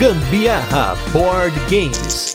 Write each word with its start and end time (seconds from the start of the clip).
Gambiarra 0.00 0.96
Board 1.12 1.52
Games. 1.68 2.34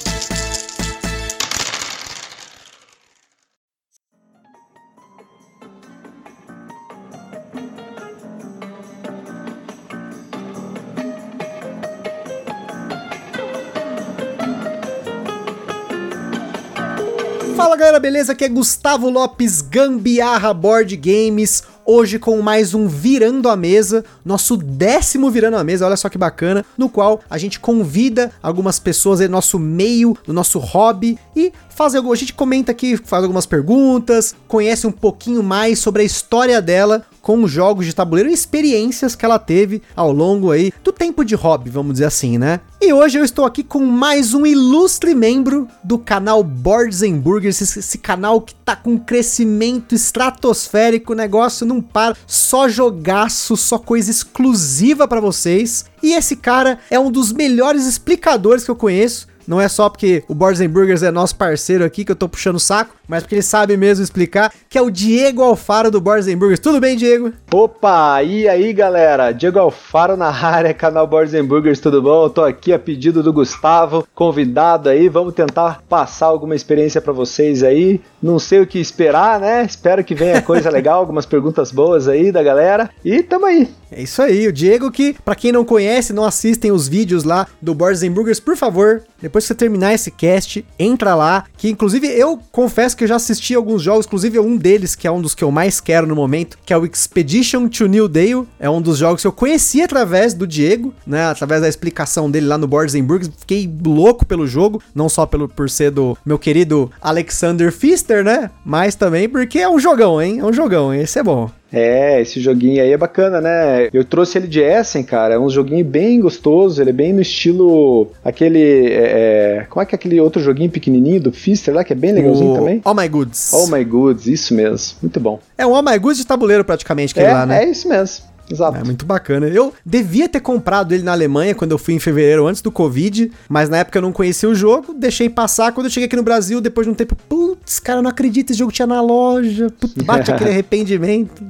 Fala 17.56 17.76
galera, 17.76 18.00
beleza? 18.00 18.34
Aqui 18.34 18.44
é 18.44 18.48
Gustavo 18.48 19.10
Lopes 19.10 19.62
Gambiarra 19.62 20.54
Board 20.54 20.96
Games 20.98 21.64
hoje 21.86 22.18
com 22.18 22.42
mais 22.42 22.74
um 22.74 22.88
Virando 22.88 23.48
a 23.48 23.56
Mesa, 23.56 24.04
nosso 24.24 24.58
décimo 24.58 25.30
Virando 25.30 25.58
a 25.58 25.64
Mesa, 25.64 25.86
olha 25.86 25.96
só 25.96 26.10
que 26.10 26.18
bacana, 26.18 26.66
no 26.78 26.90
qual 26.90 27.22
a 27.30 27.38
gente 27.38 27.60
convida 27.60 28.32
algumas 28.42 28.80
pessoas 28.80 29.22
em 29.22 29.28
nosso 29.28 29.60
meio, 29.60 30.18
no 30.26 30.34
nosso 30.34 30.58
hobby 30.58 31.18
e 31.36 31.54
faz 31.70 31.94
algo, 31.94 32.12
a 32.12 32.16
gente 32.16 32.34
comenta 32.34 32.72
aqui, 32.72 32.98
faz 32.98 33.24
algumas 33.24 33.46
perguntas, 33.46 34.34
conhece 34.48 34.88
um 34.88 34.92
pouquinho 34.92 35.44
mais 35.44 35.78
sobre 35.78 36.02
a 36.02 36.06
história 36.06 36.62
dela 36.62 37.06
com 37.22 37.48
jogos 37.48 37.88
de 37.88 37.96
tabuleiro 37.96 38.30
e 38.30 38.34
experiências 38.34 39.16
que 39.16 39.26
ela 39.26 39.40
teve 39.40 39.82
ao 39.96 40.12
longo 40.12 40.52
aí 40.52 40.72
do 40.84 40.92
tempo 40.92 41.26
de 41.26 41.34
hobby, 41.34 41.72
vamos 41.72 41.94
dizer 41.94 42.06
assim, 42.06 42.38
né? 42.38 42.60
E 42.80 42.94
hoje 42.94 43.18
eu 43.18 43.26
estou 43.26 43.46
aqui 43.46 43.64
com 43.64 43.84
mais 43.84 44.36
um 44.36 44.46
ilustre 44.46 45.16
membro 45.16 45.68
do 45.84 45.98
canal 45.98 46.44
Boards 46.44 47.02
and 47.02 47.18
Burgers, 47.18 47.60
esse, 47.60 47.80
esse 47.80 47.98
canal 47.98 48.40
que 48.40 48.54
tá 48.54 48.76
com 48.76 49.00
crescimento 49.00 49.96
estratosférico, 49.96 51.14
o 51.14 51.16
negócio 51.16 51.66
não 51.66 51.75
para, 51.82 52.16
só 52.28 52.68
jogaço, 52.68 53.56
só 53.58 53.78
coisa 53.78 54.12
exclusiva 54.12 55.08
para 55.08 55.22
vocês. 55.22 55.86
E 56.02 56.14
esse 56.14 56.36
cara 56.36 56.80
é 56.90 57.00
um 57.00 57.12
dos 57.12 57.32
melhores 57.32 57.86
explicadores 57.86 58.64
que 58.64 58.72
eu 58.72 58.76
conheço 58.76 59.28
não 59.48 59.60
é 59.62 59.68
só 59.68 59.90
porque 59.90 60.24
o 60.28 60.34
Boards 60.34 60.66
Burgers 60.68 61.04
é 61.04 61.12
nosso 61.12 61.36
parceiro 61.36 61.84
aqui 61.84 62.04
que 62.04 62.12
eu 62.12 62.16
tô 62.16 62.28
puxando 62.28 62.56
o 62.56 62.60
saco, 62.60 62.96
mas 63.08 63.24
porque 63.24 63.36
ele 63.36 63.42
sabe 63.42 63.78
mesmo 63.78 64.04
explicar, 64.04 64.52
que 64.70 64.78
é 64.78 64.82
o 64.82 64.90
Diego 64.90 65.42
Alfaro 65.42 65.92
do 65.92 66.02
Boards 66.02 66.34
Burgers. 66.34 66.60
Tudo 66.60 66.80
bem, 66.80 66.96
Diego? 66.98 67.32
Opa, 67.52 68.22
e 68.24 68.48
aí, 68.48 68.74
galera? 68.74 69.32
Diego 69.32 69.60
Alfaro 69.60 70.18
na 70.18 70.30
área, 70.30 70.74
canal 70.74 71.08
Boards 71.08 71.34
Burgers, 71.46 71.80
tudo 71.80 72.02
bom? 72.02 72.26
Eu 72.26 72.30
tô 72.30 72.44
aqui 72.44 72.74
a 72.74 72.80
pedido 72.80 73.22
do 73.22 73.34
Gustavo, 73.34 74.08
convidado 74.14 74.90
aí, 74.90 75.08
vamos 75.10 75.34
tentar 75.34 75.82
passar 75.88 76.28
alguma 76.28 76.56
experiência 76.56 77.02
para 77.02 77.14
vocês 77.14 77.64
aí. 77.64 78.02
Não 78.22 78.40
sei 78.40 78.62
o 78.62 78.68
que 78.68 78.80
esperar, 78.80 79.40
né? 79.40 79.64
Espero 79.64 80.04
que 80.04 80.16
venha 80.16 80.42
coisa 80.42 80.70
legal, 80.72 81.00
algumas 81.00 81.26
perguntas 81.26 81.72
boas 81.72 82.08
aí 82.08 82.32
da 82.32 82.42
galera. 82.42 82.90
E 83.04 83.22
tamo 83.22 83.46
aí. 83.46 83.70
É 83.92 84.02
isso 84.02 84.22
aí, 84.22 84.48
o 84.48 84.54
Diego 84.54 84.92
que, 84.92 85.16
para 85.24 85.36
quem 85.36 85.52
não 85.52 85.64
conhece, 85.64 86.12
não 86.12 86.26
assistem 86.26 86.72
os 86.72 86.88
vídeos 86.88 87.24
lá 87.24 87.48
do 87.62 87.74
Boards 87.74 88.04
Burgers, 88.10 88.40
por 88.40 88.58
favor, 88.58 89.04
depois 89.22 89.35
que 89.42 89.48
você 89.48 89.56
terminar 89.56 89.94
esse 89.94 90.12
cast, 90.12 90.66
entra 90.78 91.16
lá, 91.16 91.46
que 91.58 91.70
inclusive 91.70 92.08
eu 92.08 92.40
confesso 92.52 92.96
que 92.96 93.04
eu 93.04 93.08
já 93.08 93.16
assisti 93.16 93.54
alguns 93.56 93.82
jogos, 93.82 94.06
inclusive 94.06 94.40
um 94.40 94.58
deles, 94.58 94.96
que 94.96 95.08
é 95.08 95.12
um 95.12 95.22
dos 95.22 95.36
que 95.36 95.44
eu 95.44 95.52
mais 95.52 95.80
quero 95.80 96.08
no 96.08 96.16
momento, 96.16 96.58
que 96.66 96.74
é 96.74 96.78
o 96.78 96.86
Expedition 96.86 97.68
to 97.68 97.88
New 97.88 98.08
Dale, 98.08 98.48
é 98.60 98.70
um 98.70 98.82
dos 98.82 98.98
jogos 98.98 99.22
que 99.22 99.28
eu 99.28 99.32
conheci 99.32 99.82
através 99.82 100.34
do 100.34 100.48
Diego, 100.48 100.94
né, 101.06 101.26
através 101.26 101.62
da 101.62 101.70
explicação 101.70 102.30
dele 102.30 102.48
lá 102.48 102.58
no 102.58 102.68
Boards 102.68 102.96
Burgers, 102.96 103.32
fiquei 103.38 103.72
louco 103.86 104.26
pelo 104.26 104.48
jogo, 104.48 104.82
não 104.94 105.10
só 105.10 105.26
pelo, 105.26 105.48
por 105.48 105.70
ser 105.70 105.92
do 105.92 106.18
meu 106.26 106.40
querido 106.40 106.92
Alexander 107.02 107.72
Pfister, 107.72 108.24
né, 108.24 108.50
mas 108.66 108.96
também 108.96 109.28
porque 109.28 109.60
é 109.60 109.70
um 109.70 109.80
jogão, 109.80 110.22
hein, 110.22 110.40
é 110.40 110.46
um 110.46 110.54
jogão, 110.54 110.94
esse 110.94 111.20
é 111.20 111.24
bom. 111.24 111.50
É, 111.72 112.22
esse 112.22 112.40
joguinho 112.40 112.82
aí 112.82 112.92
é 112.92 112.98
bacana, 112.98 113.42
né? 113.42 113.90
Eu 113.92 114.06
trouxe 114.06 114.38
ele 114.38 114.48
de 114.48 114.62
Essen, 114.62 115.04
cara. 115.04 115.34
É 115.34 115.40
um 115.40 115.50
joguinho 115.50 115.84
bem 115.84 116.20
gostoso. 116.20 116.82
Ele 116.82 116.92
é 116.92 116.94
bem 116.94 117.14
no 117.14 117.22
estilo. 117.22 118.12
Aquele. 118.24 118.88
É, 118.94 119.60
é 119.62 119.68
como 119.70 119.82
é 119.82 119.86
que 119.86 119.96
é 119.96 119.98
aquele 119.98 120.20
outro 120.22 120.42
joguinho 120.42 120.70
pequenininho 120.70 121.20
do 121.20 121.32
Fister 121.32 121.74
lá, 121.74 121.84
que 121.84 121.94
é 121.94 121.96
bem 121.96 122.14
legalzinho 122.14 122.52
o... 122.52 122.56
também? 122.56 122.82
Oh 122.86 122.94
My 122.94 123.08
Goods. 123.08 123.52
Oh 123.54 123.68
My 123.68 123.84
Goods, 123.84 124.28
isso 124.28 124.54
mesmo. 124.54 124.98
Muito 125.02 125.20
bom. 125.20 125.40
É 125.58 125.66
um 125.66 125.72
Oh 125.72 125.82
My 125.82 125.98
Goods 125.98 126.20
de 126.20 126.26
tabuleiro, 126.26 126.64
praticamente, 126.64 127.18
é, 127.20 127.32
lá, 127.32 127.46
né? 127.46 127.64
É 127.64 127.70
isso 127.70 127.90
mesmo. 127.90 128.35
Exato. 128.50 128.78
É 128.78 128.84
muito 128.84 129.06
bacana. 129.06 129.48
Eu 129.48 129.74
devia 129.86 130.30
ter 130.30 130.40
comprado 130.40 130.94
ele 130.94 131.04
na 131.04 131.12
Alemanha 131.12 131.56
quando 131.56 131.72
eu 131.72 131.78
fui 131.78 131.94
em 131.94 132.00
fevereiro, 132.00 132.48
antes 132.48 132.62
do 132.62 132.72
Covid, 132.72 133.32
mas 133.50 133.70
na 133.70 133.78
época 133.78 133.98
eu 133.98 134.02
não 134.02 134.12
conhecia 134.12 134.48
o 134.48 134.56
jogo, 134.56 134.94
deixei 134.94 135.30
passar. 135.30 135.72
Quando 135.72 135.88
eu 135.88 135.92
cheguei 135.92 136.06
aqui 136.06 136.16
no 136.16 136.24
Brasil, 136.24 136.62
depois 136.62 136.86
de 136.86 136.92
um 136.92 136.96
tempo, 136.96 137.16
putz, 137.16 137.80
cara, 137.80 138.00
eu 138.00 138.04
não 138.04 138.10
acredito, 138.10 138.52
esse 138.52 138.60
jogo 138.60 138.72
tinha 138.72 138.88
na 138.88 139.02
loja. 139.02 139.70
Putz, 139.80 139.94
bate 140.04 140.32
aquele 140.32 140.52
arrependimento. 140.52 141.44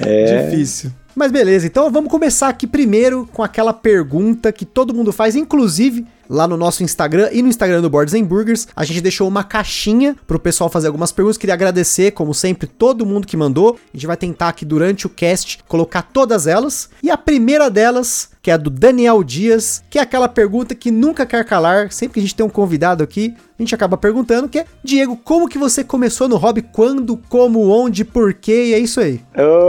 É. 0.00 0.48
Difícil. 0.50 0.92
Mas 1.14 1.30
beleza, 1.30 1.66
então 1.66 1.90
vamos 1.92 2.10
começar 2.10 2.48
aqui 2.48 2.66
primeiro 2.66 3.28
com 3.32 3.42
aquela 3.42 3.72
pergunta 3.72 4.50
que 4.50 4.64
todo 4.64 4.92
mundo 4.92 5.12
faz, 5.12 5.36
inclusive 5.36 6.04
lá 6.28 6.46
no 6.46 6.56
nosso 6.56 6.82
Instagram 6.82 7.30
e 7.32 7.42
no 7.42 7.48
Instagram 7.48 7.80
do 7.80 7.90
Boards 7.90 8.14
Burgers. 8.22 8.68
A 8.74 8.84
gente 8.84 9.00
deixou 9.00 9.28
uma 9.28 9.44
caixinha 9.44 10.16
pro 10.26 10.38
pessoal 10.38 10.70
fazer 10.70 10.86
algumas 10.86 11.12
perguntas. 11.12 11.38
Queria 11.38 11.54
agradecer, 11.54 12.12
como 12.12 12.34
sempre, 12.34 12.66
todo 12.66 13.06
mundo 13.06 13.26
que 13.26 13.36
mandou. 13.36 13.78
A 13.92 13.96
gente 13.96 14.06
vai 14.06 14.16
tentar 14.16 14.48
aqui 14.48 14.64
durante 14.64 15.06
o 15.06 15.10
cast 15.10 15.58
colocar 15.68 16.02
todas 16.02 16.46
elas. 16.46 16.88
E 17.02 17.10
a 17.10 17.16
primeira 17.16 17.70
delas, 17.70 18.30
que 18.44 18.50
é 18.50 18.54
a 18.54 18.58
do 18.58 18.68
Daniel 18.68 19.24
Dias, 19.24 19.82
que 19.88 19.98
é 19.98 20.02
aquela 20.02 20.28
pergunta 20.28 20.74
que 20.74 20.90
nunca 20.90 21.24
quer 21.24 21.42
calar. 21.46 21.90
Sempre 21.90 22.14
que 22.14 22.20
a 22.20 22.22
gente 22.22 22.34
tem 22.34 22.44
um 22.44 22.50
convidado 22.50 23.02
aqui, 23.02 23.34
a 23.58 23.62
gente 23.62 23.74
acaba 23.74 23.96
perguntando, 23.96 24.50
que 24.50 24.58
é, 24.58 24.66
Diego, 24.82 25.16
como 25.16 25.48
que 25.48 25.56
você 25.56 25.82
começou 25.82 26.28
no 26.28 26.36
hobby? 26.36 26.60
Quando, 26.60 27.16
como, 27.28 27.70
onde, 27.70 28.04
porquê? 28.04 28.66
E 28.66 28.74
é 28.74 28.78
isso 28.78 29.00
aí. 29.00 29.22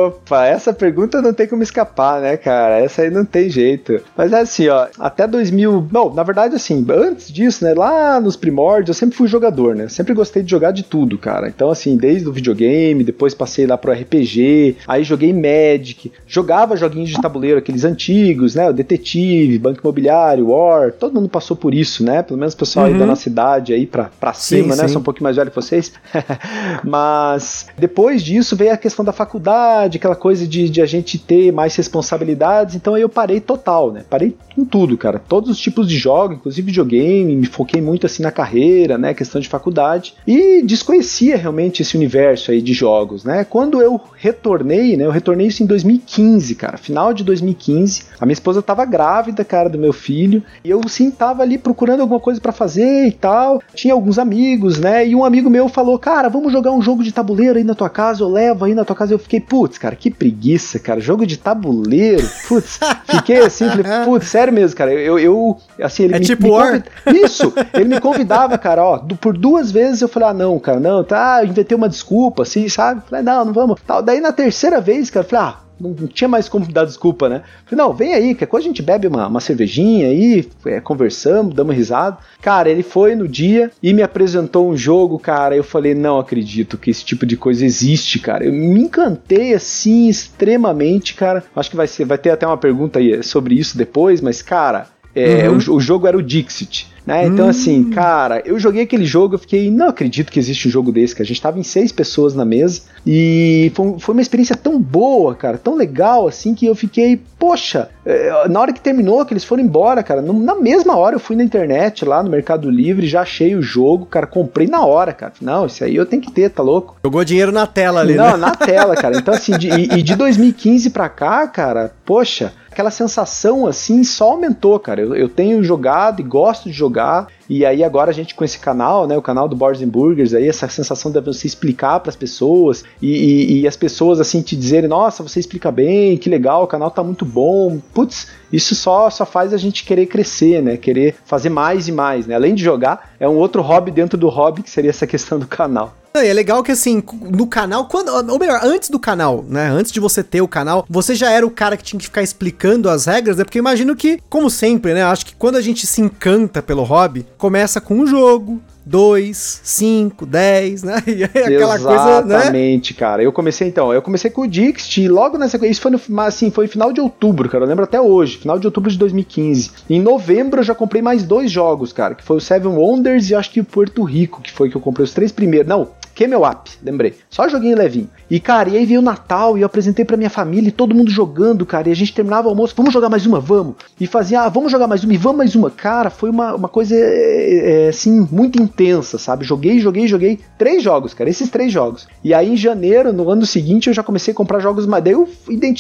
Opa, 0.06 0.46
essa 0.46 0.74
pergunta 0.74 1.22
não 1.22 1.34
tem 1.34 1.48
como 1.48 1.64
escapar, 1.64 2.20
né, 2.20 2.36
cara? 2.36 2.80
Essa 2.80 3.04
aí 3.04 3.10
não 3.10 3.24
tem 3.24 3.48
jeito. 3.50 4.02
Mas 4.18 4.34
é 4.34 4.42
assim, 4.42 4.68
ó, 4.68 4.88
até 5.00 5.26
2000... 5.26 5.80
Bom, 5.80 6.14
na 6.14 6.24
verdade, 6.24 6.56
assim, 6.56 6.86
antes 6.90 7.32
disso, 7.32 7.64
né, 7.64 7.74
lá 7.74 8.20
nos 8.20 8.36
primórdios, 8.36 8.90
eu 8.90 9.00
sempre 9.00 9.16
fui 9.16 9.30
jogador, 9.30 9.74
né? 9.74 9.88
Sempre 9.88 10.14
gostei 10.14 10.44
de 10.44 10.52
jogar 10.52 10.72
de 10.72 10.84
tudo, 10.84 11.18
cara. 11.18 11.48
Então, 11.48 11.70
assim, 11.70 11.96
desde 11.96 12.28
o 12.28 12.34
videogame, 12.34 13.06
depois 13.06 13.34
passei 13.34 13.66
lá 13.66 13.78
pro 13.78 13.94
RPG, 13.94 14.78
aí 14.86 15.04
joguei 15.04 15.32
Magic, 15.32 16.12
jogava 16.28 16.76
joguinhos 16.76 17.12
de 17.12 17.22
tabuleiro, 17.22 17.60
aqueles 17.60 17.86
antigos, 17.86 18.56
né? 18.56 18.65
O 18.70 18.74
Detetive, 18.74 19.60
Banco 19.60 19.82
Imobiliário, 19.82 20.50
War, 20.50 20.92
todo 20.92 21.14
mundo 21.14 21.30
passou 21.30 21.56
por 21.56 21.74
isso, 21.74 22.04
né? 22.04 22.22
Pelo 22.22 22.40
menos 22.40 22.54
o 22.54 22.58
pessoal 22.58 22.86
uhum. 22.86 22.94
aí 22.94 23.00
da 23.00 23.06
nossa 23.06 23.24
cidade 23.24 23.74
aí 23.74 23.86
pra, 23.86 24.10
pra 24.20 24.34
cima, 24.34 24.74
sim, 24.74 24.82
né? 24.82 24.88
Sim. 24.88 24.94
Sou 24.94 25.02
um 25.02 25.04
pouquinho 25.04 25.24
mais 25.24 25.36
velho 25.36 25.50
que 25.50 25.56
vocês. 25.56 25.94
Mas 26.84 27.68
depois 27.78 28.24
disso 28.24 28.56
veio 28.56 28.74
a 28.74 28.78
questão 28.78 29.04
da 29.04 29.12
faculdade, 29.12 29.98
aquela 29.98 30.16
coisa 30.16 30.48
de, 30.48 30.70
de 30.70 30.82
a 30.82 30.86
gente 30.86 31.18
ter 31.18 31.52
mais 31.52 31.76
responsabilidades, 31.76 32.76
então 32.76 32.96
aí 32.96 33.02
eu 33.02 33.10
parei 33.10 33.40
total, 33.40 33.92
né? 33.92 34.04
Parei 34.10 34.36
com 34.56 34.66
tudo, 34.66 34.98
cara. 34.98 35.20
Todos 35.20 35.50
os 35.50 35.58
tipos 35.58 35.88
de 35.88 35.98
jogos, 35.98 36.38
inclusive 36.38 36.66
videogame, 36.66 37.36
me 37.36 37.46
foquei 37.46 37.82
muito 37.82 38.06
assim 38.06 38.24
na 38.24 38.32
carreira, 38.32 38.98
né, 38.98 39.14
questão 39.14 39.40
de 39.40 39.48
faculdade 39.48 40.14
e 40.28 40.62
desconhecia 40.64 41.38
realmente 41.38 41.82
esse 41.82 41.96
universo 41.96 42.52
aí 42.52 42.62
de 42.62 42.74
jogos, 42.74 43.24
né? 43.24 43.44
Quando 43.44 43.82
eu 43.82 44.00
retornei, 44.16 44.98
né, 44.98 45.06
eu 45.06 45.12
retornei 45.12 45.48
isso 45.48 45.64
em 45.64 45.66
2015, 45.66 46.56
cara, 46.56 46.78
final 46.78 47.14
de 47.14 47.24
2015. 47.24 48.06
A 48.20 48.26
minha 48.26 48.34
esposa 48.34 48.55
tava 48.62 48.86
grávida, 48.86 49.44
cara, 49.44 49.70
do 49.70 49.78
meu 49.78 49.94
filho, 49.94 50.44
e 50.64 50.70
eu 50.70 50.88
sim 50.88 51.12
tava 51.12 51.44
ali 51.44 51.58
procurando 51.58 52.02
alguma 52.02 52.20
coisa 52.20 52.40
para 52.40 52.52
fazer 52.52 53.08
e 53.08 53.12
tal. 53.12 53.62
Tinha 53.74 53.94
alguns 53.94 54.18
amigos, 54.20 54.80
né? 54.80 55.08
E 55.08 55.16
um 55.16 55.24
amigo 55.24 55.50
meu 55.50 55.68
falou: 55.68 55.98
"Cara, 55.98 56.30
vamos 56.30 56.52
jogar 56.52 56.72
um 56.72 56.82
jogo 56.82 57.04
de 57.04 57.12
tabuleiro 57.12 57.58
aí 57.58 57.64
na 57.64 57.76
tua 57.76 57.90
casa, 57.90 58.24
eu 58.24 58.30
levo 58.30 58.66
aí 58.66 58.74
na 58.74 58.86
tua 58.86 58.96
casa". 58.96 59.14
Eu 59.14 59.20
fiquei, 59.20 59.40
putz, 59.40 59.78
cara, 59.78 59.96
que 59.96 60.10
preguiça, 60.12 60.80
cara, 60.80 61.00
jogo 61.00 61.26
de 61.26 61.38
tabuleiro. 61.38 62.28
Putz, 62.48 62.80
fiquei 63.08 63.40
assim, 63.40 63.68
falei, 63.70 63.86
putz, 64.06 64.28
sério 64.28 64.54
mesmo, 64.54 64.78
cara. 64.78 64.94
Eu, 64.94 65.20
eu 65.20 65.58
assim, 65.82 66.04
ele 66.04 66.16
é 66.16 66.20
me, 66.20 66.26
tipo 66.26 66.44
me 66.44 66.52
War? 66.52 66.84
Isso, 67.08 67.54
ele 67.74 67.90
me 67.90 68.00
convidava, 68.00 68.58
cara, 68.58 68.84
ó, 68.84 68.98
por 69.20 69.38
duas 69.38 69.72
vezes 69.72 70.02
eu 70.02 70.08
falei: 70.08 70.30
"Ah, 70.30 70.34
não, 70.34 70.60
cara, 70.60 70.80
não, 70.80 71.04
tá, 71.04 71.44
inventei 71.44 71.76
uma 71.76 71.90
desculpa 71.90 72.44
assim, 72.44 72.68
sabe? 72.70 73.02
Falei: 73.10 73.24
"Não, 73.24 73.46
não 73.46 73.54
vamos". 73.54 73.80
Tal. 73.86 74.02
Daí 74.02 74.20
na 74.20 74.32
terceira 74.32 74.80
vez, 74.82 75.10
cara, 75.10 75.26
eu 75.26 75.30
falei: 75.30 75.46
"Ah, 75.46 75.65
não, 75.80 75.94
tinha 76.08 76.28
mais 76.28 76.48
como 76.48 76.66
dar 76.72 76.86
desculpa, 76.86 77.28
né? 77.28 77.44
Falei, 77.66 77.86
não, 77.86 77.94
vem 77.94 78.14
aí, 78.14 78.36
que 78.36 78.46
coisa 78.46 78.66
a 78.66 78.70
gente 78.70 78.82
bebe 78.82 79.08
uma, 79.08 79.28
uma 79.28 79.40
cervejinha 79.40 80.08
aí, 80.08 80.48
é, 80.66 80.80
conversamos, 80.80 81.54
damos 81.54 81.76
risada. 81.76 82.18
Cara, 82.42 82.70
ele 82.70 82.84
foi 82.84 83.16
no 83.16 83.28
dia 83.28 83.72
e 83.82 83.94
me 83.94 84.02
apresentou 84.02 84.70
um 84.70 84.78
jogo, 84.78 85.20
cara. 85.20 85.56
Eu 85.56 85.64
falei, 85.64 85.94
não 85.94 86.20
acredito 86.20 86.78
que 86.78 86.90
esse 86.90 87.04
tipo 87.04 87.26
de 87.26 87.36
coisa 87.36 87.66
existe, 87.66 88.20
cara. 88.20 88.46
Eu 88.46 88.54
me 88.54 88.82
encantei 88.82 89.54
assim 89.54 90.08
extremamente, 90.08 91.14
cara. 91.14 91.44
Acho 91.56 91.70
que 91.70 91.76
vai 91.76 91.88
ser, 91.88 92.06
vai 92.06 92.18
ter 92.18 92.30
até 92.30 92.46
uma 92.46 92.58
pergunta 92.58 93.00
aí 93.00 93.22
sobre 93.24 93.56
isso 93.56 93.78
depois, 93.78 94.22
mas, 94.22 94.42
cara, 94.42 94.88
é, 95.16 95.50
uhum. 95.50 95.58
o, 95.68 95.76
o, 95.76 95.80
jogo 95.80 96.08
era 96.08 96.18
o 96.18 96.22
Dixit. 96.22 96.88
né? 97.06 97.26
Então, 97.26 97.48
assim, 97.48 97.82
hum. 97.82 97.90
cara, 97.92 98.42
eu 98.46 98.60
joguei 98.60 98.84
aquele 98.84 99.06
jogo, 99.06 99.36
eu 99.36 99.40
fiquei, 99.40 99.72
não 99.72 99.88
acredito 99.88 100.32
que 100.32 100.40
existe 100.40 100.68
um 100.68 100.72
jogo 100.72 100.92
desse, 100.92 101.16
que 101.16 101.22
a 101.22 101.26
gente 101.26 101.42
tava 101.42 101.58
em 101.58 101.64
seis 101.64 101.92
pessoas 101.92 102.36
na 102.36 102.44
mesa, 102.44 102.82
e 103.08 103.72
foi, 103.74 103.96
foi 104.00 104.16
uma 104.16 104.22
experiência 104.22 104.56
tão 104.56 104.82
boa, 104.82 105.34
cara, 105.36 105.58
tão 105.58 105.76
legal, 105.76 106.28
assim, 106.28 106.54
que 106.54 106.66
eu 106.66 106.76
fiquei, 106.76 107.22
poxa, 107.40 107.90
é, 108.06 108.48
na 108.50 108.60
hora 108.60 108.74
que 108.74 108.82
terminou, 108.82 109.26
que 109.26 109.34
eles 109.34 109.44
foram 109.44 109.64
embora, 109.64 110.04
cara, 110.04 110.22
na 110.22 110.56
mesma 110.56 110.98
hora 110.98 111.16
eu 111.16 111.20
fui 111.20 111.36
na 111.36 111.44
internet, 111.44 112.04
lá 112.04 112.22
no 112.22 112.30
Mercado 112.30 112.70
Livre, 112.70 113.08
já 113.08 113.22
achei 113.22 113.56
o 113.56 113.62
jogo, 113.62 114.06
cara, 114.06 114.28
comprei 114.28 114.68
na 114.68 114.84
hora, 114.86 115.14
cara. 115.14 115.34
Não, 115.42 115.66
isso 115.66 115.84
aí 115.84 115.96
eu 115.96 116.06
tenho 116.06 116.22
que 116.22 116.32
ter, 116.32 116.50
tá 116.50 116.62
louco? 116.62 116.98
Jogou 117.04 117.24
dinheiro 117.24 117.52
na 117.52 117.66
tela 117.66 118.02
ali, 118.02 118.16
Não, 118.16 118.32
né? 118.32 118.38
na 118.38 118.56
tela, 118.56 118.96
cara. 118.96 119.18
Então, 119.18 119.34
assim, 119.34 119.58
de, 119.58 119.70
e, 119.70 120.00
e 120.00 120.04
de 120.04 120.16
2015 120.16 120.90
pra 120.90 121.08
cá, 121.08 121.48
cara, 121.48 121.94
poxa, 122.06 122.54
aquela 122.76 122.92
sensação 122.92 123.66
assim 123.66 124.04
só 124.04 124.32
aumentou, 124.32 124.78
cara. 124.78 125.02
Eu, 125.02 125.16
eu, 125.16 125.30
tenho 125.30 125.64
jogado 125.64 126.20
e 126.20 126.24
gosto 126.24 126.66
de 126.66 126.74
jogar. 126.74 127.28
E 127.50 127.66
aí 127.66 127.84
agora 127.84 128.12
a 128.12 128.14
gente 128.14 128.36
com 128.36 128.44
esse 128.44 128.60
canal, 128.60 129.08
né, 129.08 129.18
o 129.18 129.22
canal 129.22 129.48
do 129.48 129.56
Boards 129.56 129.82
and 129.82 129.88
Burgers, 129.88 130.34
aí 130.34 130.48
essa 130.48 130.68
sensação 130.68 131.10
de 131.10 131.22
você 131.22 131.48
explicar 131.48 132.02
para 132.02 132.10
as 132.10 132.16
pessoas 132.16 132.84
e, 133.02 133.12
e, 133.12 133.62
e, 133.62 133.68
as 133.68 133.78
pessoas 133.78 134.20
assim 134.20 134.42
te 134.42 134.56
dizerem, 134.56 134.90
nossa, 134.90 135.24
você 135.24 135.40
explica 135.40 135.72
bem, 135.72 136.18
que 136.18 136.30
legal, 136.30 136.64
o 136.64 136.68
canal 136.68 136.92
tá 136.92 137.04
muito 137.04 137.24
bom. 137.24 137.80
Putz, 137.94 138.28
isso 138.52 138.76
só 138.76 139.10
só 139.10 139.26
faz 139.26 139.54
a 139.54 139.58
gente 139.58 139.86
querer 139.86 140.08
crescer, 140.08 140.62
né, 140.62 140.76
querer 140.76 141.16
fazer 141.24 141.50
mais 141.50 141.88
e 141.88 141.92
mais, 141.92 142.28
né. 142.28 142.36
Além 142.36 142.56
de 142.56 142.64
jogar, 142.64 143.14
é 143.20 143.30
um 143.30 143.38
outro 143.38 143.62
hobby 143.62 143.92
dentro 143.92 144.18
do 144.18 144.28
hobby 144.28 144.64
que 144.64 144.70
seria 144.70 144.90
essa 144.90 145.08
questão 145.08 145.40
do 145.40 145.48
canal. 145.48 145.94
É 146.24 146.34
legal 146.34 146.64
que 146.64 146.72
assim, 146.72 147.04
no 147.30 147.48
canal, 147.48 147.88
quando, 147.88 148.10
ou 148.10 148.40
melhor, 148.40 148.60
antes 148.64 148.90
do 148.90 149.00
canal, 149.00 149.44
né? 149.48 149.70
Antes 149.70 149.92
de 149.92 150.00
você 150.00 150.24
ter 150.24 150.42
o 150.42 150.48
canal, 150.48 150.86
você 150.90 151.16
já 151.16 151.30
era 151.30 151.46
o 151.46 151.52
cara 151.52 151.76
que 151.76 151.84
tinha 151.84 152.00
que 152.00 152.06
ficar 152.06 152.22
explicando 152.22 152.90
as 152.90 153.06
regras, 153.06 153.38
né? 153.38 153.44
Porque 153.44 153.60
imagino 153.60 153.96
que, 153.96 154.20
como 154.30 154.50
sempre, 154.50 154.94
né? 154.94 155.04
Acho 155.04 155.26
que 155.26 155.36
quando 155.36 155.56
a 155.56 155.62
gente 155.62 155.86
se 155.88 156.02
encanta 156.02 156.62
pelo 156.62 156.84
hobby, 156.84 157.26
começa 157.38 157.82
com 157.82 157.96
um 157.96 158.08
jogo, 158.08 158.62
2, 158.86 159.62
5, 159.64 160.26
10, 160.26 160.84
né? 160.84 161.04
E 161.08 161.24
aquela 161.24 161.76
Exatamente, 161.76 161.84
coisa, 161.84 162.22
né? 162.22 162.36
Exatamente, 162.36 162.94
cara. 162.94 163.24
Eu 163.24 163.32
comecei 163.32 163.68
então, 163.68 163.94
eu 163.94 164.02
comecei 164.02 164.30
com 164.30 164.42
o 164.42 164.48
Dixit 164.48 165.02
e 165.02 165.08
logo 165.08 165.38
nessa 165.38 165.66
isso 165.66 165.82
foi 165.82 165.92
no, 165.92 166.00
assim, 166.22 166.52
foi 166.52 166.68
final 166.68 166.94
de 166.94 167.02
outubro, 167.02 167.50
cara. 167.50 167.64
Eu 167.64 167.68
lembro 167.68 167.84
até 167.84 168.00
hoje, 168.00 168.38
final 168.38 168.60
de 168.60 168.68
outubro 168.68 168.90
de 168.90 168.98
2015. 168.98 169.72
Em 169.90 170.02
novembro 170.02 170.60
eu 170.60 170.64
já 170.64 170.76
comprei 170.76 171.02
mais 171.02 171.24
dois 171.24 171.50
jogos, 171.50 171.92
cara, 171.92 172.14
que 172.14 172.24
foi 172.24 172.38
o 172.38 172.42
Seven 172.42 172.74
Wonders 172.74 173.30
e 173.30 173.36
acho 173.36 173.50
que 173.50 173.62
o 173.62 173.66
Porto 173.66 174.04
Rico, 174.04 174.42
que 174.42 174.52
foi 174.52 174.70
que 174.70 174.76
eu 174.76 174.82
comprei 174.82 175.04
os 175.04 175.14
três 175.14 175.32
primeiros. 175.32 175.68
Não, 175.68 175.90
Camel 176.16 176.44
Up, 176.44 176.72
lembrei. 176.82 177.14
Só 177.30 177.48
joguinho 177.50 177.78
levinho. 177.78 178.10
E, 178.30 178.40
cara, 178.40 178.70
e 178.70 178.78
aí 178.78 178.86
veio 178.86 179.02
o 179.02 179.04
Natal 179.04 179.58
e 179.58 179.62
eu 179.62 179.66
apresentei 179.66 180.06
pra 180.06 180.16
minha 180.16 180.30
família 180.30 180.70
e 180.70 180.72
todo 180.72 180.96
mundo 180.96 181.12
jogando, 181.12 181.66
cara. 181.66 181.90
E 181.90 181.92
a 181.92 181.96
gente 181.96 182.14
terminava 182.14 182.48
o 182.48 182.50
almoço, 182.50 182.74
vamos 182.76 182.94
jogar 182.94 183.10
mais 183.10 183.26
uma, 183.26 183.40
vamos. 183.40 183.76
E 184.00 184.08
fazia, 184.08 184.42
ah, 184.42 184.50
vamos 184.50 184.72
jogar 184.72 184.88
mais 184.88 185.04
uma 185.04 185.14
e 185.14 185.18
vamos 185.18 185.38
mais 185.38 185.56
uma. 185.56 185.70
Cara, 185.70 186.10
foi 186.10 186.30
uma, 186.30 186.56
uma 186.56 186.70
coisa, 186.70 186.96
é, 186.96 187.86
é, 187.86 187.88
assim, 187.90 188.28
muito 188.32 188.62
intensa, 188.62 189.18
sabe? 189.18 189.44
Joguei, 189.44 189.80
joguei, 189.80 190.08
joguei. 190.08 190.40
Três 190.58 190.82
jogos, 190.82 191.14
cara, 191.14 191.30
esses 191.30 191.50
três 191.50 191.72
jogos. 191.72 192.08
E 192.24 192.34
aí 192.34 192.50
em 192.50 192.58
janeiro, 192.58 193.12
no 193.12 193.30
ano 193.30 193.46
seguinte, 193.46 193.88
eu 193.88 193.94
já 193.94 194.02
comecei 194.02 194.32
a 194.32 194.36
comprar 194.36 194.60
jogos 194.62 194.86
mais. 194.86 195.04
Daí, 195.04 195.14
eu, 195.14 195.28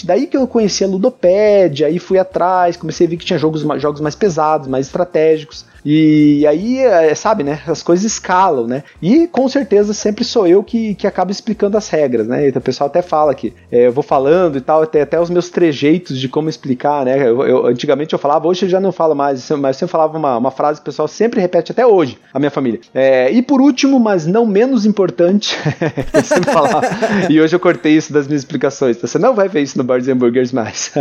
daí 0.04 0.28
que 0.28 0.36
eu 0.36 0.46
conheci 0.48 0.84
a 0.84 0.88
Ludopédia, 0.88 1.88
aí 1.88 1.98
fui 1.98 2.20
atrás, 2.20 2.76
comecei 2.76 3.08
a 3.08 3.10
ver 3.10 3.16
que 3.16 3.26
tinha 3.26 3.40
jogos, 3.40 3.62
jogos 3.80 4.02
mais 4.02 4.16
pesados, 4.16 4.68
mais 4.68 4.88
estratégicos. 4.88 5.66
E 5.86 6.48
aí, 6.48 6.80
é, 6.80 7.14
sabe, 7.14 7.44
né? 7.44 7.62
As 7.68 7.84
coisas 7.84 8.04
escalam, 8.04 8.66
né? 8.66 8.84
E 9.00 9.28
com 9.28 9.48
certeza 9.48 9.94
sempre 9.94 10.24
sou 10.24 10.48
eu 10.48 10.64
que, 10.64 10.96
que 10.96 11.06
acabo 11.06 11.32
explicando 11.32 11.78
as 11.78 11.88
regras, 11.90 12.28
né? 12.28 12.48
Então, 12.48 12.60
o 12.60 12.64
pessoal 12.64 12.88
até 12.88 13.04
fala 13.04 13.36
que 13.36 13.54
é, 13.72 13.86
eu 13.86 13.92
vou 13.92 14.04
falando 14.04 14.58
e 14.58 14.62
tal, 14.62 14.82
até, 14.82 15.02
até 15.04 15.22
os 15.22 15.30
meus 15.30 15.50
trejeitos 15.50 16.20
de 16.20 16.28
como 16.28 16.50
explicar, 16.50 17.06
né? 17.06 17.28
Eu, 17.28 17.46
eu, 17.46 17.68
antigamente 17.68 18.14
eu 18.14 18.20
falava, 18.20 18.48
hoje 18.48 18.66
eu 18.66 18.70
já 18.70 18.80
não 18.80 18.92
falo 18.92 19.14
mais, 19.14 19.48
mas 19.52 19.80
eu 19.80 19.88
falava 19.88 20.18
uma, 20.18 20.38
uma 20.38 20.50
frase 20.50 20.80
que 20.80 20.84
o 20.84 20.92
pessoal 20.92 21.08
sempre 21.08 21.40
repete 21.40 21.72
até 21.72 21.86
hoje, 21.86 22.18
a 22.34 22.40
minha 22.40 22.52
família. 22.52 22.80
É, 22.94 23.32
e 23.32 23.44
por 23.44 23.62
último, 23.62 24.00
mas 24.00 24.26
não 24.26 24.46
menos 24.46 24.88
importante, 24.88 25.56
eu 26.12 26.24
sempre 26.24 26.52
falava, 26.52 26.82
e 27.30 27.40
hoje 27.40 27.56
eu 27.56 27.60
cortei 27.60 27.96
isso 27.96 28.12
das 28.12 28.28
minhas 28.28 28.42
explicações. 28.42 28.98
Então, 28.98 29.08
você 29.08 29.20
não 29.20 29.36
vai 29.36 29.48
ver 29.48 29.62
isso 29.62 29.78
no 29.78 29.94
and 29.94 30.18
Burgers 30.18 30.52
mais. 30.52 30.92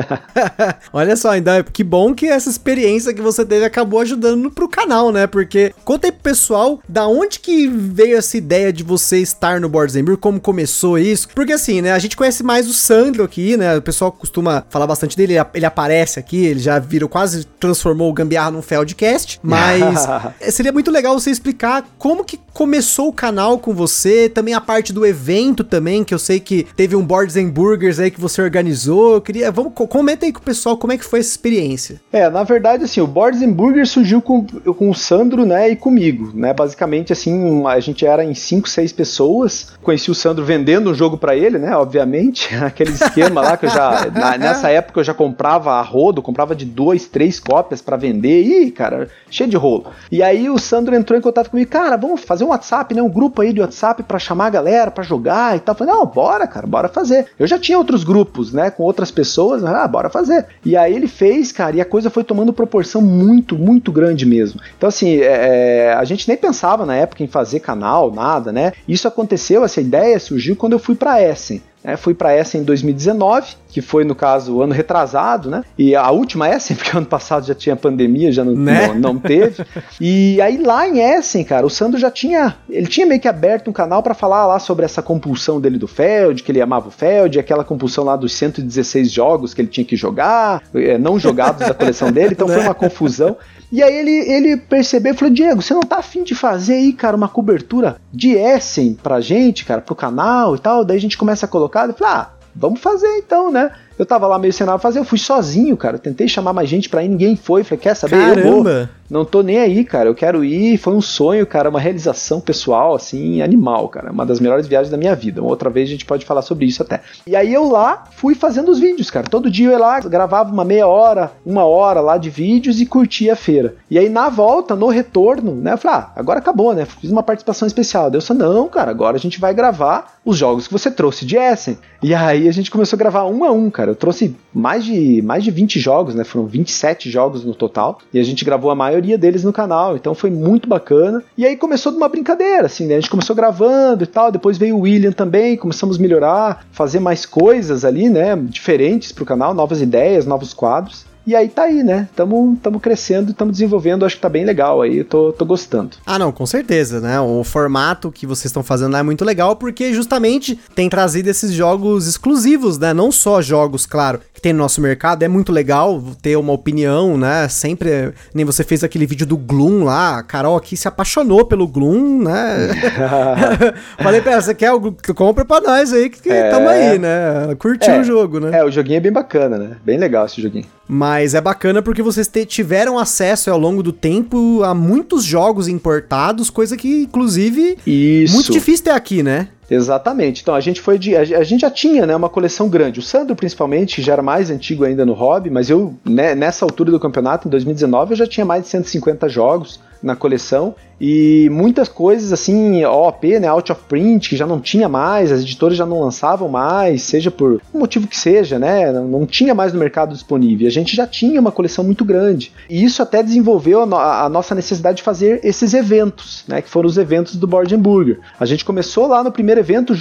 Olha 0.92 1.16
só, 1.16 1.30
ainda 1.30 1.62
que 1.62 1.82
bom 1.82 2.14
que 2.14 2.26
essa 2.26 2.50
experiência 2.50 3.14
que 3.14 3.22
você 3.22 3.46
teve 3.46 3.64
acabou 3.64 4.00
ajudando 4.00 4.50
pro 4.50 4.68
canal, 4.74 5.12
né? 5.12 5.26
Porque 5.26 5.72
conta 5.84 6.08
aí 6.08 6.12
pro 6.12 6.22
pessoal 6.22 6.80
da 6.88 7.06
onde 7.06 7.38
que 7.38 7.68
veio 7.68 8.16
essa 8.16 8.36
ideia 8.36 8.72
de 8.72 8.82
você 8.82 9.18
estar 9.18 9.60
no 9.60 9.68
Boards 9.68 9.94
and 9.94 10.04
como 10.20 10.40
começou 10.40 10.98
isso. 10.98 11.28
Porque 11.34 11.52
assim, 11.52 11.80
né? 11.80 11.92
A 11.92 11.98
gente 11.98 12.16
conhece 12.16 12.42
mais 12.42 12.68
o 12.68 12.72
Sandro 12.72 13.22
aqui, 13.22 13.56
né? 13.56 13.76
O 13.76 13.82
pessoal 13.82 14.10
costuma 14.10 14.64
falar 14.68 14.86
bastante 14.86 15.16
dele, 15.16 15.34
ele 15.54 15.66
aparece 15.66 16.18
aqui, 16.18 16.44
ele 16.44 16.60
já 16.60 16.78
virou, 16.78 17.08
quase 17.08 17.44
transformou 17.58 18.10
o 18.10 18.12
Gambiarra 18.12 18.50
num 18.50 18.62
Feldcast. 18.62 19.38
Mas 19.42 20.06
seria 20.52 20.72
muito 20.72 20.90
legal 20.90 21.18
você 21.18 21.30
explicar 21.30 21.84
como 21.98 22.24
que 22.24 22.38
começou 22.54 23.08
o 23.08 23.12
canal 23.12 23.58
com 23.58 23.74
você, 23.74 24.28
também 24.28 24.54
a 24.54 24.60
parte 24.60 24.92
do 24.92 25.04
evento 25.04 25.64
também, 25.64 26.04
que 26.04 26.14
eu 26.14 26.18
sei 26.18 26.38
que 26.38 26.64
teve 26.76 26.94
um 26.94 27.04
Boards 27.04 27.36
and 27.36 27.48
Burgers 27.48 27.98
aí 27.98 28.12
que 28.12 28.20
você 28.20 28.40
organizou. 28.40 29.14
Eu 29.14 29.20
queria, 29.20 29.50
vamos, 29.50 29.72
comenta 29.74 30.24
aí 30.24 30.32
com 30.32 30.38
o 30.38 30.42
pessoal 30.42 30.76
como 30.76 30.92
é 30.92 30.96
que 30.96 31.04
foi 31.04 31.18
essa 31.18 31.30
experiência. 31.30 32.00
É, 32.12 32.30
na 32.30 32.44
verdade, 32.44 32.84
assim, 32.84 33.00
o 33.00 33.06
Boards 33.08 33.42
and 33.42 33.52
Burgers 33.52 33.90
surgiu 33.90 34.22
com, 34.22 34.46
com 34.46 34.88
o 34.88 34.94
Sandro, 34.94 35.44
né, 35.44 35.70
e 35.70 35.76
comigo, 35.76 36.30
né? 36.32 36.54
Basicamente, 36.54 37.12
assim, 37.12 37.66
a 37.66 37.80
gente 37.80 38.06
era 38.06 38.24
em 38.24 38.34
5, 38.34 38.68
6 38.68 38.92
pessoas. 38.92 39.72
Conheci 39.82 40.10
o 40.10 40.14
Sandro 40.14 40.44
vendendo 40.44 40.90
um 40.90 40.94
jogo 40.94 41.18
para 41.18 41.34
ele, 41.34 41.58
né? 41.58 41.76
Obviamente, 41.76 42.54
aquele 42.62 42.92
esquema 42.92 43.40
lá 43.40 43.56
que 43.56 43.66
eu 43.66 43.70
já. 43.70 44.06
Na, 44.14 44.38
nessa 44.38 44.70
época 44.70 45.00
eu 45.00 45.04
já 45.04 45.12
comprava 45.12 45.72
a 45.72 45.82
rodo, 45.82 46.22
comprava 46.22 46.54
de 46.54 46.64
duas, 46.64 47.06
três 47.06 47.40
cópias 47.40 47.82
para 47.82 47.96
vender. 47.96 48.42
Ih, 48.44 48.70
cara, 48.70 49.08
cheio 49.28 49.50
de 49.50 49.56
rolo. 49.56 49.86
E 50.12 50.22
aí 50.22 50.48
o 50.48 50.58
Sandro 50.58 50.94
entrou 50.94 51.18
em 51.18 51.22
contato 51.22 51.50
comigo, 51.50 51.68
cara, 51.68 51.96
vamos 51.96 52.20
fazer 52.20 52.43
um 52.44 52.48
WhatsApp, 52.48 52.94
né? 52.94 53.02
Um 53.02 53.08
grupo 53.08 53.42
aí 53.42 53.52
de 53.52 53.60
WhatsApp 53.60 54.02
para 54.02 54.18
chamar 54.18 54.46
a 54.46 54.50
galera, 54.50 54.90
para 54.90 55.02
jogar 55.02 55.56
e 55.56 55.60
tal. 55.60 55.74
Falei, 55.74 55.94
não, 55.94 56.06
bora, 56.06 56.46
cara, 56.46 56.66
bora 56.66 56.88
fazer. 56.88 57.26
Eu 57.38 57.46
já 57.46 57.58
tinha 57.58 57.78
outros 57.78 58.04
grupos, 58.04 58.52
né? 58.52 58.70
Com 58.70 58.82
outras 58.82 59.10
pessoas, 59.10 59.64
ah, 59.64 59.86
bora 59.86 60.10
fazer. 60.10 60.46
E 60.64 60.76
aí 60.76 60.94
ele 60.94 61.08
fez, 61.08 61.52
cara, 61.52 61.76
e 61.76 61.80
a 61.80 61.84
coisa 61.84 62.10
foi 62.10 62.24
tomando 62.24 62.52
proporção 62.52 63.00
muito, 63.00 63.56
muito 63.56 63.90
grande 63.90 64.26
mesmo. 64.26 64.60
Então, 64.76 64.88
assim, 64.88 65.18
é, 65.18 65.88
é 65.88 65.94
a 65.94 66.04
gente 66.04 66.28
nem 66.28 66.36
pensava 66.36 66.86
na 66.86 66.94
época 66.94 67.22
em 67.22 67.28
fazer 67.28 67.60
canal, 67.60 68.12
nada, 68.12 68.52
né? 68.52 68.72
Isso 68.86 69.08
aconteceu, 69.08 69.64
essa 69.64 69.80
ideia 69.80 70.18
surgiu 70.18 70.56
quando 70.56 70.74
eu 70.74 70.78
fui 70.78 70.94
para 70.94 71.22
Essen. 71.22 71.62
Né? 71.84 71.98
Fui 71.98 72.14
para 72.14 72.34
Essen 72.34 72.62
em 72.62 72.64
2019, 72.64 73.56
que 73.68 73.82
foi, 73.82 74.04
no 74.04 74.14
caso, 74.14 74.54
o 74.54 74.62
ano 74.62 74.72
retrasado, 74.72 75.50
né? 75.50 75.62
E 75.76 75.94
a 75.94 76.10
última 76.10 76.48
Essen, 76.48 76.74
porque 76.76 76.96
ano 76.96 77.04
passado 77.04 77.46
já 77.46 77.54
tinha 77.54 77.76
pandemia, 77.76 78.32
já 78.32 78.42
não, 78.42 78.54
né? 78.54 78.88
não, 78.88 78.94
não, 78.94 79.18
teve. 79.18 79.62
E 80.00 80.40
aí 80.40 80.56
lá 80.56 80.88
em 80.88 81.00
Essen, 81.00 81.44
cara, 81.44 81.66
o 81.66 81.70
Sandro 81.70 81.98
já 81.98 82.10
tinha. 82.10 82.56
Ele 82.70 82.86
tinha 82.86 83.06
meio 83.06 83.20
que 83.20 83.28
aberto 83.28 83.68
um 83.68 83.72
canal 83.72 84.02
para 84.02 84.14
falar 84.14 84.46
lá 84.46 84.58
sobre 84.58 84.86
essa 84.86 85.02
compulsão 85.02 85.60
dele 85.60 85.76
do 85.76 85.86
Feld, 85.86 86.42
que 86.42 86.50
ele 86.50 86.62
amava 86.62 86.88
o 86.88 86.90
Feld, 86.90 87.38
aquela 87.38 87.64
compulsão 87.64 88.04
lá 88.04 88.16
dos 88.16 88.32
116 88.32 89.10
jogos 89.10 89.52
que 89.52 89.60
ele 89.60 89.68
tinha 89.68 89.84
que 89.84 89.96
jogar, 89.96 90.62
é, 90.74 90.96
não 90.96 91.18
jogados 91.18 91.66
da 91.66 91.74
coleção 91.74 92.10
dele, 92.10 92.32
então 92.32 92.48
né? 92.48 92.54
foi 92.54 92.62
uma 92.62 92.74
confusão. 92.74 93.36
E 93.72 93.82
aí 93.82 93.94
ele, 93.94 94.30
ele 94.30 94.56
percebeu 94.56 95.12
e 95.12 95.16
falou: 95.16 95.34
Diego, 95.34 95.62
você 95.62 95.74
não 95.74 95.82
tá 95.82 95.96
afim 95.96 96.22
de 96.22 96.34
fazer 96.34 96.74
aí, 96.74 96.92
cara, 96.92 97.16
uma 97.16 97.28
cobertura 97.28 97.96
de 98.12 98.32
Essen 98.32 98.94
pra 98.94 99.20
gente, 99.20 99.64
cara, 99.64 99.80
pro 99.80 99.94
canal 99.94 100.54
e 100.54 100.58
tal? 100.58 100.84
Daí 100.84 100.96
a 100.96 101.00
gente 101.00 101.18
começa 101.18 101.46
a 101.46 101.48
colocar. 101.48 101.84
Ele 101.84 101.92
falou: 101.92 102.14
ah, 102.14 102.30
vamos 102.54 102.80
fazer 102.80 103.18
então, 103.18 103.50
né? 103.50 103.70
Eu 103.98 104.06
tava 104.06 104.26
lá 104.26 104.38
meio 104.38 104.52
sem 104.52 104.66
nada 104.66 104.78
fazer, 104.78 104.98
eu 104.98 105.04
fui 105.04 105.18
sozinho, 105.18 105.76
cara. 105.76 105.98
Tentei 105.98 106.26
chamar 106.26 106.52
mais 106.52 106.68
gente 106.68 106.88
pra 106.88 107.02
ir, 107.02 107.08
ninguém 107.08 107.36
foi. 107.36 107.62
Falei, 107.64 107.80
quer 107.80 107.94
saber? 107.94 108.16
Caramba. 108.16 108.40
Eu 108.40 108.62
vou. 108.62 108.88
Não 109.08 109.24
tô 109.24 109.42
nem 109.42 109.58
aí, 109.58 109.84
cara. 109.84 110.08
Eu 110.08 110.14
quero 110.14 110.44
ir. 110.44 110.78
Foi 110.78 110.94
um 110.94 111.00
sonho, 111.00 111.46
cara, 111.46 111.68
uma 111.68 111.78
realização 111.78 112.40
pessoal, 112.40 112.94
assim, 112.94 113.42
animal, 113.42 113.88
cara. 113.88 114.10
Uma 114.10 114.24
das 114.24 114.40
melhores 114.40 114.66
viagens 114.66 114.90
da 114.90 114.96
minha 114.96 115.14
vida. 115.14 115.40
Uma 115.40 115.50
outra 115.50 115.70
vez 115.70 115.88
a 115.88 115.92
gente 115.92 116.04
pode 116.04 116.24
falar 116.24 116.42
sobre 116.42 116.66
isso 116.66 116.82
até. 116.82 117.00
E 117.26 117.36
aí 117.36 117.52
eu 117.52 117.68
lá 117.70 118.04
fui 118.12 118.34
fazendo 118.34 118.70
os 118.70 118.78
vídeos, 118.78 119.10
cara. 119.10 119.26
Todo 119.28 119.50
dia 119.50 119.68
eu 119.68 119.72
ia 119.72 119.78
lá, 119.78 120.00
gravava 120.00 120.52
uma 120.52 120.64
meia 120.64 120.86
hora, 120.86 121.32
uma 121.44 121.64
hora 121.64 122.00
lá 122.00 122.16
de 122.16 122.30
vídeos 122.30 122.80
e 122.80 122.86
curtia 122.86 123.34
a 123.34 123.36
feira. 123.36 123.76
E 123.90 123.98
aí 123.98 124.08
na 124.08 124.28
volta, 124.28 124.74
no 124.74 124.88
retorno, 124.88 125.54
né, 125.54 125.74
eu 125.74 125.78
falei, 125.78 125.98
ah, 125.98 126.12
agora 126.16 126.38
acabou, 126.38 126.74
né? 126.74 126.84
Fiz 126.84 127.10
uma 127.10 127.22
participação 127.22 127.66
especial. 127.66 128.10
Daí 128.10 128.18
eu 128.18 128.22
falei, 128.22 128.42
não, 128.42 128.68
cara, 128.68 128.90
agora 128.90 129.16
a 129.16 129.20
gente 129.20 129.38
vai 129.38 129.54
gravar 129.54 130.14
os 130.24 130.36
jogos 130.36 130.66
que 130.66 130.72
você 130.72 130.90
trouxe 130.90 131.26
de 131.26 131.36
Essen. 131.36 131.78
E 132.02 132.14
aí 132.14 132.48
a 132.48 132.52
gente 132.52 132.70
começou 132.70 132.96
a 132.96 132.98
gravar 132.98 133.24
um 133.24 133.44
a 133.44 133.52
um, 133.52 133.70
cara. 133.70 133.83
Eu 133.90 133.96
trouxe 133.96 134.34
mais 134.52 134.84
de, 134.84 135.22
mais 135.22 135.42
de 135.44 135.50
20 135.50 135.78
jogos, 135.80 136.14
né? 136.14 136.24
Foram 136.24 136.46
27 136.46 137.10
jogos 137.10 137.44
no 137.44 137.54
total. 137.54 137.98
E 138.12 138.18
a 138.18 138.22
gente 138.22 138.44
gravou 138.44 138.70
a 138.70 138.74
maioria 138.74 139.18
deles 139.18 139.44
no 139.44 139.52
canal. 139.52 139.96
Então 139.96 140.14
foi 140.14 140.30
muito 140.30 140.68
bacana. 140.68 141.22
E 141.36 141.46
aí 141.46 141.56
começou 141.56 141.92
de 141.92 141.98
uma 141.98 142.08
brincadeira, 142.08 142.66
assim, 142.66 142.86
né? 142.86 142.96
A 142.96 143.00
gente 143.00 143.10
começou 143.10 143.34
gravando 143.34 144.04
e 144.04 144.06
tal. 144.06 144.30
Depois 144.30 144.58
veio 144.58 144.76
o 144.76 144.80
William 144.80 145.12
também. 145.12 145.56
Começamos 145.56 145.98
a 145.98 146.02
melhorar, 146.02 146.66
fazer 146.72 147.00
mais 147.00 147.26
coisas 147.26 147.84
ali, 147.84 148.08
né? 148.08 148.36
Diferentes 148.36 149.12
pro 149.12 149.24
canal, 149.24 149.54
novas 149.54 149.80
ideias, 149.80 150.26
novos 150.26 150.54
quadros. 150.54 151.06
E 151.26 151.34
aí 151.34 151.48
tá 151.48 151.62
aí, 151.62 151.82
né? 151.82 152.08
Tamo, 152.14 152.58
tamo 152.62 152.78
crescendo, 152.78 153.32
tamo 153.32 153.50
desenvolvendo, 153.50 154.04
acho 154.04 154.16
que 154.16 154.22
tá 154.22 154.28
bem 154.28 154.44
legal 154.44 154.82
aí, 154.82 154.98
eu 154.98 155.04
tô, 155.04 155.32
tô 155.32 155.44
gostando. 155.44 155.96
Ah, 156.04 156.18
não, 156.18 156.30
com 156.30 156.44
certeza, 156.44 157.00
né? 157.00 157.18
O 157.20 157.42
formato 157.42 158.12
que 158.12 158.26
vocês 158.26 158.46
estão 158.46 158.62
fazendo 158.62 158.92
lá 158.92 158.98
é 158.98 159.02
muito 159.02 159.24
legal 159.24 159.56
porque 159.56 159.94
justamente 159.94 160.58
tem 160.74 160.88
trazido 160.88 161.28
esses 161.28 161.52
jogos 161.52 162.06
exclusivos, 162.06 162.78
né? 162.78 162.92
Não 162.92 163.10
só 163.10 163.40
jogos, 163.40 163.86
claro, 163.86 164.20
que 164.34 164.40
tem 164.40 164.52
no 164.52 164.58
nosso 164.58 164.80
mercado, 164.80 165.22
é 165.22 165.28
muito 165.28 165.50
legal 165.50 166.02
ter 166.20 166.36
uma 166.36 166.52
opinião, 166.52 167.16
né? 167.16 167.48
Sempre, 167.48 168.12
nem 168.34 168.44
você 168.44 168.62
fez 168.62 168.84
aquele 168.84 169.06
vídeo 169.06 169.26
do 169.26 169.36
Gloom 169.36 169.84
lá, 169.84 170.18
a 170.18 170.22
Carol 170.22 170.56
aqui 170.56 170.76
se 170.76 170.86
apaixonou 170.86 171.44
pelo 171.46 171.66
Gloom, 171.66 172.22
né? 172.22 172.68
Falei 173.98 174.20
pra 174.20 174.32
ela, 174.32 174.42
você 174.42 174.54
quer 174.54 174.72
o 174.72 174.92
compra 175.14 175.44
pra 175.44 175.60
nós 175.60 175.92
aí, 175.92 176.10
que 176.10 176.28
é, 176.28 176.50
tamo 176.50 176.68
aí, 176.68 176.98
né? 176.98 177.54
Curtiu 177.58 177.94
é, 177.94 178.00
o 178.00 178.04
jogo, 178.04 178.40
né? 178.40 178.58
É, 178.58 178.64
o 178.64 178.70
joguinho 178.70 178.98
é 178.98 179.00
bem 179.00 179.12
bacana, 179.12 179.56
né? 179.56 179.76
Bem 179.84 179.98
legal 179.98 180.26
esse 180.26 180.42
joguinho. 180.42 180.66
Mas 180.86 181.34
é 181.34 181.40
bacana 181.40 181.80
porque 181.80 182.02
vocês 182.02 182.30
tiveram 182.46 182.98
acesso 182.98 183.50
ao 183.50 183.58
longo 183.58 183.82
do 183.82 183.92
tempo 183.92 184.62
a 184.62 184.74
muitos 184.74 185.24
jogos 185.24 185.66
importados, 185.66 186.50
coisa 186.50 186.76
que, 186.76 187.02
inclusive, 187.02 187.78
Isso. 187.86 188.34
muito 188.34 188.52
difícil 188.52 188.84
ter 188.84 188.90
aqui, 188.90 189.22
né? 189.22 189.48
Exatamente. 189.70 190.42
Então 190.42 190.54
a 190.54 190.60
gente 190.60 190.80
foi 190.80 190.98
de. 190.98 191.16
A 191.16 191.42
gente 191.42 191.62
já 191.62 191.70
tinha 191.70 192.06
né, 192.06 192.14
uma 192.14 192.28
coleção 192.28 192.68
grande. 192.68 193.00
O 193.00 193.02
Sandro, 193.02 193.34
principalmente, 193.34 194.02
já 194.02 194.12
era 194.12 194.22
mais 194.22 194.50
antigo 194.50 194.84
ainda 194.84 195.06
no 195.06 195.14
hobby, 195.14 195.48
mas 195.48 195.70
eu, 195.70 195.94
né, 196.04 196.34
nessa 196.34 196.64
altura 196.64 196.90
do 196.90 197.00
campeonato, 197.00 197.48
em 197.48 197.50
2019, 197.50 198.12
eu 198.12 198.16
já 198.16 198.26
tinha 198.26 198.44
mais 198.44 198.64
de 198.64 198.68
150 198.68 199.28
jogos 199.28 199.80
na 200.04 200.14
coleção 200.14 200.74
e 201.00 201.48
muitas 201.50 201.88
coisas 201.88 202.32
assim, 202.32 202.84
OP, 202.84 203.38
né, 203.40 203.48
out 203.48 203.72
of 203.72 203.80
print, 203.88 204.28
que 204.28 204.36
já 204.36 204.46
não 204.46 204.60
tinha 204.60 204.88
mais, 204.88 205.32
as 205.32 205.40
editoras 205.40 205.76
já 205.76 205.84
não 205.84 206.00
lançavam 206.00 206.48
mais, 206.48 207.02
seja 207.02 207.30
por 207.30 207.60
um 207.74 207.80
motivo 207.80 208.06
que 208.06 208.16
seja, 208.16 208.58
né, 208.58 208.92
não, 208.92 209.26
tinha 209.26 209.54
mais 209.54 209.72
no 209.72 209.78
mercado 209.78 210.12
disponível. 210.12 210.68
A 210.68 210.70
gente 210.70 210.94
já 210.94 211.06
tinha 211.06 211.40
uma 211.40 211.50
coleção 211.50 211.82
muito 211.82 212.04
grande. 212.04 212.52
E 212.68 212.84
isso 212.84 213.02
até 213.02 213.22
desenvolveu 213.22 213.82
a, 213.82 213.86
no, 213.86 213.96
a 213.96 214.28
nossa 214.28 214.54
necessidade 214.54 214.98
de 214.98 215.02
fazer 215.02 215.40
esses 215.42 215.74
eventos, 215.74 216.44
né, 216.46 216.62
que 216.62 216.68
foram 216.68 216.88
os 216.88 216.98
eventos 216.98 217.36
do 217.36 217.46
Board 217.46 217.76
Burger. 217.76 218.20
A 218.38 218.46
gente 218.46 218.64
começou 218.64 219.06
lá 219.06 219.24
no 219.24 219.32
primeiro 219.32 219.60
evento, 219.60 219.94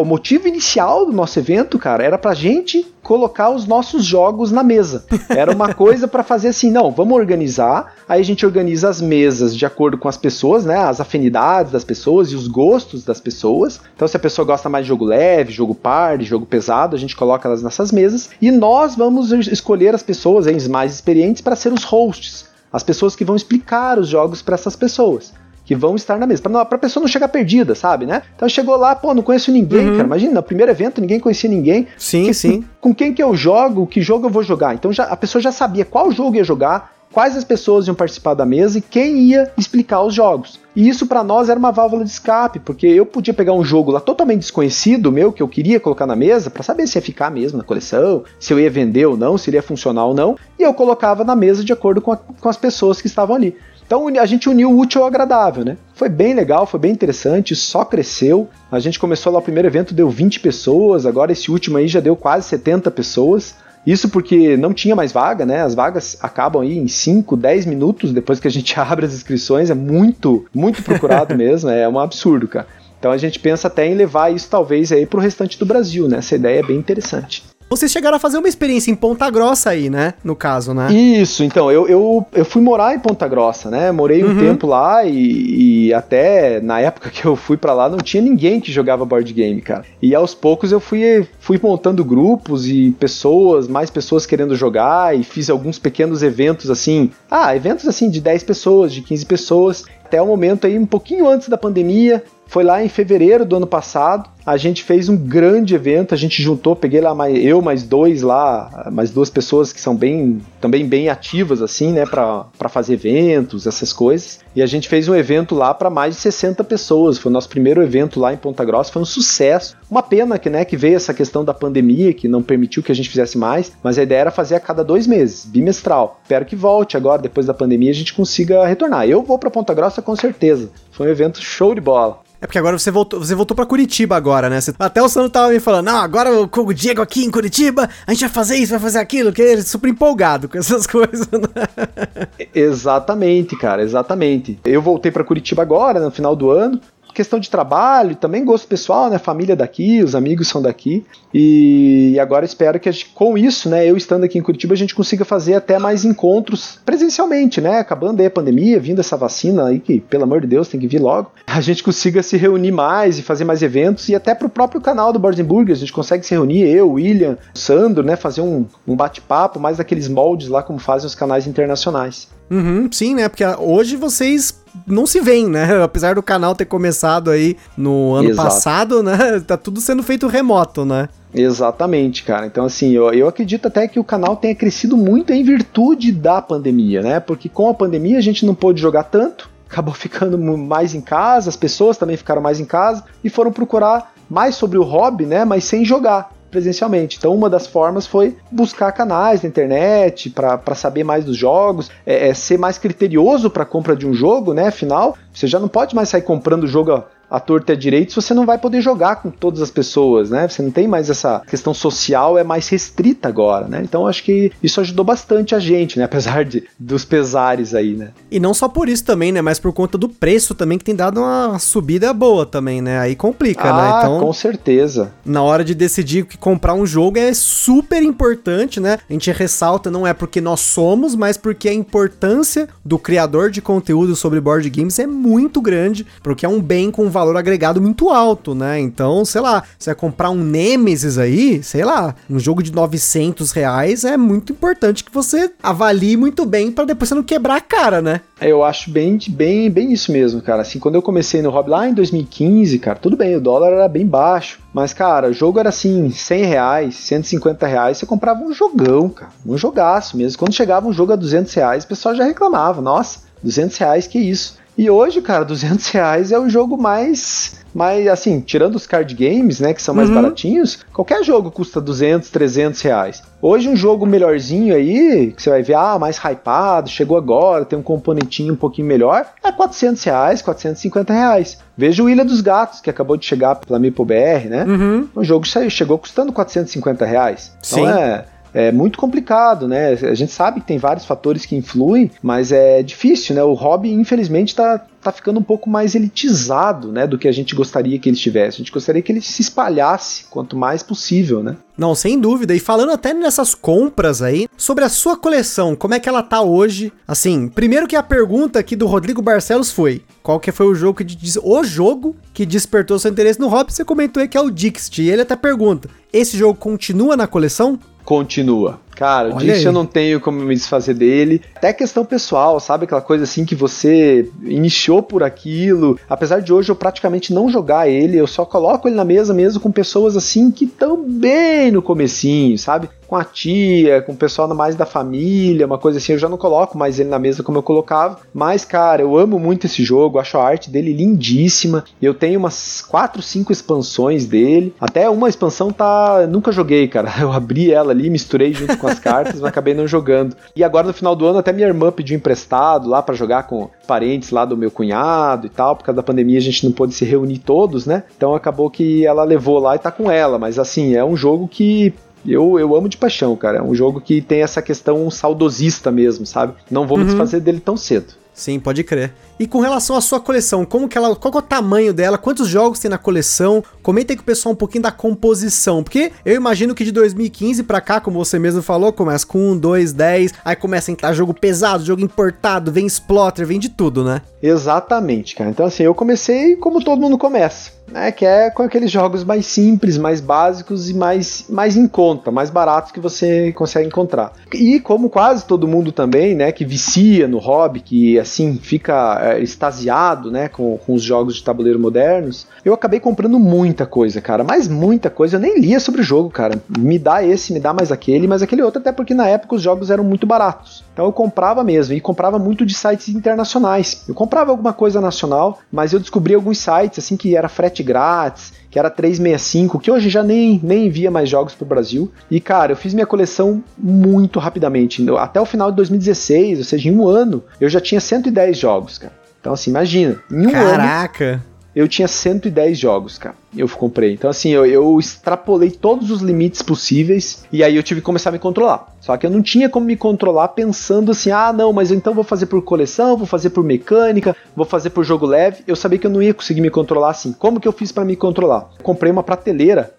o 0.00 0.04
motivo 0.04 0.46
inicial 0.46 1.06
do 1.06 1.12
nosso 1.12 1.38
evento, 1.38 1.78
cara, 1.78 2.04
era 2.04 2.18
pra 2.18 2.34
gente 2.34 2.86
colocar 3.08 3.48
os 3.48 3.66
nossos 3.66 4.04
jogos 4.04 4.52
na 4.52 4.62
mesa. 4.62 5.06
Era 5.30 5.50
uma 5.50 5.72
coisa 5.72 6.06
para 6.06 6.22
fazer 6.22 6.48
assim, 6.48 6.70
não, 6.70 6.90
vamos 6.90 7.16
organizar, 7.16 7.94
aí 8.06 8.20
a 8.20 8.24
gente 8.24 8.44
organiza 8.44 8.86
as 8.86 9.00
mesas 9.00 9.56
de 9.56 9.64
acordo 9.64 9.96
com 9.96 10.10
as 10.10 10.18
pessoas, 10.18 10.66
né? 10.66 10.76
As 10.76 11.00
afinidades 11.00 11.72
das 11.72 11.84
pessoas 11.84 12.30
e 12.30 12.34
os 12.34 12.46
gostos 12.46 13.06
das 13.06 13.18
pessoas. 13.18 13.80
Então, 13.96 14.06
se 14.06 14.14
a 14.14 14.20
pessoa 14.20 14.44
gosta 14.44 14.68
mais 14.68 14.84
de 14.84 14.90
jogo 14.90 15.06
leve, 15.06 15.54
jogo 15.54 15.74
party, 15.74 16.26
jogo 16.26 16.44
pesado, 16.44 16.94
a 16.94 16.98
gente 16.98 17.16
coloca 17.16 17.48
elas 17.48 17.62
nessas 17.62 17.90
mesas 17.90 18.28
e 18.42 18.50
nós 18.50 18.94
vamos 18.94 19.32
escolher 19.32 19.94
as 19.94 20.02
pessoas 20.02 20.46
hein, 20.46 20.58
mais 20.68 20.92
experientes 20.92 21.40
para 21.40 21.56
ser 21.56 21.72
os 21.72 21.84
hosts, 21.84 22.44
as 22.70 22.82
pessoas 22.82 23.16
que 23.16 23.24
vão 23.24 23.36
explicar 23.36 23.98
os 23.98 24.06
jogos 24.06 24.42
para 24.42 24.54
essas 24.54 24.76
pessoas 24.76 25.32
que 25.68 25.74
vão 25.74 25.96
estar 25.96 26.18
na 26.18 26.26
mesa, 26.26 26.40
pra, 26.40 26.64
pra 26.64 26.78
pessoa 26.78 27.02
não 27.02 27.08
chegar 27.08 27.28
perdida, 27.28 27.74
sabe, 27.74 28.06
né? 28.06 28.22
Então 28.34 28.48
chegou 28.48 28.74
lá, 28.74 28.96
pô, 28.96 29.12
não 29.12 29.22
conheço 29.22 29.52
ninguém, 29.52 29.86
uhum. 29.86 29.96
cara. 29.96 30.04
Imagina, 30.04 30.32
no 30.32 30.42
primeiro 30.42 30.72
evento 30.72 30.98
ninguém 30.98 31.20
conhecia 31.20 31.50
ninguém. 31.50 31.86
Sim, 31.98 32.24
que, 32.24 32.32
sim. 32.32 32.64
Com, 32.80 32.94
quem 32.94 33.12
que 33.12 33.22
eu 33.22 33.36
jogo, 33.36 33.86
que 33.86 34.00
jogo 34.00 34.28
eu 34.28 34.30
vou 34.30 34.42
jogar. 34.42 34.74
Então 34.74 34.90
já, 34.90 35.04
a 35.04 35.14
pessoa 35.14 35.42
já 35.42 35.52
sabia 35.52 35.84
qual 35.84 36.10
jogo 36.10 36.36
ia 36.36 36.42
jogar, 36.42 36.90
quais 37.12 37.36
as 37.36 37.44
pessoas 37.44 37.86
iam 37.86 37.94
participar 37.94 38.32
da 38.32 38.46
mesa 38.46 38.78
e 38.78 38.80
quem 38.80 39.18
ia 39.18 39.52
explicar 39.58 40.00
os 40.00 40.14
jogos. 40.14 40.58
E 40.74 40.88
isso 40.88 41.06
para 41.06 41.22
nós 41.22 41.50
era 41.50 41.58
uma 41.58 41.70
válvula 41.70 42.02
de 42.02 42.10
escape, 42.10 42.60
porque 42.60 42.86
eu 42.86 43.04
podia 43.04 43.34
pegar 43.34 43.52
um 43.52 43.64
jogo 43.64 43.90
lá 43.90 44.00
totalmente 44.00 44.40
desconhecido 44.40 45.12
meu 45.12 45.32
que 45.32 45.42
eu 45.42 45.48
queria 45.48 45.78
colocar 45.78 46.06
na 46.06 46.16
mesa 46.16 46.48
para 46.48 46.62
saber 46.62 46.86
se 46.86 46.96
ia 46.96 47.02
ficar 47.02 47.30
mesmo 47.30 47.58
na 47.58 47.64
coleção, 47.64 48.24
se 48.40 48.54
eu 48.54 48.58
ia 48.58 48.70
vender 48.70 49.04
ou 49.04 49.18
não, 49.18 49.36
se 49.36 49.50
ia 49.50 49.60
funcionar 49.60 50.06
ou 50.06 50.14
não, 50.14 50.38
e 50.58 50.62
eu 50.62 50.72
colocava 50.72 51.24
na 51.24 51.36
mesa 51.36 51.62
de 51.62 51.74
acordo 51.74 52.00
com, 52.00 52.12
a, 52.12 52.16
com 52.16 52.48
as 52.48 52.56
pessoas 52.56 53.02
que 53.02 53.06
estavam 53.06 53.36
ali. 53.36 53.54
Então 53.88 54.06
a 54.06 54.26
gente 54.26 54.50
uniu 54.50 54.70
o 54.70 54.78
útil 54.78 55.00
ao 55.00 55.08
agradável, 55.08 55.64
né? 55.64 55.78
Foi 55.94 56.10
bem 56.10 56.34
legal, 56.34 56.66
foi 56.66 56.78
bem 56.78 56.92
interessante, 56.92 57.56
só 57.56 57.86
cresceu. 57.86 58.46
A 58.70 58.78
gente 58.78 58.98
começou 58.98 59.32
lá 59.32 59.38
o 59.38 59.42
primeiro 59.42 59.66
evento, 59.66 59.94
deu 59.94 60.10
20 60.10 60.40
pessoas, 60.40 61.06
agora 61.06 61.32
esse 61.32 61.50
último 61.50 61.78
aí 61.78 61.88
já 61.88 61.98
deu 61.98 62.14
quase 62.14 62.46
70 62.48 62.90
pessoas. 62.90 63.54
Isso 63.86 64.10
porque 64.10 64.58
não 64.58 64.74
tinha 64.74 64.94
mais 64.94 65.10
vaga, 65.10 65.46
né? 65.46 65.62
As 65.62 65.74
vagas 65.74 66.18
acabam 66.20 66.60
aí 66.60 66.76
em 66.76 66.86
5, 66.86 67.34
10 67.34 67.64
minutos 67.64 68.12
depois 68.12 68.38
que 68.38 68.46
a 68.46 68.50
gente 68.50 68.76
abre 68.78 69.06
as 69.06 69.14
inscrições. 69.14 69.70
É 69.70 69.74
muito, 69.74 70.44
muito 70.54 70.82
procurado 70.82 71.32
mesmo. 71.38 71.70
É 71.70 71.88
um 71.88 71.98
absurdo, 71.98 72.46
cara. 72.46 72.66
Então 72.98 73.10
a 73.10 73.16
gente 73.16 73.38
pensa 73.38 73.68
até 73.68 73.86
em 73.86 73.94
levar 73.94 74.30
isso 74.30 74.50
talvez 74.50 74.92
aí 74.92 75.06
para 75.06 75.18
o 75.18 75.22
restante 75.22 75.58
do 75.58 75.64
Brasil, 75.64 76.06
né? 76.06 76.18
Essa 76.18 76.34
ideia 76.36 76.58
é 76.60 76.62
bem 76.62 76.76
interessante. 76.76 77.42
Vocês 77.68 77.92
chegaram 77.92 78.16
a 78.16 78.20
fazer 78.20 78.38
uma 78.38 78.48
experiência 78.48 78.90
em 78.90 78.94
Ponta 78.94 79.28
Grossa 79.30 79.70
aí, 79.70 79.90
né? 79.90 80.14
No 80.24 80.34
caso, 80.34 80.72
né? 80.72 80.90
Isso, 80.92 81.44
então, 81.44 81.70
eu, 81.70 81.86
eu, 81.86 82.26
eu 82.32 82.44
fui 82.44 82.62
morar 82.62 82.94
em 82.94 82.98
Ponta 82.98 83.28
Grossa, 83.28 83.70
né? 83.70 83.92
Morei 83.92 84.24
um 84.24 84.28
uhum. 84.28 84.38
tempo 84.38 84.66
lá 84.66 85.04
e, 85.04 85.88
e, 85.88 85.94
até 85.94 86.60
na 86.60 86.80
época 86.80 87.10
que 87.10 87.24
eu 87.24 87.36
fui 87.36 87.56
para 87.56 87.74
lá 87.74 87.88
não 87.88 87.98
tinha 87.98 88.22
ninguém 88.22 88.60
que 88.60 88.72
jogava 88.72 89.04
board 89.04 89.30
game, 89.32 89.60
cara. 89.60 89.84
E 90.00 90.14
aos 90.14 90.34
poucos 90.34 90.72
eu 90.72 90.80
fui, 90.80 91.26
fui 91.40 91.60
montando 91.62 92.04
grupos 92.04 92.66
e 92.66 92.90
pessoas, 92.98 93.68
mais 93.68 93.90
pessoas 93.90 94.24
querendo 94.24 94.56
jogar 94.56 95.16
e 95.16 95.22
fiz 95.22 95.50
alguns 95.50 95.78
pequenos 95.78 96.22
eventos 96.22 96.70
assim. 96.70 97.10
Ah, 97.30 97.54
eventos 97.54 97.86
assim 97.86 98.08
de 98.08 98.20
10 98.20 98.44
pessoas, 98.44 98.92
de 98.92 99.02
15 99.02 99.26
pessoas. 99.26 99.84
Até 100.04 100.22
o 100.22 100.26
momento 100.26 100.66
aí, 100.66 100.78
um 100.78 100.86
pouquinho 100.86 101.28
antes 101.28 101.50
da 101.50 101.58
pandemia, 101.58 102.24
foi 102.48 102.64
lá 102.64 102.82
em 102.82 102.88
fevereiro 102.88 103.44
do 103.44 103.56
ano 103.56 103.66
passado. 103.66 104.28
A 104.44 104.56
gente 104.56 104.82
fez 104.82 105.10
um 105.10 105.16
grande 105.16 105.74
evento, 105.74 106.14
a 106.14 106.16
gente 106.16 106.42
juntou, 106.42 106.74
peguei 106.74 107.02
lá 107.02 107.14
mais, 107.14 107.36
eu 107.44 107.60
mais 107.60 107.82
dois 107.82 108.22
lá, 108.22 108.88
mais 108.90 109.10
duas 109.10 109.28
pessoas 109.28 109.74
que 109.74 109.80
são 109.80 109.94
bem 109.94 110.40
também 110.58 110.86
bem 110.86 111.10
ativas 111.10 111.60
assim, 111.60 111.92
né, 111.92 112.06
para 112.06 112.68
fazer 112.70 112.94
eventos, 112.94 113.66
essas 113.66 113.92
coisas. 113.92 114.40
E 114.56 114.62
a 114.62 114.66
gente 114.66 114.88
fez 114.88 115.06
um 115.06 115.14
evento 115.14 115.54
lá 115.54 115.74
para 115.74 115.90
mais 115.90 116.14
de 116.14 116.22
60 116.22 116.64
pessoas. 116.64 117.18
Foi 117.18 117.30
o 117.30 117.32
nosso 117.32 117.50
primeiro 117.50 117.82
evento 117.82 118.18
lá 118.18 118.32
em 118.32 118.38
Ponta 118.38 118.64
Grossa, 118.64 118.90
foi 118.90 119.02
um 119.02 119.04
sucesso. 119.04 119.76
Uma 119.90 120.02
pena 120.02 120.38
que, 120.38 120.48
né, 120.48 120.64
que 120.64 120.76
veio 120.76 120.96
essa 120.96 121.12
questão 121.12 121.44
da 121.44 121.52
pandemia 121.52 122.14
que 122.14 122.26
não 122.26 122.42
permitiu 122.42 122.82
que 122.82 122.90
a 122.90 122.94
gente 122.94 123.10
fizesse 123.10 123.36
mais, 123.36 123.72
mas 123.82 123.98
a 123.98 124.02
ideia 124.02 124.20
era 124.20 124.30
fazer 124.30 124.54
a 124.54 124.60
cada 124.60 124.82
dois 124.82 125.06
meses, 125.06 125.44
bimestral. 125.44 126.20
Espero 126.22 126.46
que 126.46 126.56
volte 126.56 126.96
agora 126.96 127.20
depois 127.20 127.44
da 127.44 127.52
pandemia 127.52 127.90
a 127.90 127.94
gente 127.94 128.14
consiga 128.14 128.66
retornar. 128.66 129.06
Eu 129.06 129.22
vou 129.22 129.38
para 129.38 129.50
Ponta 129.50 129.74
Grossa 129.74 130.00
com 130.00 130.16
certeza. 130.16 130.70
Foi 130.98 131.06
um 131.06 131.10
evento 131.10 131.40
show 131.40 131.76
de 131.76 131.80
bola. 131.80 132.22
É 132.40 132.46
porque 132.46 132.58
agora 132.58 132.76
você 132.76 132.90
voltou, 132.90 133.20
você 133.20 133.32
voltou 133.32 133.54
pra 133.54 133.64
Curitiba 133.64 134.16
agora, 134.16 134.50
né? 134.50 134.60
Você, 134.60 134.74
até 134.76 135.00
o 135.00 135.08
Sandro 135.08 135.30
tava 135.30 135.48
me 135.50 135.60
falando, 135.60 135.86
não, 135.86 135.98
agora 135.98 136.30
com 136.48 136.62
o 136.62 136.74
Diego 136.74 137.00
aqui 137.00 137.24
em 137.24 137.30
Curitiba, 137.30 137.88
a 138.04 138.12
gente 138.12 138.22
vai 138.22 138.30
fazer 138.30 138.56
isso, 138.56 138.72
vai 138.72 138.80
fazer 138.80 138.98
aquilo, 138.98 139.32
que 139.32 139.40
ele 139.40 139.60
é 139.60 139.62
super 139.62 139.88
empolgado 139.88 140.48
com 140.48 140.58
essas 140.58 140.86
coisas, 140.90 141.28
né? 141.30 142.48
Exatamente, 142.52 143.56
cara, 143.56 143.80
exatamente. 143.80 144.58
Eu 144.64 144.82
voltei 144.82 145.12
para 145.12 145.22
Curitiba 145.22 145.62
agora, 145.62 146.00
no 146.00 146.10
final 146.10 146.34
do 146.34 146.50
ano, 146.50 146.80
questão 147.18 147.40
de 147.40 147.50
trabalho, 147.50 148.14
também 148.14 148.44
gosto 148.44 148.68
pessoal, 148.68 149.10
né? 149.10 149.18
Família 149.18 149.56
daqui, 149.56 150.00
os 150.04 150.14
amigos 150.14 150.46
são 150.46 150.62
daqui. 150.62 151.04
E 151.34 152.16
agora 152.20 152.44
espero 152.44 152.78
que 152.78 152.90
gente, 152.92 153.06
com 153.06 153.36
isso, 153.36 153.68
né, 153.68 153.84
eu 153.84 153.96
estando 153.96 154.22
aqui 154.22 154.38
em 154.38 154.42
Curitiba, 154.42 154.72
a 154.72 154.76
gente 154.76 154.94
consiga 154.94 155.24
fazer 155.24 155.54
até 155.54 155.80
mais 155.80 156.04
encontros 156.04 156.78
presencialmente, 156.86 157.60
né? 157.60 157.80
Acabando 157.80 158.20
aí 158.20 158.26
a 158.26 158.30
pandemia, 158.30 158.78
vindo 158.78 159.00
essa 159.00 159.16
vacina 159.16 159.66
aí, 159.66 159.80
que 159.80 159.98
pelo 159.98 160.22
amor 160.22 160.42
de 160.42 160.46
Deus 160.46 160.68
tem 160.68 160.78
que 160.78 160.86
vir 160.86 161.00
logo, 161.00 161.32
a 161.44 161.60
gente 161.60 161.82
consiga 161.82 162.22
se 162.22 162.36
reunir 162.36 162.70
mais 162.70 163.18
e 163.18 163.22
fazer 163.22 163.44
mais 163.44 163.62
eventos 163.62 164.08
e 164.08 164.14
até 164.14 164.32
pro 164.32 164.48
próprio 164.48 164.80
canal 164.80 165.12
do 165.12 165.18
Boards 165.18 165.44
Burger, 165.44 165.74
a 165.74 165.78
gente 165.78 165.92
consegue 165.92 166.24
se 166.24 166.34
reunir, 166.34 166.68
eu, 166.68 166.92
William, 166.92 167.36
Sandro, 167.52 168.04
né? 168.04 168.14
Fazer 168.14 168.42
um, 168.42 168.64
um 168.86 168.94
bate-papo 168.94 169.58
mais 169.58 169.78
daqueles 169.78 170.06
moldes 170.06 170.46
lá 170.46 170.62
como 170.62 170.78
fazem 170.78 171.08
os 171.08 171.16
canais 171.16 171.48
internacionais. 171.48 172.28
Uhum, 172.50 172.88
sim, 172.90 173.14
né? 173.14 173.28
Porque 173.28 173.44
hoje 173.44 173.96
vocês 173.96 174.62
não 174.86 175.06
se 175.06 175.20
veem, 175.20 175.48
né? 175.48 175.80
Apesar 175.82 176.14
do 176.14 176.22
canal 176.22 176.54
ter 176.54 176.64
começado 176.64 177.30
aí 177.30 177.56
no 177.76 178.14
ano 178.14 178.30
Exato. 178.30 178.48
passado, 178.48 179.02
né? 179.02 179.40
Tá 179.46 179.56
tudo 179.56 179.80
sendo 179.80 180.02
feito 180.02 180.26
remoto, 180.26 180.84
né? 180.84 181.08
Exatamente, 181.34 182.22
cara. 182.22 182.46
Então, 182.46 182.64
assim, 182.64 182.92
eu, 182.92 183.12
eu 183.12 183.28
acredito 183.28 183.68
até 183.68 183.86
que 183.86 184.00
o 184.00 184.04
canal 184.04 184.36
tenha 184.36 184.54
crescido 184.54 184.96
muito 184.96 185.32
em 185.32 185.42
virtude 185.42 186.12
da 186.12 186.40
pandemia, 186.40 187.02
né? 187.02 187.20
Porque 187.20 187.48
com 187.48 187.68
a 187.68 187.74
pandemia 187.74 188.18
a 188.18 188.22
gente 188.22 188.46
não 188.46 188.54
pôde 188.54 188.80
jogar 188.80 189.04
tanto, 189.04 189.48
acabou 189.70 189.94
ficando 189.94 190.38
mais 190.38 190.94
em 190.94 191.00
casa, 191.00 191.48
as 191.48 191.56
pessoas 191.56 191.96
também 191.96 192.16
ficaram 192.16 192.40
mais 192.40 192.60
em 192.60 192.64
casa 192.64 193.04
e 193.22 193.28
foram 193.28 193.52
procurar 193.52 194.12
mais 194.28 194.54
sobre 194.54 194.78
o 194.78 194.82
hobby, 194.82 195.26
né? 195.26 195.44
Mas 195.44 195.64
sem 195.64 195.84
jogar 195.84 196.30
presencialmente. 196.50 197.16
Então, 197.18 197.34
uma 197.34 197.48
das 197.48 197.66
formas 197.66 198.06
foi 198.06 198.36
buscar 198.50 198.92
canais 198.92 199.42
na 199.42 199.48
internet 199.48 200.30
para 200.30 200.74
saber 200.74 201.04
mais 201.04 201.24
dos 201.24 201.36
jogos, 201.36 201.90
é, 202.06 202.28
é 202.28 202.34
ser 202.34 202.58
mais 202.58 202.78
criterioso 202.78 203.50
para 203.50 203.62
a 203.62 203.66
compra 203.66 203.94
de 203.94 204.06
um 204.06 204.14
jogo, 204.14 204.52
né? 204.52 204.68
Afinal, 204.68 205.16
você 205.32 205.46
já 205.46 205.58
não 205.58 205.68
pode 205.68 205.94
mais 205.94 206.08
sair 206.08 206.22
comprando 206.22 206.64
o 206.64 206.68
jogo 206.68 207.04
a 207.30 207.38
torta 207.38 207.72
é 207.72 207.76
direito, 207.76 208.14
você 208.14 208.32
não 208.32 208.46
vai 208.46 208.58
poder 208.58 208.80
jogar 208.80 209.16
com 209.16 209.30
todas 209.30 209.60
as 209.60 209.70
pessoas, 209.70 210.30
né? 210.30 210.48
Você 210.48 210.62
não 210.62 210.70
tem 210.70 210.88
mais 210.88 211.10
essa 211.10 211.42
questão 211.46 211.74
social, 211.74 212.38
é 212.38 212.44
mais 212.44 212.68
restrita 212.68 213.28
agora, 213.28 213.68
né? 213.68 213.80
Então 213.82 214.06
acho 214.06 214.24
que 214.24 214.50
isso 214.62 214.80
ajudou 214.80 215.04
bastante 215.04 215.54
a 215.54 215.58
gente, 215.58 215.98
né? 215.98 216.04
Apesar 216.18 216.44
de, 216.44 216.64
dos 216.78 217.04
pesares 217.04 217.74
aí, 217.74 217.94
né? 217.94 218.10
E 218.30 218.40
não 218.40 218.54
só 218.54 218.68
por 218.68 218.88
isso 218.88 219.04
também, 219.04 219.30
né? 219.30 219.42
Mas 219.42 219.58
por 219.58 219.72
conta 219.72 219.98
do 219.98 220.08
preço 220.08 220.54
também, 220.54 220.78
que 220.78 220.84
tem 220.84 220.96
dado 220.96 221.20
uma 221.20 221.58
subida 221.58 222.12
boa 222.12 222.46
também, 222.46 222.80
né? 222.80 222.98
Aí 222.98 223.14
complica, 223.14 223.64
né? 223.64 223.70
ah, 223.70 223.92
né? 223.92 223.98
Então, 223.98 224.20
com 224.20 224.32
certeza. 224.32 225.12
Na 225.24 225.42
hora 225.42 225.64
de 225.64 225.74
decidir 225.74 226.24
que 226.24 226.38
comprar 226.38 226.74
um 226.74 226.86
jogo 226.86 227.18
é 227.18 227.32
super 227.34 228.02
importante, 228.02 228.80
né? 228.80 228.98
A 229.08 229.12
gente 229.12 229.30
ressalta, 229.30 229.90
não 229.90 230.06
é 230.06 230.14
porque 230.14 230.40
nós 230.40 230.60
somos, 230.60 231.14
mas 231.14 231.36
porque 231.36 231.68
a 231.68 231.74
importância 231.74 232.68
do 232.84 232.98
criador 232.98 233.50
de 233.50 233.60
conteúdo 233.60 234.16
sobre 234.16 234.40
board 234.40 234.68
games 234.70 234.98
é 234.98 235.06
muito 235.06 235.60
grande, 235.60 236.06
porque 236.22 236.46
é 236.46 236.48
um 236.48 236.60
bem 236.60 236.90
com 236.90 237.08
valor 237.10 237.17
agregado 237.18 237.80
muito 237.80 238.10
alto, 238.10 238.54
né? 238.54 238.80
Então, 238.80 239.24
sei 239.24 239.40
lá, 239.40 239.62
você 239.78 239.90
vai 239.90 239.94
comprar 239.94 240.30
um 240.30 240.42
Nemesis 240.42 241.18
aí, 241.18 241.62
sei 241.62 241.84
lá, 241.84 242.14
um 242.28 242.38
jogo 242.38 242.62
de 242.62 242.72
900 242.72 243.50
reais, 243.52 244.04
é 244.04 244.16
muito 244.16 244.52
importante 244.52 245.04
que 245.04 245.12
você 245.12 245.50
avalie 245.62 246.16
muito 246.16 246.44
bem 246.44 246.70
para 246.70 246.84
depois 246.84 247.08
você 247.08 247.14
não 247.14 247.22
quebrar 247.22 247.56
a 247.56 247.60
cara, 247.60 248.00
né? 248.00 248.20
Eu 248.40 248.62
acho 248.62 248.90
bem, 248.90 249.18
bem, 249.30 249.68
bem 249.68 249.92
isso 249.92 250.12
mesmo, 250.12 250.40
cara. 250.40 250.62
Assim, 250.62 250.78
quando 250.78 250.94
eu 250.94 251.02
comecei 251.02 251.42
no 251.42 251.50
hobby 251.50 251.70
lá 251.70 251.88
em 251.88 251.94
2015, 251.94 252.78
cara, 252.78 252.98
tudo 252.98 253.16
bem, 253.16 253.36
o 253.36 253.40
dólar 253.40 253.72
era 253.72 253.88
bem 253.88 254.06
baixo. 254.06 254.60
Mas, 254.72 254.92
cara, 254.92 255.28
o 255.28 255.32
jogo 255.32 255.58
era 255.58 255.70
assim, 255.70 256.10
100 256.10 256.44
reais, 256.44 256.94
150 256.94 257.66
reais, 257.66 257.98
você 257.98 258.06
comprava 258.06 258.40
um 258.40 258.52
jogão, 258.52 259.08
cara. 259.08 259.32
Um 259.44 259.58
jogaço 259.58 260.16
mesmo. 260.16 260.38
Quando 260.38 260.54
chegava 260.54 260.86
um 260.86 260.92
jogo 260.92 261.12
a 261.12 261.16
200 261.16 261.52
reais, 261.54 261.84
o 261.84 261.88
pessoal 261.88 262.14
já 262.14 262.24
reclamava. 262.24 262.80
Nossa, 262.80 263.20
200 263.42 263.76
reais, 263.76 264.06
que 264.06 264.18
isso? 264.18 264.56
E 264.78 264.88
hoje, 264.88 265.20
cara, 265.20 265.44
200 265.44 265.88
reais 265.90 266.30
é 266.30 266.38
o 266.38 266.48
jogo 266.48 266.78
mais. 266.78 267.58
mais 267.74 268.06
assim, 268.06 268.38
tirando 268.40 268.76
os 268.76 268.86
card 268.86 269.12
games, 269.12 269.58
né, 269.58 269.74
que 269.74 269.82
são 269.82 269.92
mais 269.92 270.08
uhum. 270.08 270.14
baratinhos, 270.14 270.78
qualquer 270.92 271.24
jogo 271.24 271.50
custa 271.50 271.80
200, 271.80 272.30
300 272.30 272.80
reais. 272.82 273.22
Hoje, 273.42 273.68
um 273.68 273.74
jogo 273.74 274.06
melhorzinho 274.06 274.72
aí, 274.72 275.32
que 275.36 275.42
você 275.42 275.50
vai 275.50 275.62
ver, 275.64 275.74
ah, 275.74 275.98
mais 275.98 276.16
hypado, 276.18 276.88
chegou 276.88 277.16
agora, 277.16 277.64
tem 277.64 277.76
um 277.76 277.82
componentinho 277.82 278.54
um 278.54 278.56
pouquinho 278.56 278.86
melhor, 278.86 279.26
é 279.42 279.50
400 279.50 280.04
reais, 280.04 280.42
450 280.42 281.12
reais. 281.12 281.58
Veja 281.76 282.02
o 282.02 282.08
Ilha 282.08 282.24
dos 282.24 282.40
Gatos, 282.40 282.80
que 282.80 282.90
acabou 282.90 283.16
de 283.16 283.26
chegar 283.26 283.56
pela 283.56 283.80
MipoBR, 283.80 284.48
né? 284.48 284.64
Uhum. 284.64 285.08
O 285.14 285.24
jogo 285.24 285.44
chegou 285.68 285.98
custando 285.98 286.32
450 286.32 287.04
reais. 287.04 287.52
Então 287.58 287.84
Sim. 287.84 287.90
é 287.90 288.24
é 288.52 288.72
muito 288.72 288.98
complicado, 288.98 289.68
né? 289.68 289.92
A 289.92 290.14
gente 290.14 290.32
sabe 290.32 290.60
que 290.60 290.66
tem 290.66 290.78
vários 290.78 291.04
fatores 291.04 291.44
que 291.44 291.56
influem, 291.56 292.10
mas 292.22 292.52
é 292.52 292.82
difícil, 292.82 293.34
né? 293.34 293.42
O 293.42 293.54
hobby, 293.54 293.92
infelizmente, 293.92 294.48
está 294.48 294.84
tá 295.00 295.12
ficando 295.12 295.38
um 295.38 295.42
pouco 295.42 295.70
mais 295.70 295.94
elitizado, 295.94 296.92
né, 296.92 297.06
do 297.06 297.16
que 297.16 297.28
a 297.28 297.32
gente 297.32 297.54
gostaria 297.54 297.98
que 297.98 298.08
ele 298.08 298.16
estivesse. 298.16 298.56
A 298.56 298.58
gente 298.58 298.72
gostaria 298.72 299.00
que 299.00 299.12
ele 299.12 299.20
se 299.20 299.40
espalhasse 299.40 300.24
quanto 300.28 300.56
mais 300.56 300.82
possível, 300.82 301.42
né? 301.42 301.56
Não, 301.76 301.94
sem 301.94 302.18
dúvida. 302.18 302.54
E 302.54 302.58
falando 302.58 302.90
até 302.90 303.14
nessas 303.14 303.54
compras 303.54 304.20
aí, 304.20 304.48
sobre 304.56 304.84
a 304.84 304.88
sua 304.88 305.16
coleção, 305.16 305.76
como 305.76 305.94
é 305.94 306.00
que 306.00 306.08
ela 306.08 306.22
tá 306.22 306.42
hoje? 306.42 306.92
Assim, 307.06 307.48
primeiro 307.48 307.86
que 307.86 307.94
a 307.94 308.02
pergunta 308.02 308.58
aqui 308.58 308.74
do 308.74 308.86
Rodrigo 308.86 309.22
Barcelos 309.22 309.70
foi: 309.70 310.02
qual 310.22 310.40
que 310.40 310.50
foi 310.50 310.66
o 310.66 310.74
jogo 310.74 310.98
que 310.98 311.04
diz 311.04 311.38
o 311.40 311.62
jogo 311.62 312.16
que 312.34 312.44
despertou 312.44 312.98
seu 312.98 313.10
interesse 313.10 313.38
no 313.38 313.48
hobby? 313.48 313.72
Você 313.72 313.84
comentou 313.84 314.20
aí 314.20 314.28
que 314.28 314.36
é 314.36 314.40
o 314.40 314.50
Dixit. 314.50 315.02
E 315.02 315.10
ele 315.10 315.22
até 315.22 315.36
pergunta: 315.36 315.88
esse 316.12 316.36
jogo 316.36 316.58
continua 316.58 317.16
na 317.16 317.28
coleção? 317.28 317.78
Continua. 318.08 318.80
Cara, 318.98 319.28
Olha 319.28 319.38
disso 319.38 319.60
aí. 319.60 319.64
eu 319.64 319.72
não 319.72 319.86
tenho 319.86 320.20
como 320.20 320.40
me 320.40 320.56
desfazer 320.56 320.92
dele. 320.92 321.40
Até 321.54 321.72
questão 321.72 322.04
pessoal, 322.04 322.58
sabe? 322.58 322.84
Aquela 322.84 323.00
coisa 323.00 323.22
assim 323.22 323.44
que 323.44 323.54
você 323.54 324.28
iniciou 324.42 325.00
por 325.04 325.22
aquilo. 325.22 325.96
Apesar 326.10 326.40
de 326.40 326.52
hoje 326.52 326.70
eu 326.72 326.74
praticamente 326.74 327.32
não 327.32 327.48
jogar 327.48 327.88
ele, 327.88 328.16
eu 328.18 328.26
só 328.26 328.44
coloco 328.44 328.88
ele 328.88 328.96
na 328.96 329.04
mesa 329.04 329.32
mesmo 329.32 329.60
com 329.60 329.70
pessoas 329.70 330.16
assim 330.16 330.50
que 330.50 330.64
estão 330.64 331.00
bem 331.00 331.70
no 331.70 331.80
comecinho, 331.80 332.58
sabe? 332.58 332.90
Com 333.06 333.14
a 333.14 333.24
tia, 333.24 334.02
com 334.02 334.12
o 334.12 334.16
pessoal 334.16 334.52
mais 334.52 334.74
da 334.74 334.84
família, 334.84 335.64
uma 335.64 335.78
coisa 335.78 335.98
assim. 335.98 336.12
Eu 336.12 336.18
já 336.18 336.28
não 336.28 336.36
coloco 336.36 336.76
mais 336.76 336.98
ele 336.98 337.08
na 337.08 337.18
mesa 337.20 337.42
como 337.44 337.58
eu 337.58 337.62
colocava. 337.62 338.18
Mas, 338.34 338.64
cara, 338.64 339.00
eu 339.00 339.16
amo 339.16 339.38
muito 339.38 339.66
esse 339.66 339.82
jogo, 339.84 340.18
acho 340.18 340.36
a 340.36 340.44
arte 340.44 340.68
dele 340.70 340.92
lindíssima. 340.92 341.84
Eu 342.02 342.12
tenho 342.14 342.38
umas 342.40 342.82
4, 342.82 343.22
5 343.22 343.52
expansões 343.52 344.26
dele. 344.26 344.74
Até 344.80 345.08
uma 345.08 345.28
expansão 345.28 345.70
tá. 345.72 346.26
Nunca 346.28 346.50
joguei, 346.50 346.88
cara. 346.88 347.08
Eu 347.20 347.32
abri 347.32 347.72
ela 347.72 347.92
ali, 347.92 348.10
misturei 348.10 348.52
junto 348.52 348.76
com 348.76 348.87
as 348.88 348.98
cartas, 348.98 349.34
mas 349.40 349.44
acabei 349.44 349.74
não 349.74 349.86
jogando. 349.86 350.36
E 350.54 350.64
agora 350.64 350.86
no 350.86 350.92
final 350.92 351.14
do 351.14 351.26
ano 351.26 351.38
até 351.38 351.52
minha 351.52 351.66
irmã 351.66 351.90
pediu 351.90 352.16
emprestado 352.16 352.88
lá 352.88 353.02
para 353.02 353.14
jogar 353.14 353.44
com 353.44 353.70
parentes 353.86 354.30
lá 354.30 354.44
do 354.44 354.56
meu 354.56 354.70
cunhado 354.70 355.46
e 355.46 355.50
tal, 355.50 355.76
por 355.76 355.84
causa 355.84 355.96
da 355.96 356.02
pandemia 356.02 356.38
a 356.38 356.42
gente 356.42 356.64
não 356.64 356.72
pôde 356.72 356.94
se 356.94 357.04
reunir 357.04 357.38
todos, 357.38 357.86
né? 357.86 358.04
Então 358.16 358.34
acabou 358.34 358.70
que 358.70 359.06
ela 359.06 359.24
levou 359.24 359.58
lá 359.58 359.76
e 359.76 359.78
tá 359.78 359.90
com 359.90 360.10
ela, 360.10 360.38
mas 360.38 360.58
assim, 360.58 360.94
é 360.94 361.04
um 361.04 361.16
jogo 361.16 361.48
que 361.48 361.94
eu, 362.26 362.58
eu 362.58 362.74
amo 362.74 362.88
de 362.88 362.96
paixão, 362.96 363.36
cara. 363.36 363.58
É 363.58 363.62
um 363.62 363.74
jogo 363.74 364.00
que 364.00 364.20
tem 364.20 364.42
essa 364.42 364.60
questão 364.60 365.10
saudosista 365.10 365.90
mesmo, 365.90 366.26
sabe? 366.26 366.54
Não 366.70 366.86
vou 366.86 366.96
uhum. 366.98 367.04
me 367.04 367.10
desfazer 367.10 367.40
dele 367.40 367.60
tão 367.60 367.76
cedo. 367.76 368.14
Sim, 368.38 368.60
pode 368.60 368.84
crer. 368.84 369.12
E 369.36 369.48
com 369.48 369.58
relação 369.58 369.96
à 369.96 370.00
sua 370.00 370.20
coleção, 370.20 370.64
como 370.64 370.88
que 370.88 370.96
ela, 370.96 371.14
qual 371.16 371.32
que 371.32 371.38
é 371.38 371.40
o 371.40 371.42
tamanho 371.42 371.92
dela, 371.92 372.16
quantos 372.16 372.46
jogos 372.46 372.78
tem 372.78 372.88
na 372.88 372.96
coleção? 372.96 373.64
Comenta 373.82 374.12
aí 374.12 374.16
com 374.16 374.22
o 374.22 374.24
pessoal 374.24 374.52
um 374.52 374.56
pouquinho 374.56 374.82
da 374.82 374.92
composição, 374.92 375.82
porque 375.82 376.12
eu 376.24 376.36
imagino 376.36 376.72
que 376.72 376.84
de 376.84 376.92
2015 376.92 377.64
para 377.64 377.80
cá, 377.80 378.00
como 378.00 378.24
você 378.24 378.38
mesmo 378.38 378.62
falou, 378.62 378.92
começa 378.92 379.26
com 379.26 379.50
1, 379.52 379.58
2, 379.58 379.92
10, 379.92 380.34
aí 380.44 380.54
começa 380.54 380.88
a 380.88 380.92
entrar 380.92 381.12
jogo 381.12 381.34
pesado, 381.34 381.84
jogo 381.84 382.00
importado, 382.00 382.70
vem 382.70 382.86
Splotter, 382.86 383.44
vem 383.44 383.58
de 383.58 383.70
tudo, 383.70 384.04
né? 384.04 384.22
Exatamente, 384.40 385.34
cara. 385.34 385.50
Então 385.50 385.66
assim, 385.66 385.82
eu 385.82 385.94
comecei 385.94 386.54
como 386.54 386.82
todo 386.82 387.00
mundo 387.00 387.18
começa 387.18 387.77
né, 387.90 388.12
que 388.12 388.24
é 388.24 388.50
com 388.50 388.62
aqueles 388.62 388.90
jogos 388.90 389.24
mais 389.24 389.46
simples, 389.46 389.98
mais 389.98 390.20
básicos 390.20 390.88
e 390.88 390.94
mais, 390.94 391.44
mais 391.48 391.76
em 391.76 391.86
conta, 391.86 392.30
mais 392.30 392.50
baratos 392.50 392.92
que 392.92 393.00
você 393.00 393.52
consegue 393.52 393.86
encontrar. 393.86 394.32
E 394.52 394.80
como 394.80 395.10
quase 395.10 395.44
todo 395.44 395.68
mundo 395.68 395.92
também, 395.92 396.34
né, 396.34 396.52
que 396.52 396.64
vicia 396.64 397.26
no 397.26 397.38
hobby, 397.38 397.80
que 397.80 398.18
assim 398.18 398.58
fica 398.60 399.18
é, 399.22 399.40
extasiado, 399.40 400.30
né, 400.30 400.48
com, 400.48 400.78
com 400.78 400.94
os 400.94 401.02
jogos 401.02 401.36
de 401.36 401.42
tabuleiro 401.42 401.78
modernos, 401.78 402.46
eu 402.64 402.74
acabei 402.74 403.00
comprando 403.00 403.38
muita 403.38 403.86
coisa, 403.86 404.20
cara, 404.20 404.44
mas 404.44 404.68
muita 404.68 405.10
coisa. 405.10 405.36
Eu 405.36 405.40
nem 405.40 405.58
lia 405.58 405.80
sobre 405.80 406.00
o 406.00 406.04
jogo, 406.04 406.30
cara. 406.30 406.60
Me 406.78 406.98
dá 406.98 407.24
esse, 407.24 407.52
me 407.52 407.60
dá 407.60 407.72
mais 407.72 407.90
aquele, 407.90 408.26
mas 408.26 408.42
aquele 408.42 408.62
outro, 408.62 408.80
até 408.80 408.92
porque 408.92 409.14
na 409.14 409.28
época 409.28 409.56
os 409.56 409.62
jogos 409.62 409.90
eram 409.90 410.04
muito 410.04 410.26
baratos. 410.26 410.84
Então 410.92 411.06
eu 411.06 411.12
comprava 411.12 411.62
mesmo, 411.62 411.94
e 411.94 412.00
comprava 412.00 412.38
muito 412.38 412.66
de 412.66 412.74
sites 412.74 413.08
internacionais. 413.08 414.04
Eu 414.08 414.14
comprava 414.14 414.50
alguma 414.50 414.72
coisa 414.72 415.00
nacional, 415.00 415.58
mas 415.70 415.92
eu 415.92 416.00
descobri 416.00 416.34
alguns 416.34 416.58
sites 416.58 416.98
assim 416.98 417.16
que 417.16 417.36
era 417.36 417.48
frete 417.48 417.77
grátis, 417.82 418.52
que 418.70 418.78
era 418.78 418.90
365, 418.90 419.78
que 419.78 419.90
hoje 419.90 420.08
já 420.08 420.22
nem, 420.22 420.60
nem 420.62 420.86
envia 420.86 421.10
mais 421.10 421.28
jogos 421.28 421.54
para 421.54 421.64
o 421.64 421.68
Brasil. 421.68 422.10
E 422.30 422.40
cara, 422.40 422.72
eu 422.72 422.76
fiz 422.76 422.94
minha 422.94 423.06
coleção 423.06 423.62
muito 423.76 424.38
rapidamente. 424.38 425.04
Até 425.18 425.40
o 425.40 425.46
final 425.46 425.70
de 425.70 425.76
2016, 425.76 426.58
ou 426.58 426.64
seja, 426.64 426.88
em 426.88 426.96
um 426.96 427.06
ano, 427.06 427.42
eu 427.60 427.68
já 427.68 427.80
tinha 427.80 428.00
110 428.00 428.56
jogos, 428.56 428.98
cara. 428.98 429.12
Então 429.40 429.52
assim, 429.52 429.70
imagina, 429.70 430.20
em 430.30 430.46
um 430.46 430.50
Caraca. 430.50 431.24
ano. 431.24 431.42
Eu 431.78 431.86
tinha 431.86 432.08
110 432.08 432.76
jogos, 432.76 433.18
cara. 433.18 433.36
Eu 433.56 433.68
comprei. 433.68 434.12
Então, 434.12 434.28
assim, 434.28 434.50
eu, 434.50 434.66
eu, 434.66 434.98
extrapolei 434.98 435.70
todos 435.70 436.10
os 436.10 436.20
limites 436.20 436.60
possíveis 436.60 437.44
e 437.52 437.62
aí 437.62 437.76
eu 437.76 437.84
tive 437.84 438.00
que 438.00 438.04
começar 438.04 438.30
a 438.30 438.32
me 438.32 438.38
controlar. 438.40 438.96
Só 439.00 439.16
que 439.16 439.24
eu 439.24 439.30
não 439.30 439.40
tinha 439.40 439.68
como 439.68 439.86
me 439.86 439.94
controlar 439.94 440.48
pensando 440.48 441.12
assim, 441.12 441.30
ah, 441.30 441.52
não, 441.52 441.72
mas 441.72 441.92
então 441.92 442.12
vou 442.12 442.24
fazer 442.24 442.46
por 442.46 442.60
coleção, 442.62 443.16
vou 443.16 443.28
fazer 443.28 443.50
por 443.50 443.62
mecânica, 443.62 444.34
vou 444.56 444.66
fazer 444.66 444.90
por 444.90 445.04
jogo 445.04 445.24
leve. 445.24 445.62
Eu 445.68 445.76
sabia 445.76 446.00
que 446.00 446.06
eu 446.08 446.10
não 446.10 446.20
ia 446.20 446.34
conseguir 446.34 446.60
me 446.60 446.68
controlar 446.68 447.10
assim. 447.10 447.32
Como 447.32 447.60
que 447.60 447.68
eu 447.68 447.72
fiz 447.72 447.92
para 447.92 448.04
me 448.04 448.16
controlar? 448.16 448.70
comprei 448.82 449.12
uma 449.12 449.22
prateleira 449.22 449.94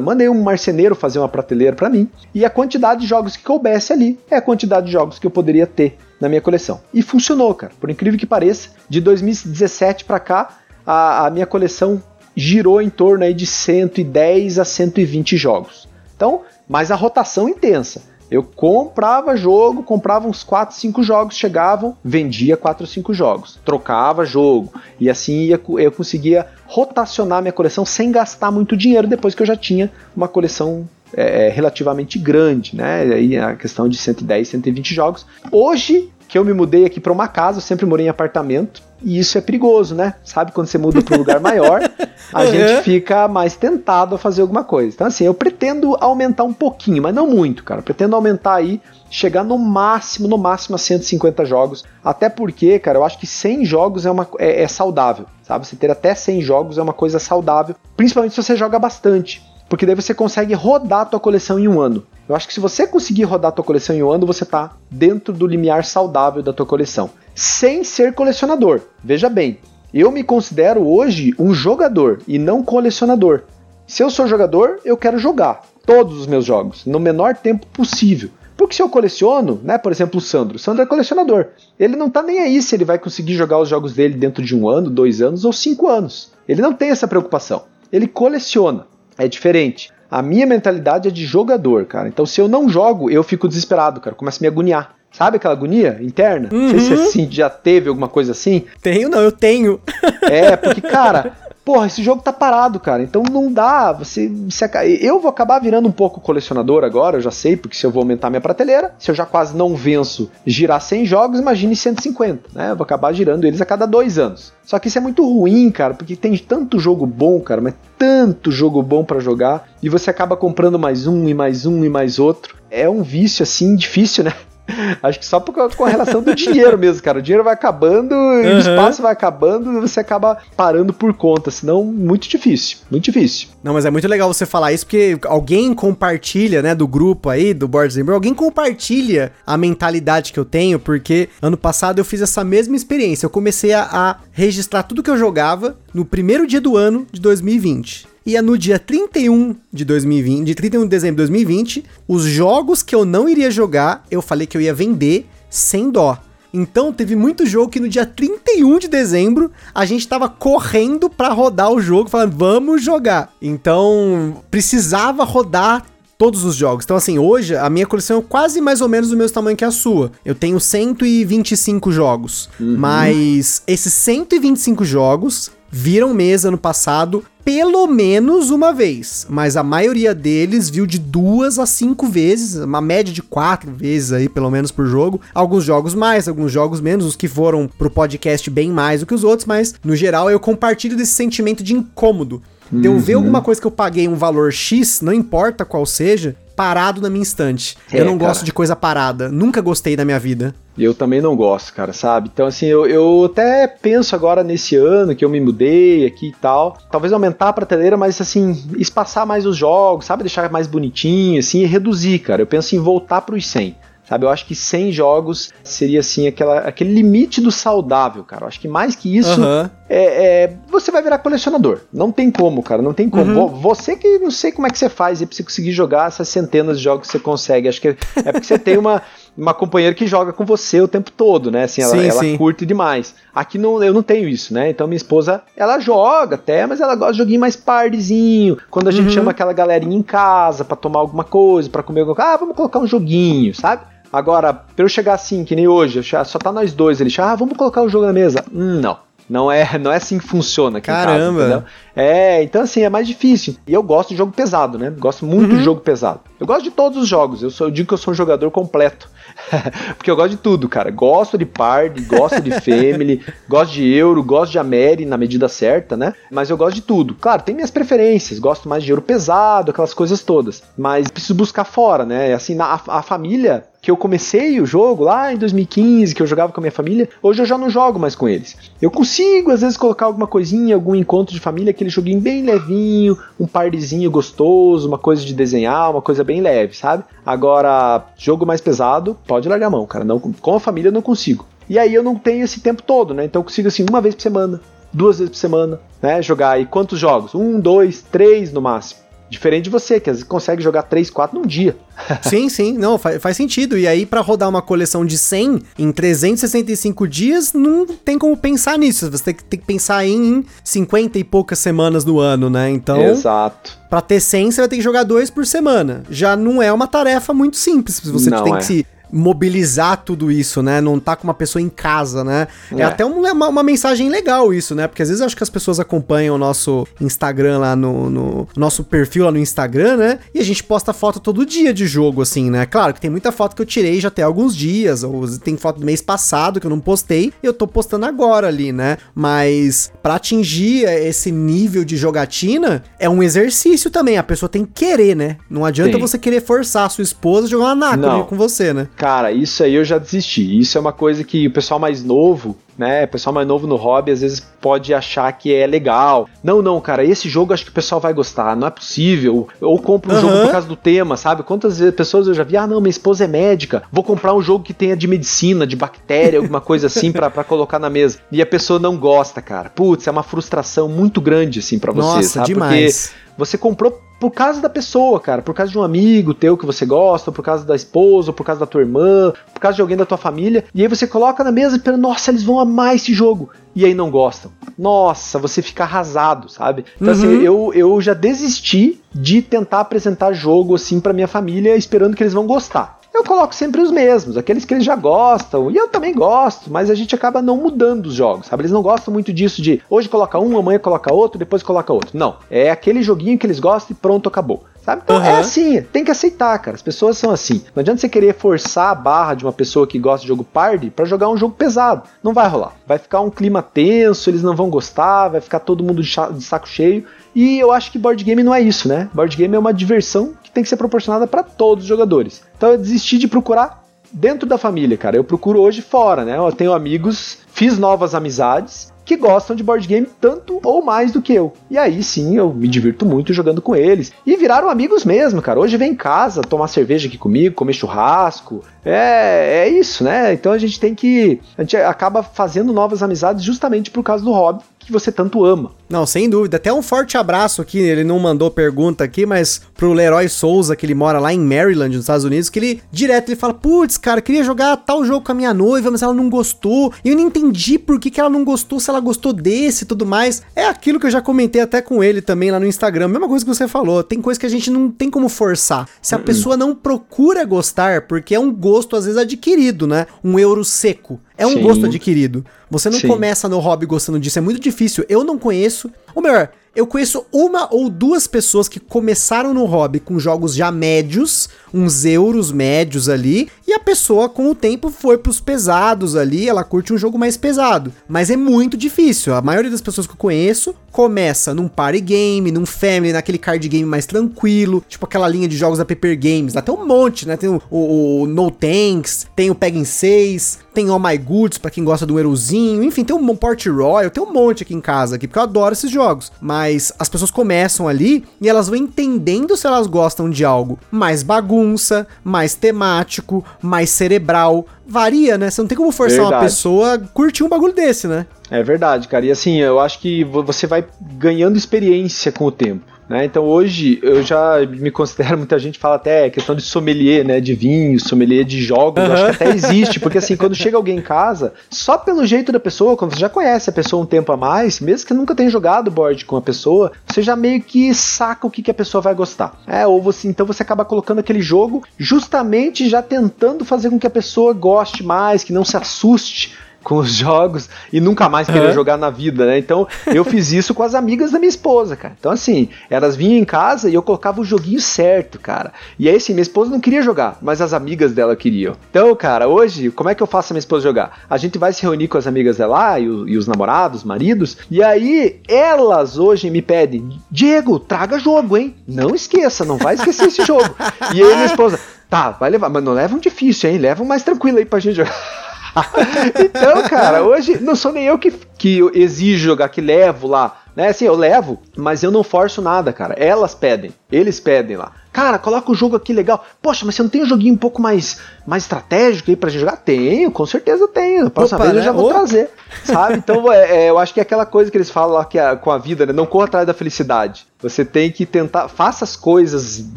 Mandei 0.00 0.28
um 0.28 0.40
marceneiro 0.40 0.94
fazer 0.94 1.18
uma 1.18 1.28
prateleira 1.28 1.74
para 1.74 1.90
mim. 1.90 2.08
E 2.34 2.44
a 2.44 2.50
quantidade 2.50 3.00
de 3.00 3.06
jogos 3.06 3.36
que 3.36 3.42
coubesse 3.42 3.92
ali 3.92 4.18
é 4.30 4.36
a 4.36 4.40
quantidade 4.40 4.86
de 4.86 4.92
jogos 4.92 5.18
que 5.18 5.26
eu 5.26 5.30
poderia 5.30 5.66
ter 5.66 5.98
na 6.20 6.28
minha 6.28 6.40
coleção. 6.40 6.80
E 6.94 7.02
funcionou, 7.02 7.52
cara. 7.52 7.72
Por 7.80 7.90
incrível 7.90 8.18
que 8.18 8.26
pareça, 8.26 8.70
de 8.88 9.00
2017 9.00 10.04
para 10.04 10.20
cá, 10.20 10.58
a, 10.86 11.26
a 11.26 11.30
minha 11.30 11.46
coleção 11.46 12.02
girou 12.36 12.80
em 12.80 12.90
torno 12.90 13.24
aí 13.24 13.34
de 13.34 13.46
110 13.46 14.58
a 14.58 14.64
120 14.64 15.36
jogos. 15.36 15.88
Então, 16.16 16.42
mas 16.68 16.90
a 16.90 16.94
rotação 16.94 17.48
intensa. 17.48 18.10
Eu 18.30 18.42
comprava 18.42 19.36
jogo, 19.36 19.82
comprava 19.82 20.26
uns 20.26 20.42
4, 20.42 20.74
5 20.74 21.02
jogos, 21.02 21.36
chegavam, 21.36 21.94
vendia 22.02 22.56
4 22.56 22.84
ou 22.84 22.86
5 22.88 23.12
jogos, 23.12 23.60
trocava 23.62 24.24
jogo, 24.24 24.72
e 24.98 25.10
assim 25.10 25.50
eu 25.78 25.92
conseguia 25.92 26.46
rotacionar 26.64 27.42
minha 27.42 27.52
coleção 27.52 27.84
sem 27.84 28.10
gastar 28.10 28.50
muito 28.50 28.74
dinheiro 28.74 29.06
depois 29.06 29.34
que 29.34 29.42
eu 29.42 29.46
já 29.46 29.54
tinha 29.54 29.92
uma 30.16 30.28
coleção 30.28 30.88
é, 31.14 31.48
é 31.48 31.48
relativamente 31.50 32.18
grande, 32.18 32.74
né? 32.74 33.02
Aí 33.02 33.36
a 33.36 33.54
questão 33.54 33.86
de 33.86 33.98
110, 33.98 34.48
120 34.48 34.94
jogos. 34.94 35.26
Hoje 35.50 36.10
que 36.32 36.38
eu 36.38 36.46
me 36.46 36.54
mudei 36.54 36.86
aqui 36.86 36.98
para 36.98 37.12
uma 37.12 37.28
casa, 37.28 37.58
eu 37.58 37.60
sempre 37.60 37.84
morei 37.84 38.06
em 38.06 38.08
apartamento, 38.08 38.82
e 39.02 39.18
isso 39.18 39.36
é 39.36 39.40
perigoso, 39.42 39.94
né? 39.94 40.14
Sabe 40.24 40.50
quando 40.50 40.66
você 40.66 40.78
muda 40.78 41.02
para 41.02 41.14
um 41.14 41.18
lugar 41.18 41.38
maior, 41.38 41.82
a 42.32 42.40
uhum. 42.40 42.46
gente 42.46 42.82
fica 42.84 43.28
mais 43.28 43.54
tentado 43.54 44.14
a 44.14 44.18
fazer 44.18 44.40
alguma 44.40 44.64
coisa. 44.64 44.94
Então 44.94 45.06
assim, 45.06 45.24
eu 45.24 45.34
pretendo 45.34 45.94
aumentar 46.00 46.44
um 46.44 46.52
pouquinho, 46.54 47.02
mas 47.02 47.14
não 47.14 47.26
muito, 47.26 47.62
cara. 47.62 47.80
Eu 47.80 47.84
pretendo 47.84 48.16
aumentar 48.16 48.54
aí, 48.54 48.80
chegar 49.10 49.44
no 49.44 49.58
máximo, 49.58 50.26
no 50.26 50.38
máximo 50.38 50.74
a 50.74 50.78
150 50.78 51.44
jogos, 51.44 51.84
até 52.02 52.30
porque, 52.30 52.78
cara, 52.78 52.96
eu 52.96 53.04
acho 53.04 53.18
que 53.18 53.26
100 53.26 53.66
jogos 53.66 54.06
é 54.06 54.10
uma 54.10 54.26
é, 54.38 54.62
é 54.62 54.68
saudável, 54.68 55.26
sabe? 55.42 55.66
Você 55.66 55.76
ter 55.76 55.90
até 55.90 56.14
100 56.14 56.40
jogos 56.40 56.78
é 56.78 56.82
uma 56.82 56.94
coisa 56.94 57.18
saudável, 57.18 57.76
principalmente 57.94 58.34
se 58.34 58.42
você 58.42 58.56
joga 58.56 58.78
bastante 58.78 59.51
porque 59.72 59.86
daí 59.86 59.94
você 59.94 60.12
consegue 60.12 60.52
rodar 60.52 61.00
a 61.00 61.04
tua 61.06 61.18
coleção 61.18 61.58
em 61.58 61.66
um 61.66 61.80
ano. 61.80 62.04
Eu 62.28 62.36
acho 62.36 62.46
que 62.46 62.52
se 62.52 62.60
você 62.60 62.86
conseguir 62.86 63.22
rodar 63.22 63.48
a 63.48 63.52
tua 63.52 63.64
coleção 63.64 63.96
em 63.96 64.02
um 64.02 64.12
ano, 64.12 64.26
você 64.26 64.44
está 64.44 64.76
dentro 64.90 65.32
do 65.32 65.46
limiar 65.46 65.82
saudável 65.82 66.42
da 66.42 66.52
tua 66.52 66.66
coleção, 66.66 67.08
sem 67.34 67.82
ser 67.82 68.12
colecionador. 68.12 68.82
Veja 69.02 69.30
bem, 69.30 69.60
eu 69.94 70.12
me 70.12 70.22
considero 70.22 70.86
hoje 70.86 71.34
um 71.38 71.54
jogador 71.54 72.20
e 72.28 72.38
não 72.38 72.62
colecionador. 72.62 73.44
Se 73.86 74.02
eu 74.02 74.10
sou 74.10 74.26
jogador, 74.26 74.78
eu 74.84 74.94
quero 74.94 75.18
jogar 75.18 75.62
todos 75.86 76.20
os 76.20 76.26
meus 76.26 76.44
jogos 76.44 76.84
no 76.84 77.00
menor 77.00 77.34
tempo 77.34 77.66
possível. 77.68 78.28
Porque 78.54 78.74
se 78.74 78.82
eu 78.82 78.90
coleciono, 78.90 79.58
né, 79.64 79.78
por 79.78 79.90
exemplo, 79.90 80.18
o 80.18 80.20
Sandro, 80.20 80.56
o 80.56 80.58
Sandro 80.58 80.82
é 80.82 80.86
colecionador. 80.86 81.46
Ele 81.80 81.96
não 81.96 82.10
tá 82.10 82.22
nem 82.22 82.40
aí 82.40 82.60
se 82.60 82.76
ele 82.76 82.84
vai 82.84 82.98
conseguir 82.98 83.32
jogar 83.32 83.58
os 83.58 83.70
jogos 83.70 83.94
dele 83.94 84.18
dentro 84.18 84.44
de 84.44 84.54
um 84.54 84.68
ano, 84.68 84.90
dois 84.90 85.22
anos 85.22 85.46
ou 85.46 85.52
cinco 85.52 85.88
anos. 85.88 86.30
Ele 86.46 86.60
não 86.60 86.74
tem 86.74 86.90
essa 86.90 87.08
preocupação. 87.08 87.62
Ele 87.90 88.06
coleciona 88.06 88.91
é 89.18 89.28
diferente. 89.28 89.90
A 90.10 90.20
minha 90.20 90.46
mentalidade 90.46 91.08
é 91.08 91.10
de 91.10 91.24
jogador, 91.24 91.86
cara. 91.86 92.08
Então 92.08 92.26
se 92.26 92.40
eu 92.40 92.48
não 92.48 92.68
jogo, 92.68 93.10
eu 93.10 93.22
fico 93.22 93.48
desesperado, 93.48 94.00
cara. 94.00 94.14
Começo 94.14 94.38
a 94.38 94.42
me 94.42 94.48
agoniar. 94.48 94.94
Sabe 95.12 95.36
aquela 95.36 95.52
agonia 95.52 95.98
interna? 96.00 96.48
Uhum. 96.50 96.62
Não 96.62 96.70
sei 96.70 96.80
se 96.80 96.88
você 96.88 97.02
assim, 97.02 97.28
já 97.30 97.50
teve 97.50 97.88
alguma 97.88 98.08
coisa 98.08 98.32
assim. 98.32 98.64
Tenho, 98.80 99.10
não, 99.10 99.20
eu 99.20 99.30
tenho. 99.30 99.78
É, 100.22 100.56
porque, 100.56 100.80
cara, 100.80 101.32
porra, 101.64 101.86
esse 101.86 102.02
jogo 102.02 102.22
tá 102.22 102.32
parado, 102.32 102.78
cara. 102.78 103.02
Então 103.02 103.22
não 103.30 103.52
dá. 103.52 103.92
Você, 103.92 104.28
você, 104.28 104.70
eu 105.00 105.20
vou 105.20 105.28
acabar 105.28 105.58
virando 105.60 105.88
um 105.88 105.92
pouco 105.92 106.20
colecionador 106.20 106.84
agora, 106.84 107.16
eu 107.16 107.20
já 107.20 107.30
sei, 107.30 107.56
porque 107.56 107.76
se 107.76 107.84
eu 107.84 107.90
vou 107.90 108.02
aumentar 108.02 108.30
minha 108.30 108.40
prateleira, 108.40 108.94
se 108.98 109.10
eu 109.10 109.14
já 109.14 109.24
quase 109.26 109.56
não 109.56 109.74
venço 109.74 110.30
girar 110.46 110.80
100 110.80 111.06
jogos, 111.06 111.40
imagine 111.40 111.74
150, 111.74 112.50
né? 112.54 112.70
Eu 112.70 112.76
vou 112.76 112.84
acabar 112.84 113.12
girando 113.12 113.44
eles 113.44 113.60
a 113.60 113.66
cada 113.66 113.86
dois 113.86 114.18
anos. 114.18 114.52
Só 114.64 114.78
que 114.78 114.88
isso 114.88 114.98
é 114.98 115.00
muito 115.00 115.24
ruim, 115.24 115.70
cara, 115.70 115.94
porque 115.94 116.16
tem 116.16 116.36
tanto 116.36 116.78
jogo 116.78 117.06
bom, 117.06 117.40
cara, 117.40 117.60
mas 117.60 117.74
tanto 117.98 118.50
jogo 118.50 118.82
bom 118.82 119.04
para 119.04 119.20
jogar, 119.20 119.68
e 119.82 119.88
você 119.88 120.10
acaba 120.10 120.36
comprando 120.36 120.78
mais 120.78 121.06
um 121.06 121.28
e 121.28 121.34
mais 121.34 121.66
um 121.66 121.84
e 121.84 121.88
mais 121.88 122.18
outro. 122.18 122.56
É 122.70 122.88
um 122.88 123.02
vício 123.02 123.42
assim 123.42 123.76
difícil, 123.76 124.24
né? 124.24 124.32
Acho 125.02 125.18
que 125.18 125.26
só 125.26 125.40
por, 125.40 125.54
com 125.74 125.84
a 125.84 125.88
relação 125.88 126.22
do 126.22 126.34
dinheiro 126.34 126.78
mesmo, 126.78 127.02
cara. 127.02 127.18
O 127.18 127.22
dinheiro 127.22 127.44
vai 127.44 127.54
acabando, 127.54 128.14
uhum. 128.14 128.56
o 128.56 128.58
espaço 128.58 129.02
vai 129.02 129.12
acabando 129.12 129.78
e 129.78 129.80
você 129.80 130.00
acaba 130.00 130.38
parando 130.56 130.92
por 130.92 131.12
conta. 131.14 131.50
Senão, 131.50 131.84
muito 131.84 132.28
difícil. 132.28 132.78
Muito 132.90 133.04
difícil. 133.04 133.48
Não, 133.62 133.74
mas 133.74 133.84
é 133.84 133.90
muito 133.90 134.08
legal 134.08 134.32
você 134.32 134.46
falar 134.46 134.72
isso 134.72 134.86
porque 134.86 135.18
alguém 135.26 135.74
compartilha, 135.74 136.62
né, 136.62 136.74
do 136.74 136.86
grupo 136.86 137.28
aí, 137.28 137.54
do 137.54 137.68
Boards 137.68 137.96
alguém 138.08 138.34
compartilha 138.34 139.32
a 139.46 139.56
mentalidade 139.56 140.32
que 140.32 140.38
eu 140.38 140.44
tenho, 140.44 140.78
porque 140.78 141.28
ano 141.40 141.56
passado 141.56 141.98
eu 141.98 142.04
fiz 142.04 142.20
essa 142.20 142.44
mesma 142.44 142.76
experiência. 142.76 143.26
Eu 143.26 143.30
comecei 143.30 143.72
a, 143.72 143.88
a 143.90 144.16
registrar 144.32 144.82
tudo 144.82 145.02
que 145.02 145.10
eu 145.10 145.16
jogava 145.16 145.76
no 145.94 146.04
primeiro 146.04 146.46
dia 146.46 146.60
do 146.60 146.76
ano 146.76 147.06
de 147.10 147.20
2020 147.20 148.11
ia 148.24 148.42
no 148.42 148.56
dia 148.56 148.78
31 148.78 149.54
de 149.72 149.84
2020, 149.84 150.46
de 150.46 150.54
31 150.54 150.82
de 150.82 150.88
dezembro 150.88 151.16
de 151.16 151.30
2020, 151.30 151.84
os 152.06 152.24
jogos 152.24 152.82
que 152.82 152.94
eu 152.94 153.04
não 153.04 153.28
iria 153.28 153.50
jogar, 153.50 154.04
eu 154.10 154.22
falei 154.22 154.46
que 154.46 154.56
eu 154.56 154.60
ia 154.60 154.74
vender 154.74 155.26
sem 155.50 155.90
dó. 155.90 156.18
Então 156.54 156.92
teve 156.92 157.16
muito 157.16 157.46
jogo 157.46 157.70
que 157.70 157.80
no 157.80 157.88
dia 157.88 158.04
31 158.04 158.78
de 158.78 158.88
dezembro 158.88 159.50
a 159.74 159.86
gente 159.86 160.06
tava 160.06 160.28
correndo 160.28 161.08
para 161.08 161.32
rodar 161.32 161.72
o 161.72 161.80
jogo, 161.80 162.10
falando, 162.10 162.36
vamos 162.36 162.82
jogar. 162.82 163.32
Então 163.40 164.42
precisava 164.50 165.24
rodar 165.24 165.86
todos 166.18 166.44
os 166.44 166.54
jogos. 166.54 166.84
Então, 166.84 166.96
assim, 166.96 167.18
hoje 167.18 167.56
a 167.56 167.68
minha 167.68 167.84
coleção 167.84 168.20
é 168.20 168.22
quase 168.22 168.60
mais 168.60 168.80
ou 168.80 168.88
menos 168.88 169.08
do 169.08 169.16
mesmo 169.16 169.34
tamanho 169.34 169.56
que 169.56 169.64
a 169.64 169.72
sua. 169.72 170.12
Eu 170.24 170.36
tenho 170.36 170.60
125 170.60 171.90
jogos. 171.90 172.48
Uhum. 172.60 172.76
Mas 172.78 173.62
esses 173.66 173.92
125 173.92 174.84
jogos 174.84 175.50
viram 175.68 176.12
mesa 176.14 176.50
no 176.50 176.58
passado 176.58 177.24
pelo 177.44 177.86
menos 177.86 178.50
uma 178.50 178.72
vez, 178.72 179.26
mas 179.28 179.56
a 179.56 179.62
maioria 179.62 180.14
deles 180.14 180.70
viu 180.70 180.86
de 180.86 180.98
duas 180.98 181.58
a 181.58 181.66
cinco 181.66 182.06
vezes, 182.06 182.54
uma 182.54 182.80
média 182.80 183.12
de 183.12 183.22
quatro 183.22 183.72
vezes 183.72 184.12
aí, 184.12 184.28
pelo 184.28 184.50
menos 184.50 184.70
por 184.70 184.86
jogo. 184.86 185.20
Alguns 185.34 185.64
jogos 185.64 185.94
mais, 185.94 186.28
alguns 186.28 186.52
jogos 186.52 186.80
menos, 186.80 187.04
os 187.04 187.16
que 187.16 187.28
foram 187.28 187.68
pro 187.78 187.90
podcast 187.90 188.48
bem 188.48 188.70
mais 188.70 189.00
do 189.00 189.06
que 189.06 189.14
os 189.14 189.24
outros, 189.24 189.46
mas 189.46 189.74
no 189.84 189.96
geral 189.96 190.30
eu 190.30 190.38
compartilho 190.38 190.96
desse 190.96 191.12
sentimento 191.12 191.62
de 191.62 191.74
incômodo. 191.74 192.42
De 192.72 192.88
eu 192.88 192.98
ver 192.98 193.16
uhum. 193.16 193.22
alguma 193.22 193.42
coisa 193.42 193.60
que 193.60 193.66
eu 193.66 193.70
paguei 193.70 194.08
um 194.08 194.14
valor 194.14 194.50
X, 194.50 195.02
não 195.02 195.12
importa 195.12 195.64
qual 195.64 195.84
seja, 195.84 196.34
parado 196.56 197.00
na 197.00 197.10
minha 197.10 197.22
estante. 197.22 197.76
É, 197.92 198.00
eu 198.00 198.04
não 198.04 198.16
cara. 198.16 198.30
gosto 198.30 198.44
de 198.44 198.52
coisa 198.52 198.74
parada. 198.74 199.28
Nunca 199.28 199.60
gostei 199.60 199.94
da 199.94 200.04
minha 200.04 200.18
vida. 200.18 200.54
Eu 200.78 200.94
também 200.94 201.20
não 201.20 201.36
gosto, 201.36 201.74
cara, 201.74 201.92
sabe? 201.92 202.30
Então, 202.32 202.46
assim, 202.46 202.64
eu, 202.64 202.86
eu 202.86 203.24
até 203.26 203.66
penso 203.66 204.14
agora 204.14 204.42
nesse 204.42 204.74
ano 204.74 205.14
que 205.14 205.22
eu 205.22 205.28
me 205.28 205.38
mudei 205.38 206.06
aqui 206.06 206.28
e 206.28 206.32
tal. 206.32 206.78
Talvez 206.90 207.12
aumentar 207.12 207.50
a 207.50 207.52
prateleira, 207.52 207.96
mas, 207.96 208.18
assim, 208.20 208.58
espaçar 208.78 209.26
mais 209.26 209.44
os 209.44 209.56
jogos, 209.56 210.06
sabe? 210.06 210.22
Deixar 210.22 210.50
mais 210.50 210.66
bonitinho, 210.66 211.38
assim, 211.38 211.60
e 211.60 211.66
reduzir, 211.66 212.20
cara. 212.20 212.40
Eu 212.40 212.46
penso 212.46 212.74
em 212.74 212.78
voltar 212.78 213.20
pros 213.20 213.46
100 213.46 213.76
sabe? 214.12 214.26
Eu 214.26 214.30
acho 214.30 214.44
que 214.44 214.54
100 214.54 214.92
jogos 214.92 215.50
seria 215.64 216.00
assim 216.00 216.26
aquela, 216.26 216.58
aquele 216.58 216.92
limite 216.92 217.40
do 217.40 217.50
saudável, 217.50 218.22
cara. 218.24 218.44
Eu 218.44 218.48
acho 218.48 218.60
que 218.60 218.68
mais 218.68 218.94
que 218.94 219.16
isso 219.16 219.40
uhum. 219.40 219.70
é, 219.88 220.04
é, 220.44 220.52
você 220.70 220.90
vai 220.90 221.02
virar 221.02 221.18
colecionador. 221.18 221.80
Não 221.90 222.12
tem 222.12 222.30
como, 222.30 222.62
cara, 222.62 222.82
não 222.82 222.92
tem 222.92 223.08
como. 223.08 223.46
Uhum. 223.46 223.48
Você 223.48 223.96
que 223.96 224.18
não 224.18 224.30
sei 224.30 224.52
como 224.52 224.66
é 224.66 224.70
que 224.70 224.78
você 224.78 224.90
faz 224.90 225.20
aí 225.20 225.26
pra 225.26 225.34
você 225.34 225.42
conseguir 225.42 225.72
jogar 225.72 226.08
essas 226.08 226.28
centenas 226.28 226.76
de 226.78 226.84
jogos 226.84 227.06
que 227.06 227.12
você 227.12 227.18
consegue. 227.18 227.68
Acho 227.68 227.80
que 227.80 227.88
é, 227.88 227.96
é 228.16 228.32
porque 228.32 228.46
você 228.46 228.58
tem 228.58 228.76
uma 228.76 229.02
uma 229.36 229.54
companheira 229.54 229.94
que 229.94 230.06
joga 230.06 230.32
com 230.32 230.44
você 230.44 230.80
o 230.80 230.88
tempo 230.88 231.10
todo, 231.10 231.50
né? 231.50 231.64
Assim, 231.64 231.80
ela, 231.80 231.92
sim, 231.92 232.04
ela 232.06 232.20
sim. 232.20 232.36
curte 232.36 232.66
demais. 232.66 233.14
Aqui 233.34 233.56
não, 233.56 233.82
eu 233.82 233.94
não 233.94 234.02
tenho 234.02 234.28
isso, 234.28 234.52
né? 234.52 234.68
Então 234.68 234.86
minha 234.86 234.96
esposa, 234.96 235.42
ela 235.56 235.78
joga 235.78 236.34
até, 236.34 236.66
mas 236.66 236.80
ela 236.80 236.94
gosta 236.94 237.12
de 237.12 237.18
joguinho 237.18 237.40
mais 237.40 237.56
pardezinho. 237.56 238.58
Quando 238.70 238.88
a 238.88 238.90
gente 238.90 239.06
uhum. 239.06 239.12
chama 239.12 239.30
aquela 239.30 239.54
galerinha 239.54 239.96
em 239.96 240.02
casa 240.02 240.64
para 240.64 240.76
tomar 240.76 241.00
alguma 241.00 241.24
coisa, 241.24 241.70
para 241.70 241.82
comer 241.82 242.00
alguma 242.00 242.14
coisa, 242.14 242.32
ah, 242.32 242.36
vamos 242.36 242.54
colocar 242.54 242.78
um 242.78 242.86
joguinho, 242.86 243.54
sabe? 243.54 243.86
Agora, 244.12 244.52
pra 244.52 244.84
eu 244.84 244.88
chegar 244.88 245.14
assim, 245.14 245.44
que 245.44 245.56
nem 245.56 245.66
hoje, 245.66 246.02
só 246.02 246.38
tá 246.38 246.52
nós 246.52 246.74
dois, 246.74 247.00
ele 247.00 247.12
ah, 247.18 247.34
vamos 247.34 247.56
colocar 247.56 247.82
o 247.82 247.88
jogo 247.88 248.04
na 248.04 248.12
mesa. 248.12 248.44
Hum, 248.52 248.80
não. 248.80 248.98
Não 249.28 249.50
é, 249.50 249.78
não 249.78 249.90
é 249.90 249.96
assim 249.96 250.18
que 250.18 250.26
funciona 250.26 250.78
aqui 250.78 250.86
Caramba. 250.88 251.40
Casa, 251.40 251.64
é, 251.96 252.42
então 252.42 252.62
assim, 252.62 252.82
é 252.82 252.88
mais 252.88 253.06
difícil. 253.06 253.56
E 253.66 253.72
eu 253.72 253.82
gosto 253.82 254.10
de 254.10 254.16
jogo 254.16 254.32
pesado, 254.32 254.78
né? 254.78 254.90
Gosto 254.90 255.24
muito 255.24 255.52
uhum. 255.52 255.58
de 255.58 255.64
jogo 255.64 255.80
pesado. 255.80 256.20
Eu 256.38 256.46
gosto 256.46 256.64
de 256.64 256.70
todos 256.70 256.98
os 257.02 257.08
jogos. 257.08 257.42
Eu, 257.42 257.50
sou, 257.50 257.68
eu 257.68 257.70
digo 257.70 257.88
que 257.88 257.94
eu 257.94 257.98
sou 257.98 258.12
um 258.12 258.14
jogador 258.14 258.50
completo. 258.50 259.08
Porque 259.96 260.10
eu 260.10 260.16
gosto 260.16 260.30
de 260.30 260.36
tudo, 260.36 260.68
cara. 260.68 260.90
Gosto 260.90 261.38
de 261.38 261.46
Party, 261.46 262.02
gosto 262.02 262.40
de 262.40 262.50
Family, 262.60 263.24
gosto 263.48 263.72
de 263.72 263.90
Euro, 263.94 264.22
gosto 264.22 264.52
de 264.52 264.58
Ameri 264.58 265.06
na 265.06 265.16
medida 265.16 265.48
certa, 265.48 265.96
né? 265.96 266.14
Mas 266.30 266.50
eu 266.50 266.56
gosto 266.56 266.74
de 266.74 266.82
tudo. 266.82 267.14
Claro, 267.14 267.42
tem 267.42 267.54
minhas 267.54 267.70
preferências. 267.70 268.38
Gosto 268.38 268.68
mais 268.68 268.82
de 268.82 268.90
Euro 268.90 269.02
pesado, 269.02 269.70
aquelas 269.70 269.94
coisas 269.94 270.22
todas. 270.22 270.62
Mas 270.76 271.08
preciso 271.08 271.34
buscar 271.34 271.64
fora, 271.64 272.04
né? 272.04 272.32
Assim, 272.34 272.54
na, 272.54 272.74
a, 272.74 272.98
a 272.98 273.02
família 273.02 273.64
que 273.82 273.90
eu 273.90 273.96
comecei 273.96 274.60
o 274.60 274.64
jogo 274.64 275.02
lá 275.02 275.34
em 275.34 275.36
2015, 275.36 276.14
que 276.14 276.22
eu 276.22 276.26
jogava 276.26 276.52
com 276.52 276.60
a 276.60 276.62
minha 276.62 276.70
família, 276.70 277.08
hoje 277.20 277.42
eu 277.42 277.46
já 277.46 277.58
não 277.58 277.68
jogo 277.68 277.98
mais 277.98 278.14
com 278.14 278.28
eles. 278.28 278.56
Eu 278.80 278.92
consigo, 278.92 279.50
às 279.50 279.60
vezes, 279.60 279.76
colocar 279.76 280.06
alguma 280.06 280.28
coisinha, 280.28 280.76
algum 280.76 280.94
encontro 280.94 281.34
de 281.34 281.40
família, 281.40 281.72
aquele 281.72 281.90
joguinho 281.90 282.20
bem 282.20 282.44
levinho, 282.44 283.18
um 283.40 283.46
pardezinho 283.46 284.08
gostoso, 284.08 284.86
uma 284.86 284.98
coisa 284.98 285.24
de 285.24 285.34
desenhar, 285.34 285.90
uma 285.90 286.00
coisa 286.00 286.22
bem 286.22 286.40
leve, 286.40 286.76
sabe? 286.76 287.02
Agora, 287.26 288.06
jogo 288.16 288.46
mais 288.46 288.60
pesado, 288.60 289.18
pode 289.26 289.48
largar 289.48 289.66
a 289.66 289.70
mão, 289.70 289.84
cara. 289.84 290.04
Não, 290.04 290.20
com 290.20 290.54
a 290.54 290.60
família 290.60 290.90
eu 290.90 290.92
não 290.92 291.02
consigo. 291.02 291.44
E 291.68 291.76
aí 291.76 291.92
eu 291.92 292.04
não 292.04 292.14
tenho 292.14 292.44
esse 292.44 292.60
tempo 292.60 292.84
todo, 292.84 293.12
né? 293.12 293.24
Então 293.24 293.40
eu 293.40 293.44
consigo 293.44 293.66
assim, 293.66 293.84
uma 293.90 294.00
vez 294.00 294.14
por 294.14 294.22
semana, 294.22 294.60
duas 294.92 295.18
vezes 295.18 295.30
por 295.30 295.38
semana, 295.38 295.80
né? 296.00 296.22
Jogar 296.22 296.50
aí 296.50 296.66
quantos 296.66 297.00
jogos? 297.00 297.34
Um, 297.34 297.58
dois, 297.58 298.00
três 298.00 298.52
no 298.52 298.60
máximo. 298.60 299.01
Diferente 299.32 299.64
de 299.64 299.70
você, 299.70 299.98
que 299.98 300.10
às 300.10 300.16
vezes 300.16 300.28
consegue 300.28 300.62
jogar 300.62 300.82
3, 300.82 301.08
4 301.08 301.40
num 301.40 301.46
dia. 301.46 301.74
sim, 302.20 302.50
sim, 302.50 302.76
não, 302.76 302.98
faz, 302.98 303.20
faz 303.20 303.34
sentido. 303.34 303.78
E 303.78 303.88
aí, 303.88 304.04
para 304.04 304.20
rodar 304.20 304.46
uma 304.46 304.60
coleção 304.60 305.06
de 305.06 305.16
100 305.16 305.62
em 305.78 305.90
365 305.90 307.08
dias, 307.08 307.54
não 307.54 307.86
tem 307.86 308.18
como 308.18 308.36
pensar 308.36 308.76
nisso. 308.76 309.10
Você 309.10 309.24
tem 309.24 309.34
que, 309.34 309.44
tem 309.44 309.58
que 309.58 309.64
pensar 309.64 310.04
em 310.04 310.44
50 310.62 311.18
e 311.18 311.24
poucas 311.24 311.58
semanas 311.58 312.04
no 312.04 312.18
ano, 312.18 312.50
né? 312.50 312.68
Então. 312.68 313.00
Exato. 313.00 313.78
Pra 313.88 314.02
ter 314.02 314.20
100, 314.20 314.50
você 314.50 314.60
vai 314.60 314.68
ter 314.68 314.76
que 314.76 314.82
jogar 314.82 315.02
dois 315.02 315.30
por 315.30 315.46
semana. 315.46 316.02
Já 316.10 316.36
não 316.36 316.62
é 316.62 316.70
uma 316.70 316.86
tarefa 316.86 317.32
muito 317.32 317.56
simples. 317.56 318.00
Você 318.00 318.28
não 318.28 318.44
tem 318.44 318.54
é. 318.54 318.58
que 318.58 318.64
se 318.64 318.86
mobilizar 319.12 320.02
tudo 320.04 320.30
isso, 320.30 320.62
né? 320.62 320.80
Não 320.80 320.98
tá 320.98 321.14
com 321.14 321.24
uma 321.24 321.34
pessoa 321.34 321.60
em 321.60 321.68
casa, 321.68 322.24
né? 322.24 322.48
É, 322.72 322.80
É. 322.80 322.84
até 322.84 323.04
uma, 323.04 323.32
uma, 323.32 323.48
uma 323.48 323.62
mensagem 323.62 324.08
legal 324.08 324.52
isso, 324.54 324.74
né? 324.74 324.86
Porque 324.88 325.02
às 325.02 325.08
vezes 325.08 325.20
eu 325.20 325.26
acho 325.26 325.36
que 325.36 325.42
as 325.42 325.50
pessoas 325.50 325.78
acompanham 325.78 326.34
o 326.34 326.38
nosso 326.38 326.86
Instagram 327.00 327.58
lá 327.58 327.76
no, 327.76 328.08
no 328.08 328.48
nosso 328.56 328.82
perfil 328.84 329.24
lá 329.24 329.30
no 329.32 329.38
Instagram, 329.38 329.96
né? 329.96 330.18
E 330.34 330.40
a 330.40 330.44
gente 330.44 330.64
posta 330.64 330.92
foto 330.92 331.20
todo 331.20 331.44
dia 331.44 331.72
de 331.74 331.86
jogo, 331.86 332.22
assim, 332.22 332.50
né? 332.50 332.64
Claro 332.66 332.94
que 332.94 333.00
tem 333.00 333.10
muita 333.10 333.30
foto 333.30 333.54
que 333.54 333.62
eu 333.62 333.66
tirei 333.66 334.00
já 334.00 334.10
tem 334.10 334.24
alguns 334.24 334.56
dias, 334.56 335.02
ou 335.02 335.28
tem 335.38 335.56
foto 335.56 335.80
do 335.80 335.86
mês 335.86 336.00
passado 336.00 336.60
que 336.60 336.66
eu 336.66 336.70
não 336.70 336.80
postei, 336.80 337.32
e 337.42 337.46
eu 337.46 337.52
tô 337.52 337.66
postando 337.66 338.06
agora 338.06 338.48
ali, 338.48 338.72
né? 338.72 338.96
Mas 339.14 339.92
pra 340.02 340.14
atingir 340.16 340.84
esse 340.84 341.30
nível 341.30 341.84
de 341.84 341.96
jogatina, 341.96 342.82
é 342.98 343.08
um 343.08 343.22
exercício 343.22 343.90
também. 343.90 344.16
A 344.16 344.22
pessoa 344.22 344.48
tem 344.48 344.64
que 344.64 344.72
querer, 344.84 345.14
né? 345.14 345.36
Não 345.50 345.64
adianta 345.64 345.92
Tem. 345.92 346.00
você 346.00 346.18
querer 346.18 346.40
forçar 346.40 346.86
a 346.86 346.88
sua 346.88 347.02
esposa 347.02 347.46
a 347.46 347.50
jogar 347.50 347.72
uma 347.74 348.24
com 348.24 348.36
você, 348.36 348.72
né? 348.72 348.88
Cara, 349.02 349.32
isso 349.32 349.64
aí 349.64 349.74
eu 349.74 349.84
já 349.84 349.98
desisti. 349.98 350.60
Isso 350.60 350.78
é 350.78 350.80
uma 350.80 350.92
coisa 350.92 351.24
que 351.24 351.48
o 351.48 351.50
pessoal 351.50 351.80
mais 351.80 352.04
novo, 352.04 352.56
né? 352.82 353.04
O 353.04 353.08
pessoal 353.08 353.32
mais 353.32 353.46
novo 353.46 353.66
no 353.66 353.76
hobby 353.76 354.10
às 354.10 354.20
vezes 354.20 354.40
pode 354.40 354.92
achar 354.92 355.32
que 355.32 355.54
é 355.54 355.66
legal. 355.66 356.28
Não, 356.42 356.60
não, 356.60 356.80
cara, 356.80 357.04
esse 357.04 357.28
jogo 357.28 357.52
acho 357.52 357.64
que 357.64 357.70
o 357.70 357.74
pessoal 357.74 358.00
vai 358.00 358.12
gostar, 358.12 358.56
não 358.56 358.66
é 358.66 358.70
possível. 358.70 359.46
Ou 359.60 359.78
compra 359.78 360.10
um 360.10 360.14
Aham. 360.14 360.20
jogo 360.20 360.38
por 360.42 360.50
causa 360.50 360.66
do 360.66 360.76
tema, 360.76 361.16
sabe? 361.16 361.42
Quantas 361.44 361.80
pessoas 361.92 362.26
eu 362.26 362.34
já 362.34 362.42
vi, 362.42 362.56
ah, 362.56 362.66
não, 362.66 362.80
minha 362.80 362.90
esposa 362.90 363.24
é 363.24 363.28
médica, 363.28 363.84
vou 363.92 364.02
comprar 364.02 364.34
um 364.34 364.42
jogo 364.42 364.64
que 364.64 364.74
tenha 364.74 364.96
de 364.96 365.06
medicina, 365.06 365.66
de 365.66 365.76
bactéria, 365.76 366.40
alguma 366.40 366.60
coisa 366.60 366.88
assim 366.88 367.12
pra, 367.12 367.30
pra 367.30 367.44
colocar 367.44 367.78
na 367.78 367.88
mesa. 367.88 368.18
E 368.30 368.42
a 368.42 368.46
pessoa 368.46 368.78
não 368.78 368.96
gosta, 368.96 369.40
cara. 369.40 369.70
Putz, 369.70 370.06
é 370.06 370.10
uma 370.10 370.22
frustração 370.22 370.88
muito 370.88 371.20
grande, 371.20 371.60
assim, 371.60 371.78
pra 371.78 371.92
você, 371.92 372.16
Nossa, 372.16 372.28
sabe? 372.28 372.46
demais. 372.48 373.08
Porque 373.08 373.22
você 373.38 373.56
comprou 373.56 374.00
por 374.20 374.30
causa 374.30 374.60
da 374.60 374.68
pessoa, 374.68 375.18
cara, 375.18 375.42
por 375.42 375.52
causa 375.52 375.72
de 375.72 375.76
um 375.76 375.82
amigo 375.82 376.32
teu 376.32 376.56
que 376.56 376.64
você 376.64 376.86
gosta, 376.86 377.32
por 377.32 377.42
causa 377.42 377.64
da 377.64 377.74
esposa, 377.74 378.32
por 378.32 378.44
causa 378.44 378.60
da 378.60 378.66
tua 378.66 378.80
irmã, 378.80 379.32
por 379.52 379.58
causa 379.58 379.74
de 379.74 379.82
alguém 379.82 379.96
da 379.96 380.06
tua 380.06 380.16
família, 380.16 380.64
e 380.72 380.80
aí 380.80 380.86
você 380.86 381.08
coloca 381.08 381.42
na 381.42 381.50
mesa 381.50 381.74
e 381.74 381.80
pensa, 381.80 381.96
nossa, 381.96 382.30
eles 382.30 382.44
vão 382.44 382.60
amar 382.72 382.96
esse 382.96 383.12
jogo. 383.14 383.50
E 383.74 383.84
aí 383.84 383.94
não 383.94 384.10
gostam. 384.10 384.50
Nossa, 384.78 385.38
você 385.38 385.62
fica 385.62 385.84
arrasado, 385.84 386.48
sabe? 386.48 386.84
Então, 387.00 387.12
assim, 387.12 387.26
Uhum. 387.28 387.42
eu, 387.42 387.72
eu 387.74 388.00
já 388.00 388.12
desisti 388.14 389.00
de 389.14 389.40
tentar 389.42 389.80
apresentar 389.80 390.32
jogo 390.32 390.74
assim 390.74 391.00
pra 391.00 391.12
minha 391.12 391.28
família, 391.28 391.76
esperando 391.76 392.16
que 392.16 392.22
eles 392.22 392.32
vão 392.32 392.46
gostar. 392.46 392.98
Eu 393.14 393.24
coloco 393.24 393.54
sempre 393.54 393.80
os 393.80 393.90
mesmos, 393.90 394.36
aqueles 394.36 394.64
que 394.64 394.72
eles 394.72 394.84
já 394.84 394.96
gostam, 394.96 395.70
e 395.70 395.76
eu 395.76 395.86
também 395.88 396.14
gosto, 396.14 396.70
mas 396.70 396.88
a 396.88 396.94
gente 396.94 397.14
acaba 397.14 397.42
não 397.42 397.56
mudando 397.56 398.06
os 398.06 398.14
jogos, 398.14 398.46
sabe? 398.46 398.62
Eles 398.62 398.72
não 398.72 398.82
gostam 398.82 399.12
muito 399.12 399.32
disso 399.32 399.60
de 399.60 399.82
hoje 399.90 400.08
coloca 400.08 400.38
um, 400.38 400.58
amanhã 400.58 400.78
coloca 400.78 401.12
outro, 401.12 401.38
depois 401.38 401.62
coloca 401.62 401.92
outro. 401.92 402.16
Não, 402.16 402.36
é 402.50 402.70
aquele 402.70 403.02
joguinho 403.02 403.38
que 403.38 403.46
eles 403.46 403.60
gostam 403.60 403.94
e 403.94 404.00
pronto, 404.00 404.28
acabou. 404.28 404.64
Sabe? 404.84 405.02
Então 405.04 405.22
é 405.22 405.30
Aham. 405.30 405.38
assim, 405.38 405.80
tem 405.80 406.04
que 406.04 406.10
aceitar, 406.10 406.58
cara. 406.58 406.74
As 406.74 406.82
pessoas 406.82 407.16
são 407.16 407.30
assim. 407.30 407.62
Não 407.72 407.80
adianta 407.82 408.00
você 408.00 408.08
querer 408.08 408.34
forçar 408.34 408.90
a 408.90 408.94
barra 408.96 409.34
de 409.34 409.44
uma 409.44 409.52
pessoa 409.52 409.86
que 409.86 409.96
gosta 409.96 410.22
de 410.22 410.28
jogo 410.28 410.42
party 410.42 410.90
pra 410.90 411.04
jogar 411.04 411.28
um 411.28 411.36
jogo 411.36 411.54
pesado. 411.54 412.02
Não 412.20 412.34
vai 412.34 412.48
rolar. 412.48 412.72
Vai 412.84 412.98
ficar 412.98 413.20
um 413.20 413.30
clima 413.30 413.62
tenso, 413.62 414.28
eles 414.28 414.42
não 414.42 414.56
vão 414.56 414.68
gostar, 414.68 415.28
vai 415.28 415.40
ficar 415.40 415.60
todo 415.60 415.84
mundo 415.84 416.02
de 416.02 416.42
saco 416.42 416.68
cheio. 416.68 417.04
E 417.34 417.58
eu 417.58 417.72
acho 417.72 417.90
que 417.90 417.98
board 417.98 418.22
game 418.22 418.42
não 418.42 418.54
é 418.54 418.60
isso, 418.60 418.88
né? 418.88 419.08
Board 419.12 419.36
game 419.36 419.54
é 419.54 419.58
uma 419.58 419.72
diversão 419.72 420.34
que 420.42 420.50
tem 420.50 420.62
que 420.62 420.68
ser 420.68 420.76
proporcionada 420.76 421.26
pra 421.26 421.42
todos 421.42 421.84
os 421.84 421.88
jogadores. 421.88 422.42
Então 422.56 422.70
eu 422.70 422.78
desisti 422.78 423.18
de 423.18 423.28
procurar 423.28 423.82
dentro 424.12 424.46
da 424.46 424.58
família, 424.58 424.96
cara. 424.96 425.16
Eu 425.16 425.24
procuro 425.24 425.60
hoje 425.60 425.80
fora, 425.80 426.24
né? 426.24 426.36
Eu 426.36 426.52
tenho 426.52 426.72
amigos, 426.72 427.38
fiz 427.48 427.78
novas 427.78 428.14
amizades 428.14 428.92
que 429.04 429.16
gostam 429.16 429.56
de 429.56 429.62
board 429.62 429.86
game 429.86 430.06
tanto 430.20 430.60
ou 430.62 430.82
mais 430.82 431.12
do 431.12 431.20
que 431.20 431.32
eu. 431.32 431.52
E 431.70 431.76
aí 431.76 432.02
sim, 432.02 432.36
eu 432.36 432.52
me 432.52 432.68
divirto 432.68 433.04
muito 433.04 433.32
jogando 433.32 433.60
com 433.60 433.74
eles. 433.74 434.12
E 434.24 434.36
viraram 434.36 434.70
amigos 434.70 435.04
mesmo, 435.04 435.42
cara. 435.42 435.58
Hoje 435.58 435.76
vem 435.76 435.92
em 435.92 435.96
casa 435.96 436.42
tomar 436.42 436.68
cerveja 436.68 437.08
aqui 437.08 437.18
comigo, 437.18 437.54
comer 437.54 437.72
churrasco. 437.72 438.62
É, 438.84 439.64
é 439.64 439.68
isso, 439.68 440.04
né? 440.04 440.32
Então 440.32 440.52
a 440.52 440.58
gente 440.58 440.78
tem 440.78 440.94
que. 440.94 441.40
A 441.56 441.62
gente 441.62 441.76
acaba 441.76 442.22
fazendo 442.22 442.72
novas 442.72 443.02
amizades 443.02 443.42
justamente 443.42 443.90
por 443.90 444.02
causa 444.02 444.24
do 444.24 444.32
hobby 444.32 444.62
que 444.78 444.92
você 444.92 445.12
tanto 445.12 445.44
ama. 445.44 445.72
Não, 445.92 446.06
sem 446.06 446.26
dúvida. 446.28 446.56
Até 446.56 446.72
um 446.72 446.80
forte 446.80 447.18
abraço 447.18 447.60
aqui. 447.60 447.78
Ele 447.78 448.02
não 448.02 448.18
mandou 448.18 448.50
pergunta 448.50 449.04
aqui, 449.04 449.26
mas 449.26 449.60
pro 449.76 449.92
Leroy 449.92 450.26
Souza, 450.26 450.74
que 450.74 450.86
ele 450.86 450.94
mora 450.94 451.18
lá 451.18 451.34
em 451.34 451.38
Maryland, 451.38 451.94
nos 451.94 452.04
Estados 452.04 452.24
Unidos, 452.24 452.48
que 452.48 452.58
ele 452.58 452.82
direto 452.90 453.28
ele 453.28 453.36
fala: 453.36 453.52
Putz, 453.52 453.98
cara, 453.98 454.22
queria 454.22 454.42
jogar 454.42 454.74
tal 454.78 455.04
jogo 455.04 455.26
com 455.26 455.32
a 455.32 455.34
minha 455.34 455.52
noiva, 455.52 455.90
mas 455.90 456.00
ela 456.00 456.14
não 456.14 456.30
gostou. 456.30 456.90
E 457.04 457.10
eu 457.10 457.14
não 457.16 457.24
entendi 457.26 457.78
por 457.78 458.00
que, 458.00 458.10
que 458.10 458.18
ela 458.18 458.30
não 458.30 458.42
gostou, 458.42 458.80
se 458.80 458.88
ela 458.88 459.00
gostou 459.00 459.34
desse 459.34 459.84
e 459.84 459.86
tudo 459.86 460.06
mais. 460.06 460.42
É 460.56 460.66
aquilo 460.66 460.98
que 460.98 461.04
eu 461.06 461.10
já 461.10 461.20
comentei 461.20 461.60
até 461.60 461.82
com 461.82 462.02
ele 462.02 462.22
também 462.22 462.50
lá 462.50 462.58
no 462.58 462.66
Instagram. 462.66 463.08
Mesma 463.08 463.28
coisa 463.28 463.44
que 463.44 463.54
você 463.54 463.68
falou. 463.68 464.02
Tem 464.02 464.18
coisa 464.22 464.40
que 464.40 464.46
a 464.46 464.48
gente 464.48 464.70
não 464.70 464.90
tem 464.90 465.10
como 465.10 465.28
forçar. 465.28 465.86
Se 466.00 466.14
a 466.14 466.18
Uhum. 466.18 466.24
pessoa 466.24 466.56
não 466.56 466.74
procura 466.74 467.44
gostar, 467.44 468.02
porque 468.02 468.34
é 468.34 468.40
um 468.40 468.50
gosto 468.50 468.96
às 468.96 469.04
vezes 469.04 469.20
adquirido, 469.20 469.86
né? 469.86 470.06
Um 470.24 470.38
euro 470.38 470.64
seco. 470.64 471.20
É 471.36 471.46
um 471.46 471.54
Sim. 471.54 471.62
gosto 471.62 471.86
adquirido. 471.86 472.44
Você 472.70 472.88
não 472.88 473.00
Sim. 473.00 473.08
começa 473.08 473.48
no 473.48 473.58
hobby 473.58 473.84
gostando 473.84 474.18
disso, 474.20 474.38
é 474.38 474.42
muito 474.42 474.60
difícil. 474.60 475.04
Eu 475.08 475.24
não 475.24 475.36
conheço. 475.36 475.81
Ou 476.14 476.22
melhor, 476.22 476.50
eu 476.74 476.86
conheço 476.86 477.24
uma 477.32 477.68
ou 477.72 477.88
duas 477.90 478.26
pessoas 478.26 478.68
que 478.68 478.80
começaram 478.80 479.52
no 479.52 479.64
hobby 479.64 480.00
com 480.00 480.18
jogos 480.18 480.54
já 480.54 480.70
médios, 480.72 481.48
uns 481.72 482.04
euros 482.04 482.50
médios 482.52 483.08
ali, 483.08 483.48
e 483.66 483.72
a 483.72 483.78
pessoa 483.78 484.28
com 484.28 484.50
o 484.50 484.54
tempo 484.54 484.90
foi 484.90 485.18
pros 485.18 485.40
pesados 485.40 486.16
ali, 486.16 486.48
ela 486.48 486.64
curte 486.64 486.92
um 486.92 486.98
jogo 486.98 487.18
mais 487.18 487.36
pesado. 487.36 487.92
Mas 488.08 488.30
é 488.30 488.36
muito 488.36 488.76
difícil. 488.76 489.34
A 489.34 489.40
maioria 489.42 489.70
das 489.70 489.80
pessoas 489.80 490.06
que 490.06 490.12
eu 490.12 490.16
conheço 490.18 490.74
começa 490.90 491.54
num 491.54 491.68
party 491.68 492.00
game, 492.00 492.50
num 492.52 492.66
family, 492.66 493.12
naquele 493.14 493.38
card 493.38 493.66
game 493.68 493.84
mais 493.86 494.04
tranquilo, 494.06 494.84
tipo 494.88 495.06
aquela 495.06 495.26
linha 495.28 495.48
de 495.48 495.56
jogos 495.56 495.78
da 495.78 495.84
Paper 495.84 496.18
Games. 496.18 496.52
Lá 496.54 496.60
tem 496.62 496.74
um 496.74 496.86
monte, 496.86 497.26
né? 497.26 497.36
Tem 497.36 497.48
o, 497.48 497.60
o- 497.70 498.22
o 498.22 498.26
No 498.26 498.50
Tanks, 498.50 499.26
tem 499.34 499.50
o 499.50 499.54
Peg 499.54 499.82
6, 499.84 500.58
tem 500.74 500.90
Oh 500.90 500.98
My 500.98 501.16
Goods 501.16 501.56
pra 501.58 501.70
quem 501.70 501.82
gosta 501.84 502.04
do 502.04 502.18
Eruzinho, 502.18 502.82
enfim, 502.82 503.04
tem 503.04 503.16
um 503.16 503.36
Port 503.36 503.66
Royal, 503.66 504.10
tem 504.10 504.22
um 504.22 504.32
monte 504.32 504.62
aqui 504.62 504.74
em 504.74 504.80
casa 504.80 505.16
aqui, 505.16 505.26
porque 505.26 505.38
eu 505.38 505.42
adoro 505.42 505.72
esses 505.72 505.90
jogos. 505.90 506.30
Mas 506.40 506.61
as 506.98 507.08
pessoas 507.08 507.30
começam 507.30 507.88
ali 507.88 508.24
e 508.40 508.48
elas 508.48 508.68
vão 508.68 508.76
entendendo 508.76 509.56
se 509.56 509.66
elas 509.66 509.86
gostam 509.86 510.28
de 510.30 510.44
algo 510.44 510.78
mais 510.90 511.22
bagunça, 511.22 512.06
mais 512.24 512.54
temático, 512.54 513.44
mais 513.62 513.90
cerebral. 513.90 514.66
Varia, 514.86 515.38
né? 515.38 515.50
Você 515.50 515.60
não 515.62 515.68
tem 515.68 515.76
como 515.78 515.90
forçar 515.92 516.18
uma 516.20 516.24
Verdade. 516.30 516.44
pessoa 516.44 516.94
a 516.94 516.98
curtir 516.98 517.42
um 517.44 517.48
bagulho 517.48 517.72
desse, 517.72 518.06
né? 518.06 518.26
É 518.50 518.62
verdade, 518.62 519.08
cara. 519.08 519.24
E 519.24 519.30
assim, 519.30 519.58
eu 519.60 519.80
acho 519.80 519.98
que 520.00 520.22
vo- 520.24 520.42
você 520.42 520.66
vai 520.66 520.84
ganhando 521.00 521.56
experiência 521.56 522.30
com 522.30 522.44
o 522.44 522.52
tempo. 522.52 522.91
Né? 523.12 523.26
Então 523.26 523.44
hoje 523.44 523.98
eu 524.02 524.22
já 524.22 524.60
me 524.66 524.90
considero, 524.90 525.36
muita 525.36 525.58
gente 525.58 525.78
fala 525.78 525.96
até 525.96 526.30
questão 526.30 526.54
de 526.54 526.62
sommelier, 526.62 527.22
né? 527.22 527.42
De 527.42 527.52
vinho, 527.54 528.00
sommelier 528.00 528.42
de 528.42 528.62
jogos, 528.62 529.04
eu 529.04 529.12
acho 529.12 529.24
que 529.24 529.30
até 529.32 529.50
existe, 529.50 530.00
porque 530.00 530.16
assim, 530.16 530.34
quando 530.34 530.54
chega 530.54 530.78
alguém 530.78 530.96
em 530.96 531.02
casa, 531.02 531.52
só 531.68 531.98
pelo 531.98 532.24
jeito 532.24 532.50
da 532.50 532.58
pessoa, 532.58 532.96
quando 532.96 533.12
você 533.12 533.20
já 533.20 533.28
conhece 533.28 533.68
a 533.68 533.72
pessoa 533.72 534.02
um 534.02 534.06
tempo 534.06 534.32
a 534.32 534.36
mais, 534.38 534.80
mesmo 534.80 535.06
que 535.06 535.12
nunca 535.12 535.34
tenha 535.34 535.50
jogado 535.50 535.90
board 535.90 536.24
com 536.24 536.38
a 536.38 536.40
pessoa, 536.40 536.90
você 537.06 537.20
já 537.20 537.36
meio 537.36 537.60
que 537.60 537.92
saca 537.92 538.46
o 538.46 538.50
que, 538.50 538.62
que 538.62 538.70
a 538.70 538.74
pessoa 538.74 539.02
vai 539.02 539.14
gostar. 539.14 539.60
É, 539.66 539.86
ou 539.86 540.00
você, 540.00 540.26
então 540.26 540.46
você 540.46 540.62
acaba 540.62 540.82
colocando 540.82 541.18
aquele 541.18 541.42
jogo 541.42 541.84
justamente 541.98 542.88
já 542.88 543.02
tentando 543.02 543.62
fazer 543.62 543.90
com 543.90 543.98
que 543.98 544.06
a 544.06 544.10
pessoa 544.10 544.54
goste 544.54 545.04
mais, 545.04 545.44
que 545.44 545.52
não 545.52 545.66
se 545.66 545.76
assuste 545.76 546.54
com 546.82 546.96
os 546.96 547.12
jogos 547.12 547.68
e 547.92 548.00
nunca 548.00 548.28
mais 548.28 548.46
querer 548.48 548.66
Aham. 548.66 548.72
jogar 548.72 548.96
na 548.96 549.10
vida, 549.10 549.46
né? 549.46 549.58
Então 549.58 549.86
eu 550.06 550.24
fiz 550.24 550.52
isso 550.52 550.74
com 550.74 550.82
as 550.82 550.94
amigas 550.94 551.30
da 551.30 551.38
minha 551.38 551.48
esposa, 551.48 551.96
cara. 551.96 552.14
Então 552.18 552.32
assim, 552.32 552.68
elas 552.90 553.16
vinham 553.16 553.38
em 553.38 553.44
casa 553.44 553.88
e 553.88 553.94
eu 553.94 554.02
colocava 554.02 554.40
o 554.40 554.44
joguinho 554.44 554.80
certo, 554.80 555.38
cara. 555.38 555.72
E 555.98 556.08
aí 556.08 556.16
assim, 556.16 556.32
minha 556.32 556.42
esposa 556.42 556.70
não 556.70 556.80
queria 556.80 557.02
jogar, 557.02 557.38
mas 557.40 557.60
as 557.60 557.72
amigas 557.72 558.12
dela 558.12 558.34
queriam. 558.36 558.74
Então, 558.90 559.14
cara, 559.14 559.48
hoje, 559.48 559.90
como 559.90 560.10
é 560.10 560.14
que 560.14 560.22
eu 560.22 560.26
faço 560.26 560.52
a 560.52 560.54
minha 560.54 560.58
esposa 560.60 560.82
jogar? 560.82 561.20
A 561.28 561.36
gente 561.36 561.58
vai 561.58 561.72
se 561.72 561.82
reunir 561.82 562.08
com 562.08 562.18
as 562.18 562.26
amigas 562.26 562.56
dela 562.58 562.98
e, 562.98 563.08
o- 563.08 563.28
e 563.28 563.36
os 563.36 563.46
namorados, 563.46 564.00
os 564.00 564.04
maridos, 564.04 564.56
e 564.70 564.82
aí 564.82 565.40
elas 565.48 566.18
hoje 566.18 566.50
me 566.50 566.62
pedem, 566.62 567.08
Diego, 567.30 567.78
traga 567.78 568.18
jogo, 568.18 568.56
hein? 568.56 568.74
Não 568.88 569.14
esqueça, 569.14 569.64
não 569.64 569.76
vai 569.78 569.94
esquecer 569.94 570.26
esse 570.26 570.44
jogo. 570.44 570.74
E 571.14 571.22
aí 571.22 571.34
minha 571.34 571.46
esposa, 571.46 571.78
tá, 572.08 572.30
vai 572.30 572.50
levar, 572.50 572.68
mas 572.68 572.82
não 572.82 572.92
leva 572.92 573.14
um 573.14 573.18
difícil, 573.18 573.70
hein? 573.70 573.78
Leva 573.78 574.02
um 574.02 574.06
mais 574.06 574.22
tranquilo 574.22 574.58
aí 574.58 574.64
pra 574.64 574.78
gente 574.80 574.96
jogar. 574.96 575.41
então, 576.38 576.82
cara, 576.88 577.22
hoje 577.22 577.58
não 577.60 577.74
sou 577.74 577.92
nem 577.92 578.04
eu 578.04 578.18
que, 578.18 578.30
que 578.30 578.80
exijo 578.94 579.44
jogar, 579.44 579.68
que 579.68 579.80
levo 579.80 580.26
lá. 580.26 580.58
Né, 580.74 580.88
assim, 580.88 581.04
eu 581.04 581.14
levo, 581.14 581.60
mas 581.76 582.02
eu 582.02 582.10
não 582.10 582.22
forço 582.22 582.62
nada, 582.62 582.92
cara. 582.92 583.14
Elas 583.14 583.54
pedem, 583.54 583.92
eles 584.12 584.38
pedem 584.38 584.76
lá. 584.76 584.92
Cara, 585.12 585.38
coloca 585.38 585.70
o 585.70 585.74
jogo 585.74 585.94
aqui 585.96 586.10
legal. 586.12 586.42
Poxa, 586.62 586.86
mas 586.86 586.94
você 586.94 587.02
não 587.02 587.10
tem 587.10 587.22
um 587.22 587.26
joguinho 587.26 587.52
um 587.52 587.56
pouco 587.58 587.82
mais, 587.82 588.18
mais 588.46 588.62
estratégico 588.62 589.30
aí 589.30 589.36
pra 589.36 589.50
gente 589.50 589.60
jogar? 589.60 589.76
Tenho, 589.76 590.30
com 590.30 590.46
certeza 590.46 590.88
tenho. 590.88 591.26
A 591.26 591.30
próxima 591.30 591.58
Opa, 591.58 591.64
vez 591.64 591.74
eu 591.76 591.80
né? 591.80 591.84
já 591.84 591.92
vou 591.92 592.06
Opa. 592.06 592.14
trazer. 592.14 592.48
Sabe? 592.82 593.16
Então, 593.18 593.52
é, 593.52 593.84
é, 593.84 593.90
eu 593.90 593.98
acho 593.98 594.14
que 594.14 594.20
é 594.20 594.22
aquela 594.22 594.46
coisa 594.46 594.70
que 594.70 594.76
eles 594.76 594.88
falam 594.88 595.14
lá 595.16 595.24
que 595.26 595.38
a- 595.38 595.54
com 595.54 595.70
a 595.70 595.76
vida, 595.76 596.06
né? 596.06 596.14
Não 596.14 596.24
corra 596.24 596.46
atrás 596.46 596.66
da 596.66 596.72
felicidade. 596.72 597.46
Você 597.60 597.84
tem 597.84 598.10
que 598.10 598.24
tentar, 598.24 598.68
faça 598.68 599.04
as 599.04 599.14
coisas 599.14 599.84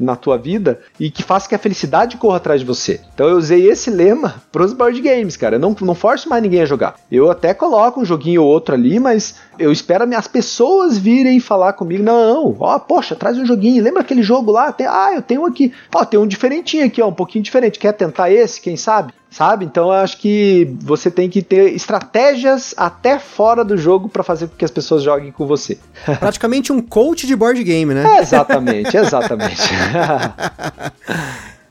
na 0.00 0.16
tua 0.16 0.36
vida 0.38 0.80
e 0.98 1.10
que 1.10 1.22
faça 1.22 1.48
que 1.48 1.54
a 1.54 1.58
felicidade 1.58 2.16
corra 2.16 2.38
atrás 2.38 2.60
de 2.60 2.66
você. 2.66 3.00
Então 3.14 3.28
eu 3.28 3.36
usei 3.36 3.68
esse 3.70 3.90
lema 3.90 4.36
pros 4.50 4.72
board 4.72 4.98
games, 5.02 5.36
cara. 5.36 5.56
Eu 5.56 5.60
não, 5.60 5.76
não 5.82 5.94
forço 5.94 6.28
mais 6.30 6.42
ninguém 6.42 6.62
a 6.62 6.66
jogar. 6.66 6.94
Eu 7.12 7.30
até 7.30 7.52
coloco 7.54 8.00
um 8.00 8.04
joguinho 8.06 8.42
ou 8.42 8.48
outro 8.48 8.74
ali, 8.74 8.98
mas 8.98 9.36
eu 9.58 9.70
espero 9.70 10.04
as 10.16 10.26
pessoas 10.26 10.96
virem 10.98 11.38
falar 11.38 11.74
comigo. 11.74 12.02
Não, 12.02 12.56
ó, 12.58 12.78
poxa, 12.78 13.14
traz 13.14 13.38
um 13.38 13.46
joguinho. 13.46 13.84
Lembra 13.84 13.93
lembra 13.94 14.02
aquele 14.02 14.22
jogo 14.22 14.50
lá? 14.50 14.72
Tem, 14.72 14.86
ah, 14.86 15.12
eu 15.14 15.22
tenho 15.22 15.46
aqui. 15.46 15.72
Ó, 15.94 16.04
tem 16.04 16.18
um 16.18 16.26
diferentinho 16.26 16.84
aqui, 16.84 17.00
ó, 17.00 17.08
um 17.08 17.12
pouquinho 17.12 17.44
diferente. 17.44 17.78
Quer 17.78 17.92
tentar 17.92 18.30
esse, 18.30 18.60
quem 18.60 18.76
sabe? 18.76 19.12
Sabe? 19.30 19.64
Então 19.64 19.86
eu 19.86 19.92
acho 19.92 20.18
que 20.18 20.76
você 20.80 21.10
tem 21.10 21.28
que 21.28 21.42
ter 21.42 21.72
estratégias 21.72 22.74
até 22.76 23.18
fora 23.18 23.64
do 23.64 23.76
jogo 23.76 24.08
para 24.08 24.22
fazer 24.22 24.48
com 24.48 24.56
que 24.56 24.64
as 24.64 24.70
pessoas 24.70 25.02
joguem 25.02 25.32
com 25.32 25.46
você. 25.46 25.78
Praticamente 26.20 26.72
um 26.72 26.80
coach 26.80 27.26
de 27.26 27.34
board 27.34 27.62
game, 27.62 27.94
né? 27.94 28.16
É, 28.16 28.20
exatamente, 28.20 28.96
exatamente. 28.96 29.62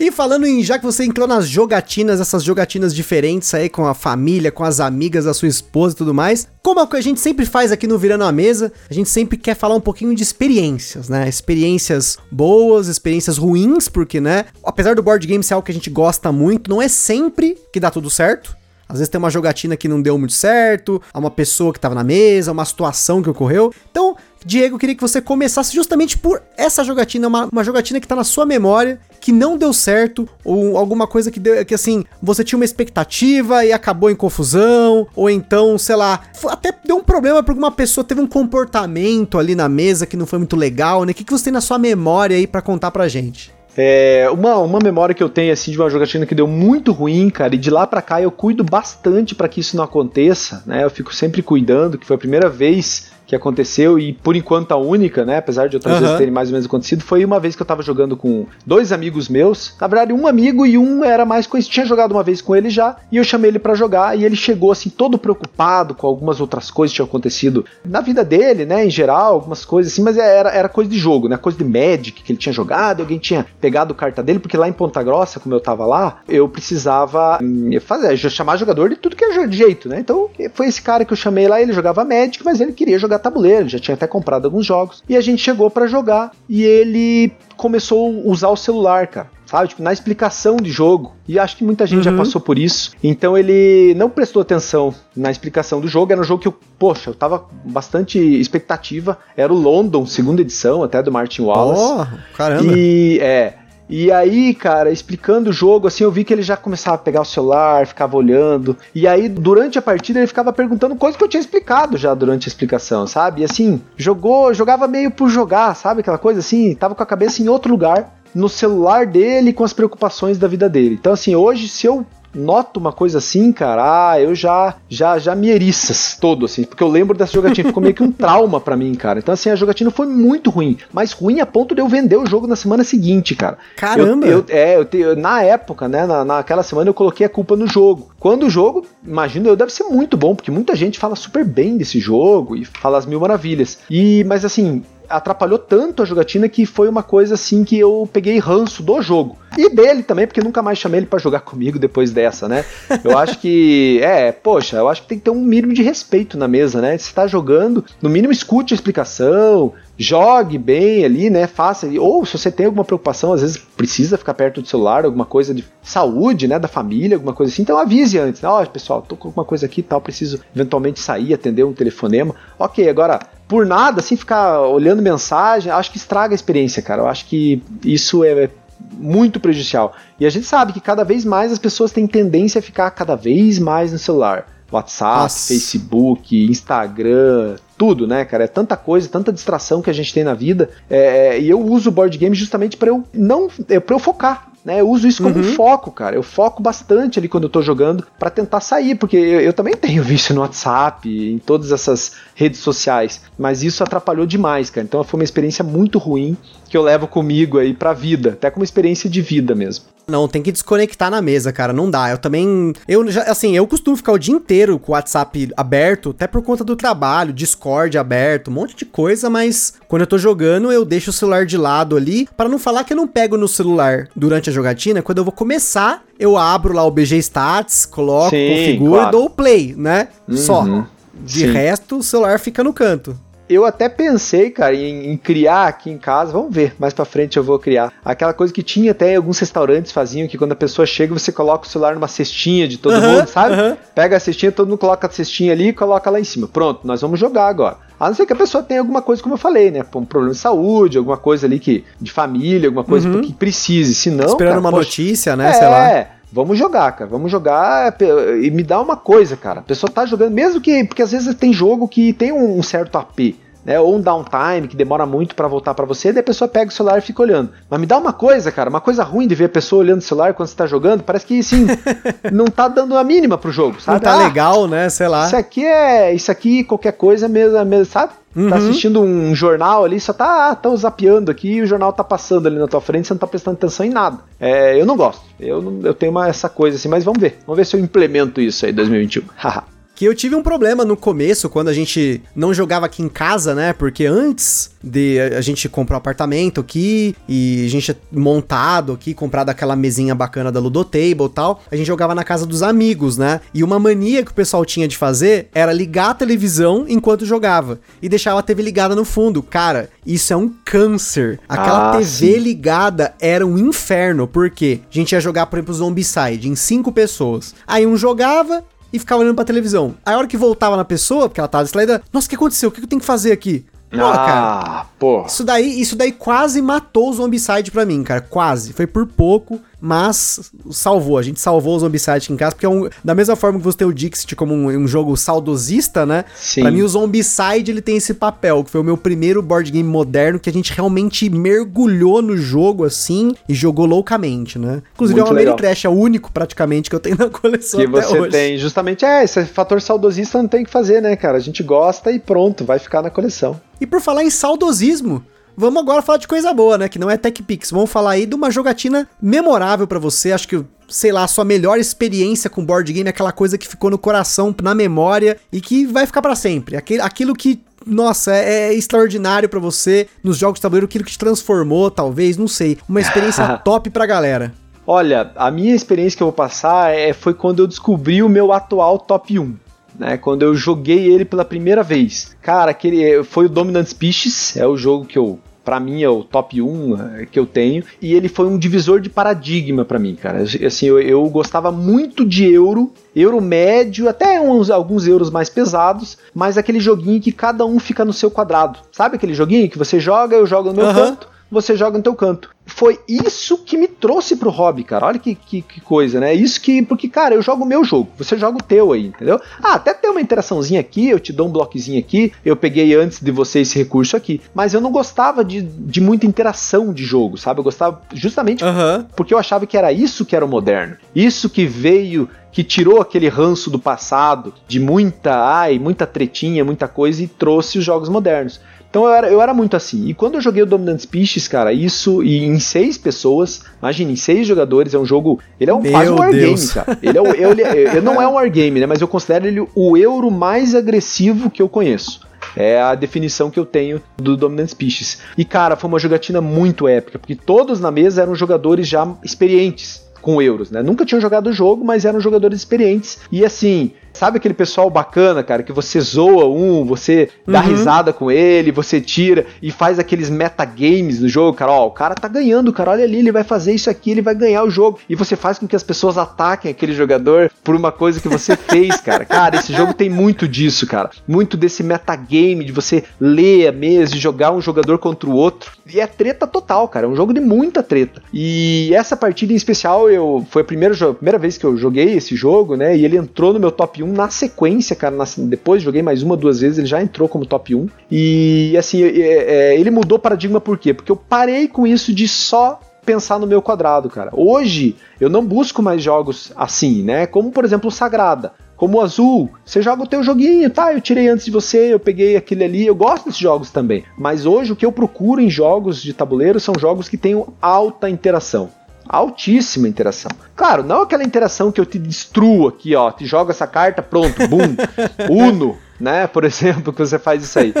E 0.00 0.12
falando 0.12 0.46
em, 0.46 0.62
já 0.62 0.78
que 0.78 0.84
você 0.84 1.04
entrou 1.04 1.26
nas 1.26 1.48
jogatinas, 1.48 2.20
essas 2.20 2.44
jogatinas 2.44 2.94
diferentes 2.94 3.52
aí 3.52 3.68
com 3.68 3.84
a 3.84 3.94
família, 3.94 4.52
com 4.52 4.62
as 4.62 4.78
amigas 4.78 5.24
da 5.24 5.34
sua 5.34 5.48
esposa 5.48 5.94
e 5.94 5.98
tudo 5.98 6.14
mais, 6.14 6.46
como 6.62 6.78
é 6.78 6.86
que 6.86 6.96
a 6.96 7.00
gente 7.00 7.18
sempre 7.18 7.44
faz 7.44 7.72
aqui 7.72 7.84
no 7.84 7.98
Virando 7.98 8.22
a 8.22 8.30
Mesa, 8.30 8.72
a 8.88 8.94
gente 8.94 9.08
sempre 9.08 9.36
quer 9.36 9.56
falar 9.56 9.74
um 9.74 9.80
pouquinho 9.80 10.14
de 10.14 10.22
experiências, 10.22 11.08
né? 11.08 11.28
Experiências 11.28 12.16
boas, 12.30 12.86
experiências 12.86 13.38
ruins, 13.38 13.88
porque, 13.88 14.20
né? 14.20 14.44
Apesar 14.62 14.94
do 14.94 15.02
board 15.02 15.26
game 15.26 15.42
ser 15.42 15.54
algo 15.54 15.66
que 15.66 15.72
a 15.72 15.74
gente 15.74 15.90
gosta 15.90 16.30
muito, 16.30 16.70
não 16.70 16.80
é 16.80 16.86
sempre 16.86 17.58
que 17.72 17.80
dá 17.80 17.90
tudo 17.90 18.08
certo. 18.08 18.56
Às 18.88 18.98
vezes 18.98 19.10
tem 19.10 19.18
uma 19.18 19.30
jogatina 19.30 19.76
que 19.76 19.86
não 19.86 20.00
deu 20.00 20.16
muito 20.16 20.32
certo, 20.32 21.02
há 21.12 21.18
uma 21.18 21.30
pessoa 21.30 21.72
que 21.72 21.78
estava 21.78 21.94
na 21.94 22.02
mesa, 22.02 22.52
uma 22.52 22.64
situação 22.64 23.20
que 23.20 23.28
ocorreu. 23.28 23.72
Então, 23.90 24.16
Diego, 24.46 24.78
queria 24.78 24.94
que 24.94 25.02
você 25.02 25.20
começasse 25.20 25.74
justamente 25.74 26.16
por 26.16 26.40
essa 26.56 26.82
jogatina, 26.82 27.28
uma, 27.28 27.48
uma 27.52 27.62
jogatina 27.62 28.00
que 28.00 28.08
tá 28.08 28.16
na 28.16 28.24
sua 28.24 28.46
memória, 28.46 28.98
que 29.20 29.32
não 29.32 29.56
deu 29.56 29.72
certo, 29.72 30.28
ou 30.44 30.76
alguma 30.76 31.06
coisa 31.06 31.30
que 31.30 31.40
deu, 31.40 31.64
que 31.64 31.74
assim, 31.74 32.04
você 32.22 32.44
tinha 32.44 32.58
uma 32.58 32.64
expectativa 32.64 33.64
e 33.64 33.72
acabou 33.72 34.10
em 34.10 34.14
confusão, 34.14 35.06
ou 35.14 35.28
então, 35.28 35.76
sei 35.78 35.96
lá, 35.96 36.20
até 36.46 36.72
deu 36.84 36.96
um 36.96 37.02
problema 37.02 37.42
porque 37.42 37.58
uma 37.58 37.70
pessoa 37.72 38.04
teve 38.04 38.20
um 38.20 38.26
comportamento 38.26 39.38
ali 39.38 39.54
na 39.54 39.68
mesa 39.68 40.06
que 40.06 40.16
não 40.16 40.26
foi 40.26 40.38
muito 40.38 40.56
legal, 40.56 41.04
né? 41.04 41.12
O 41.12 41.14
que, 41.14 41.24
que 41.24 41.32
você 41.32 41.44
tem 41.44 41.52
na 41.52 41.60
sua 41.60 41.78
memória 41.78 42.36
aí 42.36 42.46
para 42.46 42.62
contar 42.62 42.90
pra 42.90 43.08
gente? 43.08 43.52
É, 43.80 44.28
uma, 44.32 44.56
uma 44.58 44.80
memória 44.82 45.14
que 45.14 45.22
eu 45.22 45.28
tenho 45.28 45.52
assim 45.52 45.70
de 45.70 45.78
uma 45.78 45.88
jogatina 45.88 46.26
que 46.26 46.34
deu 46.34 46.48
muito 46.48 46.90
ruim, 46.90 47.30
cara, 47.30 47.54
e 47.54 47.58
de 47.58 47.70
lá 47.70 47.86
para 47.86 48.02
cá 48.02 48.20
eu 48.20 48.30
cuido 48.30 48.64
bastante 48.64 49.36
para 49.36 49.48
que 49.48 49.60
isso 49.60 49.76
não 49.76 49.84
aconteça, 49.84 50.64
né? 50.66 50.82
Eu 50.82 50.90
fico 50.90 51.14
sempre 51.14 51.42
cuidando, 51.42 51.96
que 51.96 52.04
foi 52.04 52.16
a 52.16 52.18
primeira 52.18 52.48
vez 52.48 53.12
que 53.28 53.36
aconteceu 53.36 53.98
e 53.98 54.14
por 54.14 54.34
enquanto 54.34 54.72
a 54.72 54.76
única, 54.76 55.22
né, 55.22 55.36
apesar 55.36 55.68
de 55.68 55.76
outras 55.76 55.96
uhum. 55.96 56.00
vezes 56.00 56.16
terem 56.16 56.32
mais 56.32 56.48
ou 56.48 56.52
menos 56.54 56.66
acontecido, 56.66 57.02
foi 57.02 57.22
uma 57.24 57.38
vez 57.38 57.54
que 57.54 57.60
eu 57.60 57.66
tava 57.66 57.82
jogando 57.82 58.16
com 58.16 58.46
dois 58.64 58.90
amigos 58.90 59.28
meus. 59.28 59.74
Na 59.78 59.86
verdade, 59.86 60.14
um 60.14 60.26
amigo 60.26 60.64
e 60.64 60.78
um 60.78 61.04
era 61.04 61.26
mais 61.26 61.46
conhecido, 61.46 61.72
tinha 61.74 61.86
jogado 61.86 62.12
uma 62.12 62.22
vez 62.22 62.40
com 62.40 62.56
ele 62.56 62.70
já, 62.70 62.96
e 63.12 63.18
eu 63.18 63.24
chamei 63.24 63.50
ele 63.50 63.58
para 63.58 63.74
jogar 63.74 64.18
e 64.18 64.24
ele 64.24 64.34
chegou 64.34 64.72
assim 64.72 64.88
todo 64.88 65.18
preocupado 65.18 65.94
com 65.94 66.06
algumas 66.06 66.40
outras 66.40 66.70
coisas 66.70 66.92
que 66.92 66.96
tinham 66.96 67.06
acontecido 67.06 67.66
na 67.84 68.00
vida 68.00 68.24
dele, 68.24 68.64
né, 68.64 68.86
em 68.86 68.90
geral, 68.90 69.34
algumas 69.34 69.62
coisas 69.62 69.92
assim, 69.92 70.02
mas 70.02 70.16
era, 70.16 70.48
era 70.50 70.68
coisa 70.68 70.88
de 70.88 70.98
jogo, 70.98 71.28
né, 71.28 71.36
coisa 71.36 71.58
de 71.58 71.64
Magic 71.64 72.22
que 72.22 72.32
ele 72.32 72.38
tinha 72.38 72.52
jogado, 72.52 73.00
alguém 73.00 73.18
tinha 73.18 73.44
pegado 73.60 73.94
carta 73.94 74.22
dele, 74.22 74.38
porque 74.38 74.56
lá 74.56 74.66
em 74.66 74.72
Ponta 74.72 75.02
Grossa, 75.02 75.38
como 75.38 75.54
eu 75.54 75.60
tava 75.60 75.84
lá, 75.84 76.20
eu 76.26 76.48
precisava 76.48 77.38
hum, 77.42 77.70
fazer, 77.80 78.16
chamar 78.16 78.56
jogador 78.56 78.88
de 78.88 78.96
tudo 78.96 79.14
que 79.14 79.24
é 79.24 79.48
jeito, 79.50 79.88
né? 79.88 80.00
Então, 80.00 80.30
foi 80.54 80.66
esse 80.66 80.80
cara 80.80 81.04
que 81.04 81.12
eu 81.12 81.16
chamei 81.16 81.46
lá, 81.46 81.60
ele 81.60 81.72
jogava 81.72 82.04
Magic, 82.04 82.42
mas 82.44 82.60
ele 82.60 82.72
queria 82.72 82.98
jogar 82.98 83.17
tabuleiro, 83.18 83.68
já 83.68 83.78
tinha 83.78 83.94
até 83.94 84.06
comprado 84.06 84.46
alguns 84.46 84.66
jogos. 84.66 85.02
E 85.08 85.16
a 85.16 85.20
gente 85.20 85.42
chegou 85.42 85.70
para 85.70 85.86
jogar 85.86 86.32
e 86.48 86.62
ele 86.62 87.32
começou 87.56 88.06
a 88.06 88.30
usar 88.30 88.48
o 88.48 88.56
celular, 88.56 89.06
cara 89.06 89.38
sabe? 89.48 89.68
Tipo, 89.68 89.82
na 89.82 89.92
explicação 89.92 90.56
de 90.56 90.70
jogo. 90.70 91.14
E 91.26 91.38
acho 91.38 91.56
que 91.56 91.64
muita 91.64 91.86
gente 91.86 92.06
uhum. 92.06 92.16
já 92.16 92.16
passou 92.16 92.40
por 92.40 92.58
isso. 92.58 92.92
Então 93.02 93.36
ele 93.36 93.94
não 93.96 94.10
prestou 94.10 94.42
atenção 94.42 94.94
na 95.16 95.30
explicação 95.30 95.80
do 95.80 95.88
jogo. 95.88 96.12
Era 96.12 96.20
um 96.20 96.24
jogo 96.24 96.42
que 96.42 96.48
eu, 96.48 96.54
poxa, 96.78 97.10
eu 97.10 97.14
tava 97.14 97.46
bastante 97.64 98.18
expectativa. 98.18 99.18
Era 99.36 99.52
o 99.52 99.56
London, 99.56 100.04
segunda 100.04 100.42
edição, 100.42 100.82
até 100.82 101.02
do 101.02 101.10
Martin 101.10 101.42
Wallace. 101.42 101.82
Oh, 101.82 102.36
caramba. 102.36 102.72
E 102.76 103.18
é. 103.20 103.54
E 103.88 104.12
aí, 104.12 104.54
cara, 104.54 104.90
explicando 104.90 105.50
o 105.50 105.52
jogo, 105.52 105.88
assim, 105.88 106.04
eu 106.04 106.10
vi 106.10 106.24
que 106.24 106.32
ele 106.32 106.42
já 106.42 106.56
começava 106.56 106.96
a 106.96 106.98
pegar 106.98 107.22
o 107.22 107.24
celular, 107.24 107.86
ficava 107.86 108.16
olhando. 108.16 108.76
E 108.94 109.06
aí, 109.06 109.28
durante 109.28 109.78
a 109.78 109.82
partida, 109.82 110.18
ele 110.18 110.26
ficava 110.26 110.52
perguntando 110.52 110.94
coisas 110.94 111.16
que 111.16 111.24
eu 111.24 111.28
tinha 111.28 111.40
explicado 111.40 111.96
já 111.96 112.12
durante 112.14 112.46
a 112.46 112.50
explicação, 112.50 113.06
sabe? 113.06 113.40
E 113.40 113.44
assim, 113.44 113.80
jogou, 113.96 114.52
jogava 114.52 114.86
meio 114.86 115.10
por 115.10 115.28
jogar, 115.28 115.74
sabe? 115.74 116.00
Aquela 116.00 116.18
coisa 116.18 116.40
assim, 116.40 116.74
tava 116.74 116.94
com 116.94 117.02
a 117.02 117.06
cabeça 117.06 117.42
em 117.42 117.48
outro 117.48 117.70
lugar 117.70 118.18
no 118.34 118.48
celular 118.48 119.06
dele 119.06 119.52
com 119.52 119.64
as 119.64 119.72
preocupações 119.72 120.38
da 120.38 120.46
vida 120.46 120.68
dele. 120.68 120.96
Então, 121.00 121.12
assim, 121.12 121.34
hoje, 121.34 121.68
se 121.68 121.86
eu 121.86 122.04
noto 122.38 122.78
uma 122.78 122.92
coisa 122.92 123.18
assim, 123.18 123.52
cara, 123.52 124.12
ah, 124.12 124.20
eu 124.20 124.34
já 124.34 124.74
já 124.88 125.18
já 125.18 125.34
me 125.34 125.48
eriças 125.48 126.16
todo 126.18 126.46
assim, 126.46 126.64
porque 126.64 126.82
eu 126.82 126.88
lembro 126.88 127.16
dessa 127.16 127.32
jogatina, 127.32 127.68
ficou 127.68 127.82
meio 127.82 127.94
que 127.94 128.02
um 128.02 128.12
trauma 128.12 128.60
para 128.60 128.76
mim, 128.76 128.94
cara. 128.94 129.18
Então 129.18 129.32
assim, 129.32 129.50
a 129.50 129.56
jogatina 129.56 129.90
foi 129.90 130.06
muito 130.06 130.50
ruim, 130.50 130.78
mas 130.92 131.12
ruim 131.12 131.40
a 131.40 131.46
ponto 131.46 131.74
de 131.74 131.80
eu 131.80 131.88
vender 131.88 132.16
o 132.16 132.26
jogo 132.26 132.46
na 132.46 132.56
semana 132.56 132.84
seguinte, 132.84 133.34
cara. 133.34 133.58
Caramba. 133.76 134.26
Eu, 134.26 134.38
eu 134.38 134.44
é, 134.48 134.76
eu, 134.76 134.86
eu, 134.92 135.16
na 135.16 135.42
época, 135.42 135.88
né, 135.88 136.06
na, 136.06 136.24
naquela 136.24 136.62
semana 136.62 136.88
eu 136.88 136.94
coloquei 136.94 137.26
a 137.26 137.30
culpa 137.30 137.56
no 137.56 137.66
jogo. 137.66 138.10
Quando 138.18 138.46
o 138.46 138.50
jogo, 138.50 138.86
imagino 139.04 139.48
eu, 139.48 139.56
deve 139.56 139.72
ser 139.72 139.84
muito 139.84 140.16
bom, 140.16 140.34
porque 140.34 140.50
muita 140.50 140.74
gente 140.74 140.98
fala 140.98 141.16
super 141.16 141.44
bem 141.44 141.76
desse 141.76 141.98
jogo 142.00 142.56
e 142.56 142.64
fala 142.64 142.98
as 142.98 143.06
mil 143.06 143.20
maravilhas. 143.20 143.78
E 143.90 144.24
mas 144.24 144.44
assim, 144.44 144.82
atrapalhou 145.08 145.58
tanto 145.58 146.02
a 146.02 146.06
jogatina 146.06 146.48
que 146.48 146.66
foi 146.66 146.88
uma 146.88 147.02
coisa 147.02 147.34
assim 147.34 147.64
que 147.64 147.78
eu 147.78 148.08
peguei 148.12 148.38
ranço 148.38 148.82
do 148.82 149.00
jogo. 149.00 149.36
E 149.56 149.68
dele 149.68 150.02
também, 150.02 150.26
porque 150.26 150.42
nunca 150.42 150.62
mais 150.62 150.78
chamei 150.78 151.00
ele 151.00 151.06
para 151.06 151.18
jogar 151.18 151.40
comigo 151.40 151.78
depois 151.78 152.10
dessa, 152.10 152.48
né? 152.48 152.64
Eu 153.02 153.16
acho 153.16 153.38
que, 153.38 154.00
é, 154.04 154.30
poxa, 154.32 154.76
eu 154.76 154.88
acho 154.88 155.02
que 155.02 155.08
tem 155.08 155.18
que 155.18 155.24
ter 155.24 155.30
um 155.30 155.40
mínimo 155.40 155.72
de 155.72 155.82
respeito 155.82 156.36
na 156.36 156.46
mesa, 156.46 156.80
né? 156.80 156.96
Se 156.98 157.12
tá 157.12 157.26
jogando, 157.26 157.84
no 158.00 158.08
mínimo 158.08 158.32
escute 158.32 158.74
a 158.74 158.76
explicação, 158.76 159.72
jogue 159.96 160.58
bem 160.58 161.04
ali, 161.04 161.30
né? 161.30 161.46
Faça. 161.46 161.88
Ou 161.98 162.24
se 162.24 162.38
você 162.38 162.50
tem 162.50 162.66
alguma 162.66 162.84
preocupação, 162.84 163.32
às 163.32 163.40
vezes 163.40 163.56
precisa 163.56 164.16
ficar 164.16 164.34
perto 164.34 164.62
do 164.62 164.68
celular, 164.68 165.04
alguma 165.04 165.24
coisa 165.24 165.52
de 165.52 165.64
saúde, 165.82 166.46
né? 166.46 166.58
Da 166.58 166.68
família, 166.68 167.16
alguma 167.16 167.32
coisa 167.32 167.52
assim, 167.52 167.62
então 167.62 167.78
avise 167.78 168.18
antes. 168.18 168.42
Ó, 168.44 168.62
oh, 168.62 168.66
pessoal, 168.66 169.02
tô 169.02 169.16
com 169.16 169.28
alguma 169.28 169.44
coisa 169.44 169.66
aqui 169.66 169.80
e 169.80 169.84
tal, 169.84 170.00
preciso 170.00 170.40
eventualmente 170.54 171.00
sair, 171.00 171.34
atender 171.34 171.64
um 171.64 171.72
telefonema. 171.72 172.34
Ok, 172.58 172.88
agora 172.88 173.18
por 173.48 173.64
nada, 173.64 174.00
assim, 174.00 174.14
ficar 174.14 174.60
olhando 174.60 175.00
mensagem, 175.00 175.72
acho 175.72 175.90
que 175.90 175.96
estraga 175.96 176.34
a 176.34 176.36
experiência, 176.36 176.82
cara. 176.82 177.02
Eu 177.02 177.08
acho 177.08 177.24
que 177.24 177.62
isso 177.82 178.22
é 178.22 178.50
muito 178.92 179.40
prejudicial. 179.40 179.94
E 180.18 180.26
a 180.26 180.30
gente 180.30 180.46
sabe 180.46 180.72
que 180.72 180.80
cada 180.80 181.04
vez 181.04 181.24
mais 181.24 181.52
as 181.52 181.58
pessoas 181.58 181.92
têm 181.92 182.06
tendência 182.06 182.58
a 182.58 182.62
ficar 182.62 182.90
cada 182.90 183.16
vez 183.16 183.58
mais 183.58 183.92
no 183.92 183.98
celular. 183.98 184.46
WhatsApp, 184.70 185.22
Nossa. 185.22 185.48
Facebook, 185.48 186.46
Instagram, 186.50 187.56
tudo, 187.78 188.06
né, 188.06 188.24
cara? 188.24 188.44
É 188.44 188.48
tanta 188.48 188.76
coisa, 188.76 189.08
tanta 189.08 189.32
distração 189.32 189.80
que 189.80 189.88
a 189.88 189.92
gente 189.92 190.12
tem 190.12 190.24
na 190.24 190.34
vida. 190.34 190.68
É, 190.90 191.36
é 191.36 191.40
e 191.40 191.48
eu 191.48 191.60
uso 191.60 191.88
o 191.88 191.92
board 191.92 192.18
game 192.18 192.34
justamente 192.34 192.76
para 192.76 192.88
eu 192.88 193.04
não, 193.14 193.48
é, 193.68 193.78
para 193.78 193.94
eu 193.94 194.00
focar. 194.00 194.48
Né, 194.64 194.80
eu 194.80 194.90
uso 194.90 195.08
isso 195.08 195.22
como 195.22 195.36
uhum. 195.36 195.40
um 195.40 195.54
foco, 195.54 195.90
cara. 195.90 196.16
Eu 196.16 196.22
foco 196.22 196.60
bastante 196.60 197.18
ali 197.18 197.26
quando 197.26 197.44
eu 197.44 197.48
tô 197.48 197.62
jogando 197.62 198.04
para 198.18 198.28
tentar 198.28 198.60
sair, 198.60 198.96
porque 198.96 199.16
eu, 199.16 199.40
eu, 199.40 199.52
também 199.52 199.74
tenho 199.74 200.02
vício 200.04 200.34
no 200.34 200.42
WhatsApp, 200.42 201.08
em 201.08 201.38
todas 201.38 201.72
essas 201.72 202.16
redes 202.34 202.60
sociais, 202.60 203.22
mas 203.38 203.62
isso 203.62 203.82
atrapalhou 203.82 204.26
demais, 204.26 204.68
cara. 204.68 204.84
Então 204.84 205.02
foi 205.04 205.20
uma 205.20 205.24
experiência 205.24 205.64
muito 205.64 205.98
ruim 205.98 206.36
que 206.68 206.76
eu 206.76 206.82
levo 206.82 207.06
comigo 207.06 207.58
aí 207.58 207.72
pra 207.72 207.94
vida, 207.94 208.30
até 208.30 208.50
como 208.50 208.62
experiência 208.62 209.08
de 209.08 209.22
vida 209.22 209.54
mesmo. 209.54 209.86
Não, 210.08 210.26
tem 210.26 210.42
que 210.42 210.50
desconectar 210.50 211.10
na 211.10 211.20
mesa, 211.20 211.52
cara. 211.52 211.70
Não 211.70 211.90
dá. 211.90 212.10
Eu 212.10 212.16
também. 212.16 212.72
Eu 212.88 213.10
já, 213.10 213.24
assim, 213.24 213.54
eu 213.54 213.66
costumo 213.66 213.94
ficar 213.94 214.12
o 214.12 214.18
dia 214.18 214.34
inteiro 214.34 214.78
com 214.78 214.92
o 214.92 214.94
WhatsApp 214.94 215.50
aberto, 215.54 216.10
até 216.10 216.26
por 216.26 216.42
conta 216.42 216.64
do 216.64 216.74
trabalho, 216.74 217.32
Discord 217.32 217.67
aberto, 217.98 218.48
um 218.48 218.54
monte 218.54 218.76
de 218.76 218.84
coisa, 218.84 219.28
mas 219.28 219.74
quando 219.86 220.02
eu 220.02 220.06
tô 220.06 220.18
jogando, 220.18 220.72
eu 220.72 220.84
deixo 220.84 221.10
o 221.10 221.12
celular 221.12 221.46
de 221.46 221.56
lado 221.56 221.96
ali, 221.96 222.28
para 222.36 222.48
não 222.48 222.58
falar 222.58 222.84
que 222.84 222.92
eu 222.92 222.96
não 222.96 223.06
pego 223.06 223.36
no 223.36 223.48
celular 223.48 224.08
durante 224.14 224.50
a 224.50 224.52
jogatina. 224.52 225.02
Quando 225.02 225.18
eu 225.18 225.24
vou 225.24 225.32
começar, 225.32 226.02
eu 226.18 226.36
abro 226.36 226.72
lá 226.74 226.84
o 226.84 226.90
BG 226.90 227.16
Stats, 227.18 227.86
coloco, 227.86 228.30
Sim, 228.30 228.48
configuro 228.48 228.92
claro. 228.92 229.08
e 229.08 229.12
dou 229.12 229.24
o 229.26 229.30
play, 229.30 229.74
né? 229.76 230.08
Uhum. 230.26 230.36
Só. 230.36 230.86
De 231.14 231.40
Sim. 231.40 231.52
resto, 231.52 231.98
o 231.98 232.02
celular 232.02 232.38
fica 232.38 232.62
no 232.62 232.72
canto. 232.72 233.18
Eu 233.48 233.64
até 233.64 233.88
pensei, 233.88 234.50
cara, 234.50 234.74
em, 234.74 235.12
em, 235.12 235.16
criar 235.16 235.66
aqui 235.68 235.90
em 235.90 235.98
casa, 235.98 236.32
vamos 236.32 236.54
ver, 236.54 236.74
mais 236.78 236.92
pra 236.92 237.04
frente 237.04 237.36
eu 237.36 237.42
vou 237.42 237.58
criar. 237.58 237.92
Aquela 238.04 238.32
coisa 238.32 238.52
que 238.52 238.62
tinha 238.62 238.92
até 238.92 239.16
alguns 239.16 239.38
restaurantes 239.38 239.90
faziam, 239.90 240.28
que 240.28 240.36
quando 240.36 240.52
a 240.52 240.56
pessoa 240.56 240.84
chega, 240.84 241.12
você 241.12 241.32
coloca 241.32 241.66
o 241.66 241.68
celular 241.68 241.94
numa 241.94 242.08
cestinha 242.08 242.68
de 242.68 242.78
todo 242.78 242.94
uhum, 242.94 243.12
mundo, 243.12 243.26
sabe? 243.26 243.60
Uhum. 243.60 243.76
Pega 243.94 244.16
a 244.16 244.20
cestinha, 244.20 244.52
todo 244.52 244.68
mundo 244.68 244.78
coloca 244.78 245.06
a 245.06 245.10
cestinha 245.10 245.52
ali 245.52 245.68
e 245.68 245.72
coloca 245.72 246.10
lá 246.10 246.20
em 246.20 246.24
cima. 246.24 246.46
Pronto, 246.46 246.86
nós 246.86 247.00
vamos 247.00 247.18
jogar 247.18 247.48
agora. 247.48 247.76
A 247.98 248.08
não 248.08 248.14
ser 248.14 248.26
que 248.26 248.32
a 248.32 248.36
pessoa 248.36 248.62
tenha 248.62 248.80
alguma 248.80 249.02
coisa, 249.02 249.22
como 249.22 249.34
eu 249.34 249.38
falei, 249.38 249.70
né? 249.70 249.84
Um 249.94 250.04
problema 250.04 250.32
de 250.32 250.38
saúde, 250.38 250.98
alguma 250.98 251.16
coisa 251.16 251.46
ali 251.46 251.58
que 251.58 251.84
de 252.00 252.12
família, 252.12 252.68
alguma 252.68 252.84
coisa 252.84 253.08
uhum. 253.08 253.22
que 253.22 253.32
precise. 253.32 253.94
Se 253.94 254.10
não. 254.10 254.26
Esperando 254.26 254.50
cara, 254.50 254.60
uma 254.60 254.70
poxa, 254.70 254.84
notícia, 254.84 255.36
né? 255.36 255.50
É, 255.50 255.52
Sei 255.52 255.68
lá. 255.68 256.17
Vamos 256.30 256.58
jogar, 256.58 256.92
cara. 256.92 257.10
Vamos 257.10 257.30
jogar 257.30 257.96
e 258.42 258.50
me 258.50 258.62
dá 258.62 258.80
uma 258.80 258.96
coisa, 258.96 259.36
cara. 259.36 259.60
A 259.60 259.62
pessoa 259.62 259.90
tá 259.90 260.04
jogando, 260.04 260.32
mesmo 260.32 260.60
que. 260.60 260.84
Porque 260.84 261.02
às 261.02 261.12
vezes 261.12 261.34
tem 261.34 261.52
jogo 261.52 261.88
que 261.88 262.12
tem 262.12 262.32
um 262.32 262.62
certo 262.62 262.98
AP 262.98 263.34
né? 263.68 263.78
Ou 263.78 263.96
um 263.96 264.00
downtime 264.00 264.66
que 264.66 264.74
demora 264.74 265.04
muito 265.04 265.34
para 265.34 265.46
voltar 265.46 265.74
para 265.74 265.84
você, 265.84 266.10
daí 266.10 266.20
a 266.20 266.24
pessoa 266.24 266.48
pega 266.48 266.70
o 266.70 266.72
celular 266.72 266.96
e 266.96 267.02
fica 267.02 267.20
olhando. 267.20 267.50
Mas 267.68 267.78
me 267.78 267.84
dá 267.84 267.98
uma 267.98 268.14
coisa, 268.14 268.50
cara, 268.50 268.70
uma 268.70 268.80
coisa 268.80 269.04
ruim 269.04 269.28
de 269.28 269.34
ver 269.34 269.44
a 269.44 269.48
pessoa 269.50 269.80
olhando 269.80 269.98
o 269.98 270.02
celular 270.02 270.32
quando 270.32 270.48
você 270.48 270.56
tá 270.56 270.66
jogando, 270.66 271.02
parece 271.02 271.26
que 271.26 271.42
sim, 271.42 271.66
não 272.32 272.46
tá 272.46 272.66
dando 272.66 272.96
a 272.96 273.04
mínima 273.04 273.36
pro 273.36 273.52
jogo, 273.52 273.78
sabe? 273.78 273.96
Não 273.96 274.00
tá 274.00 274.14
ah, 274.14 274.26
legal, 274.26 274.66
né? 274.66 274.88
Sei 274.88 275.06
lá. 275.06 275.26
Isso 275.26 275.36
aqui 275.36 275.66
é, 275.66 276.14
isso 276.14 276.30
aqui 276.30 276.64
qualquer 276.64 276.92
coisa 276.92 277.28
mesmo, 277.28 277.62
mesmo 277.66 277.84
sabe? 277.84 278.12
Tá 278.12 278.40
uhum. 278.40 278.48
Tá 278.48 278.56
assistindo 278.56 279.02
um 279.02 279.34
jornal 279.34 279.84
ali, 279.84 280.00
só 280.00 280.14
tá, 280.14 280.54
tá 280.54 280.74
zapeando 280.74 281.30
aqui 281.30 281.56
e 281.56 281.62
o 281.62 281.66
jornal 281.66 281.92
tá 281.92 282.02
passando 282.02 282.46
ali 282.46 282.58
na 282.58 282.68
tua 282.68 282.80
frente, 282.80 283.06
você 283.06 283.12
não 283.12 283.18
tá 283.18 283.26
prestando 283.26 283.58
atenção 283.58 283.84
em 283.84 283.90
nada. 283.90 284.18
É, 284.40 284.80
eu 284.80 284.86
não 284.86 284.96
gosto. 284.96 285.22
Eu, 285.38 285.60
não, 285.60 285.80
eu 285.82 285.92
tenho 285.92 286.10
uma, 286.10 286.26
essa 286.26 286.48
coisa 286.48 286.78
assim, 286.78 286.88
mas 286.88 287.04
vamos 287.04 287.20
ver. 287.20 287.38
Vamos 287.46 287.58
ver 287.58 287.66
se 287.66 287.76
eu 287.76 287.80
implemento 287.80 288.40
isso 288.40 288.64
aí 288.64 288.72
em 288.72 288.74
2021. 288.74 289.24
Haha 289.36 289.77
que 289.98 290.04
eu 290.04 290.14
tive 290.14 290.36
um 290.36 290.44
problema 290.44 290.84
no 290.84 290.96
começo, 290.96 291.48
quando 291.48 291.66
a 291.66 291.72
gente 291.72 292.22
não 292.32 292.54
jogava 292.54 292.86
aqui 292.86 293.02
em 293.02 293.08
casa, 293.08 293.52
né? 293.52 293.72
Porque 293.72 294.06
antes 294.06 294.70
de 294.80 295.18
a 295.36 295.40
gente 295.40 295.68
comprar 295.68 295.96
um 295.96 295.98
apartamento 295.98 296.60
aqui 296.60 297.16
e 297.28 297.64
a 297.66 297.68
gente 297.68 297.96
montado 298.12 298.92
aqui, 298.92 299.12
comprado 299.12 299.50
aquela 299.50 299.74
mesinha 299.74 300.14
bacana 300.14 300.52
da 300.52 300.60
Ludotable 300.60 301.24
e 301.24 301.28
tal, 301.30 301.60
a 301.68 301.74
gente 301.74 301.88
jogava 301.88 302.14
na 302.14 302.22
casa 302.22 302.46
dos 302.46 302.62
amigos, 302.62 303.18
né? 303.18 303.40
E 303.52 303.64
uma 303.64 303.76
mania 303.80 304.24
que 304.24 304.30
o 304.30 304.34
pessoal 304.34 304.64
tinha 304.64 304.86
de 304.86 304.96
fazer 304.96 305.48
era 305.52 305.72
ligar 305.72 306.10
a 306.10 306.14
televisão 306.14 306.86
enquanto 306.88 307.26
jogava 307.26 307.80
e 308.00 308.08
deixava 308.08 308.38
a 308.38 308.42
TV 308.42 308.62
ligada 308.62 308.94
no 308.94 309.04
fundo. 309.04 309.42
Cara, 309.42 309.90
isso 310.06 310.32
é 310.32 310.36
um 310.36 310.48
câncer. 310.64 311.40
Aquela 311.48 311.90
ah, 311.90 311.96
TV 311.98 312.34
sim. 312.34 312.38
ligada 312.38 313.14
era 313.18 313.44
um 313.44 313.58
inferno, 313.58 314.28
porque 314.28 314.78
a 314.88 314.94
gente 314.94 315.10
ia 315.10 315.20
jogar, 315.20 315.46
por 315.46 315.58
exemplo, 315.58 315.74
Zombicide 315.74 316.48
em 316.48 316.54
cinco 316.54 316.92
pessoas. 316.92 317.52
Aí 317.66 317.84
um 317.84 317.96
jogava, 317.96 318.62
e 318.92 318.98
ficava 318.98 319.22
olhando 319.22 319.34
pra 319.34 319.44
televisão. 319.44 319.94
Aí 320.04 320.14
a 320.14 320.18
hora 320.18 320.26
que 320.26 320.36
voltava 320.36 320.76
na 320.76 320.84
pessoa, 320.84 321.28
porque 321.28 321.40
ela 321.40 321.48
tava 321.48 321.64
distraída, 321.64 322.02
nossa, 322.12 322.26
o 322.26 322.30
que 322.30 322.36
aconteceu? 322.36 322.68
O 322.68 322.72
que 322.72 322.80
eu 322.80 322.86
tenho 322.86 323.00
que 323.00 323.06
fazer 323.06 323.32
aqui? 323.32 323.64
Pô, 323.90 324.04
ah, 324.04 324.16
cara. 324.16 324.86
Isso 325.26 325.44
daí, 325.44 325.80
isso 325.80 325.96
daí 325.96 326.12
quase 326.12 326.60
matou 326.60 327.08
o 327.08 327.12
Zombicide 327.12 327.70
pra 327.70 327.86
mim, 327.86 328.02
cara. 328.02 328.20
Quase. 328.20 328.72
Foi 328.72 328.86
por 328.86 329.06
pouco 329.06 329.60
mas 329.80 330.50
salvou. 330.70 331.18
A 331.18 331.22
gente 331.22 331.40
salvou 331.40 331.76
o 331.76 331.78
Zombicide 331.78 332.16
aqui 332.16 332.32
em 332.32 332.36
casa, 332.36 332.52
porque 332.52 332.66
é 332.66 332.68
um, 332.68 332.88
da 333.04 333.14
mesma 333.14 333.36
forma 333.36 333.58
que 333.58 333.64
você 333.64 333.78
tem 333.78 333.86
o 333.86 333.92
Dixit 333.92 334.34
como 334.34 334.54
um, 334.54 334.66
um 334.66 334.88
jogo 334.88 335.16
saudosista, 335.16 336.04
né? 336.04 336.24
Sim. 336.34 336.62
Pra 336.62 336.70
mim, 336.70 336.82
o 336.82 336.88
Zombicide 336.88 337.70
ele 337.70 337.80
tem 337.80 337.96
esse 337.96 338.14
papel, 338.14 338.64
que 338.64 338.70
foi 338.70 338.80
o 338.80 338.84
meu 338.84 338.96
primeiro 338.96 339.42
board 339.42 339.70
game 339.70 339.88
moderno 339.88 340.38
que 340.38 340.50
a 340.50 340.52
gente 340.52 340.72
realmente 340.72 341.30
mergulhou 341.30 342.20
no 342.20 342.36
jogo 342.36 342.84
assim 342.84 343.34
e 343.48 343.54
jogou 343.54 343.86
loucamente, 343.86 344.58
né? 344.58 344.82
Inclusive, 344.94 345.20
Muito 345.20 345.28
é 345.28 345.32
uma 345.32 345.38
legal. 345.38 345.58
É 345.84 345.88
o 345.88 345.92
único 345.92 346.32
praticamente 346.32 346.90
que 346.90 346.96
eu 346.96 347.00
tenho 347.00 347.16
na 347.16 347.28
coleção. 347.28 347.80
Que 347.80 347.86
você 347.86 348.18
hoje. 348.18 348.30
tem, 348.30 348.58
justamente, 348.58 349.04
é, 349.04 349.22
esse 349.22 349.44
fator 349.44 349.80
saudosista 349.80 350.38
não 350.38 350.48
tem 350.48 350.64
que 350.64 350.70
fazer, 350.70 351.00
né, 351.00 351.14
cara? 351.14 351.36
A 351.36 351.40
gente 351.40 351.62
gosta 351.62 352.10
e 352.10 352.18
pronto, 352.18 352.64
vai 352.64 352.78
ficar 352.78 353.02
na 353.02 353.10
coleção. 353.10 353.60
E 353.80 353.86
por 353.86 354.00
falar 354.00 354.24
em 354.24 354.30
saudosismo, 354.30 355.24
Vamos 355.60 355.82
agora 355.82 356.02
falar 356.02 356.18
de 356.18 356.28
coisa 356.28 356.54
boa, 356.54 356.78
né? 356.78 356.88
Que 356.88 357.00
não 357.00 357.10
é 357.10 357.16
Tech 357.16 357.42
Pix. 357.42 357.72
Vamos 357.72 357.90
falar 357.90 358.12
aí 358.12 358.26
de 358.26 358.34
uma 358.36 358.48
jogatina 358.48 359.08
memorável 359.20 359.88
para 359.88 359.98
você. 359.98 360.30
Acho 360.30 360.46
que 360.46 360.64
sei 360.88 361.10
lá, 361.10 361.26
sua 361.26 361.44
melhor 361.44 361.80
experiência 361.80 362.48
com 362.48 362.64
board 362.64 362.92
game, 362.92 363.08
aquela 363.08 363.32
coisa 363.32 363.58
que 363.58 363.66
ficou 363.66 363.90
no 363.90 363.98
coração, 363.98 364.54
na 364.62 364.72
memória 364.72 365.36
e 365.52 365.60
que 365.60 365.84
vai 365.84 366.06
ficar 366.06 366.22
para 366.22 366.36
sempre. 366.36 366.76
Aquilo, 366.76 367.02
aquilo 367.02 367.34
que 367.34 367.60
nossa, 367.84 368.32
é, 368.32 368.68
é 368.68 368.74
extraordinário 368.74 369.48
para 369.48 369.58
você 369.58 370.06
nos 370.22 370.38
jogos 370.38 370.58
de 370.58 370.62
tabuleiro, 370.62 370.86
aquilo 370.86 371.02
que 371.02 371.10
te 371.10 371.18
transformou, 371.18 371.90
talvez, 371.90 372.36
não 372.36 372.46
sei. 372.46 372.78
Uma 372.88 373.00
experiência 373.00 373.58
top 373.58 373.90
pra 373.90 374.06
galera. 374.06 374.54
Olha, 374.86 375.32
a 375.34 375.50
minha 375.50 375.74
experiência 375.74 376.16
que 376.16 376.22
eu 376.22 376.28
vou 376.28 376.32
passar 376.32 376.94
é, 376.94 377.12
foi 377.12 377.34
quando 377.34 377.64
eu 377.64 377.66
descobri 377.66 378.22
o 378.22 378.28
meu 378.28 378.52
atual 378.52 378.96
top 378.96 379.36
1 379.36 379.56
né? 379.98 380.16
Quando 380.16 380.42
eu 380.42 380.54
joguei 380.54 381.10
ele 381.10 381.24
pela 381.24 381.44
primeira 381.44 381.82
vez. 381.82 382.36
Cara, 382.40 382.70
aquele 382.70 383.24
foi 383.24 383.46
o 383.46 383.48
Dominant 383.48 383.86
Species, 383.86 384.56
é 384.56 384.66
o 384.66 384.76
jogo 384.76 385.04
que 385.04 385.18
eu 385.18 385.40
para 385.68 385.78
mim 385.78 386.02
é 386.02 386.08
o 386.08 386.24
top 386.24 386.62
1 386.62 386.96
é, 386.96 387.26
que 387.26 387.38
eu 387.38 387.44
tenho, 387.44 387.84
e 388.00 388.14
ele 388.14 388.26
foi 388.26 388.46
um 388.46 388.56
divisor 388.56 389.02
de 389.02 389.10
paradigma 389.10 389.84
para 389.84 389.98
mim, 389.98 390.14
cara. 390.14 390.38
Assim, 390.38 390.86
eu, 390.86 390.98
eu, 390.98 391.22
gostava 391.28 391.70
muito 391.70 392.24
de 392.24 392.50
euro, 392.50 392.90
euro 393.14 393.38
médio, 393.38 394.08
até 394.08 394.40
uns, 394.40 394.70
alguns 394.70 395.06
euros 395.06 395.30
mais 395.30 395.50
pesados, 395.50 396.16
mas 396.34 396.56
aquele 396.56 396.80
joguinho 396.80 397.20
que 397.20 397.30
cada 397.30 397.66
um 397.66 397.78
fica 397.78 398.02
no 398.02 398.14
seu 398.14 398.30
quadrado. 398.30 398.78
Sabe 398.90 399.16
aquele 399.16 399.34
joguinho 399.34 399.68
que 399.68 399.76
você 399.76 400.00
joga, 400.00 400.34
eu 400.36 400.46
jogo 400.46 400.70
no 400.70 400.76
meu 400.76 400.86
uhum. 400.86 400.94
canto, 400.94 401.28
você 401.50 401.76
joga 401.76 401.98
no 401.98 402.04
teu 402.04 402.14
canto 402.14 402.50
foi 402.68 403.00
isso 403.08 403.58
que 403.58 403.76
me 403.76 403.88
trouxe 403.88 404.36
pro 404.36 404.50
hobby, 404.50 404.84
cara. 404.84 405.06
Olha 405.06 405.18
que, 405.18 405.34
que, 405.34 405.62
que, 405.62 405.80
coisa, 405.80 406.20
né? 406.20 406.34
Isso 406.34 406.60
que. 406.60 406.82
Porque, 406.82 407.08
cara, 407.08 407.34
eu 407.34 407.42
jogo 407.42 407.64
o 407.64 407.66
meu 407.66 407.82
jogo, 407.82 408.10
você 408.16 408.36
joga 408.36 408.58
o 408.58 408.62
teu 408.62 408.92
aí, 408.92 409.06
entendeu? 409.06 409.40
Ah, 409.62 409.74
até 409.74 409.94
tem 409.94 410.10
uma 410.10 410.20
interaçãozinha 410.20 410.80
aqui, 410.80 411.08
eu 411.08 411.18
te 411.18 411.32
dou 411.32 411.48
um 411.48 411.50
bloquezinho 411.50 411.98
aqui, 411.98 412.32
eu 412.44 412.54
peguei 412.54 412.94
antes 412.94 413.20
de 413.20 413.30
você 413.30 413.60
esse 413.60 413.76
recurso 413.76 414.16
aqui. 414.16 414.40
Mas 414.54 414.74
eu 414.74 414.80
não 414.80 414.92
gostava 414.92 415.44
de, 415.44 415.62
de 415.62 416.00
muita 416.00 416.26
interação 416.26 416.92
de 416.92 417.04
jogo, 417.04 417.36
sabe? 417.36 417.60
Eu 417.60 417.64
gostava 417.64 418.00
justamente 418.12 418.62
uhum. 418.62 419.04
porque 419.16 419.32
eu 419.32 419.38
achava 419.38 419.66
que 419.66 419.76
era 419.76 419.90
isso 419.90 420.26
que 420.26 420.36
era 420.36 420.44
o 420.44 420.48
moderno. 420.48 420.96
Isso 421.14 421.48
que 421.48 421.66
veio 421.66 422.28
que 422.52 422.64
tirou 422.64 423.00
aquele 423.00 423.28
ranço 423.28 423.70
do 423.70 423.78
passado, 423.78 424.52
de 424.66 424.80
muita, 424.80 425.34
ai, 425.34 425.78
muita 425.78 426.06
tretinha, 426.06 426.64
muita 426.64 426.88
coisa 426.88 427.22
e 427.22 427.28
trouxe 427.28 427.78
os 427.78 427.84
jogos 427.84 428.08
modernos. 428.08 428.60
Então 428.90 429.04
eu 429.04 429.12
era, 429.12 429.28
eu 429.28 429.42
era 429.42 429.52
muito 429.52 429.76
assim. 429.76 430.08
E 430.08 430.14
quando 430.14 430.36
eu 430.36 430.40
joguei 430.40 430.62
o 430.62 430.66
Dominant 430.66 431.00
Species, 431.00 431.46
cara, 431.46 431.72
isso 431.72 432.22
e 432.22 432.44
em 432.44 432.58
seis 432.58 432.96
pessoas, 432.96 433.62
imagine, 433.80 434.12
em 434.12 434.16
seis 434.16 434.46
jogadores, 434.46 434.94
é 434.94 434.98
um 434.98 435.04
jogo. 435.04 435.38
Ele 435.60 435.70
é 435.70 435.74
um, 435.74 435.82
quase 435.82 436.10
um 436.10 436.16
wargame, 436.16 436.68
cara. 436.68 436.98
Ele, 437.02 437.18
é, 437.18 437.50
ele, 437.50 437.62
ele 437.62 438.00
não 438.00 438.20
é 438.20 438.26
um 438.26 438.34
wargame, 438.34 438.80
né? 438.80 438.86
Mas 438.86 439.00
eu 439.00 439.08
considero 439.08 439.46
ele 439.46 439.66
o 439.74 439.96
euro 439.96 440.30
mais 440.30 440.74
agressivo 440.74 441.50
que 441.50 441.60
eu 441.60 441.68
conheço. 441.68 442.26
É 442.56 442.80
a 442.80 442.94
definição 442.94 443.50
que 443.50 443.60
eu 443.60 443.66
tenho 443.66 444.00
do 444.16 444.36
Dominant 444.36 444.68
Species. 444.68 445.18
E, 445.36 445.44
cara, 445.44 445.76
foi 445.76 445.88
uma 445.88 445.98
jogatina 445.98 446.40
muito 446.40 446.88
épica, 446.88 447.18
porque 447.18 447.34
todos 447.34 447.78
na 447.80 447.90
mesa 447.90 448.22
eram 448.22 448.34
jogadores 448.34 448.88
já 448.88 449.06
experientes 449.22 450.08
com 450.20 450.42
euros, 450.42 450.70
né? 450.70 450.82
Nunca 450.82 451.04
tinham 451.04 451.20
jogado 451.20 451.48
o 451.48 451.52
jogo, 451.52 451.84
mas 451.84 452.04
eram 452.04 452.20
jogadores 452.20 452.58
experientes. 452.58 453.18
E 453.30 453.44
assim, 453.44 453.92
Sabe 454.18 454.38
aquele 454.38 454.52
pessoal 454.52 454.90
bacana, 454.90 455.44
cara, 455.44 455.62
que 455.62 455.70
você 455.70 456.00
zoa 456.00 456.48
um, 456.48 456.84
você 456.84 457.28
dá 457.46 457.60
uhum. 457.60 457.68
risada 457.68 458.12
com 458.12 458.32
ele, 458.32 458.72
você 458.72 459.00
tira 459.00 459.46
e 459.62 459.70
faz 459.70 459.96
aqueles 459.96 460.28
metagames 460.28 461.20
no 461.20 461.28
jogo, 461.28 461.56
cara. 461.56 461.70
Ó, 461.70 461.86
o 461.86 461.92
cara 461.92 462.16
tá 462.16 462.26
ganhando, 462.26 462.72
cara. 462.72 462.90
Olha 462.90 463.04
ali, 463.04 463.18
ele 463.18 463.30
vai 463.30 463.44
fazer 463.44 463.72
isso 463.72 463.88
aqui, 463.88 464.10
ele 464.10 464.20
vai 464.20 464.34
ganhar 464.34 464.64
o 464.64 464.70
jogo. 464.70 464.98
E 465.08 465.14
você 465.14 465.36
faz 465.36 465.56
com 465.56 465.68
que 465.68 465.76
as 465.76 465.84
pessoas 465.84 466.18
ataquem 466.18 466.68
aquele 466.68 466.94
jogador 466.94 467.48
por 467.62 467.76
uma 467.76 467.92
coisa 467.92 468.20
que 468.20 468.28
você 468.28 468.56
fez, 468.56 468.96
cara. 469.00 469.24
Cara, 469.24 469.58
esse 469.58 469.72
jogo 469.72 469.94
tem 469.94 470.10
muito 470.10 470.48
disso, 470.48 470.84
cara. 470.84 471.10
Muito 471.24 471.56
desse 471.56 471.84
metagame, 471.84 472.64
de 472.64 472.72
você 472.72 473.04
ler 473.20 473.68
a 473.68 473.72
mesa, 473.72 474.14
de 474.14 474.18
jogar 474.18 474.50
um 474.50 474.60
jogador 474.60 474.98
contra 474.98 475.30
o 475.30 475.32
outro. 475.32 475.70
E 475.86 476.00
é 476.00 476.06
treta 476.08 476.44
total, 476.44 476.88
cara. 476.88 477.06
É 477.06 477.08
um 477.08 477.14
jogo 477.14 477.32
de 477.32 477.40
muita 477.40 477.84
treta. 477.84 478.20
E 478.34 478.90
essa 478.92 479.16
partida 479.16 479.52
em 479.52 479.56
especial, 479.56 480.10
eu 480.10 480.44
foi 480.50 480.62
a 480.62 480.64
primeira, 480.64 480.92
a 481.08 481.14
primeira 481.14 481.38
vez 481.38 481.56
que 481.56 481.64
eu 481.64 481.76
joguei 481.76 482.14
esse 482.16 482.34
jogo, 482.34 482.74
né? 482.74 482.96
E 482.96 483.04
ele 483.04 483.16
entrou 483.16 483.52
no 483.52 483.60
meu 483.60 483.70
top 483.70 484.02
1 484.02 484.07
na 484.08 484.30
sequência, 484.30 484.96
cara. 484.96 485.14
Na, 485.14 485.24
depois 485.36 485.82
joguei 485.82 486.02
mais 486.02 486.22
uma, 486.22 486.36
duas 486.36 486.60
vezes, 486.60 486.78
ele 486.78 486.86
já 486.86 487.02
entrou 487.02 487.28
como 487.28 487.46
top 487.46 487.74
1. 487.74 487.88
E 488.10 488.76
assim, 488.76 489.02
é, 489.02 489.18
é, 489.18 489.80
ele 489.80 489.90
mudou 489.90 490.18
paradigma 490.18 490.60
por 490.60 490.78
quê? 490.78 490.92
Porque 490.92 491.12
eu 491.12 491.16
parei 491.16 491.68
com 491.68 491.86
isso 491.86 492.12
de 492.12 492.26
só 492.26 492.80
pensar 493.04 493.38
no 493.38 493.46
meu 493.46 493.62
quadrado, 493.62 494.10
cara. 494.10 494.30
Hoje 494.34 494.94
eu 495.18 495.30
não 495.30 495.44
busco 495.44 495.82
mais 495.82 496.02
jogos 496.02 496.52
assim, 496.54 497.02
né? 497.02 497.26
Como 497.26 497.50
por 497.50 497.64
exemplo 497.64 497.88
o 497.88 497.92
Sagrada. 497.92 498.52
Como 498.76 498.98
o 498.98 499.00
Azul, 499.00 499.50
você 499.64 499.82
joga 499.82 500.04
o 500.04 500.06
teu 500.06 500.22
joguinho, 500.22 500.70
tá? 500.70 500.92
Eu 500.92 501.00
tirei 501.00 501.26
antes 501.26 501.46
de 501.46 501.50
você, 501.50 501.92
eu 501.92 501.98
peguei 501.98 502.36
aquele 502.36 502.62
ali. 502.62 502.86
Eu 502.86 502.94
gosto 502.94 503.24
desses 503.24 503.40
jogos 503.40 503.70
também. 503.70 504.04
Mas 504.16 504.46
hoje 504.46 504.72
o 504.72 504.76
que 504.76 504.86
eu 504.86 504.92
procuro 504.92 505.40
em 505.40 505.50
jogos 505.50 506.00
de 506.00 506.12
tabuleiro 506.12 506.60
são 506.60 506.74
jogos 506.78 507.08
que 507.08 507.16
tenham 507.16 507.52
alta 507.60 508.08
interação 508.08 508.70
altíssima 509.08 509.88
interação. 509.88 510.30
Claro, 510.54 510.82
não 510.82 511.02
aquela 511.02 511.24
interação 511.24 511.72
que 511.72 511.80
eu 511.80 511.86
te 511.86 511.98
destruo 511.98 512.68
aqui, 512.68 512.94
ó, 512.94 513.10
te 513.10 513.24
jogo 513.24 513.50
essa 513.50 513.66
carta, 513.66 514.02
pronto, 514.02 514.46
boom, 514.48 514.76
Uno, 515.30 515.78
né, 515.98 516.26
por 516.26 516.44
exemplo, 516.44 516.92
que 516.92 517.00
você 517.00 517.18
faz 517.18 517.42
isso 517.42 517.58
aí. 517.58 517.72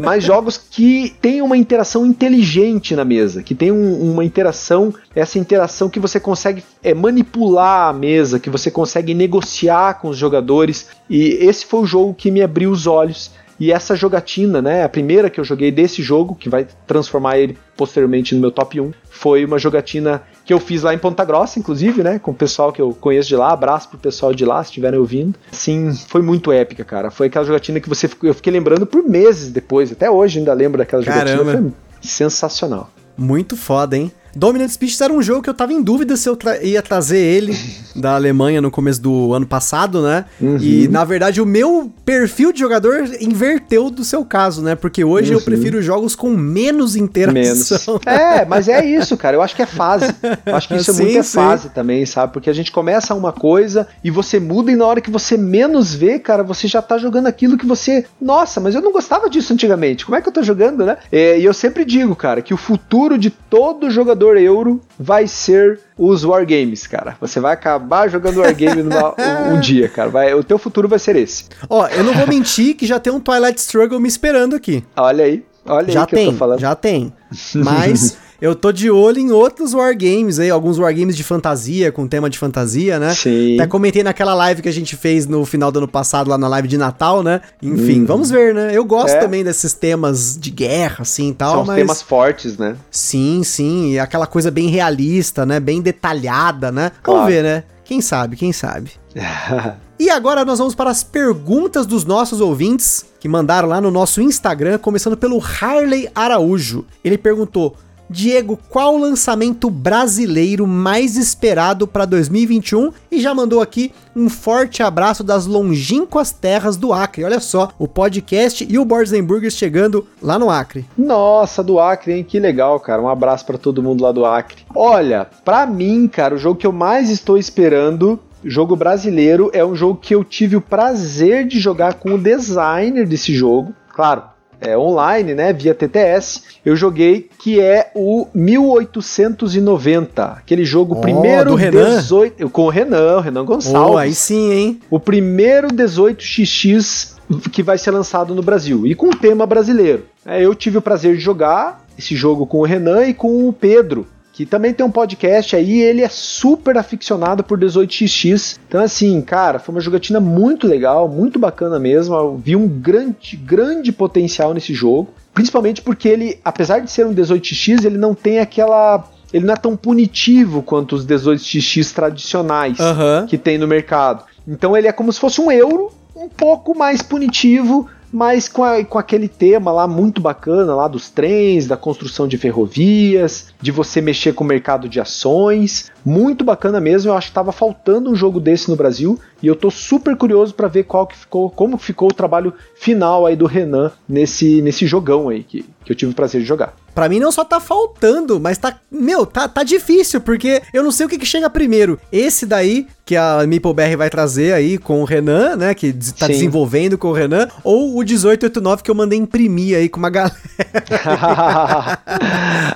Mas 0.00 0.24
jogos 0.24 0.58
que 0.58 1.14
tem 1.20 1.40
uma 1.40 1.56
interação 1.56 2.04
inteligente 2.04 2.94
na 2.94 3.04
mesa, 3.04 3.42
que 3.42 3.54
tem 3.54 3.70
um, 3.70 4.12
uma 4.12 4.24
interação, 4.24 4.92
essa 5.14 5.38
interação 5.38 5.88
que 5.88 6.00
você 6.00 6.18
consegue 6.18 6.64
é, 6.82 6.92
manipular 6.92 7.88
a 7.88 7.92
mesa, 7.92 8.40
que 8.40 8.50
você 8.50 8.70
consegue 8.70 9.14
negociar 9.14 9.94
com 9.94 10.08
os 10.08 10.16
jogadores, 10.16 10.88
e 11.08 11.38
esse 11.40 11.64
foi 11.64 11.80
o 11.80 11.86
jogo 11.86 12.14
que 12.14 12.30
me 12.30 12.42
abriu 12.42 12.70
os 12.70 12.86
olhos 12.86 13.30
e 13.58 13.70
essa 13.70 13.94
jogatina, 13.94 14.60
né, 14.60 14.84
a 14.84 14.88
primeira 14.88 15.30
que 15.30 15.38
eu 15.38 15.44
joguei 15.44 15.70
desse 15.70 16.02
jogo, 16.02 16.34
que 16.34 16.48
vai 16.48 16.66
transformar 16.86 17.38
ele 17.38 17.56
posteriormente 17.76 18.34
no 18.34 18.40
meu 18.40 18.50
top 18.50 18.80
1, 18.80 18.92
foi 19.10 19.44
uma 19.44 19.58
jogatina 19.58 20.22
que 20.44 20.52
eu 20.52 20.60
fiz 20.60 20.82
lá 20.82 20.92
em 20.92 20.98
Ponta 20.98 21.24
Grossa, 21.24 21.58
inclusive, 21.58 22.02
né, 22.02 22.18
com 22.18 22.32
o 22.32 22.34
pessoal 22.34 22.72
que 22.72 22.82
eu 22.82 22.92
conheço 22.92 23.28
de 23.28 23.36
lá. 23.36 23.52
Abraço 23.52 23.88
pro 23.88 23.98
pessoal 23.98 24.34
de 24.34 24.44
lá, 24.44 24.62
se 24.62 24.70
estiverem 24.70 24.98
ouvindo. 24.98 25.38
Sim, 25.50 25.94
foi 26.08 26.22
muito 26.22 26.52
épica, 26.52 26.84
cara. 26.84 27.10
Foi 27.10 27.28
aquela 27.28 27.44
jogatina 27.44 27.80
que 27.80 27.88
você 27.88 28.08
eu 28.22 28.34
fiquei 28.34 28.52
lembrando 28.52 28.86
por 28.86 29.02
meses 29.02 29.50
depois. 29.50 29.90
Até 29.90 30.10
hoje 30.10 30.38
ainda 30.38 30.52
lembro 30.52 30.78
daquela 30.78 31.02
Caramba. 31.02 31.44
jogatina. 31.44 31.60
Foi 31.60 31.72
sensacional. 32.02 32.90
Muito 33.16 33.56
foda, 33.56 33.96
hein? 33.96 34.12
Dominant 34.36 34.70
Species 34.70 35.00
era 35.00 35.12
um 35.12 35.22
jogo 35.22 35.42
que 35.42 35.50
eu 35.50 35.54
tava 35.54 35.72
em 35.72 35.82
dúvida 35.82 36.16
se 36.16 36.28
eu 36.28 36.36
tra 36.36 36.62
ia 36.62 36.82
trazer 36.82 37.18
ele 37.18 37.56
da 37.94 38.14
Alemanha 38.14 38.60
no 38.60 38.70
começo 38.70 39.00
do 39.00 39.32
ano 39.32 39.46
passado, 39.46 40.02
né? 40.02 40.24
Uhum. 40.40 40.58
E 40.58 40.88
na 40.88 41.04
verdade 41.04 41.40
o 41.40 41.46
meu 41.46 41.92
perfil 42.04 42.52
de 42.52 42.60
jogador 42.60 43.08
inverteu 43.20 43.90
do 43.90 44.04
seu 44.04 44.24
caso, 44.24 44.62
né? 44.62 44.74
Porque 44.74 45.04
hoje 45.04 45.32
uhum. 45.32 45.38
eu 45.38 45.44
prefiro 45.44 45.82
jogos 45.82 46.14
com 46.14 46.30
menos 46.30 46.96
interação. 46.96 47.34
Menos. 47.34 47.70
É, 48.06 48.44
mas 48.44 48.68
é 48.68 48.84
isso, 48.84 49.16
cara. 49.16 49.36
Eu 49.36 49.42
acho 49.42 49.54
que 49.54 49.62
é 49.62 49.66
fase. 49.66 50.14
Eu 50.44 50.56
acho 50.56 50.68
que 50.68 50.76
isso 50.76 50.92
sim, 50.94 51.02
é 51.02 51.04
muito 51.04 51.18
é 51.18 51.22
fase 51.22 51.68
também, 51.70 52.04
sabe? 52.06 52.32
Porque 52.32 52.50
a 52.50 52.52
gente 52.52 52.72
começa 52.72 53.14
uma 53.14 53.32
coisa 53.32 53.86
e 54.02 54.10
você 54.10 54.40
muda 54.40 54.70
e 54.70 54.76
na 54.76 54.86
hora 54.86 55.00
que 55.00 55.10
você 55.10 55.36
menos 55.36 55.94
vê, 55.94 56.18
cara, 56.18 56.42
você 56.42 56.66
já 56.66 56.82
tá 56.82 56.98
jogando 56.98 57.26
aquilo 57.26 57.56
que 57.56 57.66
você. 57.66 58.04
Nossa, 58.20 58.60
mas 58.60 58.74
eu 58.74 58.80
não 58.80 58.92
gostava 58.92 59.28
disso 59.28 59.52
antigamente. 59.52 60.04
Como 60.04 60.16
é 60.16 60.20
que 60.20 60.28
eu 60.28 60.32
tô 60.32 60.42
jogando, 60.42 60.84
né? 60.84 60.96
É, 61.10 61.38
e 61.38 61.44
eu 61.44 61.54
sempre 61.54 61.84
digo, 61.84 62.14
cara, 62.16 62.42
que 62.42 62.54
o 62.54 62.56
futuro 62.56 63.18
de 63.18 63.30
todo 63.30 63.90
jogador 63.90 64.23
euro 64.28 64.80
vai 64.98 65.26
ser 65.26 65.80
os 65.96 66.24
wargames, 66.24 66.86
cara. 66.86 67.16
Você 67.20 67.40
vai 67.40 67.52
acabar 67.52 68.08
jogando 68.08 68.40
wargame 68.40 68.82
numa, 68.82 69.14
um, 69.18 69.54
um, 69.54 69.60
dia, 69.60 69.88
cara. 69.88 70.08
Vai, 70.08 70.34
o 70.34 70.42
teu 70.42 70.58
futuro 70.58 70.88
vai 70.88 70.98
ser 70.98 71.16
esse. 71.16 71.46
Ó, 71.68 71.86
eu 71.88 72.02
não 72.02 72.14
vou 72.14 72.26
mentir 72.26 72.74
que 72.74 72.86
já 72.86 72.98
tem 72.98 73.12
um 73.12 73.20
Twilight 73.20 73.60
Struggle 73.60 74.00
me 74.00 74.08
esperando 74.08 74.56
aqui. 74.56 74.82
Olha 74.96 75.24
aí. 75.24 75.44
Olha 75.66 75.92
já 75.92 76.00
aí 76.00 76.06
que 76.06 76.14
tem, 76.14 76.26
eu 76.26 76.32
tô 76.32 76.38
falando. 76.38 76.60
Já 76.60 76.74
tem. 76.74 77.12
Mas 77.54 78.16
eu 78.44 78.54
tô 78.54 78.70
de 78.70 78.90
olho 78.90 79.18
em 79.18 79.30
outros 79.32 79.72
wargames 79.72 80.38
aí, 80.38 80.50
alguns 80.50 80.78
wargames 80.78 81.16
de 81.16 81.24
fantasia, 81.24 81.90
com 81.90 82.06
tema 82.06 82.28
de 82.28 82.38
fantasia, 82.38 83.00
né? 83.00 83.14
Sim. 83.14 83.54
Até 83.54 83.66
comentei 83.66 84.02
naquela 84.02 84.34
live 84.34 84.60
que 84.60 84.68
a 84.68 84.72
gente 84.72 84.96
fez 84.96 85.26
no 85.26 85.46
final 85.46 85.72
do 85.72 85.78
ano 85.78 85.88
passado, 85.88 86.28
lá 86.28 86.36
na 86.36 86.46
live 86.48 86.68
de 86.68 86.76
Natal, 86.76 87.22
né? 87.22 87.40
Enfim, 87.62 88.02
hum. 88.02 88.06
vamos 88.06 88.30
ver, 88.30 88.54
né? 88.54 88.70
Eu 88.76 88.84
gosto 88.84 89.14
é. 89.14 89.18
também 89.18 89.42
desses 89.42 89.72
temas 89.72 90.36
de 90.38 90.50
guerra, 90.50 90.98
assim 91.00 91.30
e 91.30 91.32
tal. 91.32 91.54
São 91.54 91.64
mas... 91.64 91.76
temas 91.76 92.02
fortes, 92.02 92.58
né? 92.58 92.76
Sim, 92.90 93.40
sim. 93.42 93.92
E 93.92 93.98
aquela 93.98 94.26
coisa 94.26 94.50
bem 94.50 94.68
realista, 94.68 95.46
né? 95.46 95.58
Bem 95.58 95.80
detalhada, 95.80 96.70
né? 96.70 96.92
Claro. 97.02 97.20
Vamos 97.20 97.34
ver, 97.34 97.42
né? 97.42 97.64
Quem 97.82 98.02
sabe, 98.02 98.36
quem 98.36 98.52
sabe. 98.52 98.90
e 99.98 100.10
agora 100.10 100.44
nós 100.44 100.58
vamos 100.58 100.74
para 100.74 100.90
as 100.90 101.02
perguntas 101.02 101.86
dos 101.86 102.04
nossos 102.04 102.42
ouvintes 102.42 103.06
que 103.18 103.26
mandaram 103.26 103.70
lá 103.70 103.80
no 103.80 103.90
nosso 103.90 104.20
Instagram, 104.20 104.76
começando 104.76 105.16
pelo 105.16 105.42
Harley 105.42 106.10
Araújo. 106.14 106.84
Ele 107.02 107.16
perguntou: 107.16 107.74
Diego, 108.08 108.58
qual 108.68 108.94
o 108.94 109.00
lançamento 109.00 109.70
brasileiro 109.70 110.66
mais 110.66 111.16
esperado 111.16 111.86
para 111.86 112.04
2021? 112.04 112.92
E 113.10 113.20
já 113.20 113.34
mandou 113.34 113.60
aqui 113.60 113.92
um 114.14 114.28
forte 114.28 114.82
abraço 114.82 115.24
das 115.24 115.46
longínquas 115.46 116.30
terras 116.30 116.76
do 116.76 116.92
Acre. 116.92 117.24
Olha 117.24 117.40
só, 117.40 117.70
o 117.78 117.88
podcast 117.88 118.66
e 118.68 118.78
o 118.78 118.84
Boards 118.84 119.12
Burgers 119.20 119.54
chegando 119.54 120.06
lá 120.22 120.38
no 120.38 120.50
Acre. 120.50 120.84
Nossa, 120.96 121.62
do 121.62 121.80
Acre, 121.80 122.12
hein? 122.12 122.24
Que 122.24 122.38
legal, 122.38 122.78
cara. 122.78 123.02
Um 123.02 123.08
abraço 123.08 123.44
para 123.46 123.58
todo 123.58 123.82
mundo 123.82 124.02
lá 124.02 124.12
do 124.12 124.24
Acre. 124.24 124.64
Olha, 124.74 125.26
para 125.44 125.66
mim, 125.66 126.06
cara, 126.06 126.34
o 126.34 126.38
jogo 126.38 126.58
que 126.58 126.66
eu 126.66 126.72
mais 126.72 127.10
estou 127.10 127.38
esperando 127.38 128.18
jogo 128.44 128.76
brasileiro 128.76 129.50
é 129.54 129.64
um 129.64 129.74
jogo 129.74 129.98
que 129.98 130.14
eu 130.14 130.22
tive 130.22 130.56
o 130.56 130.60
prazer 130.60 131.46
de 131.46 131.58
jogar 131.58 131.94
com 131.94 132.14
o 132.14 132.18
designer 132.18 133.06
desse 133.06 133.34
jogo. 133.34 133.74
Claro, 133.94 134.24
é, 134.60 134.76
online, 134.76 135.34
né, 135.34 135.52
via 135.52 135.74
TTS, 135.74 136.42
eu 136.64 136.74
joguei 136.76 137.28
que 137.38 137.60
é 137.60 137.90
o 137.94 138.26
1890, 138.34 140.24
aquele 140.24 140.64
jogo 140.64 140.94
oh, 140.96 141.00
primeiro 141.00 141.50
do 141.50 141.56
Renan? 141.56 141.96
18 141.96 142.48
com 142.50 142.62
o 142.66 142.70
Renan, 142.70 143.18
o 143.18 143.20
Renan 143.20 143.44
Gonçalves. 143.44 143.94
Oh, 143.94 143.98
aí 143.98 144.14
sim, 144.14 144.52
hein? 144.52 144.80
O 144.90 144.98
primeiro 144.98 145.68
18xx 145.68 147.14
que 147.50 147.62
vai 147.62 147.78
ser 147.78 147.90
lançado 147.90 148.34
no 148.34 148.42
Brasil 148.42 148.86
e 148.86 148.94
com 148.94 149.10
tema 149.10 149.46
brasileiro. 149.46 150.04
É, 150.26 150.44
eu 150.44 150.54
tive 150.54 150.78
o 150.78 150.82
prazer 150.82 151.14
de 151.16 151.20
jogar 151.20 151.84
esse 151.98 152.14
jogo 152.16 152.46
com 152.46 152.58
o 152.58 152.64
Renan 152.64 153.04
e 153.04 153.14
com 153.14 153.48
o 153.48 153.52
Pedro, 153.52 154.06
que 154.34 154.44
também 154.44 154.74
tem 154.74 154.84
um 154.84 154.90
podcast 154.90 155.54
aí, 155.54 155.80
ele 155.80 156.02
é 156.02 156.08
super 156.08 156.76
aficionado 156.76 157.44
por 157.44 157.56
18xx. 157.56 158.58
Então, 158.66 158.82
assim, 158.82 159.20
cara, 159.22 159.60
foi 159.60 159.72
uma 159.72 159.80
jogatina 159.80 160.18
muito 160.18 160.66
legal, 160.66 161.08
muito 161.08 161.38
bacana 161.38 161.78
mesmo. 161.78 162.16
Eu 162.16 162.36
vi 162.36 162.56
um 162.56 162.66
grande, 162.66 163.36
grande 163.36 163.92
potencial 163.92 164.52
nesse 164.52 164.74
jogo. 164.74 165.14
Principalmente 165.32 165.80
porque 165.82 166.08
ele, 166.08 166.40
apesar 166.44 166.80
de 166.80 166.90
ser 166.90 167.06
um 167.06 167.14
18x, 167.14 167.84
ele 167.84 167.96
não 167.96 168.12
tem 168.12 168.40
aquela 168.40 169.08
ele 169.32 169.46
não 169.46 169.54
é 169.54 169.56
tão 169.56 169.76
punitivo 169.76 170.62
quanto 170.62 170.94
os 170.94 171.06
18x 171.06 171.92
tradicionais 171.92 172.78
uhum. 172.78 173.26
que 173.26 173.38
tem 173.38 173.56
no 173.56 173.66
mercado. 173.68 174.24
Então 174.46 174.76
ele 174.76 174.86
é 174.86 174.92
como 174.92 175.12
se 175.12 175.18
fosse 175.18 175.40
um 175.40 175.50
euro, 175.50 175.92
um 176.14 176.28
pouco 176.28 176.76
mais 176.76 177.02
punitivo, 177.02 177.88
mas 178.14 178.46
com, 178.48 178.62
a, 178.62 178.84
com 178.84 178.96
aquele 178.96 179.26
tema 179.26 179.72
lá 179.72 179.88
muito 179.88 180.20
bacana 180.20 180.72
lá 180.72 180.86
dos 180.86 181.10
trens, 181.10 181.66
da 181.66 181.76
construção 181.76 182.28
de 182.28 182.38
ferrovias, 182.38 183.48
de 183.60 183.72
você 183.72 184.00
mexer 184.00 184.34
com 184.34 184.44
o 184.44 184.46
mercado 184.46 184.88
de 184.88 185.00
ações, 185.00 185.90
muito 186.04 186.44
bacana 186.44 186.80
mesmo. 186.80 187.10
Eu 187.10 187.16
acho 187.16 187.26
que 187.26 187.32
estava 187.32 187.50
faltando 187.50 188.08
um 188.08 188.14
jogo 188.14 188.38
desse 188.38 188.70
no 188.70 188.76
Brasil 188.76 189.18
e 189.42 189.48
eu 189.48 189.56
tô 189.56 189.68
super 189.68 190.16
curioso 190.16 190.54
para 190.54 190.68
ver 190.68 190.84
qual 190.84 191.08
que 191.08 191.16
ficou, 191.16 191.50
como 191.50 191.76
ficou 191.76 192.08
o 192.08 192.14
trabalho 192.14 192.54
final 192.76 193.26
aí 193.26 193.34
do 193.34 193.46
Renan 193.46 193.90
nesse 194.08 194.62
nesse 194.62 194.86
jogão 194.86 195.28
aí 195.28 195.42
que, 195.42 195.64
que 195.84 195.90
eu 195.90 195.96
tive 195.96 196.12
o 196.12 196.14
prazer 196.14 196.40
de 196.40 196.46
jogar. 196.46 196.72
Pra 196.94 197.08
mim 197.08 197.18
não 197.18 197.32
só 197.32 197.44
tá 197.44 197.58
faltando, 197.58 198.38
mas 198.38 198.56
tá. 198.56 198.78
Meu, 198.88 199.26
tá, 199.26 199.48
tá 199.48 199.64
difícil, 199.64 200.20
porque 200.20 200.62
eu 200.72 200.84
não 200.84 200.92
sei 200.92 201.04
o 201.04 201.08
que, 201.08 201.18
que 201.18 201.26
chega 201.26 201.50
primeiro. 201.50 201.98
Esse 202.12 202.46
daí, 202.46 202.86
que 203.04 203.16
a 203.16 203.44
MeepleBR 203.46 203.96
vai 203.96 204.08
trazer 204.08 204.54
aí 204.54 204.78
com 204.78 205.02
o 205.02 205.04
Renan, 205.04 205.56
né? 205.56 205.74
Que 205.74 205.92
tá 205.92 206.26
Sim. 206.26 206.32
desenvolvendo 206.32 206.96
com 206.96 207.08
o 207.08 207.12
Renan, 207.12 207.48
ou 207.62 207.96
o 207.96 207.98
1889 207.98 208.82
que 208.82 208.90
eu 208.90 208.94
mandei 208.94 209.18
imprimir 209.18 209.76
aí 209.76 209.88
com 209.88 209.98
uma 209.98 210.08
galera. 210.08 210.34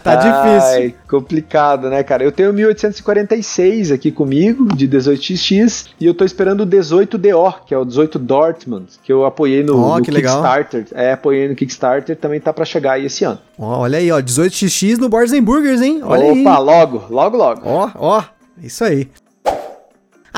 tá 0.04 0.14
difícil. 0.16 0.82
Ai, 0.82 0.94
complicado, 1.08 1.88
né, 1.88 2.02
cara? 2.02 2.22
Eu 2.22 2.32
tenho 2.32 2.52
1846 2.52 3.90
aqui 3.90 4.12
comigo, 4.12 4.68
de 4.76 4.86
18x, 4.86 5.86
e 5.98 6.04
eu 6.04 6.12
tô 6.12 6.24
esperando 6.24 6.60
o 6.60 6.66
18DO, 6.66 7.54
que 7.66 7.72
é 7.72 7.78
o 7.78 7.84
18 7.84 8.18
Dortmund, 8.18 8.86
que 9.02 9.10
eu 9.10 9.24
apoiei 9.24 9.62
no, 9.62 9.82
oh, 9.82 9.96
no 9.96 10.04
Kickstarter. 10.04 10.86
Legal. 10.90 11.04
É, 11.04 11.12
apoiei 11.12 11.48
no 11.48 11.54
Kickstarter, 11.54 12.16
também 12.16 12.38
tá 12.38 12.52
para 12.52 12.66
chegar 12.66 12.92
aí 12.92 13.06
esse 13.06 13.24
ano. 13.24 13.38
Olha 13.58 13.98
aí, 13.98 14.12
ó, 14.12 14.20
18x 14.20 14.98
no 14.98 15.08
Boards 15.08 15.32
Burgers, 15.40 15.80
hein? 15.80 16.00
Olha 16.02 16.26
Opa, 16.26 16.58
aí. 16.58 16.64
logo, 16.64 17.04
logo, 17.08 17.36
logo. 17.36 17.62
Ó, 17.64 17.90
ó, 17.94 18.22
isso 18.62 18.84
aí. 18.84 19.08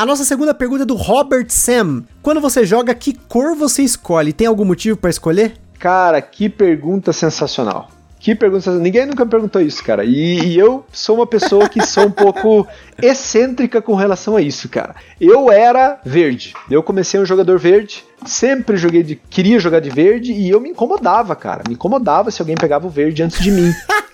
A 0.01 0.07
nossa 0.07 0.25
segunda 0.25 0.55
pergunta 0.55 0.85
é 0.85 0.87
do 0.87 0.95
Robert 0.95 1.45
Sam. 1.51 2.05
Quando 2.23 2.41
você 2.41 2.65
joga, 2.65 2.95
que 2.95 3.13
cor 3.13 3.55
você 3.55 3.83
escolhe? 3.83 4.33
Tem 4.33 4.47
algum 4.47 4.65
motivo 4.65 4.97
para 4.97 5.11
escolher? 5.11 5.59
Cara, 5.79 6.23
que 6.23 6.49
pergunta 6.49 7.13
sensacional. 7.13 7.91
Que 8.19 8.35
pergunta. 8.35 8.71
Ninguém 8.79 9.05
nunca 9.05 9.27
me 9.27 9.31
perguntou 9.31 9.61
isso, 9.61 9.85
cara. 9.85 10.03
E, 10.03 10.41
e, 10.41 10.59
eu 10.59 10.87
sou 10.91 11.17
uma 11.17 11.27
pessoa 11.27 11.69
que 11.69 11.85
sou 11.85 12.07
um 12.07 12.11
pouco 12.11 12.67
excêntrica 13.03 13.83
com 13.83 13.95
relação 13.95 14.37
a 14.37 14.41
isso, 14.41 14.71
cara. 14.71 14.95
Eu 15.21 15.53
era 15.53 16.01
verde. 16.03 16.55
Eu 16.71 16.83
comecei 16.83 17.21
um 17.21 17.27
jogador 17.27 17.59
verde. 17.59 18.03
Sempre 18.25 18.79
joguei 18.79 19.03
de. 19.03 19.17
Queria 19.17 19.61
jogar 19.61 19.81
de 19.81 19.91
verde 19.91 20.33
e 20.33 20.49
eu 20.49 20.63
me 20.63 20.71
incomodava, 20.71 21.37
cara. 21.37 21.63
Me 21.69 21.75
incomodava 21.75 22.31
se 22.31 22.41
alguém 22.41 22.57
pegava 22.57 22.87
o 22.87 22.91
verde 22.91 23.23
antes 23.23 23.39
de 23.39 23.51
mim. 23.51 23.71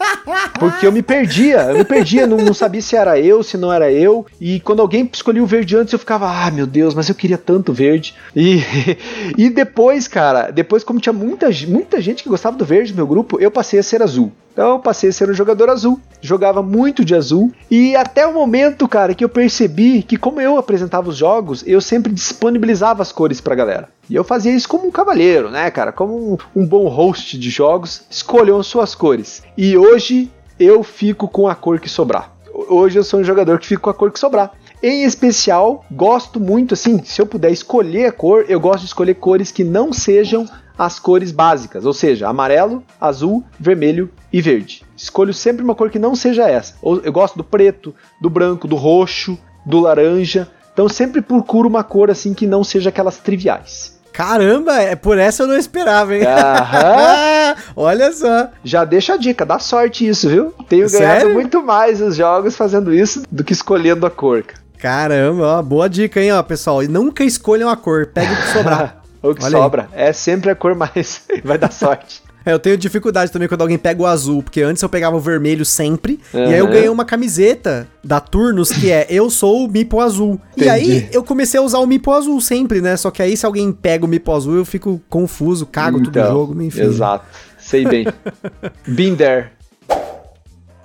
Porque 0.58 0.86
eu 0.86 0.92
me 0.92 1.02
perdia, 1.02 1.58
eu 1.62 1.78
me 1.78 1.84
perdia, 1.84 2.26
não, 2.26 2.38
não, 2.38 2.52
sabia 2.52 2.82
se 2.82 2.96
era 2.96 3.18
eu, 3.18 3.42
se 3.42 3.56
não 3.56 3.72
era 3.72 3.90
eu. 3.92 4.26
E 4.40 4.58
quando 4.60 4.80
alguém 4.80 5.08
escolhia 5.12 5.42
o 5.42 5.46
verde 5.46 5.76
antes, 5.76 5.92
eu 5.92 5.98
ficava, 5.98 6.28
ah, 6.28 6.50
meu 6.50 6.66
Deus, 6.66 6.94
mas 6.94 7.08
eu 7.08 7.14
queria 7.14 7.38
tanto 7.38 7.72
verde. 7.72 8.14
E, 8.34 8.60
e 9.38 9.48
depois, 9.48 10.08
cara, 10.08 10.50
depois, 10.50 10.82
como 10.82 10.98
tinha 10.98 11.12
muita, 11.12 11.48
muita 11.68 12.00
gente 12.00 12.22
que 12.22 12.28
gostava 12.28 12.56
do 12.56 12.64
verde 12.64 12.90
no 12.90 12.96
meu 12.96 13.06
grupo, 13.06 13.40
eu 13.40 13.50
passei 13.50 13.78
a 13.78 13.82
ser 13.82 14.02
azul. 14.02 14.32
Então 14.57 14.70
eu 14.70 14.78
passei 14.78 15.11
a 15.11 15.12
ser 15.12 15.28
um 15.28 15.34
jogador 15.34 15.68
azul, 15.68 16.00
jogava 16.22 16.62
muito 16.62 17.04
de 17.04 17.14
azul 17.14 17.52
e 17.70 17.94
até 17.94 18.26
o 18.26 18.32
momento, 18.32 18.88
cara, 18.88 19.14
que 19.14 19.22
eu 19.22 19.28
percebi 19.28 20.02
que 20.02 20.16
como 20.16 20.40
eu 20.40 20.57
apresentava 20.57 21.11
os 21.11 21.16
jogos, 21.18 21.62
eu 21.66 21.78
sempre 21.78 22.11
disponibilizava 22.11 23.02
as 23.02 23.12
cores 23.12 23.38
pra 23.38 23.54
galera. 23.54 23.90
E 24.09 24.14
eu 24.14 24.24
fazia 24.24 24.57
isso 24.57 24.66
como 24.66 24.86
um 24.86 24.90
cavalheiro, 24.90 25.50
né, 25.50 25.70
cara? 25.70 25.92
Como 25.92 26.32
um, 26.32 26.62
um 26.62 26.66
bom 26.66 26.88
host 26.88 27.38
de 27.38 27.50
jogos, 27.50 28.04
escolham 28.09 28.62
suas 28.62 28.94
cores. 28.94 29.42
E 29.59 29.76
hoje 29.76 30.32
eu 30.59 30.82
fico 30.82 31.28
com 31.28 31.46
a 31.46 31.54
cor 31.54 31.78
que 31.78 31.90
sobrar. 31.90 32.32
Hoje 32.50 32.98
eu 32.98 33.04
sou 33.04 33.20
um 33.20 33.24
jogador 33.24 33.59
que 33.59 33.66
fica 33.66 33.82
com 33.82 33.90
a 33.90 33.94
cor 33.94 34.11
que 34.11 34.18
sobrar. 34.18 34.52
Em 34.82 35.04
especial, 35.04 35.84
gosto 35.90 36.40
muito, 36.40 36.72
assim, 36.72 37.02
se 37.04 37.20
eu 37.20 37.26
puder 37.26 37.50
escolher 37.50 38.07
a 38.07 38.12
cor, 38.12 38.46
eu 38.48 38.59
gosto 38.59 38.80
de 38.80 38.86
escolher 38.86 39.16
cores 39.16 39.52
que 39.52 39.64
não 39.64 39.92
sejam 39.92 40.46
as 40.78 40.98
cores 40.98 41.32
básicas, 41.32 41.84
ou 41.86 41.92
seja, 41.92 42.28
amarelo, 42.28 42.82
azul, 43.00 43.44
vermelho 43.58 44.10
e 44.32 44.40
verde. 44.40 44.82
Escolho 44.96 45.32
sempre 45.32 45.64
uma 45.64 45.74
cor 45.74 45.90
que 45.90 45.98
não 45.98 46.14
seja 46.14 46.48
essa. 46.48 46.74
Eu 46.82 47.12
gosto 47.12 47.36
do 47.36 47.44
preto, 47.44 47.94
do 48.20 48.28
branco, 48.28 48.68
do 48.68 48.76
roxo, 48.76 49.38
do 49.64 49.80
laranja. 49.80 50.48
Então 50.72 50.88
sempre 50.88 51.22
procuro 51.22 51.68
uma 51.68 51.82
cor 51.82 52.10
assim 52.10 52.34
que 52.34 52.46
não 52.46 52.62
seja 52.62 52.90
aquelas 52.90 53.18
triviais. 53.18 53.96
Caramba, 54.12 54.80
é 54.80 54.96
por 54.96 55.18
essa 55.18 55.42
eu 55.42 55.46
não 55.46 55.58
esperava, 55.58 56.16
hein? 56.16 56.22
Olha 57.76 58.10
só. 58.12 58.48
Já 58.64 58.82
deixa 58.82 59.12
a 59.12 59.16
dica, 59.18 59.44
dá 59.44 59.58
sorte 59.58 60.08
isso, 60.08 60.26
viu? 60.30 60.54
Tenho 60.70 60.88
Sério? 60.88 61.06
ganhado 61.06 61.30
muito 61.34 61.62
mais 61.62 62.00
os 62.00 62.16
jogos 62.16 62.56
fazendo 62.56 62.94
isso 62.94 63.24
do 63.30 63.44
que 63.44 63.52
escolhendo 63.52 64.06
a 64.06 64.10
cor. 64.10 64.42
Caramba, 64.78 65.58
ó, 65.58 65.62
boa 65.62 65.88
dica, 65.88 66.20
hein, 66.20 66.32
ó, 66.32 66.42
pessoal. 66.42 66.82
E 66.82 66.88
nunca 66.88 67.24
escolham 67.24 67.68
a 67.68 67.76
cor, 67.76 68.06
pegue 68.06 68.32
o 68.32 68.36
que 68.36 68.48
sobrar. 68.48 68.95
o 69.22 69.34
que 69.34 69.44
Olha 69.44 69.58
sobra. 69.58 69.88
Aí. 69.92 70.04
É 70.08 70.12
sempre 70.12 70.50
a 70.50 70.54
cor 70.54 70.74
mais. 70.74 71.22
Vai 71.44 71.58
dar 71.58 71.72
sorte. 71.72 72.22
É, 72.44 72.52
eu 72.52 72.60
tenho 72.60 72.76
dificuldade 72.76 73.32
também 73.32 73.48
quando 73.48 73.62
alguém 73.62 73.76
pega 73.76 74.00
o 74.00 74.06
azul, 74.06 74.40
porque 74.40 74.62
antes 74.62 74.80
eu 74.80 74.88
pegava 74.88 75.16
o 75.16 75.20
vermelho 75.20 75.64
sempre, 75.64 76.20
Uhum. 76.32 76.44
e 76.48 76.54
aí 76.54 76.58
eu 76.60 76.68
ganhei 76.68 76.88
uma 76.88 77.04
camiseta 77.04 77.88
da 78.04 78.20
Turnos 78.20 78.70
que 78.70 78.88
é 78.88 79.04
Eu 79.10 79.28
sou 79.30 79.64
o 79.64 79.68
Mipo 79.68 80.00
Azul. 80.00 80.40
E 80.56 80.60
Entendi. 80.62 80.70
aí 80.70 81.08
eu 81.12 81.24
comecei 81.24 81.58
a 81.58 81.62
usar 81.64 81.78
o 81.80 81.86
Mipo 81.88 82.12
Azul 82.12 82.40
sempre, 82.40 82.80
né? 82.80 82.96
Só 82.96 83.10
que 83.10 83.20
aí 83.20 83.36
se 83.36 83.44
alguém 83.44 83.72
pega 83.72 84.04
o 84.04 84.08
Mipo 84.08 84.32
Azul, 84.32 84.54
eu 84.58 84.64
fico 84.64 85.00
confuso, 85.10 85.66
cago 85.66 85.98
tudo 86.00 86.14
no 86.14 86.20
Então, 86.22 86.32
jogo, 86.32 86.62
enfim. 86.62 86.82
Exato. 86.82 87.24
Sei 87.58 87.84
bem. 87.84 88.06
Been 88.86 89.16
there. 89.16 89.48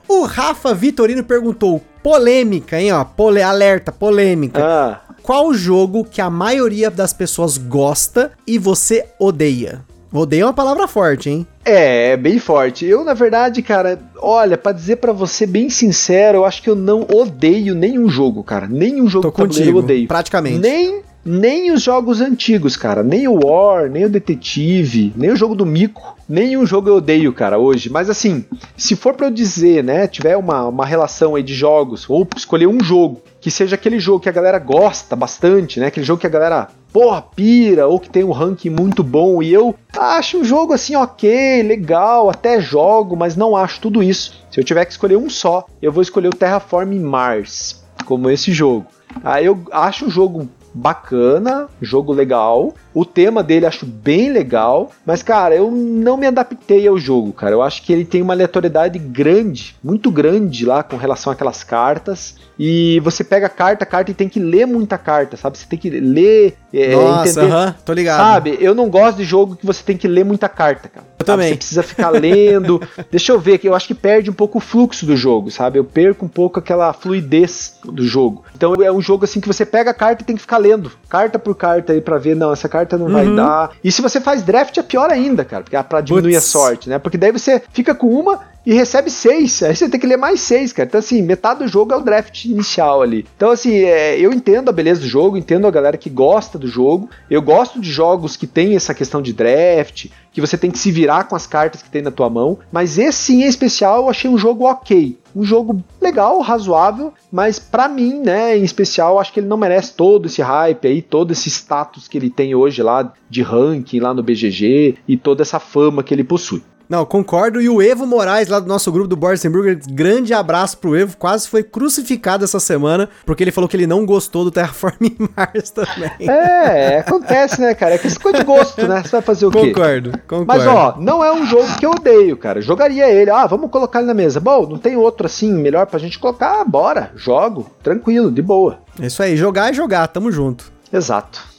O 0.07 0.23
Rafa 0.25 0.73
Vitorino 0.73 1.23
perguntou, 1.23 1.79
polêmica, 2.03 2.81
hein, 2.81 2.91
ó, 2.91 3.03
pole, 3.05 3.41
alerta, 3.41 3.91
polêmica. 3.91 4.59
Ah, 4.63 5.10
Qual 5.23 5.53
jogo 5.53 6.03
que 6.03 6.19
a 6.19 6.29
maioria 6.29 6.89
das 6.89 7.13
pessoas 7.13 7.57
gosta 7.57 8.31
e 8.45 8.57
você 8.57 9.05
odeia? 9.19 9.81
Odeia 10.11 10.41
é 10.41 10.45
uma 10.45 10.53
palavra 10.53 10.87
forte, 10.87 11.29
hein? 11.29 11.47
É, 11.63 12.11
é 12.11 12.17
bem 12.17 12.37
forte. 12.37 12.85
Eu, 12.85 13.03
na 13.03 13.13
verdade, 13.13 13.61
cara, 13.61 13.97
olha, 14.17 14.57
pra 14.57 14.73
dizer 14.73 14.97
pra 14.97 15.13
você 15.13 15.45
bem 15.45 15.69
sincero, 15.69 16.39
eu 16.39 16.45
acho 16.45 16.61
que 16.61 16.69
eu 16.69 16.75
não 16.75 17.07
odeio 17.13 17.73
nenhum 17.73 18.09
jogo, 18.09 18.43
cara. 18.43 18.67
Nenhum 18.67 19.07
jogo 19.07 19.27
Tô 19.27 19.31
contigo, 19.31 19.69
eu 19.79 19.83
odeio. 19.83 20.07
praticamente. 20.07 20.57
Nem, 20.59 21.01
nem 21.23 21.71
os 21.71 21.81
jogos 21.81 22.19
antigos, 22.19 22.75
cara. 22.75 23.03
Nem 23.03 23.25
o 23.27 23.39
War, 23.45 23.89
nem 23.89 24.03
o 24.03 24.09
Detetive, 24.09 25.13
nem 25.15 25.31
o 25.31 25.35
jogo 25.35 25.55
do 25.55 25.65
Mico. 25.65 26.17
Nenhum 26.27 26.65
jogo 26.65 26.89
eu 26.89 26.95
odeio, 26.95 27.31
cara, 27.31 27.57
hoje. 27.57 27.89
Mas 27.89 28.09
assim, 28.09 28.43
se 28.75 28.95
for 28.97 29.13
pra 29.13 29.27
eu 29.27 29.31
dizer, 29.31 29.81
né, 29.83 30.07
tiver 30.07 30.35
uma, 30.35 30.67
uma 30.67 30.85
relação 30.85 31.35
aí 31.35 31.43
de 31.43 31.53
jogos, 31.53 32.09
ou 32.09 32.27
escolher 32.35 32.67
um 32.67 32.83
jogo, 32.83 33.21
que 33.41 33.49
seja 33.51 33.75
aquele 33.75 33.99
jogo 33.99 34.19
que 34.19 34.29
a 34.29 34.31
galera 34.31 34.59
gosta 34.59 35.15
bastante, 35.15 35.79
né, 35.79 35.87
aquele 35.87 36.05
jogo 36.05 36.21
que 36.21 36.27
a 36.27 36.29
galera, 36.29 36.67
porra, 36.93 37.21
pira, 37.21 37.87
ou 37.87 37.99
que 37.99 38.09
tem 38.09 38.23
um 38.23 38.31
ranking 38.31 38.69
muito 38.69 39.03
bom, 39.03 39.41
e 39.41 39.51
eu 39.51 39.75
acho 39.97 40.37
um 40.37 40.43
jogo 40.43 40.73
assim, 40.73 40.95
ok, 40.95 41.63
legal, 41.63 42.29
até 42.29 42.61
jogo, 42.61 43.17
mas 43.17 43.35
não 43.35 43.57
acho 43.57 43.81
tudo 43.81 44.03
isso. 44.03 44.39
Se 44.51 44.59
eu 44.59 44.63
tiver 44.63 44.85
que 44.85 44.91
escolher 44.91 45.17
um 45.17 45.29
só, 45.29 45.65
eu 45.81 45.91
vou 45.91 46.03
escolher 46.03 46.27
o 46.27 46.35
Terraform 46.35 46.99
Mars, 46.99 47.83
como 48.05 48.29
esse 48.29 48.51
jogo. 48.51 48.85
Aí 49.23 49.45
eu 49.45 49.59
acho 49.71 50.05
o 50.05 50.09
jogo 50.09 50.47
bacana, 50.73 51.67
jogo 51.81 52.13
legal. 52.13 52.73
O 52.93 53.05
tema 53.05 53.43
dele 53.43 53.65
acho 53.65 53.85
bem 53.85 54.31
legal, 54.31 54.91
mas 55.05 55.23
cara, 55.23 55.55
eu 55.55 55.71
não 55.71 56.17
me 56.17 56.27
adaptei 56.27 56.87
ao 56.87 56.97
jogo, 56.97 57.33
cara. 57.33 57.53
Eu 57.53 57.61
acho 57.61 57.83
que 57.83 57.91
ele 57.91 58.05
tem 58.05 58.21
uma 58.21 58.33
aleatoriedade 58.33 58.99
grande, 58.99 59.75
muito 59.83 60.11
grande 60.11 60.65
lá 60.65 60.83
com 60.83 60.97
relação 60.97 61.31
àquelas 61.31 61.63
cartas. 61.63 62.35
E 62.63 62.99
você 62.99 63.23
pega 63.23 63.49
carta, 63.49 63.87
carta 63.87 64.11
e 64.11 64.13
tem 64.13 64.29
que 64.29 64.39
ler 64.39 64.67
muita 64.67 64.95
carta, 64.95 65.35
sabe? 65.35 65.57
Você 65.57 65.65
tem 65.65 65.79
que 65.79 65.89
ler, 65.89 66.55
é, 66.71 66.93
Nossa, 66.95 67.27
entender. 67.31 67.51
aham, 67.51 67.75
tô 67.83 67.91
ligado. 67.91 68.17
Sabe, 68.19 68.55
eu 68.61 68.75
não 68.75 68.87
gosto 68.87 69.17
de 69.17 69.23
jogo 69.23 69.55
que 69.55 69.65
você 69.65 69.81
tem 69.81 69.97
que 69.97 70.07
ler 70.07 70.23
muita 70.23 70.47
carta, 70.47 70.87
cara. 70.87 71.03
Eu 71.19 71.25
Sabe, 71.25 71.37
também. 71.37 71.49
Você 71.49 71.55
precisa 71.57 71.81
ficar 71.81 72.11
lendo. 72.11 72.79
Deixa 73.09 73.31
eu 73.31 73.39
ver 73.39 73.55
aqui, 73.55 73.67
eu 73.67 73.73
acho 73.73 73.87
que 73.87 73.95
perde 73.95 74.29
um 74.29 74.33
pouco 74.33 74.59
o 74.59 74.61
fluxo 74.61 75.07
do 75.07 75.17
jogo, 75.17 75.49
sabe? 75.49 75.79
Eu 75.79 75.83
perco 75.83 76.23
um 76.23 76.29
pouco 76.29 76.59
aquela 76.59 76.93
fluidez 76.93 77.79
do 77.83 78.05
jogo. 78.05 78.43
Então 78.55 78.75
é 78.75 78.91
um 78.91 79.01
jogo 79.01 79.23
assim 79.25 79.39
que 79.41 79.47
você 79.47 79.65
pega 79.65 79.89
a 79.89 79.93
carta 79.93 80.21
e 80.21 80.25
tem 80.25 80.35
que 80.35 80.41
ficar 80.43 80.59
lendo, 80.59 80.91
carta 81.09 81.39
por 81.39 81.55
carta 81.55 81.93
aí 81.93 82.01
pra 82.01 82.19
ver, 82.19 82.35
não, 82.35 82.53
essa 82.53 82.69
carta 82.69 82.95
não 82.95 83.09
vai 83.09 83.25
Uhum. 83.25 83.35
dar. 83.37 83.71
E 83.83 83.91
se 83.91 84.03
você 84.03 84.21
faz 84.21 84.43
draft 84.43 84.77
é 84.77 84.83
pior 84.83 85.09
ainda, 85.09 85.43
cara, 85.43 85.63
porque 85.63 85.75
é 85.75 85.81
pra 85.81 85.99
diminuir 86.01 86.33
Putz. 86.35 86.45
a 86.45 86.47
sorte, 86.47 86.89
né? 86.89 86.99
Porque 86.99 87.17
daí 87.17 87.31
você 87.31 87.59
fica 87.73 87.95
com 87.95 88.07
uma 88.07 88.51
e 88.65 88.73
recebe 88.75 89.09
seis. 89.09 89.63
Aí 89.63 89.75
você 89.75 89.89
tem 89.89 89.99
que 89.99 90.05
ler 90.05 90.17
mais 90.17 90.39
seis, 90.41 90.71
cara. 90.71 90.87
Então, 90.87 90.99
assim, 90.99 91.21
metade 91.23 91.59
do 91.63 91.67
jogo 91.67 91.93
é 91.93 91.97
o 91.97 92.01
draft 92.01 92.45
inicial 92.51 93.01
ali. 93.01 93.25
Então, 93.35 93.51
assim, 93.51 93.75
é, 93.79 94.19
eu 94.19 94.31
entendo 94.31 94.69
a 94.69 94.73
beleza 94.73 95.01
do 95.01 95.07
jogo, 95.07 95.37
entendo 95.37 95.67
a 95.67 95.71
galera 95.71 95.97
que 95.97 96.09
gosta 96.09 96.57
do 96.57 96.67
jogo. 96.67 97.09
Eu 97.29 97.41
gosto 97.41 97.79
de 97.79 97.91
jogos 97.91 98.35
que 98.35 98.47
tem 98.47 98.75
essa 98.75 98.93
questão 98.93 99.21
de 99.21 99.33
draft, 99.33 100.07
que 100.31 100.41
você 100.41 100.57
tem 100.57 100.71
que 100.71 100.79
se 100.79 100.91
virar 100.91 101.25
com 101.25 101.35
as 101.35 101.45
cartas 101.45 101.81
que 101.81 101.89
tem 101.89 102.01
na 102.01 102.11
tua 102.11 102.29
mão. 102.29 102.57
Mas 102.71 102.97
esse 102.97 103.33
em 103.33 103.43
especial 103.43 104.03
eu 104.03 104.09
achei 104.09 104.29
um 104.29 104.37
jogo 104.37 104.65
ok. 104.65 105.17
Um 105.35 105.43
jogo 105.43 105.81
legal, 106.01 106.41
razoável, 106.41 107.13
mas 107.31 107.57
pra 107.57 107.87
mim, 107.87 108.19
né, 108.19 108.57
em 108.57 108.63
especial, 108.63 109.17
acho 109.17 109.31
que 109.31 109.39
ele 109.39 109.47
não 109.47 109.55
merece 109.55 109.93
todo 109.93 110.25
esse 110.25 110.41
hype 110.41 110.87
aí, 110.87 111.01
todo 111.01 111.31
esse 111.31 111.49
status 111.49 112.07
que 112.07 112.17
ele 112.17 112.29
tem 112.29 112.53
hoje 112.53 112.83
lá 112.83 113.13
de 113.29 113.41
ranking 113.41 113.99
lá 113.99 114.13
no 114.13 114.21
BGG 114.21 114.97
e 115.07 115.15
toda 115.15 115.41
essa 115.41 115.57
fama 115.59 116.03
que 116.03 116.13
ele 116.13 116.23
possui. 116.23 116.61
Não, 116.91 117.05
concordo. 117.05 117.61
E 117.61 117.69
o 117.69 117.81
Evo 117.81 118.05
Moraes, 118.05 118.49
lá 118.49 118.59
do 118.59 118.67
nosso 118.67 118.91
grupo 118.91 119.07
do 119.07 119.15
Boris 119.15 119.41
Burger, 119.45 119.79
grande 119.91 120.33
abraço 120.33 120.77
pro 120.77 120.93
Evo, 120.93 121.15
quase 121.15 121.47
foi 121.47 121.63
crucificado 121.63 122.43
essa 122.43 122.59
semana, 122.59 123.07
porque 123.25 123.41
ele 123.41 123.51
falou 123.51 123.69
que 123.69 123.77
ele 123.77 123.87
não 123.87 124.05
gostou 124.05 124.43
do 124.43 124.51
Terraform 124.51 124.97
Mars 125.33 125.69
também. 125.69 126.11
É, 126.19 126.97
acontece, 126.99 127.61
né, 127.61 127.73
cara? 127.73 127.95
É 127.95 127.97
questão 127.97 128.33
de 128.33 128.43
gosto, 128.43 128.85
né? 128.85 129.03
Você 129.03 129.11
vai 129.11 129.21
fazer 129.21 129.45
o 129.45 129.51
quê? 129.51 129.69
Concordo, 129.69 130.11
concordo. 130.27 130.45
Mas 130.45 130.67
ó, 130.67 130.97
não 130.99 131.23
é 131.23 131.31
um 131.31 131.45
jogo 131.45 131.77
que 131.79 131.85
eu 131.85 131.91
odeio, 131.91 132.35
cara. 132.35 132.61
Jogaria 132.61 133.09
ele. 133.09 133.31
Ah, 133.31 133.47
vamos 133.47 133.71
colocar 133.71 133.99
ele 133.99 134.09
na 134.09 134.13
mesa. 134.13 134.41
Bom, 134.41 134.67
não 134.67 134.77
tem 134.77 134.97
outro 134.97 135.27
assim 135.27 135.49
melhor 135.49 135.85
pra 135.85 135.97
gente 135.97 136.19
colocar? 136.19 136.59
Ah, 136.59 136.65
bora, 136.65 137.13
jogo, 137.15 137.71
tranquilo, 137.81 138.29
de 138.29 138.41
boa. 138.41 138.79
É 138.99 139.05
isso 139.05 139.23
aí, 139.23 139.37
jogar 139.37 139.69
é 139.69 139.73
jogar, 139.73 140.09
tamo 140.09 140.29
junto. 140.29 140.69
Exato. 140.91 141.50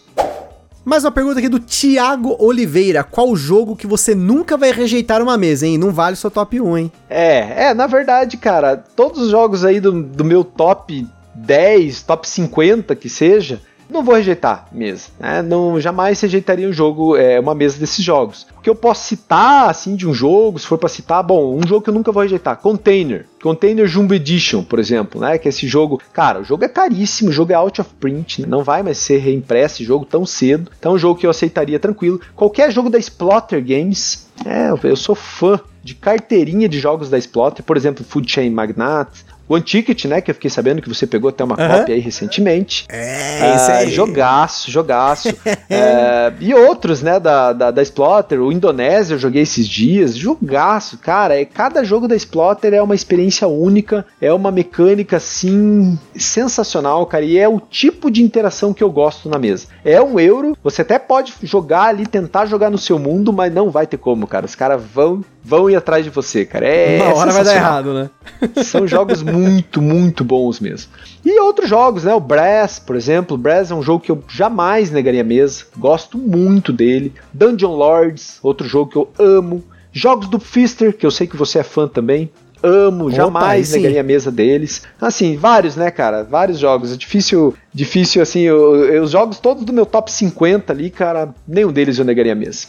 Mais 0.84 1.04
uma 1.04 1.12
pergunta 1.12 1.38
aqui 1.38 1.48
do 1.48 1.60
Thiago 1.60 2.36
Oliveira. 2.40 3.04
Qual 3.04 3.36
jogo 3.36 3.76
que 3.76 3.86
você 3.86 4.16
nunca 4.16 4.56
vai 4.56 4.72
rejeitar 4.72 5.22
uma 5.22 5.38
mesa, 5.38 5.64
hein? 5.64 5.78
Não 5.78 5.92
vale 5.92 6.16
seu 6.16 6.28
top 6.28 6.60
1, 6.60 6.76
hein? 6.78 6.92
É, 7.08 7.66
é, 7.66 7.74
na 7.74 7.86
verdade, 7.86 8.36
cara, 8.36 8.76
todos 8.76 9.22
os 9.22 9.30
jogos 9.30 9.64
aí 9.64 9.78
do, 9.78 10.02
do 10.02 10.24
meu 10.24 10.42
top 10.42 11.06
10, 11.36 12.02
top 12.02 12.28
50 12.28 12.96
que 12.96 13.08
seja, 13.08 13.62
não 13.92 14.02
vou 14.02 14.14
rejeitar 14.14 14.66
mesa, 14.72 15.08
né? 15.20 15.42
Não, 15.42 15.80
jamais 15.80 16.20
rejeitaria 16.20 16.68
um 16.68 16.72
jogo, 16.72 17.16
é, 17.16 17.38
uma 17.38 17.54
mesa 17.54 17.78
desses 17.78 18.04
jogos. 18.04 18.46
O 18.58 18.60
que 18.62 18.70
eu 18.70 18.74
posso 18.74 19.06
citar, 19.06 19.68
assim, 19.68 19.94
de 19.94 20.08
um 20.08 20.14
jogo, 20.14 20.58
se 20.58 20.66
for 20.66 20.78
pra 20.78 20.88
citar, 20.88 21.22
bom, 21.22 21.56
um 21.56 21.66
jogo 21.66 21.82
que 21.82 21.90
eu 21.90 21.94
nunca 21.94 22.12
vou 22.12 22.22
rejeitar, 22.22 22.56
Container. 22.56 23.26
Container 23.42 23.86
Jumbo 23.86 24.14
Edition, 24.14 24.62
por 24.62 24.78
exemplo, 24.78 25.20
né? 25.20 25.36
Que 25.38 25.48
esse 25.48 25.66
jogo, 25.66 26.00
cara, 26.12 26.40
o 26.40 26.44
jogo 26.44 26.64
é 26.64 26.68
caríssimo, 26.68 27.30
o 27.30 27.32
jogo 27.32 27.52
é 27.52 27.56
out 27.56 27.80
of 27.80 27.90
print, 28.00 28.46
não 28.46 28.62
vai 28.62 28.82
mais 28.82 28.98
ser 28.98 29.18
reimpresso 29.18 29.76
esse 29.76 29.84
jogo 29.84 30.04
tão 30.04 30.24
cedo. 30.24 30.70
Então 30.78 30.92
é 30.92 30.94
um 30.94 30.98
jogo 30.98 31.18
que 31.18 31.26
eu 31.26 31.30
aceitaria 31.30 31.78
tranquilo. 31.78 32.20
Qualquer 32.34 32.70
jogo 32.70 32.88
da 32.88 32.98
Splotter 32.98 33.62
Games, 33.64 34.28
é, 34.44 34.70
eu 34.88 34.96
sou 34.96 35.14
fã 35.14 35.60
de 35.82 35.94
carteirinha 35.94 36.68
de 36.68 36.78
jogos 36.78 37.10
da 37.10 37.18
Splotter, 37.18 37.64
por 37.64 37.76
exemplo, 37.76 38.04
Food 38.04 38.30
Chain 38.30 38.50
Magnate, 38.50 39.24
One 39.54 39.62
Ticket, 39.62 40.04
né? 40.06 40.20
Que 40.20 40.30
eu 40.30 40.34
fiquei 40.34 40.50
sabendo 40.50 40.80
que 40.82 40.88
você 40.88 41.06
pegou 41.06 41.28
até 41.30 41.42
uma 41.44 41.56
Aham. 41.58 41.78
cópia 41.78 41.94
aí 41.94 42.00
recentemente. 42.00 42.86
É, 42.88 43.54
isso 43.54 43.70
Ah, 43.70 43.76
aí. 43.78 43.90
Jogaço, 43.90 44.70
jogaço. 44.70 45.36
É, 45.74 46.30
e 46.38 46.52
outros, 46.52 47.00
né, 47.00 47.18
da, 47.18 47.52
da, 47.54 47.70
da 47.70 47.82
Splotter, 47.82 48.42
o 48.42 48.52
Indonésia 48.52 49.14
eu 49.14 49.18
joguei 49.18 49.40
esses 49.42 49.66
dias, 49.66 50.14
jogaço, 50.14 50.98
cara, 50.98 51.40
é, 51.40 51.46
cada 51.46 51.82
jogo 51.82 52.06
da 52.06 52.14
Splotter 52.14 52.74
é 52.74 52.82
uma 52.82 52.94
experiência 52.94 53.48
única, 53.48 54.04
é 54.20 54.30
uma 54.34 54.50
mecânica, 54.50 55.16
assim, 55.16 55.98
sensacional, 56.14 57.06
cara, 57.06 57.24
e 57.24 57.38
é 57.38 57.48
o 57.48 57.58
tipo 57.58 58.10
de 58.10 58.22
interação 58.22 58.74
que 58.74 58.82
eu 58.82 58.90
gosto 58.90 59.28
na 59.30 59.38
mesa. 59.38 59.66
É 59.82 60.00
um 60.02 60.20
euro, 60.20 60.56
você 60.62 60.82
até 60.82 60.98
pode 60.98 61.32
jogar 61.42 61.84
ali, 61.84 62.06
tentar 62.06 62.44
jogar 62.46 62.70
no 62.70 62.76
seu 62.78 62.98
mundo, 62.98 63.32
mas 63.32 63.52
não 63.52 63.70
vai 63.70 63.86
ter 63.86 63.96
como, 63.96 64.26
cara, 64.26 64.44
os 64.44 64.54
caras 64.54 64.82
vão, 64.94 65.24
vão 65.44 65.68
ir 65.68 65.76
atrás 65.76 66.04
de 66.04 66.10
você, 66.10 66.44
cara, 66.44 66.66
é 66.66 66.96
Uma 67.02 67.14
hora 67.14 67.32
vai 67.32 67.44
dar 67.44 67.54
errado, 67.54 67.92
né? 67.94 68.10
São 68.64 68.86
jogos 68.86 69.22
muito, 69.22 69.82
muito 69.82 70.22
bons 70.24 70.60
mesmo. 70.60 70.90
E 71.24 71.40
outros 71.40 71.68
jogos, 71.68 72.04
né? 72.04 72.14
O 72.14 72.20
Brass, 72.20 72.78
por 72.78 72.96
exemplo. 72.96 73.34
O 73.34 73.38
Brass 73.38 73.70
é 73.70 73.74
um 73.74 73.82
jogo 73.82 74.04
que 74.04 74.10
eu 74.10 74.22
jamais 74.28 74.90
negaria 74.90 75.20
a 75.20 75.24
mesa. 75.24 75.64
Gosto 75.76 76.16
muito 76.18 76.72
dele. 76.72 77.12
Dungeon 77.32 77.74
Lords, 77.74 78.38
outro 78.42 78.66
jogo 78.66 78.90
que 78.90 78.96
eu 78.96 79.08
amo. 79.18 79.62
Jogos 79.92 80.28
do 80.28 80.40
Fister, 80.40 80.96
que 80.96 81.04
eu 81.04 81.10
sei 81.10 81.26
que 81.26 81.36
você 81.36 81.58
é 81.58 81.62
fã 81.62 81.86
também. 81.86 82.30
Amo, 82.64 83.06
Opa, 83.06 83.14
jamais 83.16 83.72
negaria 83.72 84.00
a 84.00 84.04
mesa 84.04 84.30
deles. 84.30 84.82
Assim, 85.00 85.36
vários, 85.36 85.74
né, 85.74 85.90
cara? 85.90 86.22
Vários 86.22 86.58
jogos. 86.60 86.92
É 86.92 86.96
difícil, 86.96 87.54
difícil 87.74 88.22
assim. 88.22 88.40
eu- 88.42 88.84
eu- 88.86 89.02
os 89.02 89.10
jogos 89.10 89.38
todos 89.40 89.64
do 89.64 89.72
meu 89.72 89.84
top 89.84 90.10
50 90.10 90.72
ali, 90.72 90.88
cara, 90.88 91.34
nenhum 91.46 91.72
deles 91.72 91.98
eu 91.98 92.04
negaria 92.04 92.32
a 92.32 92.36
mesa. 92.36 92.68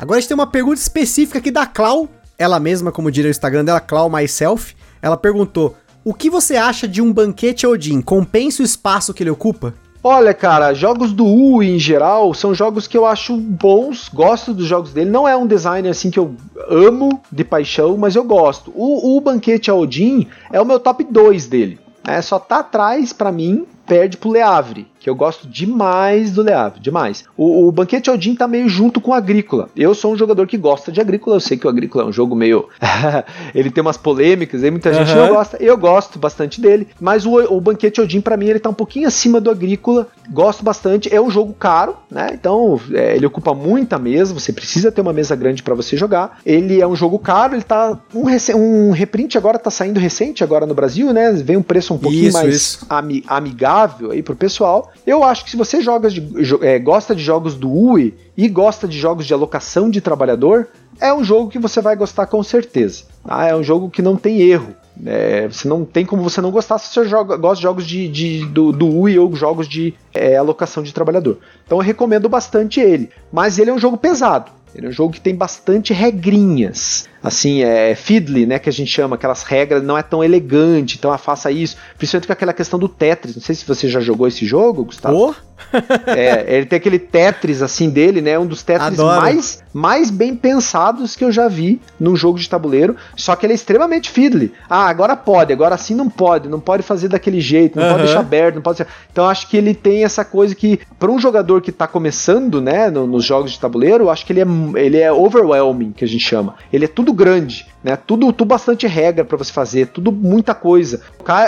Agora 0.00 0.16
a 0.16 0.20
gente 0.20 0.28
tem 0.28 0.34
uma 0.34 0.46
pergunta 0.46 0.80
específica 0.80 1.38
aqui 1.38 1.50
da 1.50 1.66
Clau, 1.66 2.08
ela 2.38 2.58
mesma, 2.58 2.90
como 2.90 3.10
diria 3.10 3.28
o 3.28 3.30
Instagram 3.30 3.66
dela, 3.66 3.80
Clau 3.80 4.08
Myself. 4.08 4.74
Ela 5.02 5.14
perguntou: 5.14 5.76
O 6.02 6.14
que 6.14 6.30
você 6.30 6.56
acha 6.56 6.88
de 6.88 7.02
um 7.02 7.12
banquete 7.12 7.66
Odin? 7.66 8.00
Compensa 8.00 8.62
o 8.62 8.64
espaço 8.64 9.12
que 9.12 9.22
ele 9.22 9.28
ocupa? 9.28 9.74
Olha, 10.02 10.32
cara, 10.32 10.72
jogos 10.72 11.12
do 11.12 11.26
U 11.26 11.62
em 11.62 11.78
geral 11.78 12.32
são 12.32 12.54
jogos 12.54 12.86
que 12.86 12.96
eu 12.96 13.04
acho 13.04 13.36
bons, 13.36 14.08
gosto 14.08 14.54
dos 14.54 14.64
jogos 14.64 14.94
dele. 14.94 15.10
Não 15.10 15.28
é 15.28 15.36
um 15.36 15.46
designer 15.46 15.90
assim 15.90 16.10
que 16.10 16.18
eu 16.18 16.34
amo 16.70 17.20
de 17.30 17.44
paixão, 17.44 17.98
mas 17.98 18.16
eu 18.16 18.24
gosto. 18.24 18.72
O, 18.74 19.18
o 19.18 19.20
Banquete 19.20 19.70
a 19.70 19.74
Odin 19.74 20.26
é 20.50 20.58
o 20.58 20.64
meu 20.64 20.80
top 20.80 21.04
2 21.04 21.46
dele. 21.46 21.78
É, 22.06 22.22
só 22.22 22.38
tá 22.38 22.60
atrás 22.60 23.12
pra 23.12 23.30
mim 23.30 23.66
perde 23.86 24.16
pro 24.16 24.32
Le 24.32 24.40
Havre, 24.40 24.86
que 25.00 25.08
eu 25.08 25.14
gosto 25.14 25.48
demais 25.48 26.30
do 26.30 26.42
Le 26.42 26.52
Havre, 26.52 26.78
demais. 26.78 27.24
O, 27.36 27.66
o 27.66 27.72
Banquete 27.72 28.10
Odin 28.10 28.34
tá 28.34 28.46
meio 28.46 28.68
junto 28.68 29.00
com 29.00 29.10
o 29.10 29.14
Agrícola. 29.14 29.68
Eu 29.74 29.94
sou 29.94 30.12
um 30.12 30.16
jogador 30.16 30.46
que 30.46 30.58
gosta 30.58 30.92
de 30.92 31.00
Agrícola, 31.00 31.36
eu 31.36 31.40
sei 31.40 31.56
que 31.56 31.66
o 31.66 31.70
Agrícola 31.70 32.04
é 32.04 32.06
um 32.06 32.12
jogo 32.12 32.36
meio... 32.36 32.68
ele 33.54 33.70
tem 33.70 33.80
umas 33.80 33.96
polêmicas, 33.96 34.62
aí 34.62 34.70
muita 34.70 34.92
gente 34.92 35.10
uhum. 35.10 35.26
não 35.26 35.34
gosta, 35.34 35.56
eu 35.58 35.76
gosto 35.76 36.18
bastante 36.18 36.60
dele, 36.60 36.88
mas 37.00 37.24
o, 37.24 37.36
o 37.52 37.60
Banquete 37.60 38.00
Odin 38.00 38.20
para 38.20 38.36
mim 38.36 38.46
ele 38.46 38.60
tá 38.60 38.68
um 38.68 38.74
pouquinho 38.74 39.08
acima 39.08 39.40
do 39.40 39.50
Agrícola, 39.50 40.06
gosto 40.30 40.62
bastante, 40.62 41.12
é 41.12 41.20
um 41.20 41.30
jogo 41.30 41.54
caro, 41.54 41.96
né, 42.10 42.30
então 42.32 42.78
é, 42.92 43.16
ele 43.16 43.26
ocupa 43.26 43.54
muita 43.54 43.98
mesa, 43.98 44.34
você 44.34 44.52
precisa 44.52 44.92
ter 44.92 45.00
uma 45.00 45.12
mesa 45.12 45.34
grande 45.34 45.62
para 45.62 45.74
você 45.74 45.96
jogar, 45.96 46.38
ele 46.44 46.80
é 46.80 46.86
um 46.86 46.94
jogo 46.94 47.18
caro, 47.18 47.54
ele 47.54 47.62
tá... 47.62 47.98
Um, 48.14 48.26
um 48.56 48.90
reprint 48.90 49.38
agora 49.38 49.58
tá 49.58 49.70
saindo 49.70 49.98
recente 49.98 50.44
agora 50.44 50.66
no 50.66 50.74
Brasil, 50.74 51.12
né, 51.12 51.32
vem 51.32 51.56
um 51.56 51.62
preço 51.62 51.94
um 51.94 51.98
pouquinho 51.98 52.28
isso, 52.28 52.36
mais 52.36 52.54
isso. 52.54 52.86
Ami, 52.88 53.24
amigável, 53.26 53.79
amigável 53.80 54.10
aí 54.10 54.22
pro 54.22 54.36
pessoal. 54.36 54.90
Eu 55.06 55.24
acho 55.24 55.44
que 55.44 55.50
se 55.50 55.56
você 55.56 55.80
joga 55.80 56.08
de, 56.08 56.22
é, 56.62 56.78
gosta 56.78 57.14
de 57.14 57.22
jogos 57.22 57.54
do 57.54 57.70
UI 57.70 58.14
e 58.36 58.48
gosta 58.48 58.86
de 58.86 58.98
jogos 58.98 59.26
de 59.26 59.34
alocação 59.34 59.90
de 59.90 60.00
trabalhador, 60.00 60.68
é 61.00 61.12
um 61.12 61.24
jogo 61.24 61.50
que 61.50 61.58
você 61.58 61.80
vai 61.80 61.96
gostar 61.96 62.26
com 62.26 62.42
certeza. 62.42 63.04
Tá? 63.24 63.46
É 63.46 63.56
um 63.56 63.62
jogo 63.62 63.90
que 63.90 64.02
não 64.02 64.16
tem 64.16 64.40
erro. 64.40 64.74
É, 65.06 65.48
você 65.48 65.66
não 65.66 65.84
tem 65.84 66.04
como 66.04 66.22
você 66.22 66.40
não 66.42 66.50
gostar 66.50 66.78
se 66.78 66.92
você 66.92 67.08
joga, 67.08 67.36
gosta 67.36 67.56
de 67.56 67.62
jogos 67.62 67.86
de, 67.86 68.08
de 68.08 68.46
do, 68.46 68.70
do 68.70 68.86
UI 68.86 69.18
ou 69.18 69.34
jogos 69.34 69.66
de 69.66 69.94
é, 70.12 70.36
alocação 70.36 70.82
de 70.82 70.92
trabalhador. 70.92 71.38
Então 71.64 71.78
eu 71.78 71.82
recomendo 71.82 72.28
bastante 72.28 72.80
ele. 72.80 73.08
Mas 73.32 73.58
ele 73.58 73.70
é 73.70 73.72
um 73.72 73.78
jogo 73.78 73.96
pesado. 73.96 74.50
Ele 74.74 74.86
é 74.86 74.90
um 74.90 74.92
jogo 74.92 75.12
que 75.12 75.20
tem 75.20 75.34
bastante 75.34 75.92
regrinhas. 75.92 77.08
Assim, 77.22 77.62
é 77.62 77.94
fiddly, 77.94 78.46
né, 78.46 78.58
que 78.58 78.68
a 78.68 78.72
gente 78.72 78.90
chama, 78.90 79.16
aquelas 79.16 79.42
regras, 79.42 79.82
não 79.82 79.96
é 79.96 80.02
tão 80.02 80.24
elegante, 80.24 80.96
então 80.96 81.12
ah, 81.12 81.18
faça 81.18 81.50
isso. 81.50 81.76
Principalmente 81.98 82.26
com 82.26 82.32
aquela 82.32 82.52
questão 82.52 82.78
do 82.78 82.88
Tetris. 82.88 83.36
Não 83.36 83.42
sei 83.42 83.54
se 83.54 83.66
você 83.66 83.88
já 83.88 84.00
jogou 84.00 84.26
esse 84.26 84.46
jogo, 84.46 84.84
Gustavo. 84.84 85.30
Oh? 85.30 85.34
É, 86.06 86.56
ele 86.56 86.66
tem 86.66 86.76
aquele 86.76 86.98
Tetris 86.98 87.62
assim 87.62 87.90
dele, 87.90 88.20
né? 88.20 88.38
Um 88.38 88.46
dos 88.46 88.62
Tetris 88.62 88.98
mais, 88.98 89.62
mais 89.72 90.10
bem 90.10 90.34
pensados 90.34 91.14
que 91.16 91.24
eu 91.24 91.32
já 91.32 91.48
vi 91.48 91.80
num 91.98 92.16
jogo 92.16 92.38
de 92.38 92.48
tabuleiro. 92.48 92.96
Só 93.16 93.36
que 93.36 93.46
ele 93.46 93.52
é 93.52 93.56
extremamente 93.56 94.10
fiddly. 94.10 94.52
Ah, 94.68 94.86
agora 94.88 95.16
pode, 95.16 95.52
agora 95.52 95.74
assim 95.74 95.94
não 95.94 96.08
pode, 96.08 96.48
não 96.48 96.60
pode 96.60 96.82
fazer 96.82 97.08
daquele 97.08 97.40
jeito, 97.40 97.78
não 97.78 97.84
uhum. 97.84 97.92
pode 97.92 98.04
deixar 98.04 98.20
aberto, 98.20 98.54
não 98.56 98.62
pode 98.62 98.78
ser. 98.78 98.86
Então 99.10 99.28
acho 99.28 99.48
que 99.48 99.56
ele 99.56 99.74
tem 99.74 100.04
essa 100.04 100.24
coisa 100.24 100.54
que, 100.54 100.80
para 100.98 101.10
um 101.10 101.18
jogador 101.18 101.60
que 101.60 101.72
tá 101.72 101.86
começando, 101.86 102.60
né, 102.60 102.90
no, 102.90 103.06
nos 103.06 103.24
jogos 103.24 103.52
de 103.52 103.60
tabuleiro, 103.60 104.10
acho 104.10 104.24
que 104.26 104.32
ele 104.32 104.40
é, 104.40 104.46
ele 104.76 104.98
é 104.98 105.12
overwhelming, 105.12 105.92
que 105.92 106.04
a 106.04 106.08
gente 106.08 106.24
chama. 106.24 106.54
Ele 106.72 106.84
é 106.84 106.88
tudo 106.88 107.12
grande 107.12 107.66
né? 107.82 107.96
Tudo, 107.96 108.32
tudo 108.32 108.48
bastante 108.48 108.86
regra 108.86 109.24
para 109.24 109.36
você 109.36 109.52
fazer, 109.52 109.86
tudo 109.88 110.12
muita 110.12 110.54
coisa. 110.54 111.00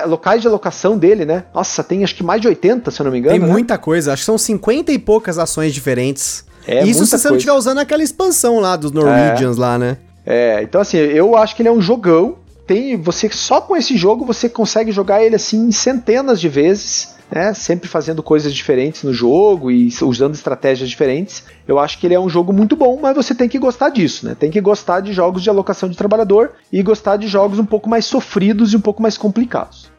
Locais 0.07 0.41
de 0.41 0.49
alocação 0.49 0.97
dele, 0.97 1.25
né? 1.25 1.45
Nossa, 1.55 1.85
tem 1.85 2.03
acho 2.03 2.15
que 2.15 2.25
mais 2.25 2.41
de 2.41 2.49
80, 2.49 2.91
se 2.91 3.01
eu 3.01 3.05
não 3.05 3.13
me 3.13 3.19
engano. 3.19 3.39
Tem 3.39 3.47
né? 3.47 3.53
muita 3.53 3.77
coisa, 3.79 4.02
acho 4.09 4.23
que 4.23 4.27
são 4.27 4.39
50 4.39 4.93
e 4.93 4.99
poucas 4.99 5.39
ações 5.39 5.73
diferentes. 5.73 6.45
É, 6.67 6.85
Isso 6.85 7.05
se 7.07 7.19
você 7.19 7.29
não 7.29 7.37
estiver 7.37 7.53
usando 7.53 7.79
aquela 7.79 8.03
expansão 8.03 8.61
lá 8.61 8.77
dos 8.77 8.93
Norwegians 8.93 9.57
é. 9.57 9.61
lá, 9.61 9.79
né? 9.79 9.97
É, 10.25 10.63
então 10.63 10.81
assim, 10.81 10.97
eu 10.97 11.37
acho 11.37 11.57
que 11.57 11.63
ele 11.63 11.69
é 11.69 11.73
um 11.73 11.81
jogão. 11.81 12.37
Tem, 12.67 12.97
você 12.97 13.29
só 13.29 13.61
com 13.61 13.77
esse 13.77 13.97
jogo 13.97 14.25
você 14.25 14.49
consegue 14.49 14.93
jogar 14.93 15.23
ele 15.23 15.35
assim 15.35 15.71
centenas 15.73 16.41
de 16.41 16.49
vezes 16.49 17.13
né, 17.33 17.55
sempre 17.55 17.89
fazendo 17.89 18.23
coisas 18.23 18.53
diferentes 18.53 19.03
no 19.05 19.13
jogo 19.13 19.71
e 19.71 19.89
usando 20.03 20.35
estratégias 20.35 20.91
diferentes. 20.91 21.45
Eu 21.67 21.79
acho 21.79 21.99
que 21.99 22.07
ele 22.07 22.15
é 22.15 22.21
um 22.21 22.29
jogo 22.29 22.53
muito 22.53 22.77
bom, 22.77 22.99
mas 23.01 23.17
você 23.17 23.35
tem 23.35 23.49
que 23.49 23.59
gostar 23.59 23.89
disso, 23.89 24.27
né? 24.27 24.37
Tem 24.39 24.51
que 24.51 24.61
gostar 24.61 25.01
de 25.01 25.15
jogos 25.15 25.43
de 25.43 25.49
alocação 25.49 25.89
de 25.89 25.97
trabalhador 25.97 26.53
e 26.71 26.83
gostar 26.83 27.17
de 27.17 27.27
jogos 27.27 27.59
um 27.59 27.65
pouco 27.65 27.89
mais 27.89 28.05
sofridos 28.05 28.75
e 28.75 28.77
um 28.77 28.81
pouco 28.81 29.01
mais 29.01 29.17
complicados. 29.17 29.91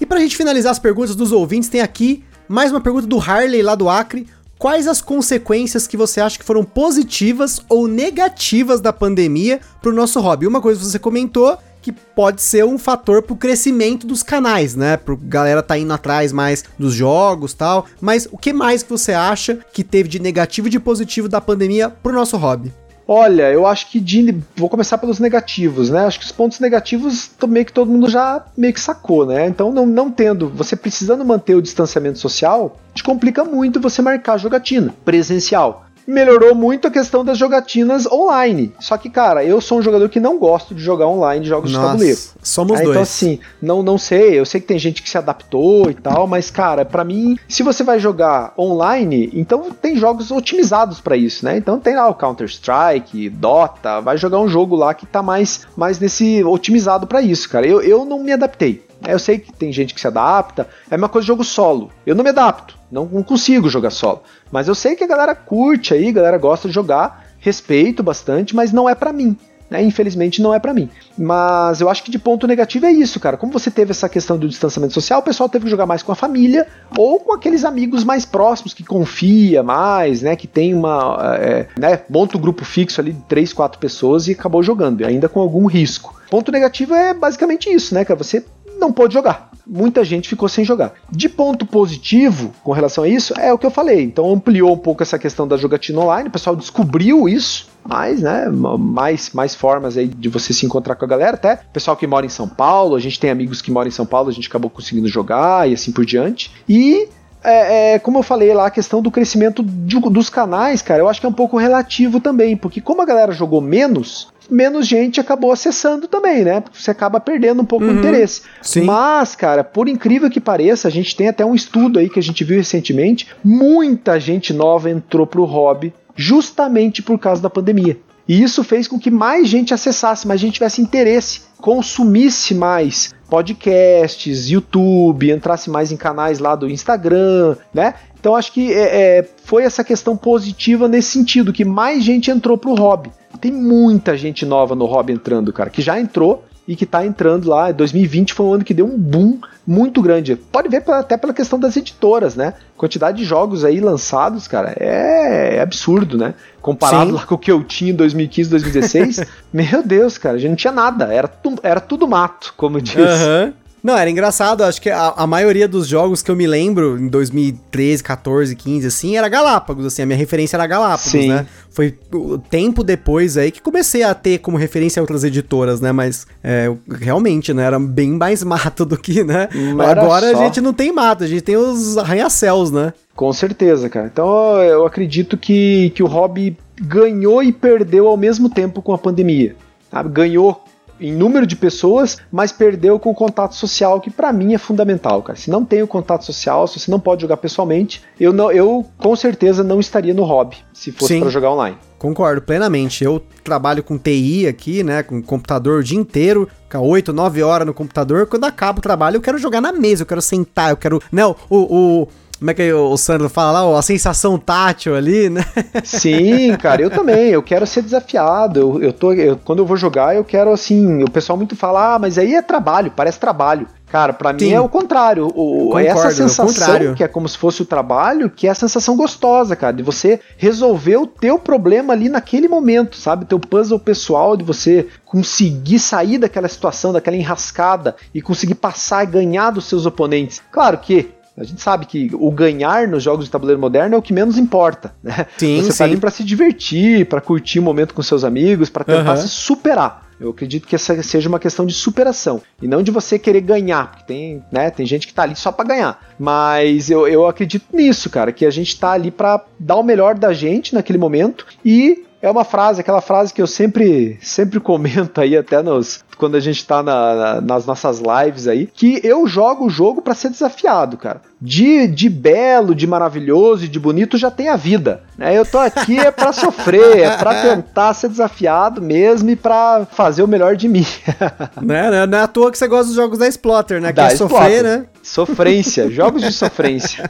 E 0.00 0.06
pra 0.06 0.20
gente 0.20 0.36
finalizar 0.36 0.70
as 0.70 0.78
perguntas 0.78 1.16
dos 1.16 1.32
ouvintes, 1.32 1.68
tem 1.68 1.80
aqui 1.80 2.24
mais 2.48 2.70
uma 2.70 2.80
pergunta 2.80 3.06
do 3.06 3.18
Harley 3.18 3.62
lá 3.62 3.74
do 3.74 3.88
Acre. 3.88 4.26
Quais 4.58 4.88
as 4.88 5.00
consequências 5.00 5.86
que 5.86 5.96
você 5.96 6.20
acha 6.20 6.38
que 6.38 6.44
foram 6.44 6.64
positivas 6.64 7.60
ou 7.68 7.86
negativas 7.86 8.80
da 8.80 8.92
pandemia 8.92 9.60
para 9.80 9.90
o 9.90 9.94
nosso 9.94 10.18
hobby? 10.20 10.46
Uma 10.46 10.60
coisa 10.60 10.80
que 10.80 10.86
você 10.86 10.98
comentou 10.98 11.56
que 11.80 11.92
pode 11.92 12.42
ser 12.42 12.64
um 12.64 12.76
fator 12.76 13.22
pro 13.22 13.36
crescimento 13.36 14.04
dos 14.04 14.22
canais, 14.22 14.74
né? 14.74 14.96
Pro 14.96 15.16
galera 15.16 15.62
tá 15.62 15.78
indo 15.78 15.92
atrás 15.92 16.32
mais 16.32 16.64
dos 16.76 16.92
jogos 16.92 17.54
tal. 17.54 17.86
Mas 18.00 18.26
o 18.32 18.36
que 18.36 18.52
mais 18.52 18.82
que 18.82 18.90
você 18.90 19.12
acha 19.12 19.60
que 19.72 19.84
teve 19.84 20.08
de 20.08 20.18
negativo 20.18 20.66
e 20.66 20.70
de 20.70 20.80
positivo 20.80 21.28
da 21.28 21.40
pandemia 21.40 21.88
pro 21.88 22.12
nosso 22.12 22.36
hobby? 22.36 22.72
Olha, 23.10 23.50
eu 23.50 23.66
acho 23.66 23.90
que 23.90 23.98
de, 23.98 24.36
vou 24.54 24.68
começar 24.68 24.98
pelos 24.98 25.18
negativos, 25.18 25.88
né? 25.88 26.04
Acho 26.04 26.18
que 26.18 26.26
os 26.26 26.32
pontos 26.32 26.60
negativos 26.60 27.30
meio 27.48 27.64
que 27.64 27.72
todo 27.72 27.90
mundo 27.90 28.06
já 28.10 28.44
meio 28.54 28.74
que 28.74 28.80
sacou, 28.80 29.24
né? 29.24 29.46
Então 29.46 29.72
não, 29.72 29.86
não 29.86 30.10
tendo, 30.10 30.50
você 30.50 30.76
precisando 30.76 31.24
manter 31.24 31.54
o 31.54 31.62
distanciamento 31.62 32.18
social, 32.18 32.78
te 32.92 33.02
complica 33.02 33.44
muito 33.44 33.80
você 33.80 34.02
marcar 34.02 34.36
jogatina 34.36 34.94
presencial 35.06 35.87
melhorou 36.08 36.54
muito 36.54 36.88
a 36.88 36.90
questão 36.90 37.22
das 37.22 37.36
jogatinas 37.36 38.06
online. 38.06 38.72
Só 38.80 38.96
que, 38.96 39.10
cara, 39.10 39.44
eu 39.44 39.60
sou 39.60 39.78
um 39.78 39.82
jogador 39.82 40.08
que 40.08 40.18
não 40.18 40.38
gosto 40.38 40.74
de 40.74 40.82
jogar 40.82 41.06
online 41.06 41.44
jogos 41.44 41.70
Nossa, 41.70 41.84
de 41.84 41.92
tabuleiro. 41.92 42.20
Somos 42.42 42.78
é, 42.78 42.82
então, 42.82 42.84
dois. 42.84 42.96
Então, 42.96 43.02
assim, 43.02 43.40
não, 43.60 43.82
não 43.82 43.98
sei. 43.98 44.38
Eu 44.38 44.46
sei 44.46 44.58
que 44.58 44.66
tem 44.66 44.78
gente 44.78 45.02
que 45.02 45.10
se 45.10 45.18
adaptou 45.18 45.90
e 45.90 45.94
tal, 45.94 46.26
mas, 46.26 46.50
cara, 46.50 46.84
para 46.84 47.04
mim, 47.04 47.38
se 47.46 47.62
você 47.62 47.84
vai 47.84 48.00
jogar 48.00 48.54
online, 48.58 49.30
então 49.34 49.70
tem 49.70 49.96
jogos 49.96 50.30
otimizados 50.30 50.98
para 50.98 51.14
isso, 51.14 51.44
né? 51.44 51.58
Então 51.58 51.78
tem 51.78 51.94
lá 51.94 52.08
o 52.08 52.14
Counter-Strike, 52.14 53.28
Dota, 53.28 54.00
vai 54.00 54.16
jogar 54.16 54.38
um 54.38 54.48
jogo 54.48 54.74
lá 54.76 54.94
que 54.94 55.04
tá 55.04 55.22
mais, 55.22 55.66
mais 55.76 55.98
nesse 55.98 56.42
otimizado 56.42 57.06
para 57.06 57.20
isso, 57.20 57.50
cara. 57.50 57.66
Eu, 57.66 57.82
eu 57.82 58.06
não 58.06 58.22
me 58.22 58.32
adaptei. 58.32 58.82
É, 59.06 59.12
eu 59.12 59.18
sei 59.18 59.38
que 59.38 59.52
tem 59.52 59.72
gente 59.72 59.92
que 59.92 60.00
se 60.00 60.06
adapta. 60.06 60.66
É 60.90 60.96
uma 60.96 61.08
coisa 61.08 61.24
de 61.24 61.28
jogo 61.28 61.44
solo. 61.44 61.90
Eu 62.06 62.14
não 62.14 62.24
me 62.24 62.30
adapto. 62.30 62.77
Não, 62.90 63.04
não 63.06 63.22
consigo 63.22 63.68
jogar 63.68 63.90
solo. 63.90 64.22
Mas 64.50 64.68
eu 64.68 64.74
sei 64.74 64.96
que 64.96 65.04
a 65.04 65.08
galera 65.08 65.34
curte 65.34 65.94
aí, 65.94 66.08
a 66.08 66.12
galera 66.12 66.38
gosta 66.38 66.68
de 66.68 66.74
jogar. 66.74 67.26
Respeito 67.38 68.02
bastante, 68.02 68.54
mas 68.56 68.72
não 68.72 68.88
é 68.88 68.94
para 68.94 69.12
mim. 69.12 69.36
Né? 69.70 69.82
Infelizmente 69.82 70.40
não 70.40 70.54
é 70.54 70.58
para 70.58 70.72
mim. 70.72 70.88
Mas 71.16 71.80
eu 71.80 71.90
acho 71.90 72.02
que 72.02 72.10
de 72.10 72.18
ponto 72.18 72.46
negativo 72.46 72.86
é 72.86 72.90
isso, 72.90 73.20
cara. 73.20 73.36
Como 73.36 73.52
você 73.52 73.70
teve 73.70 73.90
essa 73.90 74.08
questão 74.08 74.38
do 74.38 74.48
distanciamento 74.48 74.94
social, 74.94 75.20
o 75.20 75.22
pessoal 75.22 75.48
teve 75.48 75.64
que 75.64 75.70
jogar 75.70 75.86
mais 75.86 76.02
com 76.02 76.10
a 76.10 76.14
família 76.14 76.66
ou 76.96 77.20
com 77.20 77.34
aqueles 77.34 77.64
amigos 77.64 78.02
mais 78.02 78.24
próximos 78.24 78.72
que 78.72 78.82
confia 78.82 79.62
mais, 79.62 80.22
né? 80.22 80.36
Que 80.36 80.46
tem 80.46 80.74
uma. 80.74 81.36
É, 81.38 81.66
né? 81.78 82.00
Monta 82.08 82.38
um 82.38 82.40
grupo 82.40 82.64
fixo 82.64 83.00
ali 83.00 83.12
de 83.12 83.20
3, 83.22 83.52
4 83.52 83.78
pessoas 83.78 84.26
e 84.26 84.32
acabou 84.32 84.62
jogando, 84.62 85.04
ainda 85.04 85.28
com 85.28 85.40
algum 85.40 85.66
risco. 85.66 86.18
Ponto 86.30 86.50
negativo 86.50 86.94
é 86.94 87.12
basicamente 87.12 87.70
isso, 87.70 87.94
né, 87.94 88.04
cara? 88.04 88.18
Você 88.18 88.44
não 88.78 88.92
pôde 88.92 89.12
jogar. 89.12 89.47
Muita 89.68 90.04
gente 90.04 90.28
ficou 90.28 90.48
sem 90.48 90.64
jogar. 90.64 90.94
De 91.10 91.28
ponto 91.28 91.66
positivo 91.66 92.52
com 92.62 92.72
relação 92.72 93.04
a 93.04 93.08
isso, 93.08 93.34
é 93.38 93.52
o 93.52 93.58
que 93.58 93.66
eu 93.66 93.70
falei. 93.70 94.02
Então 94.02 94.32
ampliou 94.32 94.72
um 94.72 94.78
pouco 94.78 95.02
essa 95.02 95.18
questão 95.18 95.46
da 95.46 95.56
jogatina 95.56 96.00
online, 96.00 96.28
o 96.28 96.32
pessoal 96.32 96.56
descobriu 96.56 97.28
isso, 97.28 97.68
mais, 97.86 98.22
né, 98.22 98.48
mais, 98.48 99.30
mais 99.32 99.54
formas 99.54 99.96
aí 99.96 100.06
de 100.06 100.28
você 100.28 100.52
se 100.52 100.66
encontrar 100.66 100.94
com 100.94 101.04
a 101.04 101.08
galera, 101.08 101.34
até 101.34 101.56
pessoal 101.56 101.96
que 101.96 102.06
mora 102.06 102.26
em 102.26 102.30
São 102.30 102.48
Paulo, 102.48 102.96
a 102.96 103.00
gente 103.00 103.20
tem 103.20 103.30
amigos 103.30 103.62
que 103.62 103.70
moram 103.70 103.88
em 103.88 103.92
São 103.92 104.06
Paulo, 104.06 104.28
a 104.28 104.32
gente 104.32 104.48
acabou 104.48 104.70
conseguindo 104.70 105.08
jogar 105.08 105.68
e 105.68 105.74
assim 105.74 105.92
por 105.92 106.04
diante. 106.04 106.50
E 106.68 107.08
é, 107.42 107.94
é, 107.94 107.98
como 107.98 108.18
eu 108.18 108.22
falei 108.22 108.52
lá, 108.52 108.66
a 108.66 108.70
questão 108.70 109.00
do 109.00 109.10
crescimento 109.10 109.62
de, 109.62 109.98
dos 109.98 110.28
canais, 110.28 110.82
cara, 110.82 111.00
eu 111.00 111.08
acho 111.08 111.20
que 111.20 111.26
é 111.26 111.28
um 111.28 111.32
pouco 111.32 111.56
relativo 111.56 112.20
também, 112.20 112.56
porque 112.56 112.80
como 112.80 113.02
a 113.02 113.06
galera 113.06 113.32
jogou 113.32 113.60
menos, 113.60 114.28
menos 114.50 114.86
gente 114.86 115.20
acabou 115.20 115.52
acessando 115.52 116.08
também, 116.08 116.44
né? 116.44 116.62
Você 116.72 116.90
acaba 116.90 117.20
perdendo 117.20 117.62
um 117.62 117.66
pouco 117.66 117.84
uhum, 117.84 117.92
o 117.92 117.98
interesse. 117.98 118.42
Sim. 118.62 118.82
Mas, 118.82 119.36
cara, 119.36 119.62
por 119.62 119.88
incrível 119.88 120.30
que 120.30 120.40
pareça, 120.40 120.88
a 120.88 120.90
gente 120.90 121.14
tem 121.14 121.28
até 121.28 121.44
um 121.44 121.54
estudo 121.54 121.98
aí 121.98 122.08
que 122.08 122.18
a 122.18 122.22
gente 122.22 122.42
viu 122.44 122.56
recentemente, 122.56 123.28
muita 123.44 124.18
gente 124.18 124.52
nova 124.52 124.90
entrou 124.90 125.26
pro 125.26 125.44
hobby 125.44 125.92
justamente 126.16 127.02
por 127.02 127.18
causa 127.18 127.40
da 127.40 127.50
pandemia. 127.50 127.98
E 128.26 128.42
isso 128.42 128.62
fez 128.62 128.86
com 128.86 128.98
que 128.98 129.10
mais 129.10 129.48
gente 129.48 129.72
acessasse, 129.72 130.28
mais 130.28 130.40
gente 130.40 130.54
tivesse 130.54 130.82
interesse, 130.82 131.42
consumisse 131.60 132.54
mais 132.54 133.14
podcasts, 133.28 134.48
YouTube, 134.48 135.30
entrasse 135.30 135.68
mais 135.68 135.92
em 135.92 135.96
canais 135.96 136.38
lá 136.38 136.54
do 136.54 136.68
Instagram, 136.68 137.56
né? 137.72 137.94
Então 138.18 138.34
acho 138.34 138.52
que 138.52 138.72
é, 138.72 139.18
é, 139.18 139.28
foi 139.44 139.64
essa 139.64 139.84
questão 139.84 140.16
positiva 140.16 140.88
nesse 140.88 141.10
sentido, 141.12 141.52
que 141.52 141.64
mais 141.64 142.02
gente 142.02 142.30
entrou 142.30 142.56
pro 142.56 142.74
hobby. 142.74 143.10
Tem 143.40 143.52
muita 143.52 144.16
gente 144.16 144.44
nova 144.44 144.74
no 144.74 144.86
hobby 144.86 145.12
entrando, 145.12 145.52
cara, 145.52 145.70
que 145.70 145.82
já 145.82 146.00
entrou 146.00 146.44
e 146.68 146.76
que 146.76 146.84
tá 146.84 147.04
entrando 147.04 147.48
lá. 147.48 147.72
2020 147.72 148.34
foi 148.34 148.44
um 148.44 148.52
ano 148.52 148.64
que 148.64 148.74
deu 148.74 148.84
um 148.84 148.98
boom 148.98 149.38
muito 149.66 150.02
grande. 150.02 150.36
Pode 150.36 150.68
ver 150.68 150.82
até 150.90 151.16
pela 151.16 151.32
questão 151.32 151.58
das 151.58 151.74
editoras, 151.74 152.36
né? 152.36 152.52
Quantidade 152.76 153.16
de 153.16 153.24
jogos 153.24 153.64
aí 153.64 153.80
lançados, 153.80 154.46
cara, 154.46 154.74
é, 154.78 155.56
é 155.56 155.60
absurdo, 155.62 156.18
né? 156.18 156.34
Comparado 156.60 157.10
Sim. 157.10 157.16
lá 157.16 157.24
com 157.24 157.34
o 157.34 157.38
que 157.38 157.50
eu 157.50 157.64
tinha 157.64 157.90
em 157.90 157.94
2015, 157.94 158.50
2016, 158.50 159.20
meu 159.50 159.82
Deus, 159.82 160.18
cara, 160.18 160.36
a 160.36 160.38
gente 160.38 160.50
não 160.50 160.56
tinha 160.56 160.72
nada. 160.72 161.06
Era, 161.06 161.26
tu, 161.26 161.54
era 161.62 161.80
tudo 161.80 162.06
mato, 162.06 162.52
como 162.54 162.82
diz. 162.82 162.96
Uhum. 162.96 163.52
Não, 163.82 163.96
era 163.96 164.10
engraçado, 164.10 164.64
acho 164.64 164.80
que 164.80 164.90
a, 164.90 165.14
a, 165.16 165.26
maioria 165.26 165.68
dos 165.68 165.86
jogos 165.86 166.22
que 166.22 166.30
eu 166.30 166.36
me 166.36 166.46
lembro, 166.46 166.98
em 166.98 167.08
2013, 167.08 168.02
14, 168.02 168.56
15, 168.56 168.86
assim, 168.86 169.16
era 169.16 169.28
Galápagos, 169.28 169.86
assim, 169.86 170.02
a 170.02 170.06
minha 170.06 170.18
referência 170.18 170.56
era 170.56 170.66
Galápagos, 170.66 171.12
Sim. 171.12 171.28
né? 171.28 171.46
Foi 171.70 171.96
o 172.12 172.38
tempo 172.38 172.82
depois 172.82 173.36
aí 173.36 173.52
que 173.52 173.62
comecei 173.62 174.02
a 174.02 174.14
ter 174.14 174.38
como 174.38 174.56
referência 174.56 175.00
outras 175.00 175.22
editoras, 175.22 175.80
né? 175.80 175.92
Mas 175.92 176.26
é, 176.42 176.72
realmente, 176.90 177.54
né? 177.54 177.64
Era 177.64 177.78
bem 177.78 178.10
mais 178.10 178.42
mato 178.44 178.84
do 178.84 178.96
que, 178.96 179.22
né? 179.22 179.48
Agora 179.78 180.32
só. 180.32 180.38
a 180.38 180.44
gente 180.44 180.60
não 180.60 180.72
tem 180.72 180.92
mato, 180.92 181.22
a 181.22 181.26
gente 181.26 181.42
tem 181.42 181.56
os 181.56 181.96
arranha-céus, 181.96 182.70
né? 182.72 182.92
Com 183.14 183.32
certeza, 183.32 183.88
cara. 183.88 184.06
Então 184.12 184.60
eu 184.62 184.84
acredito 184.86 185.36
que, 185.36 185.90
que 185.90 186.02
o 186.02 186.06
hobby 186.06 186.56
ganhou 186.80 187.42
e 187.42 187.52
perdeu 187.52 188.08
ao 188.08 188.16
mesmo 188.16 188.48
tempo 188.48 188.82
com 188.82 188.92
a 188.92 188.98
pandemia. 188.98 189.54
Sabe? 189.90 190.10
Ganhou 190.10 190.62
em 191.00 191.12
número 191.12 191.46
de 191.46 191.56
pessoas, 191.56 192.18
mas 192.30 192.52
perdeu 192.52 192.98
com 192.98 193.10
o 193.10 193.14
contato 193.14 193.54
social, 193.54 194.00
que 194.00 194.10
para 194.10 194.32
mim 194.32 194.54
é 194.54 194.58
fundamental, 194.58 195.22
cara. 195.22 195.38
Se 195.38 195.50
não 195.50 195.64
tem 195.64 195.82
o 195.82 195.86
contato 195.86 196.24
social, 196.24 196.66
se 196.66 196.78
você 196.78 196.90
não 196.90 197.00
pode 197.00 197.22
jogar 197.22 197.36
pessoalmente, 197.36 198.02
eu 198.18 198.32
não, 198.32 198.50
eu 198.50 198.84
com 198.96 199.14
certeza 199.14 199.62
não 199.62 199.80
estaria 199.80 200.14
no 200.14 200.24
hobby 200.24 200.56
se 200.72 200.92
fosse 200.92 201.18
para 201.18 201.30
jogar 201.30 201.52
online. 201.52 201.76
Concordo 201.98 202.40
plenamente. 202.40 203.02
Eu 203.02 203.20
trabalho 203.42 203.82
com 203.82 203.98
TI 203.98 204.46
aqui, 204.46 204.84
né, 204.84 205.02
com 205.02 205.20
computador 205.20 205.80
o 205.80 205.84
dia 205.84 205.98
inteiro, 205.98 206.48
ficar 206.62 206.80
8, 206.80 207.12
9 207.12 207.42
horas 207.42 207.66
no 207.66 207.74
computador. 207.74 208.26
Quando 208.26 208.44
acaba 208.44 208.78
o 208.78 208.82
trabalho, 208.82 209.16
eu 209.16 209.20
quero 209.20 209.38
jogar 209.38 209.60
na 209.60 209.72
mesa, 209.72 210.02
eu 210.02 210.06
quero 210.06 210.22
sentar, 210.22 210.70
eu 210.70 210.76
quero, 210.76 211.02
não, 211.10 211.34
o, 211.50 212.02
o 212.02 212.08
como 212.38 212.50
é 212.52 212.54
que 212.54 212.72
o 212.72 212.96
Sandro 212.96 213.28
fala 213.28 213.62
lá? 213.62 213.78
A 213.78 213.82
sensação 213.82 214.38
tátil 214.38 214.94
ali, 214.94 215.28
né? 215.28 215.44
Sim, 215.82 216.56
cara, 216.56 216.80
eu 216.80 216.90
também. 216.90 217.30
Eu 217.30 217.42
quero 217.42 217.66
ser 217.66 217.82
desafiado. 217.82 218.60
Eu, 218.60 218.82
eu 218.82 218.92
tô, 218.92 219.12
eu, 219.12 219.36
quando 219.36 219.58
eu 219.58 219.66
vou 219.66 219.76
jogar, 219.76 220.14
eu 220.14 220.24
quero 220.24 220.52
assim. 220.52 221.02
O 221.02 221.10
pessoal 221.10 221.36
muito 221.36 221.56
fala, 221.56 221.94
ah, 221.94 221.98
mas 221.98 222.16
aí 222.16 222.34
é 222.34 222.42
trabalho, 222.42 222.92
parece 222.94 223.18
trabalho. 223.18 223.66
Cara, 223.90 224.12
para 224.12 224.34
mim 224.34 224.52
é 224.52 224.60
o 224.60 224.68
contrário. 224.68 225.26
O, 225.28 225.70
Concordo, 225.70 225.78
essa 225.78 226.10
sensação 226.10 226.94
que 226.94 227.02
é 227.02 227.08
como 227.08 227.28
se 227.28 227.38
fosse 227.38 227.62
o 227.62 227.64
trabalho, 227.64 228.30
que 228.30 228.46
é 228.46 228.50
a 228.50 228.54
sensação 228.54 228.94
gostosa, 228.94 229.56
cara, 229.56 229.72
de 229.72 229.82
você 229.82 230.20
resolver 230.36 230.98
o 230.98 231.06
teu 231.06 231.38
problema 231.38 231.94
ali 231.94 232.08
naquele 232.08 232.48
momento, 232.48 232.96
sabe? 232.96 233.24
Teu 233.24 233.40
puzzle 233.40 233.80
pessoal 233.80 234.36
de 234.36 234.44
você 234.44 234.86
conseguir 235.06 235.78
sair 235.78 236.18
daquela 236.18 236.48
situação, 236.48 236.92
daquela 236.92 237.16
enrascada 237.16 237.96
e 238.14 238.20
conseguir 238.20 238.56
passar 238.56 239.04
e 239.04 239.06
ganhar 239.06 239.50
dos 239.50 239.64
seus 239.64 239.86
oponentes. 239.86 240.42
Claro 240.52 240.76
que 240.78 241.17
a 241.38 241.44
gente 241.44 241.60
sabe 241.60 241.86
que 241.86 242.10
o 242.12 242.30
ganhar 242.30 242.88
nos 242.88 243.02
jogos 243.02 243.24
de 243.24 243.30
tabuleiro 243.30 243.60
moderno 243.60 243.94
é 243.94 243.98
o 243.98 244.02
que 244.02 244.12
menos 244.12 244.36
importa, 244.36 244.92
né? 245.02 245.26
Sim, 245.36 245.60
Você 245.60 245.68
tá 245.68 245.72
sim. 245.72 245.78
tá 245.78 245.84
ali 245.84 245.96
para 245.96 246.10
se 246.10 246.24
divertir, 246.24 247.06
para 247.06 247.20
curtir 247.20 247.58
o 247.58 247.62
momento 247.62 247.94
com 247.94 248.02
seus 248.02 248.24
amigos, 248.24 248.68
para 248.68 248.84
tentar 248.84 249.12
uhum. 249.12 249.16
se 249.16 249.28
superar. 249.28 250.08
Eu 250.20 250.30
acredito 250.30 250.66
que 250.66 250.74
essa 250.74 251.00
seja 251.00 251.28
uma 251.28 251.38
questão 251.38 251.64
de 251.64 251.72
superação 251.72 252.42
e 252.60 252.66
não 252.66 252.82
de 252.82 252.90
você 252.90 253.18
querer 253.18 253.40
ganhar, 253.40 253.90
porque 253.90 254.04
tem, 254.04 254.42
né, 254.50 254.68
tem 254.68 254.84
gente 254.84 255.06
que 255.06 255.14
tá 255.14 255.22
ali 255.22 255.36
só 255.36 255.52
para 255.52 255.68
ganhar. 255.68 256.08
Mas 256.18 256.90
eu, 256.90 257.06
eu 257.06 257.26
acredito 257.28 257.64
nisso, 257.72 258.10
cara, 258.10 258.32
que 258.32 258.44
a 258.44 258.50
gente 258.50 258.78
tá 258.78 258.90
ali 258.90 259.12
para 259.12 259.44
dar 259.60 259.76
o 259.76 259.82
melhor 259.84 260.16
da 260.16 260.32
gente 260.32 260.74
naquele 260.74 260.98
momento 260.98 261.46
e 261.64 262.04
é 262.20 262.30
uma 262.30 262.44
frase, 262.44 262.80
aquela 262.80 263.00
frase 263.00 263.32
que 263.32 263.40
eu 263.40 263.46
sempre, 263.46 264.18
sempre 264.20 264.58
comento 264.58 265.20
aí 265.20 265.36
até 265.36 265.62
nos, 265.62 266.04
quando 266.16 266.36
a 266.36 266.40
gente 266.40 266.66
tá 266.66 266.82
na, 266.82 267.14
na, 267.14 267.40
nas 267.40 267.64
nossas 267.64 268.00
lives 268.00 268.48
aí, 268.48 268.66
que 268.66 269.00
eu 269.04 269.26
jogo 269.26 269.66
o 269.66 269.70
jogo 269.70 270.02
para 270.02 270.14
ser 270.14 270.30
desafiado, 270.30 270.96
cara. 270.96 271.22
De, 271.40 271.86
de 271.86 272.08
belo, 272.08 272.74
de 272.74 272.86
maravilhoso 272.86 273.64
e 273.64 273.68
de 273.68 273.78
bonito 273.78 274.18
já 274.18 274.28
tem 274.30 274.48
a 274.48 274.56
vida, 274.56 275.02
né? 275.16 275.38
Eu 275.38 275.46
tô 275.46 275.58
aqui 275.58 275.96
é 275.98 276.10
para 276.10 276.32
sofrer, 276.32 276.98
é 276.98 277.16
para 277.16 277.42
tentar 277.54 277.94
ser 277.94 278.08
desafiado 278.08 278.82
mesmo 278.82 279.30
e 279.30 279.36
para 279.36 279.86
fazer 279.86 280.24
o 280.24 280.28
melhor 280.28 280.56
de 280.56 280.66
mim. 280.66 280.86
né, 281.62 281.90
né? 281.90 282.06
Não 282.06 282.18
é 282.18 282.22
à 282.22 282.26
toa 282.26 282.50
que 282.50 282.58
você 282.58 282.66
gosta 282.66 282.86
dos 282.86 282.96
jogos 282.96 283.18
da 283.18 283.28
Exploter, 283.28 283.80
né? 283.80 283.92
Da 283.92 284.08
que 284.08 284.14
é 284.14 284.16
sofrer, 284.16 284.64
né? 284.64 284.86
Sofrência, 285.00 285.88
jogos 285.88 286.22
de 286.22 286.32
sofrência. 286.32 287.08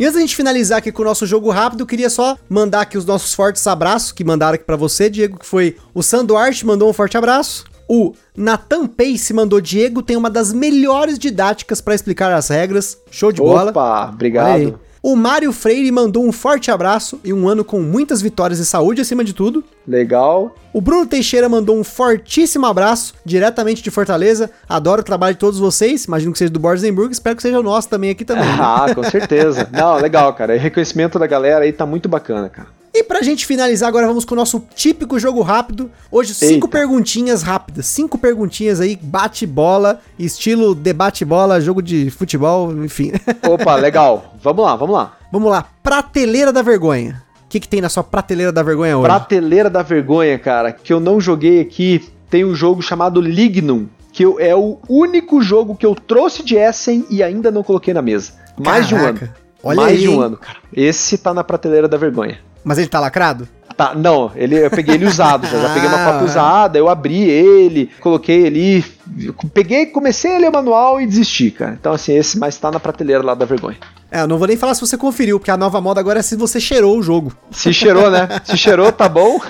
E 0.00 0.04
antes 0.04 0.14
da 0.14 0.20
gente 0.20 0.34
finalizar 0.34 0.78
aqui 0.78 0.90
com 0.90 1.02
o 1.02 1.04
nosso 1.04 1.26
jogo 1.26 1.50
rápido, 1.50 1.84
queria 1.84 2.08
só 2.08 2.34
mandar 2.48 2.80
aqui 2.80 2.96
os 2.96 3.04
nossos 3.04 3.34
fortes 3.34 3.66
abraços 3.66 4.12
que 4.12 4.24
mandaram 4.24 4.54
aqui 4.54 4.64
para 4.64 4.74
você, 4.74 5.10
Diego, 5.10 5.38
que 5.38 5.44
foi 5.44 5.76
o 5.92 6.02
Sanduarte 6.02 6.64
mandou 6.64 6.88
um 6.88 6.92
forte 6.94 7.18
abraço. 7.18 7.66
O 7.86 8.14
Nathan 8.34 8.86
Pace 8.86 9.34
mandou 9.34 9.60
Diego 9.60 10.00
tem 10.00 10.16
uma 10.16 10.30
das 10.30 10.54
melhores 10.54 11.18
didáticas 11.18 11.82
para 11.82 11.94
explicar 11.94 12.32
as 12.32 12.48
regras. 12.48 12.96
Show 13.10 13.30
de 13.30 13.42
bola. 13.42 13.72
Opa, 13.72 14.08
obrigado. 14.08 14.80
O 15.02 15.16
Mário 15.16 15.50
Freire 15.50 15.90
mandou 15.90 16.26
um 16.26 16.30
forte 16.30 16.70
abraço 16.70 17.18
e 17.24 17.32
um 17.32 17.48
ano 17.48 17.64
com 17.64 17.80
muitas 17.80 18.20
vitórias 18.20 18.58
e 18.58 18.66
saúde 18.66 19.00
acima 19.00 19.24
de 19.24 19.32
tudo. 19.32 19.64
Legal. 19.88 20.54
O 20.74 20.80
Bruno 20.80 21.06
Teixeira 21.06 21.48
mandou 21.48 21.78
um 21.78 21.82
fortíssimo 21.82 22.66
abraço, 22.66 23.14
diretamente 23.24 23.82
de 23.82 23.90
Fortaleza. 23.90 24.50
Adoro 24.68 25.00
o 25.00 25.04
trabalho 25.04 25.34
de 25.34 25.40
todos 25.40 25.58
vocês. 25.58 26.04
Imagino 26.04 26.32
que 26.32 26.38
seja 26.38 26.50
do 26.50 26.60
Borzenburg. 26.60 27.12
Espero 27.12 27.34
que 27.34 27.42
seja 27.42 27.58
o 27.58 27.62
nosso 27.62 27.88
também 27.88 28.10
aqui 28.10 28.24
também. 28.24 28.44
Né? 28.44 28.58
Ah, 28.60 28.94
com 28.94 29.02
certeza. 29.02 29.68
Não, 29.72 29.96
legal, 29.96 30.32
cara. 30.34 30.54
O 30.54 30.58
reconhecimento 30.58 31.18
da 31.18 31.26
galera 31.26 31.64
aí 31.64 31.72
tá 31.72 31.86
muito 31.86 32.08
bacana, 32.08 32.48
cara. 32.48 32.68
E 32.92 33.04
pra 33.04 33.22
gente 33.22 33.46
finalizar, 33.46 33.88
agora 33.88 34.06
vamos 34.06 34.24
com 34.24 34.34
o 34.34 34.36
nosso 34.36 34.64
típico 34.74 35.18
jogo 35.18 35.42
rápido. 35.42 35.90
Hoje, 36.10 36.34
cinco 36.34 36.66
Eita. 36.66 36.68
perguntinhas 36.68 37.42
rápidas. 37.42 37.86
Cinco 37.86 38.18
perguntinhas 38.18 38.80
aí, 38.80 38.98
bate-bola, 39.00 40.00
estilo 40.18 40.74
debate-bola, 40.74 41.60
jogo 41.60 41.80
de 41.80 42.10
futebol, 42.10 42.72
enfim. 42.84 43.12
Opa, 43.48 43.76
legal. 43.76 44.34
Vamos 44.42 44.64
lá, 44.64 44.74
vamos 44.74 44.94
lá. 44.94 45.16
Vamos 45.32 45.50
lá. 45.50 45.66
Prateleira 45.82 46.52
da 46.52 46.62
vergonha. 46.62 47.22
O 47.44 47.48
que, 47.48 47.60
que 47.60 47.68
tem 47.68 47.80
na 47.80 47.88
sua 47.88 48.02
prateleira 48.02 48.52
da 48.52 48.62
vergonha 48.62 48.96
hoje? 48.98 49.06
Prateleira 49.06 49.70
da 49.70 49.82
vergonha, 49.82 50.38
cara, 50.38 50.72
que 50.72 50.92
eu 50.92 50.98
não 51.00 51.20
joguei 51.20 51.60
aqui. 51.60 52.08
Tem 52.28 52.44
um 52.44 52.54
jogo 52.54 52.80
chamado 52.82 53.20
Lignum, 53.20 53.86
que 54.12 54.24
eu, 54.24 54.38
é 54.38 54.54
o 54.54 54.78
único 54.88 55.40
jogo 55.42 55.74
que 55.76 55.86
eu 55.86 55.94
trouxe 55.94 56.44
de 56.44 56.56
Essen 56.56 57.04
e 57.10 57.22
ainda 57.22 57.50
não 57.50 57.62
coloquei 57.62 57.92
na 57.94 58.02
mesa. 58.02 58.32
Mais 58.56 58.88
Caraca. 58.88 58.88
de 58.88 58.94
um 58.94 59.08
ano. 59.26 59.34
Olha 59.62 59.76
Mais 59.76 59.92
aí, 59.92 59.98
de 59.98 60.08
um 60.08 60.12
hein? 60.12 60.22
ano, 60.22 60.36
cara. 60.36 60.58
Esse 60.72 61.18
tá 61.18 61.34
na 61.34 61.42
prateleira 61.44 61.88
da 61.88 61.96
vergonha. 61.96 62.38
Mas 62.64 62.78
ele 62.78 62.88
tá 62.88 63.00
lacrado? 63.00 63.48
Tá, 63.76 63.94
não, 63.94 64.30
ele, 64.34 64.62
eu 64.62 64.70
peguei 64.70 64.96
ele 64.96 65.06
usado, 65.06 65.46
já, 65.46 65.58
já 65.58 65.72
peguei 65.72 65.88
uma 65.88 66.04
cópia 66.04 66.20
ah. 66.20 66.24
usada, 66.24 66.78
eu 66.78 66.86
abri 66.86 67.22
ele, 67.22 67.88
coloquei 67.98 68.46
ali, 68.46 68.84
peguei, 69.54 69.86
comecei 69.86 70.36
a 70.36 70.38
ler 70.38 70.50
o 70.50 70.52
manual 70.52 71.00
e 71.00 71.06
desisti, 71.06 71.50
cara. 71.50 71.78
Então, 71.80 71.92
assim, 71.92 72.14
esse 72.14 72.38
mais 72.38 72.58
tá 72.58 72.70
na 72.70 72.78
prateleira 72.78 73.24
lá 73.24 73.34
da 73.34 73.46
vergonha. 73.46 73.78
É, 74.10 74.20
eu 74.20 74.26
não 74.26 74.36
vou 74.36 74.48
nem 74.48 74.56
falar 74.56 74.74
se 74.74 74.82
você 74.82 74.98
conferiu, 74.98 75.38
porque 75.38 75.50
a 75.50 75.56
nova 75.56 75.80
moda 75.80 75.98
agora 75.98 76.18
é 76.18 76.22
se 76.22 76.36
você 76.36 76.60
cheirou 76.60 76.98
o 76.98 77.02
jogo. 77.02 77.32
Se 77.50 77.72
cheirou, 77.72 78.10
né? 78.10 78.28
Se 78.44 78.56
cheirou, 78.56 78.92
tá 78.92 79.08
bom. 79.08 79.40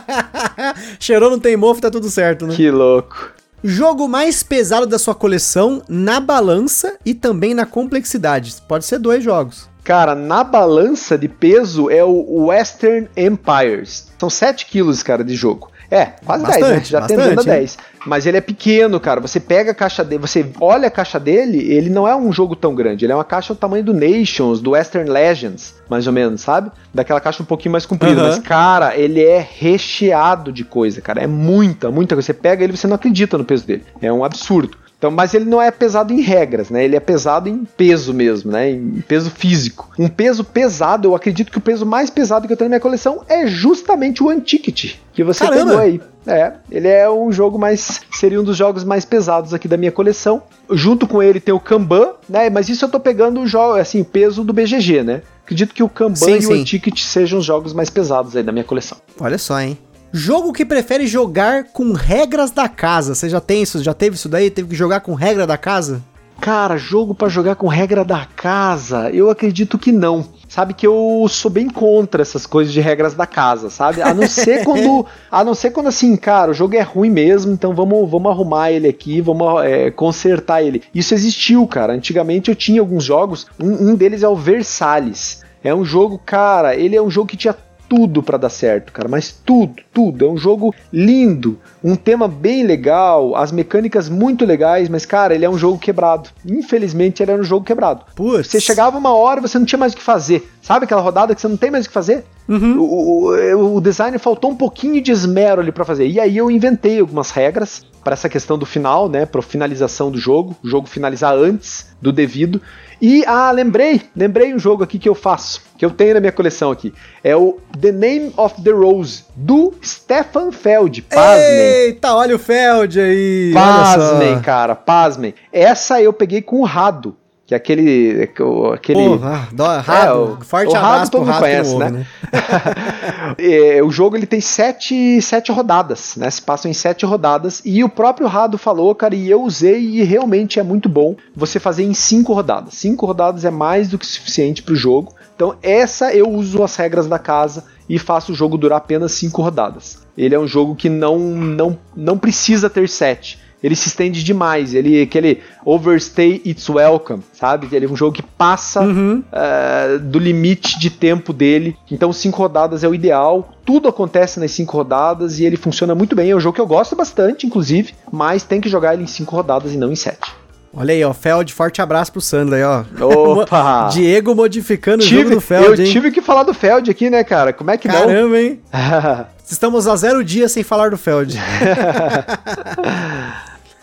cheirou, 0.98 1.28
não 1.28 1.38
tem 1.38 1.54
mofo, 1.54 1.82
tá 1.82 1.90
tudo 1.90 2.08
certo, 2.08 2.46
né? 2.46 2.54
Que 2.54 2.70
louco. 2.70 3.32
Jogo 3.62 4.08
mais 4.08 4.42
pesado 4.42 4.86
da 4.86 4.98
sua 4.98 5.14
coleção 5.14 5.82
na 5.86 6.18
balança 6.18 6.96
e 7.04 7.12
também 7.12 7.52
na 7.52 7.66
complexidade. 7.66 8.54
Pode 8.66 8.86
ser 8.86 8.98
dois 8.98 9.22
jogos. 9.22 9.68
Cara, 9.84 10.14
na 10.14 10.44
balança 10.44 11.16
de 11.16 11.28
peso 11.28 11.90
é 11.90 12.04
o 12.04 12.46
Western 12.46 13.08
Empires. 13.16 14.08
São 14.18 14.30
7 14.30 14.66
quilos, 14.66 15.02
cara, 15.02 15.24
de 15.24 15.34
jogo. 15.34 15.70
É, 15.90 16.12
quase 16.24 16.44
bastante, 16.44 16.62
10, 16.62 16.72
né? 16.72 16.84
Já 16.84 17.00
bastante, 17.00 17.18
tendendo 17.18 17.40
a 17.40 17.42
10. 17.42 17.78
Mas 18.06 18.24
ele 18.24 18.36
é 18.36 18.40
pequeno, 18.40 19.00
cara. 19.00 19.20
Você 19.20 19.40
pega 19.40 19.72
a 19.72 19.74
caixa 19.74 20.04
dele, 20.04 20.20
você 20.20 20.46
olha 20.60 20.86
a 20.86 20.90
caixa 20.90 21.18
dele, 21.18 21.58
ele 21.72 21.90
não 21.90 22.06
é 22.06 22.14
um 22.14 22.32
jogo 22.32 22.54
tão 22.54 22.74
grande. 22.74 23.04
Ele 23.04 23.12
é 23.12 23.14
uma 23.14 23.24
caixa 23.24 23.52
do 23.52 23.58
tamanho 23.58 23.82
do 23.82 23.92
Nations, 23.92 24.60
do 24.60 24.70
Western 24.70 25.10
Legends, 25.10 25.74
mais 25.88 26.06
ou 26.06 26.12
menos, 26.12 26.42
sabe? 26.42 26.70
Daquela 26.94 27.20
caixa 27.20 27.42
um 27.42 27.46
pouquinho 27.46 27.72
mais 27.72 27.84
comprida. 27.84 28.22
Uhum. 28.22 28.28
Mas, 28.28 28.38
cara, 28.38 28.96
ele 28.96 29.22
é 29.22 29.44
recheado 29.58 30.52
de 30.52 30.64
coisa, 30.64 31.00
cara. 31.00 31.20
É 31.22 31.26
muita, 31.26 31.90
muita 31.90 32.14
coisa. 32.14 32.26
Você 32.26 32.34
pega 32.34 32.62
ele 32.62 32.72
e 32.72 32.76
você 32.76 32.86
não 32.86 32.94
acredita 32.94 33.36
no 33.36 33.44
peso 33.44 33.66
dele. 33.66 33.84
É 34.00 34.12
um 34.12 34.24
absurdo. 34.24 34.78
Então, 35.00 35.10
mas 35.10 35.32
ele 35.32 35.46
não 35.46 35.62
é 35.62 35.70
pesado 35.70 36.12
em 36.12 36.20
regras, 36.20 36.68
né? 36.68 36.84
Ele 36.84 36.94
é 36.94 37.00
pesado 37.00 37.48
em 37.48 37.64
peso 37.64 38.12
mesmo, 38.12 38.52
né? 38.52 38.70
Em 38.70 39.02
peso 39.08 39.30
físico. 39.30 39.88
Um 39.98 40.08
peso 40.08 40.44
pesado, 40.44 41.08
eu 41.08 41.14
acredito 41.14 41.50
que 41.50 41.56
o 41.56 41.60
peso 41.60 41.86
mais 41.86 42.10
pesado 42.10 42.46
que 42.46 42.52
eu 42.52 42.56
tenho 42.56 42.68
na 42.68 42.74
minha 42.74 42.80
coleção 42.80 43.24
é 43.26 43.46
justamente 43.46 44.22
o 44.22 44.28
Antiquity, 44.28 45.00
que 45.14 45.24
você 45.24 45.42
Caramba. 45.42 45.64
pegou 45.64 45.78
aí. 45.78 46.00
É, 46.26 46.52
ele 46.70 46.86
é 46.86 47.10
um 47.10 47.32
jogo 47.32 47.58
mais. 47.58 48.02
Seria 48.12 48.38
um 48.38 48.44
dos 48.44 48.58
jogos 48.58 48.84
mais 48.84 49.06
pesados 49.06 49.54
aqui 49.54 49.66
da 49.66 49.78
minha 49.78 49.90
coleção. 49.90 50.42
Junto 50.70 51.06
com 51.06 51.22
ele 51.22 51.40
tem 51.40 51.54
o 51.54 51.58
Kanban, 51.58 52.10
né? 52.28 52.50
Mas 52.50 52.68
isso 52.68 52.84
eu 52.84 52.88
tô 52.90 53.00
pegando 53.00 53.40
o 53.40 53.46
jogo, 53.46 53.78
assim, 53.78 54.04
peso 54.04 54.44
do 54.44 54.52
BGG, 54.52 55.02
né? 55.02 55.22
Acredito 55.42 55.74
que 55.74 55.82
o 55.82 55.88
Kanban 55.88 56.14
sim, 56.14 56.36
e 56.36 56.42
sim. 56.42 56.52
o 56.52 56.54
Antiquity 56.54 57.06
sejam 57.06 57.38
os 57.38 57.46
jogos 57.46 57.72
mais 57.72 57.88
pesados 57.88 58.36
aí 58.36 58.42
da 58.42 58.52
minha 58.52 58.64
coleção. 58.64 58.98
Olha 59.18 59.38
só, 59.38 59.58
hein? 59.58 59.78
Jogo 60.12 60.52
que 60.52 60.64
prefere 60.64 61.06
jogar 61.06 61.64
com 61.72 61.92
regras 61.92 62.50
da 62.50 62.68
casa. 62.68 63.14
Você 63.14 63.28
já 63.28 63.40
tem 63.40 63.62
isso? 63.62 63.82
Já 63.82 63.94
teve 63.94 64.16
isso 64.16 64.28
daí? 64.28 64.50
Teve 64.50 64.70
que 64.70 64.74
jogar 64.74 65.00
com 65.00 65.14
regra 65.14 65.46
da 65.46 65.56
casa? 65.56 66.02
Cara, 66.40 66.78
jogo 66.78 67.14
para 67.14 67.28
jogar 67.28 67.54
com 67.54 67.68
regra 67.68 68.02
da 68.02 68.24
casa, 68.24 69.10
eu 69.10 69.28
acredito 69.28 69.78
que 69.78 69.92
não. 69.92 70.24
Sabe 70.48 70.72
que 70.72 70.86
eu 70.86 71.26
sou 71.28 71.50
bem 71.50 71.68
contra 71.68 72.22
essas 72.22 72.46
coisas 72.46 72.72
de 72.72 72.80
regras 72.80 73.12
da 73.12 73.26
casa, 73.26 73.68
sabe? 73.68 74.00
A 74.00 74.14
não 74.14 74.26
ser 74.26 74.64
quando, 74.64 75.04
a 75.30 75.44
não 75.44 75.54
ser 75.54 75.70
quando 75.70 75.88
assim, 75.88 76.16
cara, 76.16 76.50
o 76.50 76.54
jogo 76.54 76.74
é 76.74 76.80
ruim 76.80 77.10
mesmo, 77.10 77.52
então 77.52 77.74
vamos, 77.74 78.10
vamos 78.10 78.32
arrumar 78.32 78.72
ele 78.72 78.88
aqui, 78.88 79.20
vamos 79.20 79.62
é, 79.62 79.90
consertar 79.90 80.62
ele. 80.62 80.82
Isso 80.94 81.12
existiu, 81.12 81.66
cara. 81.66 81.92
Antigamente 81.92 82.48
eu 82.48 82.56
tinha 82.56 82.80
alguns 82.80 83.04
jogos, 83.04 83.46
um, 83.60 83.90
um 83.90 83.94
deles 83.94 84.22
é 84.22 84.28
o 84.28 84.34
Versalhes. 84.34 85.42
É 85.62 85.74
um 85.74 85.84
jogo, 85.84 86.18
cara, 86.18 86.74
ele 86.74 86.96
é 86.96 87.02
um 87.02 87.10
jogo 87.10 87.28
que 87.28 87.36
tinha 87.36 87.54
tudo 87.90 88.22
para 88.22 88.38
dar 88.38 88.50
certo, 88.50 88.92
cara, 88.92 89.08
mas 89.08 89.32
tudo, 89.44 89.74
tudo. 89.92 90.24
É 90.24 90.28
um 90.28 90.36
jogo 90.36 90.72
lindo, 90.92 91.58
um 91.82 91.96
tema 91.96 92.28
bem 92.28 92.62
legal, 92.62 93.34
as 93.34 93.50
mecânicas 93.50 94.08
muito 94.08 94.44
legais, 94.44 94.88
mas 94.88 95.04
cara, 95.04 95.34
ele 95.34 95.44
é 95.44 95.50
um 95.50 95.58
jogo 95.58 95.76
quebrado. 95.76 96.30
Infelizmente, 96.46 97.20
ele 97.20 97.32
era 97.32 97.40
um 97.40 97.44
jogo 97.44 97.66
quebrado. 97.66 98.04
Putz. 98.14 98.46
Você 98.46 98.60
chegava 98.60 98.96
uma 98.96 99.12
hora 99.12 99.40
e 99.40 99.42
você 99.42 99.58
não 99.58 99.66
tinha 99.66 99.78
mais 99.78 99.92
o 99.92 99.96
que 99.96 100.02
fazer. 100.04 100.48
Sabe 100.62 100.84
aquela 100.84 101.00
rodada 101.00 101.34
que 101.34 101.40
você 101.40 101.48
não 101.48 101.56
tem 101.56 101.68
mais 101.68 101.84
o 101.86 101.88
que 101.88 101.94
fazer? 101.94 102.24
Uhum. 102.48 102.78
O, 102.78 103.26
o, 103.26 103.76
o 103.76 103.80
design 103.80 104.16
faltou 104.18 104.52
um 104.52 104.56
pouquinho 104.56 105.02
de 105.02 105.10
esmero 105.10 105.60
ali 105.60 105.72
para 105.72 105.84
fazer. 105.84 106.06
E 106.06 106.20
aí 106.20 106.36
eu 106.36 106.48
inventei 106.48 107.00
algumas 107.00 107.32
regras 107.32 107.84
para 108.04 108.12
essa 108.12 108.28
questão 108.28 108.56
do 108.56 108.64
final, 108.64 109.08
né, 109.08 109.26
para 109.26 109.42
finalização 109.42 110.10
do 110.10 110.18
jogo, 110.18 110.56
o 110.62 110.68
jogo 110.68 110.86
finalizar 110.86 111.34
antes 111.34 111.88
do 112.00 112.12
devido. 112.12 112.62
E 113.00 113.24
ah, 113.26 113.50
lembrei, 113.50 114.02
lembrei 114.14 114.54
um 114.54 114.58
jogo 114.58 114.84
aqui 114.84 114.98
que 114.98 115.08
eu 115.08 115.14
faço, 115.14 115.62
que 115.78 115.84
eu 115.84 115.90
tenho 115.90 116.14
na 116.14 116.20
minha 116.20 116.32
coleção 116.32 116.70
aqui. 116.70 116.92
É 117.24 117.34
o 117.34 117.58
The 117.80 117.92
Name 117.92 118.32
of 118.36 118.62
the 118.62 118.70
Rose 118.70 119.24
do 119.34 119.72
Stefan 119.82 120.52
Feld. 120.52 121.02
Pasmem. 121.02 121.48
Eita, 121.48 122.14
olha 122.14 122.36
o 122.36 122.38
Feld 122.38 123.00
aí. 123.00 123.52
Pasmem, 123.54 124.40
cara, 124.40 124.74
pasmem. 124.74 125.34
Essa 125.50 126.02
eu 126.02 126.12
peguei 126.12 126.42
com 126.42 126.60
o 126.60 126.64
Rado. 126.64 127.16
Que 127.50 127.54
é 127.54 127.56
aquele. 127.56 128.30
aquele 128.72 129.08
Porra, 129.08 129.48
dó, 129.50 129.66
Rado, 129.80 130.08
é, 130.08 130.14
o, 130.14 130.40
forte 130.44 130.72
o 130.72 130.76
abraço 130.76 131.10
todo 131.10 131.26
mundo 131.26 131.36
conhece, 131.36 131.76
né? 131.76 131.90
né? 131.90 132.06
É, 133.38 133.82
o 133.82 133.90
jogo 133.90 134.16
ele 134.16 134.26
tem 134.26 134.40
sete, 134.40 135.20
sete 135.20 135.50
rodadas, 135.50 136.14
né? 136.16 136.30
Se 136.30 136.40
passam 136.40 136.70
em 136.70 136.74
sete 136.74 137.04
rodadas. 137.04 137.60
E 137.64 137.82
o 137.82 137.88
próprio 137.88 138.28
Rado 138.28 138.56
falou, 138.56 138.94
cara, 138.94 139.16
e 139.16 139.28
eu 139.28 139.42
usei 139.42 139.80
e 139.80 140.02
realmente 140.04 140.60
é 140.60 140.62
muito 140.62 140.88
bom 140.88 141.16
você 141.34 141.58
fazer 141.58 141.82
em 141.82 141.92
cinco 141.92 142.32
rodadas. 142.32 142.74
Cinco 142.74 143.04
rodadas 143.04 143.44
é 143.44 143.50
mais 143.50 143.88
do 143.88 143.98
que 143.98 144.06
suficiente 144.06 144.62
pro 144.62 144.76
jogo. 144.76 145.12
Então, 145.34 145.56
essa 145.60 146.14
eu 146.14 146.30
uso 146.30 146.62
as 146.62 146.76
regras 146.76 147.08
da 147.08 147.18
casa 147.18 147.64
e 147.88 147.98
faço 147.98 148.30
o 148.30 148.34
jogo 148.34 148.56
durar 148.56 148.78
apenas 148.78 149.10
cinco 149.10 149.42
rodadas. 149.42 150.06
Ele 150.16 150.36
é 150.36 150.38
um 150.38 150.46
jogo 150.46 150.76
que 150.76 150.88
não, 150.88 151.18
não, 151.18 151.76
não 151.96 152.16
precisa 152.16 152.70
ter 152.70 152.88
sete 152.88 153.40
ele 153.62 153.76
se 153.76 153.88
estende 153.88 154.22
demais. 154.24 154.74
Ele 154.74 155.02
aquele 155.02 155.40
overstay 155.64 156.40
it's 156.44 156.68
welcome, 156.68 157.22
sabe? 157.32 157.68
Ele 157.72 157.86
é 157.86 157.88
um 157.88 157.96
jogo 157.96 158.12
que 158.14 158.22
passa 158.22 158.80
Uhum. 158.82 159.22
uh, 159.32 159.98
do 159.98 160.18
limite 160.18 160.78
de 160.78 160.90
tempo 160.90 161.32
dele. 161.32 161.76
Então 161.90 162.12
cinco 162.12 162.38
rodadas 162.38 162.82
é 162.84 162.88
o 162.88 162.94
ideal. 162.94 163.52
Tudo 163.64 163.88
acontece 163.88 164.40
nas 164.40 164.50
cinco 164.50 164.76
rodadas 164.76 165.38
e 165.38 165.44
ele 165.44 165.56
funciona 165.56 165.94
muito 165.94 166.16
bem. 166.16 166.30
É 166.30 166.36
um 166.36 166.40
jogo 166.40 166.54
que 166.54 166.60
eu 166.60 166.66
gosto 166.66 166.96
bastante, 166.96 167.46
inclusive, 167.46 167.94
mas 168.10 168.42
tem 168.42 168.60
que 168.60 168.68
jogar 168.68 168.94
ele 168.94 169.02
em 169.04 169.06
cinco 169.06 169.34
rodadas 169.36 169.72
e 169.72 169.76
não 169.76 169.92
em 169.92 169.96
sete. 169.96 170.32
Olha 170.72 170.94
aí, 170.94 171.02
ó, 171.04 171.12
Feld, 171.12 171.52
forte 171.52 171.82
abraço 171.82 172.12
pro 172.12 172.20
Sandro 172.20 172.54
aí, 172.54 172.62
ó. 172.62 172.84
Opa! 173.04 173.88
Diego 173.92 174.36
modificando 174.36 175.02
o 175.02 175.06
tive, 175.06 175.22
jogo 175.22 175.34
do 175.34 175.40
Feld, 175.40 175.80
eu 175.80 175.84
hein? 175.84 175.92
tive 175.92 176.12
que 176.12 176.22
falar 176.22 176.44
do 176.44 176.54
Feld 176.54 176.88
aqui, 176.88 177.10
né, 177.10 177.24
cara? 177.24 177.52
Como 177.52 177.72
é 177.72 177.76
que 177.76 177.88
Caramba, 177.88 178.38
hein? 178.40 178.60
não? 178.72 179.26
Estamos 179.50 179.88
a 179.88 179.96
zero 179.96 180.22
dias 180.22 180.52
sem 180.52 180.62
falar 180.62 180.90
do 180.90 180.96
Feld. 180.96 181.36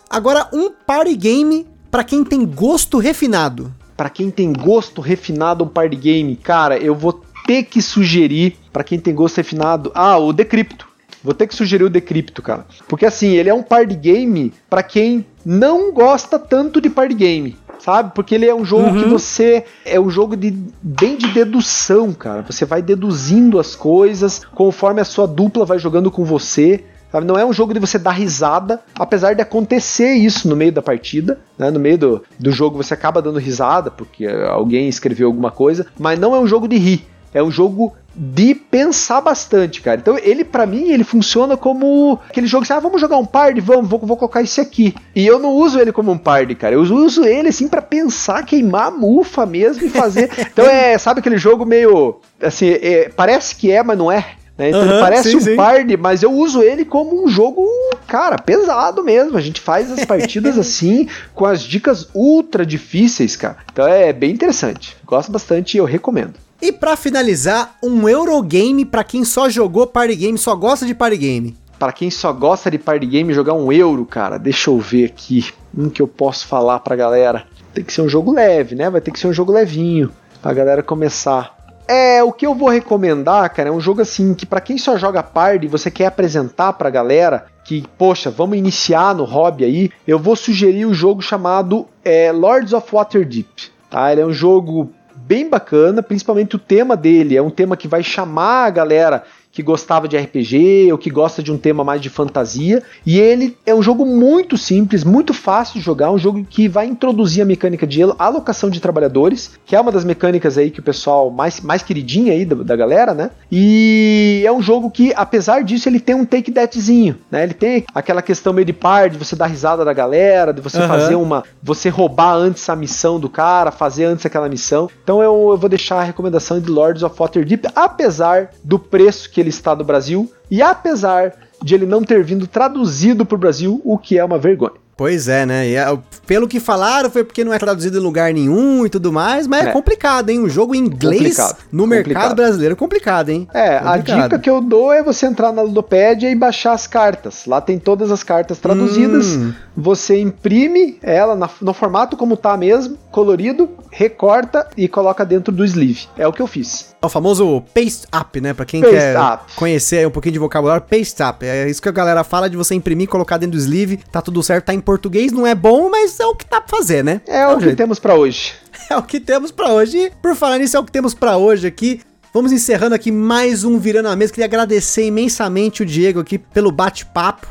Agora, 0.10 0.48
um 0.54 0.72
party 0.72 1.16
game 1.16 1.68
pra 1.92 2.04
quem 2.04 2.24
tem 2.24 2.46
gosto 2.46 2.98
refinado. 2.98 3.74
Pra 3.96 4.10
quem 4.10 4.30
tem 4.30 4.54
gosto 4.54 5.02
refinado 5.02 5.64
um 5.64 5.68
party 5.68 5.96
game, 5.96 6.36
cara, 6.36 6.78
eu 6.78 6.94
vou 6.96 7.22
ter 7.46 7.64
que 7.64 7.82
sugerir 7.82 8.56
pra 8.72 8.84
quem 8.84 9.00
tem 9.00 9.14
gosto 9.16 9.38
refinado, 9.38 9.92
ah, 9.96 10.18
o 10.18 10.32
Decrypto. 10.32 10.88
Vou 11.24 11.34
ter 11.34 11.48
que 11.48 11.56
sugerir 11.56 11.84
o 11.84 11.90
Decrypto, 11.90 12.42
cara. 12.42 12.66
Porque 12.88 13.06
assim, 13.06 13.30
ele 13.36 13.50
é 13.50 13.54
um 13.54 13.64
party 13.64 13.96
game 13.96 14.54
pra 14.70 14.84
quem 14.84 15.26
não 15.44 15.92
gosta 15.92 16.38
tanto 16.38 16.80
de 16.80 16.90
party 16.90 17.16
game. 17.16 17.58
Sabe? 17.80 18.12
Porque 18.14 18.36
ele 18.36 18.46
é 18.46 18.54
um 18.56 18.66
jogo 18.66 18.88
Uhum. 18.90 19.04
que 19.04 19.10
você. 19.10 19.64
É 19.86 20.00
um 20.00 20.10
jogo 20.10 20.36
de 20.36 20.52
bem 20.82 21.16
de 21.16 21.28
dedução, 21.30 22.12
cara. 22.14 22.44
Você 22.50 22.66
vai 22.66 22.82
deduzindo 22.82 23.60
as 23.60 23.76
coisas 23.76 24.42
conforme 24.56 25.00
a 25.00 25.06
sua 25.06 25.28
dupla 25.28 25.64
vai 25.66 25.80
jogando 25.80 26.10
com 26.12 26.26
você. 26.26 26.84
Sabe? 27.12 27.26
Não 27.26 27.38
é 27.38 27.46
um 27.46 27.54
jogo 27.54 27.74
de 27.74 27.80
você 27.80 27.98
dar 27.98 28.12
risada, 28.12 28.82
apesar 28.96 29.34
de 29.34 29.42
acontecer 29.42 30.14
isso 30.14 30.48
no 30.48 30.56
meio 30.56 30.72
da 30.72 30.82
partida, 30.82 31.40
né? 31.58 31.72
no 31.72 31.80
meio 31.80 31.98
do, 31.98 32.24
do 32.38 32.52
jogo 32.52 32.78
você 32.78 32.94
acaba 32.94 33.22
dando 33.22 33.40
risada 33.40 33.90
porque 33.90 34.28
alguém 34.28 34.90
escreveu 34.90 35.28
alguma 35.28 35.52
coisa, 35.52 35.88
mas 35.98 36.20
não 36.20 36.36
é 36.36 36.40
um 36.40 36.48
jogo 36.48 36.68
de 36.68 36.78
rir, 36.78 37.08
é 37.34 37.42
um 37.42 37.52
jogo 37.52 37.96
de 38.20 38.56
pensar 38.56 39.22
bastante, 39.22 39.80
cara. 39.80 40.00
Então 40.00 40.18
ele 40.18 40.44
para 40.44 40.66
mim 40.66 40.90
ele 40.90 41.04
funciona 41.04 41.56
como 41.56 42.20
aquele 42.28 42.48
jogo 42.48 42.66
que 42.66 42.74
ah, 42.74 42.80
vamos 42.80 43.00
jogar 43.00 43.18
um 43.18 43.26
party, 43.26 43.62
vamos, 43.62 43.88
vou, 43.88 44.00
vou 44.00 44.18
colocar 44.18 44.42
esse 44.42 44.60
aqui. 44.60 44.96
E 45.16 45.26
eu 45.26 45.38
não 45.38 45.52
uso 45.54 45.80
ele 45.80 45.92
como 45.92 46.12
um 46.12 46.18
party, 46.18 46.56
cara. 46.56 46.74
Eu 46.74 46.82
uso 46.82 47.24
ele 47.24 47.50
assim 47.50 47.68
para 47.68 47.82
pensar, 47.82 48.44
queimar 48.44 48.88
a 48.88 48.92
mufa 48.92 49.46
mesmo 49.46 49.86
e 49.86 49.90
fazer. 49.90 50.32
então 50.52 50.66
é, 50.66 50.98
sabe 50.98 51.20
aquele 51.20 51.38
jogo 51.38 51.64
meio 51.64 52.20
assim, 52.42 52.70
é, 52.70 53.10
parece 53.10 53.56
que 53.56 53.72
é, 53.72 53.84
mas 53.84 53.98
não 53.98 54.12
é. 54.12 54.26
Né? 54.58 54.70
Então 54.70 54.82
Aham, 54.82 54.92
ele 54.92 55.00
parece 55.00 55.30
sim, 55.32 55.38
um 55.38 55.42
sim. 55.42 55.56
party, 55.56 55.96
mas 55.98 56.24
eu 56.24 56.32
uso 56.32 56.62
ele 56.64 56.84
como 56.84 57.24
um 57.24 57.28
jogo, 57.28 57.66
cara, 58.08 58.38
pesado 58.38 59.04
mesmo. 59.04 59.38
A 59.38 59.42
gente 59.42 59.62
faz 59.62 59.92
as 59.92 60.04
partidas 60.04 60.58
assim, 60.60 61.08
com 61.36 61.46
as 61.46 61.62
dicas 61.62 62.10
ultra 62.14 62.66
difíceis, 62.66 63.36
cara. 63.36 63.58
Então 63.72 63.88
é 63.88 64.12
bem 64.12 64.32
interessante. 64.32 64.98
Gosto 65.06 65.32
bastante 65.32 65.76
e 65.76 65.78
eu 65.78 65.86
recomendo. 65.86 66.34
E 66.60 66.72
pra 66.72 66.96
finalizar, 66.96 67.76
um 67.84 68.10
Eurogame 68.10 68.84
pra 68.84 69.04
quem 69.04 69.24
só 69.24 69.48
jogou 69.48 69.86
party 69.86 70.16
game, 70.16 70.38
só 70.38 70.56
gosta 70.56 70.86
de 70.86 70.96
party 70.96 71.18
game. 71.18 71.58
Para 71.78 71.92
quem 71.92 72.10
só 72.10 72.34
gosta 72.34 72.72
de 72.72 72.80
party 72.80 73.06
game, 73.06 73.32
jogar 73.34 73.54
um 73.54 73.72
euro, 73.72 74.04
cara, 74.04 74.40
deixa 74.40 74.72
eu 74.72 74.80
ver 74.80 75.06
aqui 75.06 75.46
um 75.78 75.90
que 75.90 76.02
eu 76.02 76.08
posso 76.08 76.48
falar 76.48 76.80
pra 76.80 76.96
galera. 76.96 77.46
Tem 77.72 77.84
que 77.84 77.94
ser 77.94 78.02
um 78.02 78.10
jogo 78.10 78.34
leve, 78.34 78.74
né? 78.74 78.90
Vai 78.90 79.00
ter 79.00 79.12
que 79.12 79.20
ser 79.20 79.28
um 79.28 79.34
jogo 79.34 79.52
levinho 79.52 80.10
pra 80.42 80.52
galera 80.52 80.82
começar. 80.82 81.56
É, 81.88 82.22
o 82.22 82.34
que 82.34 82.46
eu 82.46 82.54
vou 82.54 82.68
recomendar, 82.68 83.50
cara, 83.54 83.70
é 83.70 83.72
um 83.72 83.80
jogo 83.80 84.02
assim 84.02 84.34
que 84.34 84.46
pra 84.46 84.60
quem 84.60 84.78
só 84.78 84.98
joga 84.98 85.24
party, 85.24 85.68
você 85.68 85.90
quer 85.90 86.08
apresentar 86.08 86.74
pra 86.74 86.90
galera 86.90 87.46
que, 87.64 87.86
poxa, 87.98 88.30
vamos 88.30 88.58
iniciar 88.58 89.16
no 89.16 89.24
hobby 89.24 89.64
aí, 89.64 89.92
eu 90.06 90.20
vou 90.20 90.36
sugerir 90.36 90.86
o 90.86 90.94
jogo 90.94 91.22
chamado 91.22 91.88
é, 92.04 92.32
Lords 92.32 92.74
of 92.74 92.94
Waterdeep. 92.94 93.72
Tá? 93.90 94.12
Ele 94.12 94.22
é 94.22 94.26
um 94.26 94.34
jogo 94.34 94.92
bem 95.16 95.50
bacana, 95.50 96.04
principalmente 96.04 96.56
o 96.56 96.60
tema 96.60 96.96
dele 96.96 97.36
é 97.36 97.42
um 97.42 97.50
tema 97.50 97.78
que 97.78 97.88
vai 97.88 98.04
chamar 98.04 98.66
a 98.66 98.70
galera 98.70 99.24
que 99.58 99.64
gostava 99.64 100.08
de 100.08 100.16
RPG 100.16 100.92
ou 100.92 101.00
que 101.00 101.10
gosta 101.10 101.42
de 101.42 101.52
um 101.52 101.58
tema 101.58 101.84
mais 101.84 102.00
de 102.00 102.12
fantasia. 102.12 102.84
E 103.04 103.20
ele 103.20 103.58
é 103.66 103.74
um 103.74 103.82
jogo 103.82 104.06
muito 104.06 104.56
simples, 104.56 105.04
muito 105.04 105.34
fácil 105.34 105.80
de 105.80 105.82
jogar, 105.84 106.12
um 106.12 106.18
jogo 106.20 106.46
que 106.48 106.68
vai 106.68 106.86
introduzir 106.86 107.42
a 107.42 107.46
mecânica 107.46 107.88
de 107.88 108.04
alocação 108.20 108.70
de 108.70 108.80
trabalhadores, 108.80 109.58
que 109.66 109.76
é 109.76 109.82
uma 109.82 109.92
das 109.92 110.06
mecânicas 110.06 110.60
aí 110.60 110.70
que 110.70 110.80
o 110.80 110.84
pessoal 110.84 111.32
mais, 111.32 111.60
mais 111.60 111.82
queridinha 111.82 112.34
aí 112.34 112.46
da, 112.46 112.56
da 112.58 112.76
galera, 112.76 113.16
né? 113.16 113.32
E 113.52 114.44
é 114.46 114.52
um 114.52 114.62
jogo 114.62 114.92
que, 114.92 115.12
apesar 115.16 115.64
disso, 115.64 115.90
ele 115.90 116.00
tem 116.00 116.14
um 116.14 116.24
take 116.24 116.52
thatzinho, 116.52 117.18
né? 117.32 117.42
Ele 117.42 117.56
tem 117.56 117.84
aquela 117.96 118.22
questão 118.22 118.54
meio 118.54 118.66
de 118.66 118.74
par, 118.74 119.10
de 119.10 119.18
você 119.18 119.36
dar 119.36 119.48
risada 119.48 119.84
da 119.84 119.92
galera, 119.92 120.54
de 120.54 120.62
você 120.62 120.78
Aham. 120.78 120.88
fazer 120.88 121.16
uma. 121.16 121.44
você 121.64 121.90
roubar 121.90 122.36
antes 122.36 122.70
a 122.70 122.76
missão 122.76 123.20
do 123.20 123.28
cara, 123.28 123.72
fazer 123.72 124.06
antes 124.06 124.24
aquela 124.24 124.48
missão. 124.48 124.88
Então 125.04 125.24
eu, 125.24 125.50
eu 125.50 125.58
vou 125.58 125.68
deixar 125.68 125.96
a 125.96 126.04
recomendação 126.04 126.60
de 126.60 126.70
Lords 126.70 127.02
of 127.02 127.16
Waterdeep, 127.18 127.66
apesar 127.76 128.52
do 128.64 128.78
preço 128.78 129.32
que 129.32 129.47
ele 129.47 129.47
está 129.48 129.76
no 129.76 129.84
Brasil 129.84 130.32
e 130.50 130.62
apesar 130.62 131.34
de 131.62 131.74
ele 131.74 131.86
não 131.86 132.04
ter 132.04 132.24
vindo 132.24 132.46
traduzido 132.48 133.26
para 133.26 133.36
o 133.36 133.40
Brasil, 133.40 133.82
o 133.84 133.98
que 133.98 134.18
é 134.18 134.24
uma 134.24 134.38
vergonha. 134.38 134.87
Pois 134.98 135.28
é, 135.28 135.46
né? 135.46 135.70
E, 135.70 135.76
é, 135.76 135.98
pelo 136.26 136.48
que 136.48 136.60
falaram, 136.60 137.10
foi 137.12 137.24
porque 137.24 137.44
não 137.44 137.54
é 137.54 137.60
traduzido 137.60 137.98
em 138.00 138.02
lugar 138.02 138.34
nenhum 138.34 138.84
e 138.86 138.90
tudo 138.90 139.14
mais, 139.14 139.46
mas 139.46 139.68
é, 139.68 139.70
É. 139.70 139.72
complicado, 139.72 140.30
hein? 140.32 140.40
Um 140.40 140.50
jogo 140.50 140.74
em 140.74 140.80
inglês 140.80 141.38
Complicado, 141.38 141.58
no 141.72 141.86
mercado 141.88 142.14
complicado. 142.14 142.36
brasileiro 142.36 142.74
é 142.74 142.76
complicado, 142.76 143.30
hein? 143.30 143.48
É, 143.54 143.78
a 143.78 143.82
Complicado. 143.98 144.24
dica 144.24 144.40
que 144.40 144.50
eu 144.50 144.60
dou 144.60 144.92
é 144.92 145.04
você 145.04 145.28
entrar 145.28 145.52
na 145.54 145.62
Ludopédia 145.62 146.30
e 146.30 146.36
baixar 146.36 146.74
as 146.74 146.88
cartas. 146.88 147.46
Lá 147.46 147.62
tem 147.62 147.78
todas 147.78 148.12
as 148.12 148.24
cartas 148.24 148.58
traduzidas. 148.58 149.28
Hum. 149.28 149.54
Você 149.76 150.20
imprime 150.20 150.98
ela 151.04 151.36
na- 151.36 151.50
no 151.62 151.74
formato 151.74 152.18
como 152.18 152.36
tá 152.36 152.58
mesmo, 152.58 152.98
colorido, 153.12 153.70
recorta 153.92 154.68
e 154.76 154.88
coloca 154.88 155.24
dentro 155.26 155.54
do 155.54 155.64
sleeve. 155.64 156.08
É 156.18 156.28
o 156.28 156.34
que 156.34 156.42
eu 156.42 156.48
fiz. 156.48 156.96
É 157.02 157.06
o 157.06 157.10
famoso 157.10 157.62
paste 157.76 158.08
up, 158.20 158.42
né? 158.42 158.54
Pra 158.54 158.66
quem 158.66 158.82
Paste 158.82 158.96
quer 158.96 159.18
up. 159.20 159.44
conhecer 159.56 160.08
um 160.08 160.12
pouquinho 160.12 160.34
de 160.34 160.40
vocabulário, 160.40 160.84
paste 160.90 161.22
up. 161.22 161.46
É 161.46 161.70
isso 161.70 161.80
que 161.82 161.90
a 161.90 161.92
galera 161.92 162.24
fala 162.24 162.50
de 162.50 162.58
você 162.58 162.74
imprimir, 162.74 163.08
colocar 163.08 163.38
dentro 163.38 163.56
do 163.56 163.62
sleeve, 163.62 164.00
tá 164.12 164.22
tudo 164.22 164.42
certo, 164.42 164.66
tá 164.66 164.74
em 164.74 164.80
português, 164.88 165.34
não 165.34 165.46
é 165.46 165.54
bom, 165.54 165.90
mas 165.90 166.18
é 166.18 166.26
o 166.26 166.34
que 166.34 166.46
tá 166.46 166.62
pra 166.62 166.78
fazer, 166.78 167.04
né? 167.04 167.20
É, 167.28 167.46
o 167.46 167.58
que 167.58 167.66
jeito. 167.66 167.76
temos 167.78 168.00
pra 168.00 168.16
hoje. 168.16 168.54
É 168.90 168.96
o 168.96 169.04
que 169.04 169.20
temos 169.20 169.52
pra 169.52 169.74
hoje. 169.74 169.98
E 169.98 170.12
por 170.22 170.34
falar 170.34 170.60
nisso, 170.60 170.78
é 170.78 170.80
o 170.80 170.84
que 170.86 170.92
temos 170.94 171.14
pra 171.14 171.36
hoje 171.36 171.68
aqui. 171.68 172.00
Vamos 172.34 172.54
encerrando 172.54 172.96
aqui 172.96 173.12
mais 173.12 173.66
um 173.66 173.78
Virando 173.78 174.08
a 174.08 174.16
Mesa. 174.16 174.32
Queria 174.32 174.46
agradecer 174.46 175.06
imensamente 175.06 175.82
o 175.84 175.86
Diego 175.86 176.22
aqui 176.22 176.38
pelo 176.38 176.72
bate-papo. 176.72 177.48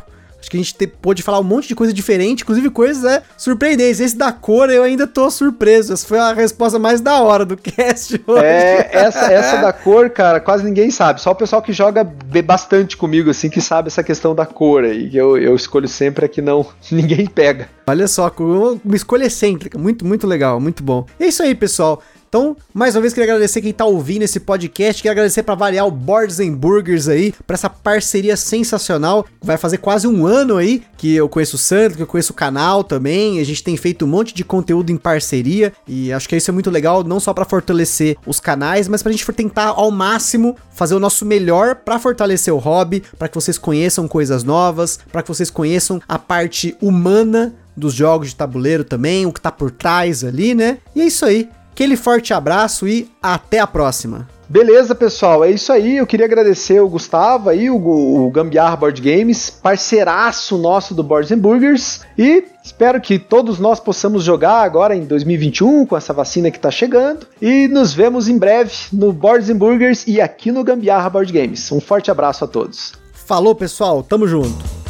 Acho 0.47 0.51
que 0.53 0.57
a 0.57 0.61
gente 0.61 0.75
te- 0.77 0.87
pôde 0.87 1.25
falar 1.25 1.41
um 1.41 1.45
monte 1.45 1.67
de 1.67 1.75
coisa 1.75 1.93
diferente, 1.93 2.45
inclusive 2.45 2.71
coisas 2.71 3.05
é, 3.05 3.21
surpreendentes. 3.37 3.99
Esse 3.99 4.17
da 4.17 4.31
cor 4.31 4.71
eu 4.71 4.85
ainda 4.85 5.05
tô 5.05 5.29
surpreso. 5.29 5.93
Essa 5.93 6.07
foi 6.07 6.21
a 6.21 6.33
resposta 6.33 6.79
mais 6.79 7.01
da 7.01 7.21
hora 7.21 7.45
do 7.45 7.57
cast 7.59 8.23
hoje. 8.25 8.45
É, 8.45 8.89
essa, 8.93 9.33
essa 9.33 9.57
da 9.57 9.73
cor, 9.73 10.09
cara, 10.09 10.39
quase 10.39 10.63
ninguém 10.63 10.89
sabe. 10.89 11.21
Só 11.21 11.33
o 11.33 11.35
pessoal 11.35 11.61
que 11.61 11.73
joga 11.73 12.05
bastante 12.45 12.97
comigo, 12.97 13.29
assim, 13.29 13.51
que 13.51 13.61
sabe 13.61 13.89
essa 13.89 14.05
questão 14.05 14.37
da 14.37 14.47
cor 14.47 14.85
aí. 14.85 15.11
Eu, 15.13 15.37
eu 15.37 15.57
escolho 15.57 15.89
sempre 15.89 16.27
a 16.27 16.29
que 16.29 16.41
não 16.41 16.65
ninguém 16.93 17.27
pega. 17.27 17.69
Olha 17.89 18.07
só, 18.07 18.33
uma 18.85 18.95
escolha 18.95 19.25
excêntrica, 19.25 19.77
muito, 19.77 20.07
muito 20.07 20.29
legal, 20.29 20.61
muito 20.61 20.81
bom. 20.81 21.07
É 21.19 21.27
isso 21.27 21.43
aí, 21.43 21.57
pessoal. 21.57 22.01
Então, 22.29 22.57
mais 22.75 22.95
uma 22.95 23.01
vez, 23.01 23.13
queria 23.13 23.33
agradecer 23.33 23.63
quem 23.63 23.73
tá 23.73 23.85
ouvindo 23.85 24.23
esse 24.23 24.41
podcast, 24.41 25.01
queria 25.01 25.13
agradecer 25.13 25.43
para 25.43 25.55
variar 25.55 25.87
o 25.87 25.91
Boards 25.91 26.41
and 26.41 26.53
Burgers 26.53 27.09
aí, 27.09 27.33
para 27.47 27.55
essa 27.55 27.71
parceria 27.71 28.37
sensacional. 28.37 29.27
Vai 29.43 29.57
fazer 29.57 29.79
quase 29.79 30.07
um 30.07 30.27
ano 30.27 30.57
aí 30.57 30.83
que 30.97 31.15
eu 31.15 31.29
conheço 31.29 31.57
o 31.57 31.59
Santo, 31.59 31.97
que 31.97 32.03
eu 32.03 32.07
conheço 32.07 32.33
o 32.33 32.37
canal 32.37 32.83
também. 32.83 33.41
A 33.41 33.45
gente 33.45 33.63
tem 33.63 33.77
feito 33.77 34.05
um 34.05 34.09
monte 34.09 34.35
de 34.35 34.45
conteúdo 34.45 34.91
em 34.91 34.97
parceria 34.97 35.73
e 35.87 36.13
acho 36.13 36.29
que 36.29 36.37
isso 36.37 36.51
é 36.51 36.55
muito 36.55 36.71
legal, 36.71 37.05
não 37.05 37.21
só 37.21 37.33
para 37.33 37.45
fortalecer 37.45 38.17
os 38.27 38.41
canais, 38.41 38.89
mas 38.89 39.03
pra 39.03 39.13
gente 39.13 39.27
tentar 39.33 39.69
ao 39.69 39.91
máximo 39.91 40.57
fazer 40.71 40.95
o 40.95 41.01
nosso 41.01 41.25
melhor 41.25 41.77
para 41.77 41.99
fortalecer 41.99 42.53
o 42.53 42.59
hobby, 42.59 43.03
para 43.19 43.29
que 43.29 43.35
vocês 43.35 43.59
conheçam 43.59 44.09
coisas 44.09 44.43
novas, 44.43 44.99
para 45.13 45.23
que 45.23 45.29
vocês 45.29 45.51
conheçam 45.51 46.01
a 46.09 46.19
parte 46.19 46.77
humana 46.81 47.55
dos 47.77 47.93
jogos 47.93 48.29
de 48.29 48.37
tabuleiro 48.37 48.83
também, 48.83 49.27
o 49.27 49.33
que 49.33 49.41
tá 49.41 49.53
por 49.53 49.71
trás 49.71 50.25
ali, 50.25 50.55
né? 50.55 50.79
E 50.95 51.03
é 51.03 51.07
isso 51.07 51.25
aí. 51.27 51.49
Aquele 51.77 51.95
forte 51.95 52.33
abraço 52.33 52.89
e 52.89 53.07
até 53.23 53.59
a 53.59 53.67
próxima. 53.67 54.27
Beleza, 54.49 54.95
pessoal, 54.95 55.45
é 55.45 55.51
isso 55.51 55.71
aí. 55.71 55.99
Eu 55.99 56.07
queria 56.07 56.25
agradecer 56.25 56.81
o 56.81 56.89
Gustavo 56.89 57.51
aí, 57.51 57.69
o, 57.69 57.77
o 57.77 58.31
Gambiarra 58.31 58.77
Board 58.77 58.99
Games, 59.03 59.51
parceiraço 59.51 60.57
nosso 60.57 60.95
do 60.95 61.03
Boards 61.03 61.31
and 61.31 61.39
Burgers. 61.39 62.01
E 62.17 62.45
espero 62.65 62.99
que 62.99 63.19
todos 63.19 63.59
nós 63.59 63.79
possamos 63.79 64.25
jogar 64.25 64.63
agora 64.63 64.97
em 64.97 65.05
2021 65.05 65.85
com 65.85 65.95
essa 65.99 66.15
vacina 66.15 66.51
que 66.51 66.57
está 66.57 66.71
chegando. 66.71 67.27
E 67.43 67.69
nos 67.69 67.93
vemos 67.93 68.27
em 68.27 68.39
breve 68.39 68.73
no 68.91 69.13
Boards 69.13 69.51
and 69.51 69.59
Burgers 69.59 70.07
e 70.07 70.19
aqui 70.19 70.51
no 70.51 70.65
Gambiarra 70.65 71.11
Board 71.11 71.31
Games. 71.31 71.71
Um 71.71 71.79
forte 71.79 72.11
abraço 72.11 72.43
a 72.43 72.49
todos. 72.49 72.95
Falou, 73.13 73.55
pessoal, 73.55 74.03
tamo 74.03 74.27
junto. 74.27 74.86